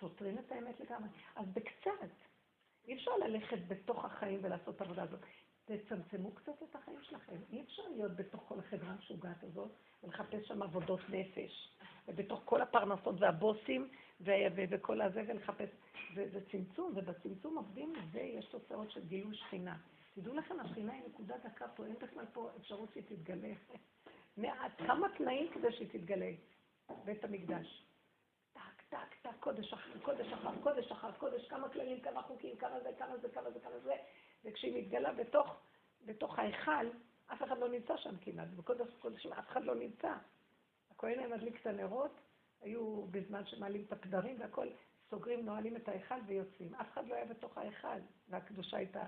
סותרים 0.00 0.38
את 0.38 0.52
האמת 0.52 0.80
לגמרי. 0.80 1.08
אז 1.36 1.46
בקצת. 1.54 2.10
אי 2.88 2.94
אפשר 2.94 3.16
ללכת 3.16 3.58
בתוך 3.68 4.04
החיים 4.04 4.40
ולעשות 4.42 4.76
את 4.76 4.80
העבודה 4.80 5.02
הזאת. 5.02 5.20
תצמצמו 5.68 6.30
קצת 6.34 6.62
את 6.62 6.76
החיים 6.76 6.98
שלכם. 7.02 7.36
אי 7.52 7.62
אפשר 7.62 7.82
להיות 7.88 8.16
בתוך 8.16 8.44
כל 8.48 8.58
החברה 8.58 8.90
המשוגעת 8.90 9.44
הזאת 9.44 9.70
ולחפש 10.04 10.48
שם 10.48 10.62
עבודות 10.62 11.00
נפש. 11.08 11.70
ובתוך 12.08 12.42
כל 12.44 12.62
הפרנסות 12.62 13.14
והבוסים 13.18 13.88
וכל 14.20 15.00
הזה 15.00 15.22
ולחפש. 15.26 15.68
זה 16.14 16.40
צמצום, 16.50 16.92
ובצמצום 16.96 17.56
עובדים 17.56 17.92
ויש 18.12 18.44
תוצאות 18.44 18.90
של 18.90 19.04
גילוי 19.06 19.36
שכינה. 19.36 19.76
תדעו 20.14 20.34
לכם, 20.34 20.60
השכינה 20.60 20.92
היא 20.92 21.02
נקודה 21.08 21.34
דקה 21.44 21.68
פה, 21.68 21.86
אין 21.86 21.94
בכלל 21.94 22.24
פה 22.32 22.50
אפשרות 22.60 22.88
שהיא 22.92 23.04
תתגלה. 23.08 23.52
מעט, 24.36 24.72
כמה 24.78 25.08
תנאים 25.18 25.52
כדי 25.52 25.72
שהיא 25.72 25.88
תתגלה. 25.88 26.30
בית 27.04 27.24
המקדש. 27.24 27.84
טק, 28.52 28.82
טק, 28.88 29.14
טק, 29.22 29.30
קודש 29.40 29.72
אחר, 29.72 29.98
קודש 30.02 30.32
אחר, 30.32 30.50
קודש 30.62 30.92
אחר, 30.92 31.12
קודש, 31.12 31.48
כמה 31.48 31.68
כללים, 31.68 32.00
כמה 32.00 32.22
חוקים, 32.22 32.56
כמה 32.56 32.80
זה, 32.80 32.90
כמה 32.98 33.16
זה, 33.18 33.28
כמה 33.28 33.50
זה, 33.50 33.60
כמה 33.60 33.78
זה. 33.78 33.94
וכשהיא 34.44 34.72
שמתגלה 34.82 35.12
בתוך, 35.12 35.56
בתוך 36.06 36.38
ההיכל, 36.38 36.86
אף 37.32 37.42
אחד 37.42 37.58
לא 37.58 37.68
נמצא 37.68 37.96
שם 37.96 38.16
כמעט, 38.20 38.48
בקודש 38.56 38.86
קודשים 39.00 39.32
אף 39.32 39.48
אחד 39.48 39.64
לא 39.64 39.74
נמצא. 39.74 40.14
הכהן 40.90 41.18
היה 41.18 41.28
מדליק 41.28 41.60
את 41.60 41.66
הנרות, 41.66 42.12
היו 42.62 43.02
בזמן 43.10 43.46
שמעלים 43.46 43.84
את 43.86 43.92
הפדרים 43.92 44.36
והכל, 44.40 44.66
סוגרים, 45.10 45.44
נועלים 45.46 45.76
את 45.76 45.88
ההיכל 45.88 46.14
ויוצאים. 46.26 46.74
אף 46.74 46.92
אחד 46.92 47.06
לא 47.08 47.14
היה 47.14 47.24
בתוך 47.24 47.58
ההיכל, 47.58 47.98
והקדושה 48.28 48.76
הייתה... 48.76 49.04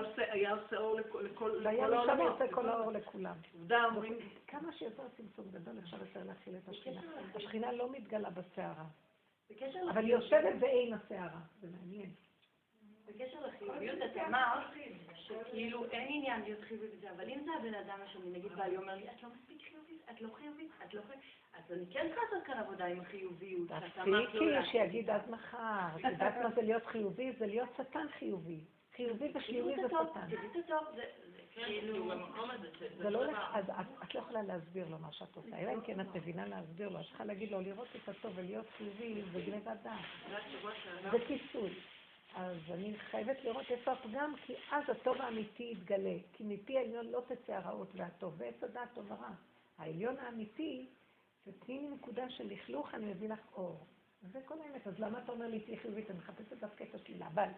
עושה- 0.00 0.32
היה 0.32 0.52
עושה 0.54 0.76
אור 0.76 0.94
לכל 0.94 1.20
לכל- 1.32 1.60
והיה. 1.64 1.86
יוצא 2.24 2.54
כל 2.54 2.68
האור 2.68 2.92
לכולם. 2.92 3.36
עובדה, 3.54 3.84
אומרים, 3.84 4.12
כמה 4.46 4.72
שיותר 4.72 5.02
צמצום 5.16 5.44
גדול 5.50 5.78
אפשר 5.78 5.96
יותר 6.00 6.24
להכיל 6.24 6.56
את 6.56 6.68
השכינה. 6.68 7.00
השכינה 7.34 7.72
לא 7.72 7.90
מתגלה 7.92 8.30
בסערה, 8.30 8.84
אבל 9.90 10.04
היא 10.04 10.12
יושבת 10.12 10.54
בעין 10.60 10.94
הסערה, 10.94 11.40
זה 11.60 11.68
מעניין. 11.70 12.10
בקשר 13.08 13.46
לחיוביות, 13.46 13.98
את 14.04 14.16
אמרת 14.26 14.66
שכאילו 15.14 15.84
אין 15.84 16.06
עניין 16.10 16.42
להיות 16.42 16.60
חיובי 16.68 16.86
בזה, 16.96 17.10
אבל 17.10 17.28
אם 17.28 17.40
זה 17.44 17.50
הבן 17.58 17.74
אדם 17.74 17.98
השני, 18.04 18.30
נגיד 18.38 18.52
בעלי 18.52 18.76
אומר 18.76 18.94
לי, 18.94 19.04
את 19.10 19.22
לא 19.22 19.28
מספיק 19.28 19.68
חיובית, 19.70 20.02
את 20.10 20.20
לא 20.20 20.28
חיובית, 20.34 20.70
את 20.86 20.94
לא 20.94 21.00
חיובית, 21.02 21.24
אז 21.58 21.72
אני 21.72 21.84
כן 21.92 22.06
צריכה 22.08 22.20
לעשות 22.24 22.46
כאן 22.46 22.58
עבודה 22.58 22.84
עם 22.84 23.00
החיוביות, 23.00 23.68
תפסיקי 23.68 24.38
לא. 24.50 24.62
שיגיד 24.64 25.10
עד 25.10 25.30
מחר. 25.30 25.86
את 25.96 26.12
יודעת 26.12 26.34
מה 26.42 26.50
זה 26.54 26.62
להיות 26.62 26.86
חיובי? 26.86 27.32
זה 27.38 27.46
להיות 27.46 27.68
שטן 27.78 28.06
חיובי. 28.18 28.60
חיובי 28.96 29.32
ושלילי 29.34 29.76
זה 29.76 29.88
שטן. 29.88 30.28
תראו 30.30 30.42
את 30.50 30.56
הטוב, 30.64 30.94
זה 30.94 31.04
זה 31.54 31.92
במקום 32.00 32.50
הזה, 32.50 32.68
ש- 32.78 32.92
זה 32.98 33.10
לא 33.10 33.18
הולך, 33.24 33.38
אז 33.54 33.64
את- 33.70 34.14
לא 34.14 34.20
יכולה 34.20 34.42
להסביר 34.42 34.88
לו 34.88 34.98
מה 34.98 35.12
שאת 35.12 35.36
עושה, 35.36 35.58
אלא 35.58 35.70
אם 35.74 35.80
כן 35.80 36.00
את 36.00 36.06
מבינה 36.14 36.46
להסביר 36.46 36.88
לו. 36.88 37.00
את 37.00 37.04
צריכה 37.04 37.24
להגיד 37.24 37.50
לו, 37.50 37.60
לראות 37.60 37.88
את 37.96 38.08
הטוב 38.08 38.32
ולהיות 38.34 38.66
חיובי 38.76 39.22
זה 39.32 39.40
גניבת 39.40 39.76
דעת. 39.82 39.98
זה 41.10 41.18
כיסוי. 41.26 41.70
אז 42.34 42.56
אני 42.70 42.98
חייבת 42.98 43.44
לראות 43.44 43.70
איפה 43.70 43.92
הפגם, 43.92 44.34
כי 44.46 44.54
אז 44.70 44.84
הטוב 44.88 45.22
האמיתי 45.22 45.70
יתגלה. 45.72 46.16
כי 46.32 46.44
מפי 46.44 46.78
העליון 46.78 47.06
לא 47.06 47.22
תצא 47.28 47.52
הרעות 47.52 47.88
והטוב, 47.94 48.34
ועץ 48.38 48.62
הדעת 48.62 48.88
טוב 48.94 49.10
ורע. 49.10 49.30
העליון 49.78 50.18
האמיתי, 50.18 50.86
זה 51.46 51.52
תני 51.66 51.78
לי 51.78 51.88
נקודה 51.88 52.30
של 52.30 52.46
לכלוך, 52.46 52.94
אני 52.94 53.06
מביא 53.06 53.28
לך 53.28 53.40
אור. 53.54 53.86
זה 54.32 54.40
כל 54.44 54.54
האמת. 54.60 54.86
אז 54.86 54.98
למה 54.98 55.18
אתה 55.18 55.32
אומר 55.32 55.46
לי 55.46 55.60
תהיי 55.60 55.78
חיובית? 55.78 56.10
אני 56.10 56.18
מחפשת 56.18 56.52
דווקא 56.52 56.84
את 56.84 56.94
השלילה. 56.94 57.26
אבל 57.26 57.48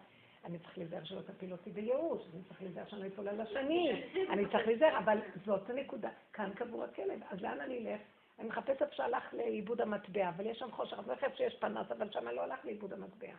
אני 0.45 0.59
צריך 0.59 0.77
להיזהר 0.77 1.03
שלא 1.03 1.21
תפיל 1.21 1.51
אותי 1.51 1.71
בייאוש, 1.71 2.21
אני 2.33 2.43
צריך 2.43 2.61
להיזהר 2.61 2.87
שאני 2.87 3.01
לא 3.01 3.07
אפול 3.07 3.27
על 3.27 3.41
השני, 3.41 4.03
אני 4.29 4.45
צריך 4.45 4.67
להיזהר, 4.67 4.97
אבל 4.97 5.17
זאת 5.45 5.69
הנקודה. 5.69 6.09
כאן 6.33 6.53
קבור 6.55 6.83
הכלב. 6.83 7.19
אז 7.29 7.41
לאן 7.41 7.59
אני 7.61 7.77
אלך? 7.77 8.01
אני 8.39 8.47
מחפשת 8.47 8.87
שהלך 8.91 9.33
לאיבוד 9.33 9.81
המטבע, 9.81 10.29
אבל 10.29 10.45
יש 10.45 10.59
שם 10.59 10.71
חושך, 10.71 10.99
אז 10.99 11.07
לא 11.07 11.13
איפה 11.13 11.37
שיש 11.37 11.55
פנס, 11.55 11.91
אבל 11.91 12.11
שם 12.11 12.27
לא 12.27 12.41
הלך 12.41 12.65
לאיבוד 12.65 12.93
המטבע. 12.93 13.33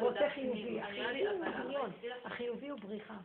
הוא 0.00 0.08
רוצה 0.08 0.30
חיובי. 0.34 0.80
החיובי 0.80 1.26
הוא 1.26 1.44
דמיון, 1.64 1.90
החיובי 2.24 2.68
הוא 2.68 2.78
בריחה. 2.80 3.16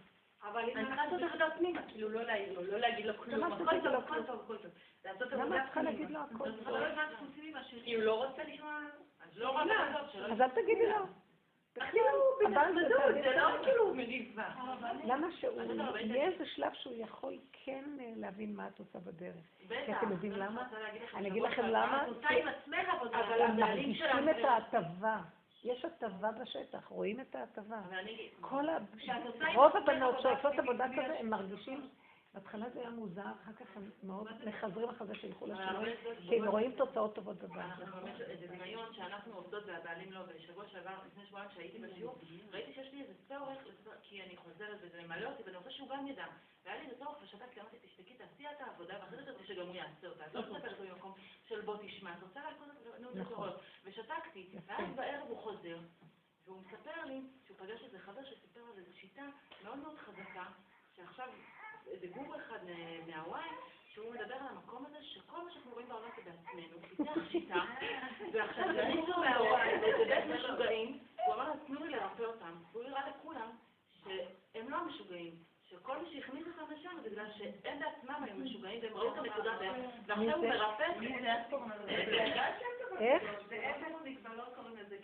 אבל 0.44 0.60
אני 0.60 0.74
צריכה 0.74 1.06
לעשות 1.06 1.22
עבודה 1.22 1.50
פנימה, 1.58 1.82
כאילו 1.88 2.10
לא 2.10 2.24
להעיר 2.24 2.54
לו, 2.54 2.72
לא 2.72 2.80
להגיד 2.80 3.06
לו 3.06 3.18
כלום, 3.18 3.40
למה 3.40 3.56
הכל 3.56 3.66
טוב, 3.84 3.94
הכל 3.94 4.14
כלום? 4.14 4.26
טוב, 4.26 4.42
הכל 4.44 4.58
טוב. 4.58 4.72
לעשות 5.06 5.32
למה 5.32 5.44
עבודה 5.44 5.58
את 5.58 5.64
צריכה 5.66 5.82
להגיד 5.82 6.08
פנימה. 6.08 6.26
לא. 6.32 7.84
כי 7.84 7.96
הוא 7.96 8.04
לא 8.04 8.26
רוצה 8.26 8.44
לשמוע... 8.44 8.80
אז 9.20 9.38
לא 9.38 9.64
שלא... 10.12 10.34
אז 10.34 10.42
אל 10.42 10.50
תגידי 10.50 10.90
לו. 10.90 11.06
כאילו, 11.92 12.08
אבל 12.48 12.74
זה 12.74 12.80
בנחמדות, 12.80 13.02
תהליך 13.02 13.26
זה 13.26 13.36
לא. 13.36 13.64
כאילו 13.64 13.94
מריבה. 13.94 14.50
למה 15.04 15.28
שהוא, 15.40 15.62
יהיה 16.00 16.32
איזה 16.32 16.46
שלב 16.46 16.74
שהוא 16.74 16.94
יכול 16.98 17.38
כן 17.52 17.84
אה, 18.00 18.14
להבין 18.16 18.56
מה 18.56 18.68
את 18.68 18.80
עושה 18.80 19.00
בדרך. 19.00 19.46
כי 19.86 19.92
אתם 19.92 20.12
יודעים 20.12 20.32
למה? 20.32 20.68
אני 21.16 21.28
אגיד 21.28 21.44
לכם 21.44 21.66
למה? 21.66 22.04
את 22.04 22.08
עושה 22.08 22.30
עם 22.30 22.48
עצמך 22.48 22.88
אבל 22.90 23.42
הם 23.42 23.52
הבעלים 23.52 23.60
מרגישים 23.60 23.96
שלך. 23.96 24.40
את 24.40 24.46
ההטבה. 24.46 25.20
יש 25.68 25.86
הטבה 25.86 26.32
בשטח, 26.32 26.88
רואים 26.90 27.20
את 27.20 27.36
ההטבה. 27.36 27.82
כל 28.42 28.70
ה... 28.70 28.78
רוב 29.56 29.72
הבנות 29.76 30.22
שעושות 30.22 30.60
עבודה 30.60 30.86
כזה, 30.94 31.20
הם 31.20 31.30
מרגישים, 31.30 31.90
בהתחלה 32.38 32.70
זה 32.70 32.80
היה 32.80 32.90
מוזר, 32.90 33.32
אחר 33.44 33.54
כך 33.54 33.78
הם 33.78 33.90
מאוד 34.04 34.28
מחזרים 34.46 34.90
אחרי 34.90 35.08
זה 35.08 35.16
שילכו 35.16 35.46
לשינוי, 35.48 35.96
כי 36.30 36.36
הם 36.36 36.48
רואים 36.48 36.72
תוצאות 36.72 37.16
טובות 37.16 37.38
באמת, 37.38 38.22
איזה 38.22 38.48
דמיון 38.48 38.94
שאנחנו 38.94 39.34
עובדות 39.34 39.64
והבעלים 39.68 40.12
לא, 40.12 40.22
בשבוע 40.24 40.68
שעבר, 40.68 41.00
לפני 41.08 41.26
שבועיים 41.26 41.50
שהייתי 41.56 41.80
בשיעור, 41.80 42.16
ראיתי 42.52 42.74
שיש 42.74 42.94
לי 42.94 43.02
איזה 43.02 43.14
צורך, 43.28 43.58
כי 44.02 44.24
אני 44.24 44.38
חוזרת 44.38 44.78
וזה 44.82 45.04
ממלא 45.04 45.30
אותי, 45.30 45.44
ואני 45.44 45.58
רוצה 45.58 45.72
שהוא 45.72 45.90
גם 45.90 46.08
ידע. 46.08 46.26
והיה 46.66 46.78
לי 46.78 46.86
איזה 46.86 47.00
צורך, 47.00 47.18
ושתקתי, 47.24 47.62
אמרתי, 47.62 47.78
תשתקי, 47.82 48.14
תעשי 48.14 48.48
את 48.48 48.62
העבודה, 48.62 48.98
ואחרי 49.02 49.18
זה 49.18 49.26
תרצי 49.26 49.46
שגם 49.48 49.68
הוא 49.68 49.76
יעשה 49.76 50.08
אותה. 50.08 50.26
את 50.26 50.34
לא 50.34 50.42
מספרת 50.42 50.80
לו 50.80 50.86
ממקום 50.86 51.14
של 51.48 51.62
בוא 51.62 51.78
תשמע, 51.82 52.14
את 52.18 52.24
רוצה 52.24 52.40
לעשות 52.44 52.70
את 52.70 53.14
זה, 53.14 53.22
נכון. 53.22 53.50
ושתקתי, 53.86 54.50
ואז 54.66 54.96
בערב 54.96 55.28
הוא 55.28 55.38
חוזר, 55.38 55.78
והוא 56.46 56.62
מספר 56.62 57.06
לי 57.06 57.22
שהוא 57.46 57.58
פגש 57.58 57.84
איזה 57.84 58.00
חבר 58.00 58.24
שסיפר 58.24 58.60
על 58.60 58.78
איזו 58.78 58.98
שיטה 58.98 59.30
מאוד 59.64 59.78
מאוד 59.78 59.98
חזקה, 59.98 60.46
שעכשיו 60.96 61.30
איזה 61.92 62.08
גור 62.08 62.36
אחד 62.36 62.60
מהוואי, 63.08 63.50
שהוא 63.94 64.14
מדבר 64.14 64.36
על 64.36 64.48
המקום 64.50 64.86
הזה 64.86 64.98
שכל 65.04 65.38
מה 65.46 65.52
שאנחנו 65.52 65.72
רואים 65.72 65.88
בעולם 65.88 66.10
זה 66.16 66.32
בעצמנו, 66.32 66.82
פיתח 66.90 67.32
שיטה, 67.32 67.64
ועכשיו 68.34 68.66
הכניסו 68.70 69.20
מהוואי 69.20 69.78
לאיזה 69.82 70.06
בית 70.16 70.40
משוגעים, 70.40 71.00
הוא 71.26 71.34
אמר 71.36 71.50
להם, 71.50 71.58
תנו 71.68 71.86
לי 71.86 71.90
לרפא 71.90 72.24
אותם, 72.24 72.54
והוא 72.72 72.84
הראה 72.84 73.10
לכולם 73.10 73.50
שהם 74.04 74.70
לא 74.70 74.78
המשוגעים. 74.78 75.36
שכל 75.70 75.98
מי 75.98 76.10
שהכניס 76.14 76.48
אותם 76.48 76.74
לשם 76.74 76.98
זה 77.04 77.10
בגלל 77.10 77.26
שהם 77.38 77.80
בעצמם 77.80 78.24
היו 78.24 78.36
משוגעים 78.36 78.80
והם 78.84 78.94
ראו 78.94 79.14
את 79.14 79.18
הנקודה 79.18 79.58
בהם 79.60 79.82
ועכשיו 80.08 80.38
הוא 80.38 80.48
מרפא. 80.48 80.84
איך? 83.00 83.24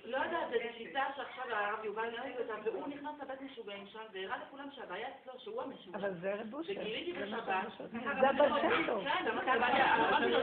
לא 0.03 0.17
יודעת, 0.17 0.49
זו 0.49 0.57
שיטה 0.77 1.05
שעכשיו 1.15 1.43
הרב 1.49 1.85
יובל 1.85 2.09
נהג 2.09 2.37
אותה, 2.39 2.53
והוא 2.63 2.87
נכנס 2.87 3.19
לבית 3.21 3.41
משוגעים 3.41 3.87
שם, 3.87 3.99
והראה 4.13 4.37
לכולם 4.37 4.71
שהבעיה 4.71 5.07
אצלו, 5.07 5.39
שהוא 5.39 5.61
המשוגע. 5.61 5.97
אבל 5.97 6.13
זה 6.21 6.33
רב 6.35 6.53
אושר. 6.53 6.71
וגיליתי 6.71 7.13
בשבת. 7.13 7.43
זה 7.91 8.29
הבן 8.29 8.49
שם 8.61 8.85
טוב. 8.87 9.03
כן, 9.03 9.25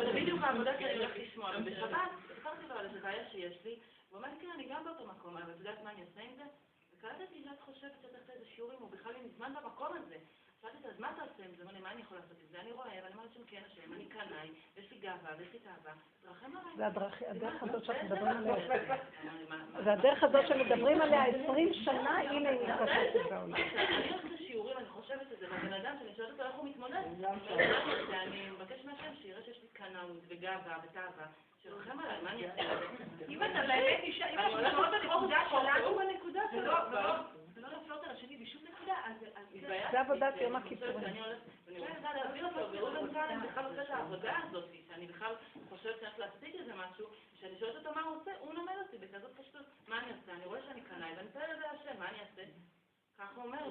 זה 0.05 0.12
בדיוק 0.14 0.42
העבודה 0.42 0.78
שאני 0.78 0.97
הולך 0.97 1.10
לשמוע, 1.16 1.51
ובשבת 1.59 1.98
סיפרתי 2.34 2.66
לו 2.68 2.74
על 2.74 2.86
איזה 2.86 3.01
בעיה 3.01 3.30
שיש 3.30 3.64
לי, 3.64 3.78
הוא 4.10 4.18
אמר 4.18 4.28
לי, 4.28 4.34
כן, 4.40 4.51
אני 4.55 4.64
גם 4.64 4.84
באותו 4.84 5.06
מקום, 5.06 5.36
אבל 5.36 5.51
את 5.51 5.59
יודעת 5.59 5.84
מה 5.84 5.90
אני 5.90 6.01
עושה 6.01 6.20
עם 6.20 6.36
זה? 6.36 6.44
וקלטתי 7.01 7.43
שאת 7.44 7.60
חושבת 7.60 7.93
שאת 8.02 8.14
עושה 8.20 8.32
איזה 8.32 8.44
שיעורים, 8.55 8.78
הוא 8.81 8.90
בכלל 8.90 9.12
מזמן 9.24 9.55
במקום 9.55 9.86
הזה. 9.97 10.16
שאלתי 10.62 10.77
אותה, 10.77 10.89
אז 10.89 11.01
מה 11.01 11.10
אתה 11.14 11.22
עושה 11.22 11.44
עם 11.44 11.55
זה? 11.56 11.62
אמר 11.62 11.72
לי, 11.72 11.81
מה 11.81 11.93
אני 11.93 12.01
יכול 12.02 12.16
לעשות 12.16 12.36
עם 12.40 12.47
זה? 12.52 12.60
אני 12.60 12.72
רואה, 12.72 12.86
ואני 13.05 13.14
אומרת 13.14 13.32
שם 13.35 13.40
כן 13.47 13.62
השם, 13.66 13.93
אני 13.93 14.05
קנאי, 14.05 14.48
יש 14.77 14.90
לי 14.90 14.98
גאווה, 14.98 15.31
ויש 15.39 15.48
לי 15.52 15.59
תאווה, 15.59 15.93
תרחם 16.22 16.56
עליי. 16.56 16.77
זה 16.77 16.86
הדרך 16.86 17.22
הדרך 17.28 17.62
הזאת 17.62 17.85
שאנחנו 17.85 18.05
מדברים 18.09 18.36
עליה. 18.36 18.55
אמרתי, 18.55 18.86
"מה- 19.48 19.56
מה- 19.72 19.82
זה 19.82 19.93
הדרך 19.93 20.22
הזאת 20.22 20.44
שמדברים 20.48 21.01
עליה 21.02 21.24
20 21.24 21.74
שנה, 21.74 22.18
הנה 22.18 22.48
היא 22.51 22.60
מתרחשת 22.60 23.31
בעולם. 23.31 23.55
אני 23.55 24.09
הולכת 24.10 24.31
לשיעורים, 24.31 24.77
אני 24.78 24.89
חושבת 24.89 25.32
את 25.32 25.39
זה, 25.39 25.47
והבן 25.51 25.72
אדם 25.72 25.97
שאני 25.98 26.14
שואלת 26.16 26.31
אותו 26.32 26.43
איך 26.43 26.55
הוא 26.55 26.68
מתמודד, 26.68 27.02
אני 28.12 28.51
מבקש 28.51 28.85
מהשם 28.85 29.14
שיראה 29.22 29.43
שיש 29.43 29.62
לי 29.62 29.68
קנאות 29.72 30.16
וגאווה 30.28 30.78
ותאווה, 30.85 31.27
שירחם 31.62 32.01
עליי, 32.01 32.23
מה 32.23 32.31
אני 32.31 32.47
אעשה? 32.51 32.62
אם 33.32 33.43
אתה 33.43 33.61
באמת 33.69 34.01
אישה, 34.03 34.27
אם 34.31 34.39
אני 34.39 34.55
אנחנו 34.55 34.69
נשארות 34.69 34.89
בנקודה 35.03 35.39
שלנו, 35.51 35.95
בנקודה 35.99 36.41
ולא- 36.53 36.62
שלו. 36.91 36.95
ולא- 37.57 37.69
להפלות 37.73 38.05
על 38.05 38.11
השני 38.11 38.37
בשום 38.37 38.62
נקודה, 38.73 38.95
אז 39.05 39.12
כן. 39.61 39.89
זה 39.93 40.01
עבודת 40.01 40.35
יום 40.41 40.57
הכיפורים. 40.57 40.97
אני 40.99 41.20
הולכת, 41.20 41.41
ואני 41.66 41.78
רוצה 41.81 42.15
להעביר 42.15 42.47
אותו, 42.47 42.59
וראובן 42.73 43.12
קלן 43.12 43.41
בכלל 43.51 43.65
עושה 43.65 43.82
את 43.82 43.91
העבודה 43.91 44.32
הזאת, 44.49 44.65
שאני 44.89 45.07
בכלל 45.07 45.35
חושבת 45.69 45.82
שאני 46.01 46.11
הולכת 46.16 46.19
להשיג 46.19 46.55
איזה 46.61 46.73
משהו, 46.74 47.07
כשאני 47.37 47.59
שואלת 47.59 47.77
אותו 47.77 47.95
מה 47.95 48.01
הוא 48.03 48.16
עושה, 48.20 48.31
הוא 48.41 48.55
מלמד 48.55 48.74
אותי 48.82 48.99
בכזאת 48.99 49.31
פשטות, 49.41 49.62
מה 49.89 49.99
אני 49.99 50.11
עושה? 50.20 50.32
אני 50.32 50.45
רואה 50.47 50.61
שאני 50.66 50.81
קנאי, 50.81 51.12
ואני 51.16 51.28
מתאר 51.28 51.53
לזה 51.57 51.65
השם, 51.70 51.99
מה 51.99 52.09
אני 52.09 52.19
אעשה? 52.20 52.43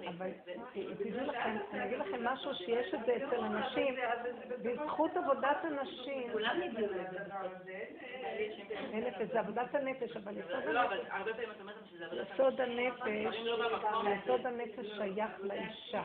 אבל 0.08 0.32
תדעו 0.74 1.26
לכם, 1.26 1.58
אני 1.74 1.86
אגיד 1.86 2.00
לכם 2.00 2.24
משהו 2.24 2.56
שיש 2.56 2.94
את 2.94 3.00
זה 3.06 3.16
אצל 3.16 3.40
אנשים, 3.44 3.96
בזכות 4.64 5.12
עבודת 5.18 5.58
הנשים, 5.64 6.32
כולם 6.32 6.62
יגיעו 6.62 6.88
לזה. 6.94 7.20
זה 9.32 9.40
עבודת 9.40 9.76
הנפש, 9.76 10.18
אבל 10.18 10.38
יסוד 10.38 10.66
לא, 10.66 10.80
הנפש, 10.80 11.08
יסוד 12.32 12.60
הנפש. 12.60 13.36
לא. 14.04 14.10
יסוד 14.10 14.46
הנפש 14.46 14.86
שייך 14.98 15.32
לאישה. 15.40 16.04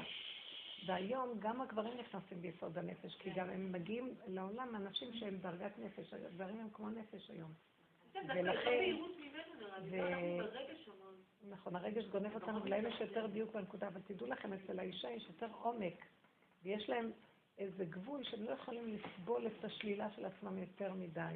והיום 0.86 1.38
גם 1.38 1.60
הגברים 1.60 1.98
נכנסים 1.98 2.42
ביסוד 2.42 2.78
הנפש, 2.78 3.16
כי 3.18 3.30
גם 3.30 3.50
הם 3.50 3.72
מגיעים 3.72 4.14
לעולם 4.26 4.76
אנשים 4.76 5.12
שהם 5.12 5.36
דרגת 5.36 5.78
נפש, 5.78 6.14
הגברים 6.14 6.60
הם 6.60 6.68
כמו 6.72 6.90
נפש 6.90 7.30
היום. 7.30 7.50
ולכן, 8.14 8.94
ו- 9.90 11.03
נכון, 11.50 11.76
הרגש 11.76 12.04
גונב 12.04 12.34
אותנו, 12.34 12.62
ולהם 12.62 12.86
יש 12.86 13.00
יותר 13.00 13.26
דיוק 13.26 13.52
בנקודה, 13.52 13.86
אבל 13.88 14.00
תדעו 14.06 14.26
לכם, 14.26 14.52
אצל 14.52 14.78
האישה 14.78 15.10
יש 15.10 15.26
יותר 15.28 15.48
עומק, 15.62 16.06
ויש 16.62 16.88
להם 16.88 17.10
איזה 17.58 17.84
גבול 17.84 18.24
שהם 18.24 18.44
לא 18.44 18.50
יכולים 18.50 18.96
לסבול 18.96 19.46
את 19.46 19.64
השלילה 19.64 20.10
של 20.10 20.24
עצמם 20.24 20.58
יותר 20.58 20.92
מדי. 20.92 21.34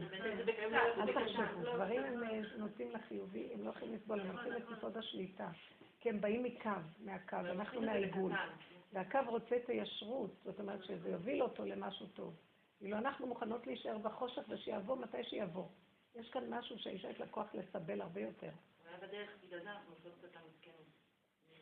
אל 0.99 1.13
תחשבו, 1.13 1.61
גברים 1.61 2.05
הם 2.05 2.23
אה, 2.23 2.41
נוטים 2.59 2.93
לחיובי, 2.93 3.49
הם 3.55 3.65
לא 3.65 3.71
יכולים 3.71 3.95
לסבול, 3.95 4.21
הם 4.21 4.37
רוצים 4.39 4.53
את 4.53 4.79
יסוד 4.79 4.97
השליטה, 4.97 5.49
כי 6.01 6.09
הם 6.11 6.21
באים 6.21 6.43
מקו, 6.43 6.71
מהקו, 6.99 7.37
אנחנו 7.37 7.81
מהעיגול. 7.81 8.33
והקו 8.93 9.19
רוצה 9.27 9.57
את 9.57 9.69
הישרות, 9.69 10.31
זאת 10.45 10.61
אומרת 10.61 10.85
שזה 10.85 11.11
יוביל 11.11 11.43
אותו 11.43 11.65
למשהו 11.65 12.07
טוב. 12.07 12.35
כאילו 12.79 12.97
אנחנו 12.97 13.27
מוכנות 13.27 13.67
להישאר 13.67 13.99
בחושך 13.99 14.43
ושיבוא 14.49 14.97
מתי 14.97 15.25
שיבוא. 15.25 15.67
יש 16.15 16.31
כאן 16.31 16.43
משהו 16.51 16.79
שהאישה 16.79 17.11
יש 17.11 17.21
לה 17.21 17.27
כוח 17.27 17.47
לסבל 17.55 18.01
הרבה 18.01 18.21
יותר. 18.21 18.51
בדרך, 19.03 19.31
בגלל 19.47 19.61
זה 19.61 19.71
אנחנו 19.73 19.93
עושות 19.95 20.25
את 20.25 20.37
המסכנות. 20.37 20.87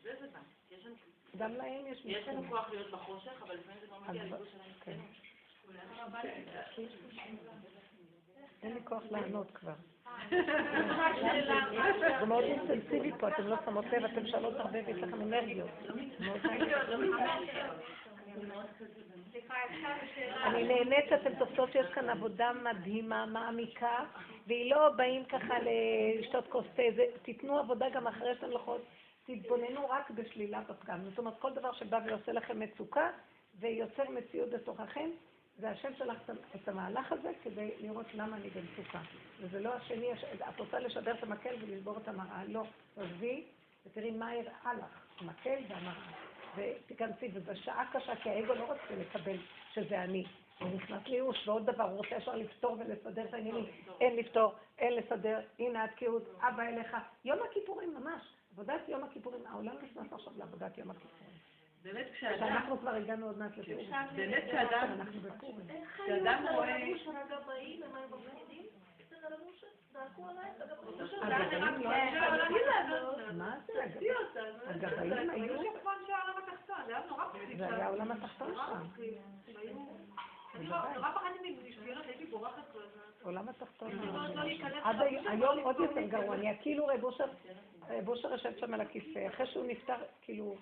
זה 0.03 0.11
זה 0.19 0.27
בא. 0.33 0.39
יש 0.71 0.85
לנו- 0.85 0.95
גם 1.37 1.53
להם 1.55 1.87
יש 1.87 2.01
יש 2.05 2.27
לנו. 2.27 2.49
כוח 2.49 2.69
להיות 2.69 2.91
בחושך, 2.91 3.41
אבל 3.43 3.55
לפעמים 3.55 3.79
זה 3.81 3.87
לא 3.91 3.99
מגיע 4.07 4.23
לגבול 4.23 4.47
שלנו. 4.51 4.73
כן. 4.81 4.97
אין 8.63 8.73
לי 8.73 8.79
כוח 8.85 9.03
לענות 9.11 9.51
כבר. 9.53 9.73
זה 12.19 12.25
מאוד 12.27 12.43
אינטנסיבי 12.43 13.11
פה, 13.19 13.27
אתם 13.27 13.47
לא 13.47 13.55
שמות 13.65 13.85
לב, 13.85 14.05
אתם 14.05 14.27
שאלות 14.27 14.53
הרבה 14.55 14.79
ויש 14.87 14.97
לכם 14.97 15.21
אנרגיות. 15.21 15.69
אני 20.45 20.63
נהנית 20.63 21.05
שאתם 21.09 21.35
תופסות 21.39 21.71
שיש 21.71 21.87
כאן 21.93 22.09
עבודה 22.09 22.51
מדהימה, 22.53 23.25
מעמיקה, 23.25 23.99
והיא 24.47 24.71
לא 24.71 24.89
באים 24.89 25.25
ככה 25.25 25.53
לשתות 26.19 26.47
כוס 26.47 26.65
תה, 26.75 26.81
תיתנו 27.21 27.59
עבודה 27.59 27.89
גם 27.89 28.07
אחרי 28.07 28.35
שאתם 28.35 28.45
הולכות, 28.47 28.81
תתבוננו 29.25 29.89
רק 29.89 30.09
בשלילה 30.11 30.61
בפגם. 30.61 30.99
זאת 31.09 31.17
אומרת, 31.19 31.39
כל 31.39 31.53
דבר 31.53 31.73
שבא 31.73 31.99
ועושה 32.05 32.31
לכם 32.31 32.59
מצוקה 32.59 33.09
ויוצר 33.59 34.03
מציאות 34.09 34.49
בתוככם, 34.49 35.09
זה 35.59 35.69
השם 35.69 35.95
שלך 35.97 36.17
את- 36.55 36.67
המהלך 36.67 37.11
הזה 37.11 37.31
כדי 37.43 37.71
לראות 37.79 38.05
למה 38.13 38.37
אני 38.37 38.49
במצוקה. 38.49 38.99
וזה 39.41 39.59
לא 39.59 39.73
השני, 39.73 40.11
הש- 40.11 40.23
את 40.49 40.59
רוצה 40.59 40.79
לשבר 40.79 41.11
את 41.11 41.23
המקל 41.23 41.55
ולשבור 41.61 41.97
את 41.97 42.07
המראה, 42.07 42.43
לא. 42.47 42.63
תעזבי 42.95 43.43
ותראי 43.85 44.11
מה 44.11 44.31
הראה 44.31 44.73
לך, 44.73 45.01
המקל 45.21 45.57
והמראה. 45.69 46.26
ותיכנסי, 46.57 47.29
וזו 47.33 47.51
שעה 47.55 47.85
קשה, 47.93 48.15
כי 48.15 48.29
האגו 48.29 48.53
לא 48.53 48.63
רוצה 48.63 48.95
לקבל 48.99 49.37
שזה 49.73 50.03
אני. 50.03 50.25
הוא 50.59 50.69
נכנס 50.75 51.07
לייאוש, 51.07 51.47
ועוד 51.47 51.65
דבר, 51.65 51.83
הוא 51.83 51.97
רוצה 51.97 52.15
ישר 52.15 52.35
לפתור 52.35 52.77
ולסדר 52.79 53.25
את 53.25 53.33
העניינים. 53.33 53.65
אין 54.01 54.15
לפתור, 54.15 54.53
אין 54.77 54.93
לסדר, 54.93 55.39
הנה 55.59 55.83
התקיעות, 55.83 56.23
אבא 56.39 56.63
אליך. 56.63 56.97
יום 57.25 57.39
הכיפורים 57.49 57.93
ממש, 57.93 58.21
עבודת 58.53 58.81
יום 58.87 59.03
הכיפורים, 59.03 59.45
העולם 59.45 59.75
נכנס 59.83 60.13
עכשיו 60.13 60.33
לעבודת 60.37 60.77
יום 60.77 60.91
הכיפורים. 60.91 61.37
באמת 61.83 62.07
כשאדם, 62.13 62.39
שאנחנו 62.39 62.79
כבר 62.79 62.89
הגענו 62.89 63.25
עוד 63.25 63.37
מעט 63.37 63.57
לתיאור. 63.57 63.83
באמת 64.15 64.43
כשאדם. 64.47 64.97
כשאדם 65.95 66.45
רואה... 66.53 66.77
על 69.27 69.33
המושת, 69.33 69.67
זרקו 69.93 70.27
עליי, 70.29 70.51
הגבאים. 70.61 71.87
הגבאים 71.87 72.63
לא 72.89 73.17
היה 73.17 73.31
מה 73.33 73.57
זה? 73.67 73.73
הגבאים 74.67 75.29
היו... 75.29 75.53
זה 77.57 77.65
היה 77.65 77.85
העולם 77.85 78.11
התחתון 78.11 78.55
שם. 78.55 79.03
עולם 83.23 83.49
התחתון. 83.49 83.91
לא 83.91 84.21
עד 84.83 84.95
היום 85.01 85.59
עוד 85.59 85.75
יותר 85.79 86.01
גרוע. 86.01 86.35
אני 86.35 86.57
כאילו 86.61 86.87
רב 87.89 88.07
אושר 88.07 88.31
יושב 88.31 88.57
שם 88.59 88.73
על 88.73 88.81
הכיסא. 88.81 89.27
אחרי 89.27 89.47
שהוא 89.47 89.65
נפטר, 89.65 89.95
כאילו, 90.21 90.55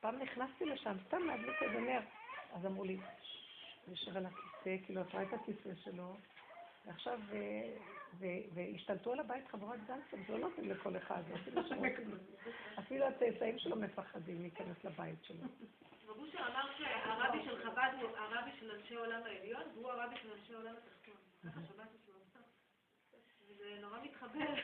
פעם 0.00 0.18
נכנסתי 0.18 0.64
לשם, 0.64 0.96
סתם 1.06 1.26
להדליק 1.26 1.62
איזה 1.62 1.80
נר. 1.80 2.00
אז 2.54 2.66
אמרו 2.66 2.84
לי, 2.84 2.94
"הוא 2.94 3.02
יושב 3.94 4.16
על 4.16 4.26
הכיסא, 4.26 4.84
כאילו, 4.86 5.02
רואה 5.12 5.22
את 5.22 5.32
הכיסא 5.32 5.70
שלו, 5.84 6.16
ועכשיו, 6.86 7.20
והשתלטו 8.54 9.12
על 9.12 9.20
הבית 9.20 9.48
חבורת 9.48 9.78
גנצים, 9.86 10.24
זה 10.26 10.32
לא 10.32 10.38
נותנים 10.38 10.70
לכל 10.70 10.96
אחד, 10.96 11.22
זה. 11.28 11.50
אפילו 12.78 13.06
הצאצאים 13.06 13.58
שלו 13.58 13.76
מפחדים 13.76 14.40
להיכנס 14.40 14.84
לבית 14.84 15.24
שלו. 15.24 15.44
רב 16.08 16.18
אושר 16.18 16.38
אמר 16.38 16.76
שהרבי 16.78 17.44
של 17.44 17.64
חב"ד 17.64 17.90
הוא 18.00 18.10
הרבי 18.16 18.50
של 18.60 18.70
אנשי 18.70 18.96
העולם 18.96 19.22
העליון, 19.24 19.62
והוא 19.74 19.90
הרבי 19.90 20.16
של 20.22 20.32
אנשי 20.32 20.54
העולם 20.54 20.74
התחתון. 20.76 21.14
עשה. 22.30 22.40
וזה 23.48 23.78
נורא 23.80 23.98
מתחבר. 24.02 24.54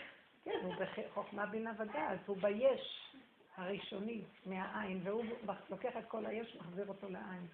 כן, 0.45 0.59
הוא 0.63 0.75
בחוכמה 0.75 1.47
בינה 1.47 1.73
ודעת, 1.79 2.21
הוא 2.27 2.37
ביש 2.37 3.13
הראשוני 3.57 4.25
מהעין, 4.47 5.01
והוא 5.05 5.25
לוקח 5.71 5.97
את 5.99 6.05
כל 6.09 6.27
היש 6.27 6.57
ומחזיר 6.57 6.87
אותו 6.89 7.09
לעין. 7.09 7.47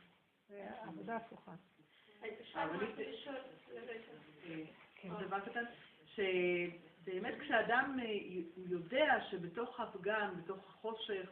זה 0.49 0.69
עבודה 0.83 1.17
הפוכה. 1.17 1.53
כן, 5.01 5.09
דבר 5.27 5.41
קטן, 5.41 5.65
שבאמת 6.15 7.35
כשאדם 7.41 7.97
אה, 8.03 8.15
יודע 8.57 9.19
שבתוך 9.31 9.81
הפגם, 9.81 10.35
בתוך 10.45 10.59
החושך, 10.69 11.31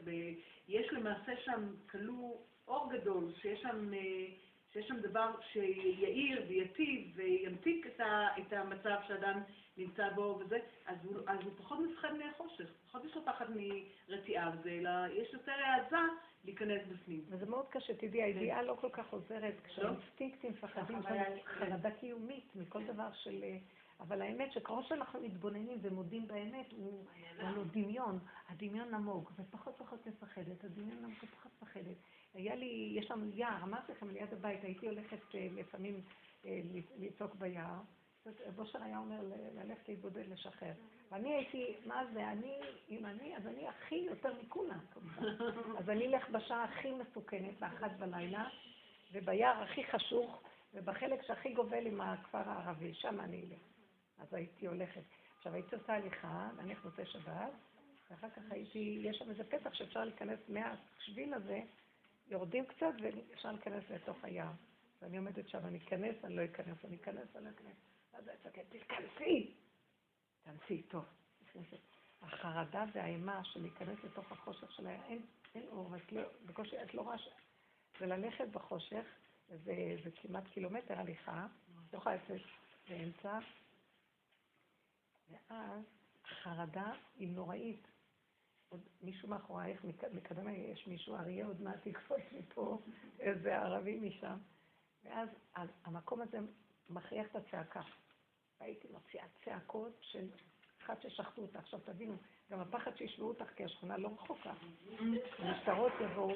יש 0.68 0.92
למעשה 0.92 1.32
שם 1.44 1.74
כלוא 1.90 2.36
אור 2.68 2.92
גדול, 2.92 3.32
שיש 3.40 3.60
שם, 3.60 3.94
אה, 3.94 4.26
שיש 4.72 4.88
שם 4.88 5.00
דבר 5.00 5.30
שיעיר 5.52 6.44
ויטיב 6.48 7.12
וימתיק 7.14 7.86
את, 7.86 8.00
ה, 8.00 8.28
את 8.38 8.52
המצב 8.52 8.96
שאדם 9.08 9.40
נמצא 9.76 10.08
בו 10.10 10.38
וזה, 10.40 10.58
אז 10.86 10.96
הוא, 11.04 11.16
אז 11.26 11.38
הוא 11.44 11.52
פחות 11.56 11.78
מפחד 11.78 12.14
מהחושך, 12.14 12.64
פחות 12.88 13.04
יש 13.04 13.16
לו 13.16 13.24
פחד 13.24 13.46
מרתיעה 14.08 14.50
וזה, 14.54 14.70
אלא 14.70 14.90
יש 15.12 15.32
יותר 15.32 15.52
העזה 15.52 15.96
להיכנס 16.44 16.82
בפנים. 16.88 17.24
וזה 17.28 17.46
מאוד 17.46 17.66
קשה, 17.68 17.94
תדעי, 17.94 18.22
הידיעה 18.22 18.62
לא 18.62 18.76
כל 18.80 18.90
כך 18.92 19.12
עוזרת, 19.12 19.54
כשהאינסטינקטים 19.64 20.50
מפחדים, 20.50 20.98
חרדה 21.44 21.90
קיומית 21.90 22.56
מכל 22.56 22.84
דבר 22.84 23.12
של... 23.12 23.42
אה, 23.42 23.58
אבל 24.00 24.22
האמת 24.22 24.52
שככל 24.52 24.82
שאנחנו 24.82 25.20
מתבוננים 25.20 25.78
ומודים 25.82 26.28
באמת, 26.28 26.72
הוא 26.72 27.04
הוא 27.36 27.44
לנו 27.44 27.64
דמיון, 27.64 28.18
הדמיון 28.48 28.94
נמוג, 28.94 29.30
ופחות 29.38 29.74
פחות 29.78 30.06
מפחדת, 30.06 30.64
הדמיון 30.64 30.98
נמוג 30.98 31.14
ופחות 31.22 31.52
מפחדת. 31.56 31.96
היה 32.34 32.54
לי, 32.54 32.94
יש 32.98 33.10
לנו 33.10 33.26
יער, 33.34 33.62
אמרתי 33.62 33.92
לכם, 33.92 34.10
ליד 34.10 34.32
הבית, 34.32 34.64
הייתי 34.64 34.88
הולכת 34.88 35.34
אה, 35.34 35.48
לפעמים 35.54 36.00
אה, 36.44 36.60
לצעוק 36.98 37.34
ביער, 37.34 37.80
בושר 38.54 38.82
היה 38.82 38.98
אומר 38.98 39.20
ללכת 39.54 39.88
להתבודד, 39.88 40.28
לשחרר. 40.28 40.72
ואני 41.10 41.34
הייתי, 41.34 41.76
מה 41.86 42.02
זה, 42.12 42.28
אני, 42.28 42.60
אם 42.88 43.06
אני, 43.06 43.36
אז 43.36 43.46
אני 43.46 43.68
הכי 43.68 43.94
יותר 43.94 44.34
מכולם, 44.42 44.78
כמובן. 44.92 45.44
אז 45.78 45.90
אני 45.90 46.06
אלך 46.06 46.30
בשעה 46.30 46.64
הכי 46.64 46.92
מסוכנת, 46.92 47.60
באחת 47.60 47.90
בלילה, 47.98 48.48
וביער 49.12 49.62
הכי 49.62 49.84
חשוך, 49.84 50.42
ובחלק 50.74 51.22
שהכי 51.22 51.54
גובל 51.54 51.86
עם 51.86 52.00
הכפר 52.00 52.48
הערבי, 52.48 52.94
שם 52.94 53.20
אני 53.20 53.40
אלך. 53.40 53.60
אז 54.18 54.34
הייתי 54.34 54.66
הולכת. 54.66 55.02
עכשיו, 55.36 55.54
הייתי 55.54 55.76
עושה 55.76 55.94
הליכה, 55.94 56.48
נניח 56.56 56.84
מוצאי 56.84 57.06
שבת, 57.06 57.52
ואחר 58.10 58.30
כך 58.30 58.42
הייתי, 58.50 58.98
יש 59.02 59.16
שם 59.16 59.30
איזה 59.30 59.44
פתח 59.44 59.74
שאפשר 59.74 60.04
להיכנס 60.04 60.38
מהשביל 60.48 61.34
הזה, 61.34 61.60
יורדים 62.28 62.66
קצת 62.66 62.92
ואפשר 63.02 63.52
להיכנס 63.52 63.84
לתוך 63.90 64.16
היער. 64.24 64.52
ואני 65.02 65.16
עומדת 65.16 65.48
שם, 65.48 65.58
אני 65.64 65.78
אכנס, 65.78 66.24
אני 66.24 66.36
לא 66.36 66.44
אכנס, 66.44 66.84
אני 66.84 66.96
אכנס, 66.96 67.36
אני 67.36 67.44
לא 67.44 67.50
אכנס. 67.50 67.95
תיכנסי! 68.70 69.54
תיכנסי, 70.44 70.82
טוב. 70.82 71.04
החרדה 72.22 72.84
והאימה 72.94 73.44
של 73.44 73.60
להיכנס 73.60 73.98
לתוך 74.04 74.32
החושך 74.32 74.72
של 74.72 74.86
היה, 74.86 75.04
אין, 75.04 75.26
אין 75.54 75.68
אור, 75.68 75.94
לא, 76.12 76.22
בקושי, 76.46 76.82
את 76.82 76.94
לא 76.94 77.02
רואה 77.02 77.18
ש... 77.18 77.28
וללכת 78.00 78.48
בחושך, 78.48 79.04
זה, 79.48 79.74
זה 80.04 80.10
כמעט 80.22 80.44
קילומטר 80.54 80.98
הליכה, 80.98 81.46
בתוך 81.88 82.06
האפס 82.06 82.40
באמצע, 82.88 83.38
ואז 85.30 85.82
החרדה 86.24 86.92
היא 87.16 87.28
נוראית. 87.28 87.86
עוד 88.68 88.80
מישהו 89.02 89.28
מאחורייך, 89.28 89.84
מק- 89.84 90.12
מקדם 90.12 90.48
יש 90.48 90.86
מישהו, 90.86 91.16
אריה 91.16 91.46
עוד 91.46 91.60
מעט 91.60 91.86
יקפוץ 91.86 92.20
מפה, 92.32 92.82
איזה 93.20 93.56
ערבי 93.58 94.00
משם. 94.00 94.38
ואז 95.04 95.28
אז 95.54 95.68
המקום 95.84 96.20
הזה 96.20 96.38
מכריח 96.90 97.26
את 97.30 97.36
הצעקה. 97.36 97.82
והייתי 98.60 98.88
מוציאה 98.92 99.24
צעקות 99.44 99.92
של 100.00 100.28
אחת 100.84 101.02
ששחטו 101.02 101.42
אותה. 101.42 101.58
עכשיו 101.58 101.80
תבינו, 101.80 102.16
גם 102.50 102.60
הפחד 102.60 102.96
שישמעו 102.96 103.28
אותך, 103.28 103.50
כי 103.56 103.64
השכונה 103.64 103.96
לא 103.96 104.08
רחוקה. 104.08 104.52
המשטרות 105.38 105.92
יבואו. 106.00 106.34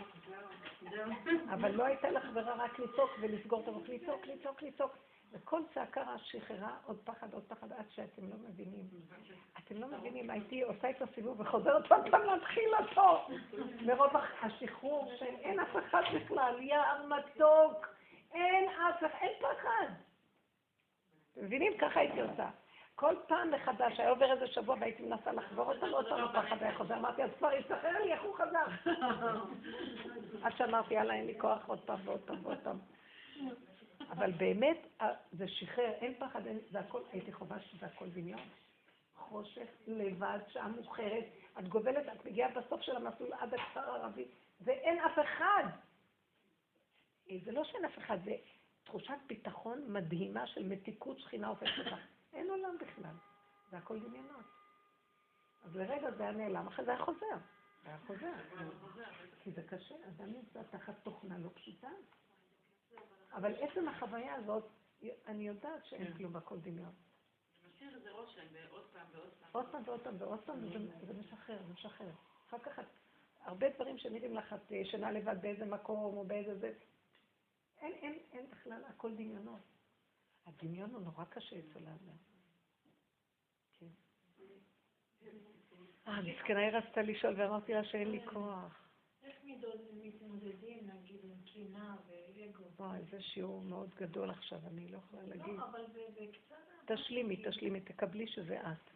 אבל 1.55 1.71
לא 1.71 1.85
הייתה 1.85 2.11
לך 2.11 2.25
ברירה 2.35 2.65
רק 2.65 2.79
לצעוק 2.79 3.11
ולסגור 3.21 3.63
את 3.63 3.69
הראש, 3.69 3.89
לצעוק, 3.89 4.27
לצעוק, 4.27 4.63
לצעוק. 4.63 4.97
וכל 5.33 5.61
צעקה 5.75 6.19
שחררה 6.19 6.77
עוד 6.87 7.01
פחד, 7.05 7.35
עוד 7.35 7.43
פחד, 7.49 7.73
עד 7.73 7.91
שאתם 7.91 8.29
לא 8.29 8.37
מבינים. 8.49 8.89
אתם 9.59 9.77
לא 9.77 9.89
מבינים, 9.89 10.31
הייתי 10.31 10.63
עושה 10.63 10.91
את 10.91 11.03
הסיבוב 11.03 11.41
וחוזרת 11.41 11.93
עוד 11.93 12.11
פעם 12.11 12.23
להתחיל 12.23 12.71
אותו. 12.81 13.27
מרוב 13.87 14.11
השחרור 14.43 15.13
שאין 15.19 15.61
אף 15.61 15.77
אחד 15.77 16.03
בכלל, 16.15 16.63
יער 16.63 17.07
מתוק, 17.07 17.87
אין 18.33 18.69
אף 18.69 18.99
אחד, 18.99 19.19
אין 19.21 19.33
פחד. 19.41 20.10
מבינים? 21.37 21.73
ככה 21.79 22.01
הייתי 22.01 22.21
עושה. 22.21 22.51
כל 22.95 23.15
פעם 23.29 23.51
מחדש, 23.51 24.01
היה 24.01 24.11
עובר 24.11 24.33
איזה 24.33 24.47
שבוע 24.47 24.77
והייתי 24.81 25.03
מנסה 25.03 25.33
לחבור 25.33 25.73
אותם, 25.73 25.87
עוד 25.93 26.09
פעם 26.09 26.25
הפחד 26.25 26.63
היה 26.63 26.79
חוזר, 26.79 26.95
אמרתי, 26.95 27.23
אז 27.23 27.31
כבר 27.39 27.53
ישתחרר 27.53 28.05
לי, 28.05 28.13
איך 28.13 28.23
הוא 28.23 28.35
חזר? 28.35 28.91
עד 30.45 30.53
שאמרתי, 30.57 30.95
יאללה, 30.95 31.15
אין 31.15 31.27
לי 31.27 31.39
כוח 31.39 31.67
עוד 31.67 31.81
פעם 31.81 31.99
ועוד 32.05 32.21
פעם 32.21 32.47
ועוד 32.47 32.59
פעם. 32.63 32.79
אבל 34.11 34.33
באמת, 34.33 34.87
זה 35.33 35.49
שחרר, 35.49 35.91
אין 35.91 36.15
פחד, 36.19 36.41
זה 36.71 36.81
הכל, 36.81 37.01
הייתי 37.13 37.33
חווה 37.33 37.61
שזה 37.61 37.87
הכל 37.87 38.09
דמיון. 38.09 38.49
חושך, 39.17 39.67
לבד, 39.87 40.39
שעה 40.49 40.69
מאוחרת, 40.69 41.25
את 41.59 41.69
גובלת, 41.69 42.09
את 42.13 42.27
מגיעה 42.27 42.51
בסוף 42.51 42.83
של 42.83 42.97
המסלול 42.97 43.33
עד 43.33 43.55
הכפר 43.55 43.81
הערבי, 43.81 44.25
ואין 44.61 44.99
אף 44.99 45.19
אחד. 45.19 45.65
אה, 47.31 47.37
זה 47.45 47.53
לא 47.53 47.65
שאין 47.65 47.85
אף 47.85 47.99
אחד, 47.99 48.19
זה 48.25 48.35
תחושת 48.91 49.19
ביטחון 49.27 49.93
מדהימה 49.93 50.47
של 50.47 50.69
מתיקות 50.69 51.19
שכינה 51.19 51.49
הופכת 51.49 51.79
אותך. 51.79 51.97
אין 52.33 52.51
עולם 52.51 52.77
בכלל, 52.81 53.15
זה 53.71 53.79
הכל 53.79 53.99
דמיונות. 54.01 54.45
אז 55.65 55.77
לרגע 55.77 56.11
זה 56.11 56.23
היה 56.23 56.33
נעלם, 56.33 56.67
אחרי 56.67 56.85
זה 56.85 56.91
היה 56.91 57.05
חוזר. 57.05 57.37
היה 57.85 57.99
חוזר. 58.07 58.33
כי 59.43 59.51
זה 59.51 59.63
קשה, 59.63 59.95
אדם 60.09 60.33
נמצא 60.33 60.63
תחת 60.71 60.95
תוכנה 61.03 61.39
לא 61.39 61.51
פשוטה. 61.55 61.89
אבל 63.33 63.55
עצם 63.55 63.89
החוויה 63.89 64.35
הזאת, 64.35 64.65
אני 65.27 65.49
יודעת 65.49 65.85
שאין 65.85 66.15
כלום 66.15 66.37
הכל 66.37 66.59
דמיון. 66.61 66.93
זה. 69.39 69.47
עוד 69.53 69.67
פעם 69.71 69.83
ועוד 69.87 70.01
פעם 70.01 70.15
ועוד 70.19 70.41
פעם, 70.41 70.61
זה 71.07 71.15
משחרר, 71.15 71.59
זה 71.67 71.73
משחרר. 71.73 72.13
אחר 72.49 72.59
כך 72.59 72.79
הרבה 73.41 73.69
דברים 73.69 73.99
שנראים 73.99 74.35
לך, 74.35 74.53
את 74.53 74.71
ישנה 74.71 75.11
לבד 75.11 75.37
באיזה 75.41 75.65
מקום 75.65 75.99
או 75.99 76.25
באיזה 76.25 76.59
זה, 76.59 76.73
אין, 77.81 77.93
אין, 77.93 78.19
אין 78.33 78.47
בכלל, 78.51 78.83
הכל 78.89 79.15
דמיונות. 79.15 79.61
הדמיון 80.47 80.91
הוא 80.91 81.01
נורא 81.01 81.25
קשה 81.25 81.57
אצל 81.59 81.87
האדם. 81.87 82.17
כן. 83.79 83.87
אה, 86.07 86.23
מסכנה, 86.23 86.61
היא 86.61 86.77
רצתה 86.77 87.03
לשאול 87.03 87.35
ואמרתי 87.41 87.75
לה 87.75 87.85
שאין 87.85 88.11
לי 88.11 88.27
כוח. 88.27 88.89
איך 89.23 89.37
מתמודדים, 90.03 90.91
נגיד, 90.91 91.21
עם 91.25 91.37
קנאה 91.55 91.95
ואגו? 92.07 92.65
וואי, 92.77 93.01
זה 93.11 93.23
שיעור 93.23 93.63
מאוד 93.63 93.95
גדול 93.95 94.31
עכשיו, 94.31 94.59
אני 94.67 94.89
לא 94.89 94.99
יכולה 94.99 95.23
להגיד. 95.23 95.55
לא, 95.57 95.65
אבל 95.65 95.85
זה 95.93 96.07
זה 96.15 96.27
קצת... 96.33 96.57
תשלימי, 96.87 97.37
תשלימי, 97.49 97.81
תקבלי 97.81 98.27
שזה 98.27 98.61
את. 98.61 98.91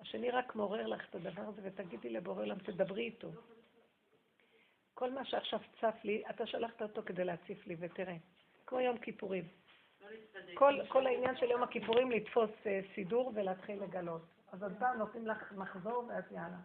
השני 0.00 0.30
רק 0.30 0.56
מעורר 0.56 0.86
לך 0.86 1.08
את 1.10 1.14
הדבר 1.14 1.42
הזה, 1.42 1.60
ותגידי 1.64 2.10
לבורא 2.10 2.42
עולם, 2.42 2.58
תדברי 2.58 3.02
איתו. 3.02 3.30
כל 5.00 5.10
מה 5.10 5.24
שעכשיו 5.24 5.60
צף 5.80 5.94
לי, 6.04 6.22
אתה 6.30 6.46
שלחת 6.46 6.82
אותו 6.82 7.02
כדי 7.06 7.24
להציף 7.24 7.66
לי, 7.66 7.76
ותראה, 7.78 8.16
כמו 8.66 8.80
יום 8.80 8.98
כיפורים. 8.98 9.44
לא. 10.00 10.08
כל, 10.54 10.74
כל 10.88 11.06
העניין 11.06 11.36
של 11.36 11.50
יום 11.50 11.62
הכיפורים 11.62 12.10
לתפוס 12.10 12.50
אה, 12.66 12.80
סידור 12.94 13.32
ולהתחיל 13.34 13.82
לגלות. 13.82 14.22
אז 14.52 14.62
עוד 14.62 14.72
פעם 14.78 14.98
נותנים 14.98 15.26
לך 15.26 15.52
מחזור 15.52 16.04
ואת 16.08 16.32
יאללה. 16.32 16.60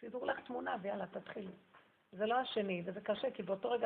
סידור 0.00 0.26
לך 0.26 0.40
תמונה 0.40 0.76
ויאללה, 0.82 1.06
תתחילי. 1.06 1.52
זה 2.12 2.26
לא 2.26 2.34
השני, 2.34 2.82
וזה 2.86 3.00
קשה, 3.00 3.30
כי 3.30 3.42
באותו 3.42 3.70
רגע 3.70 3.82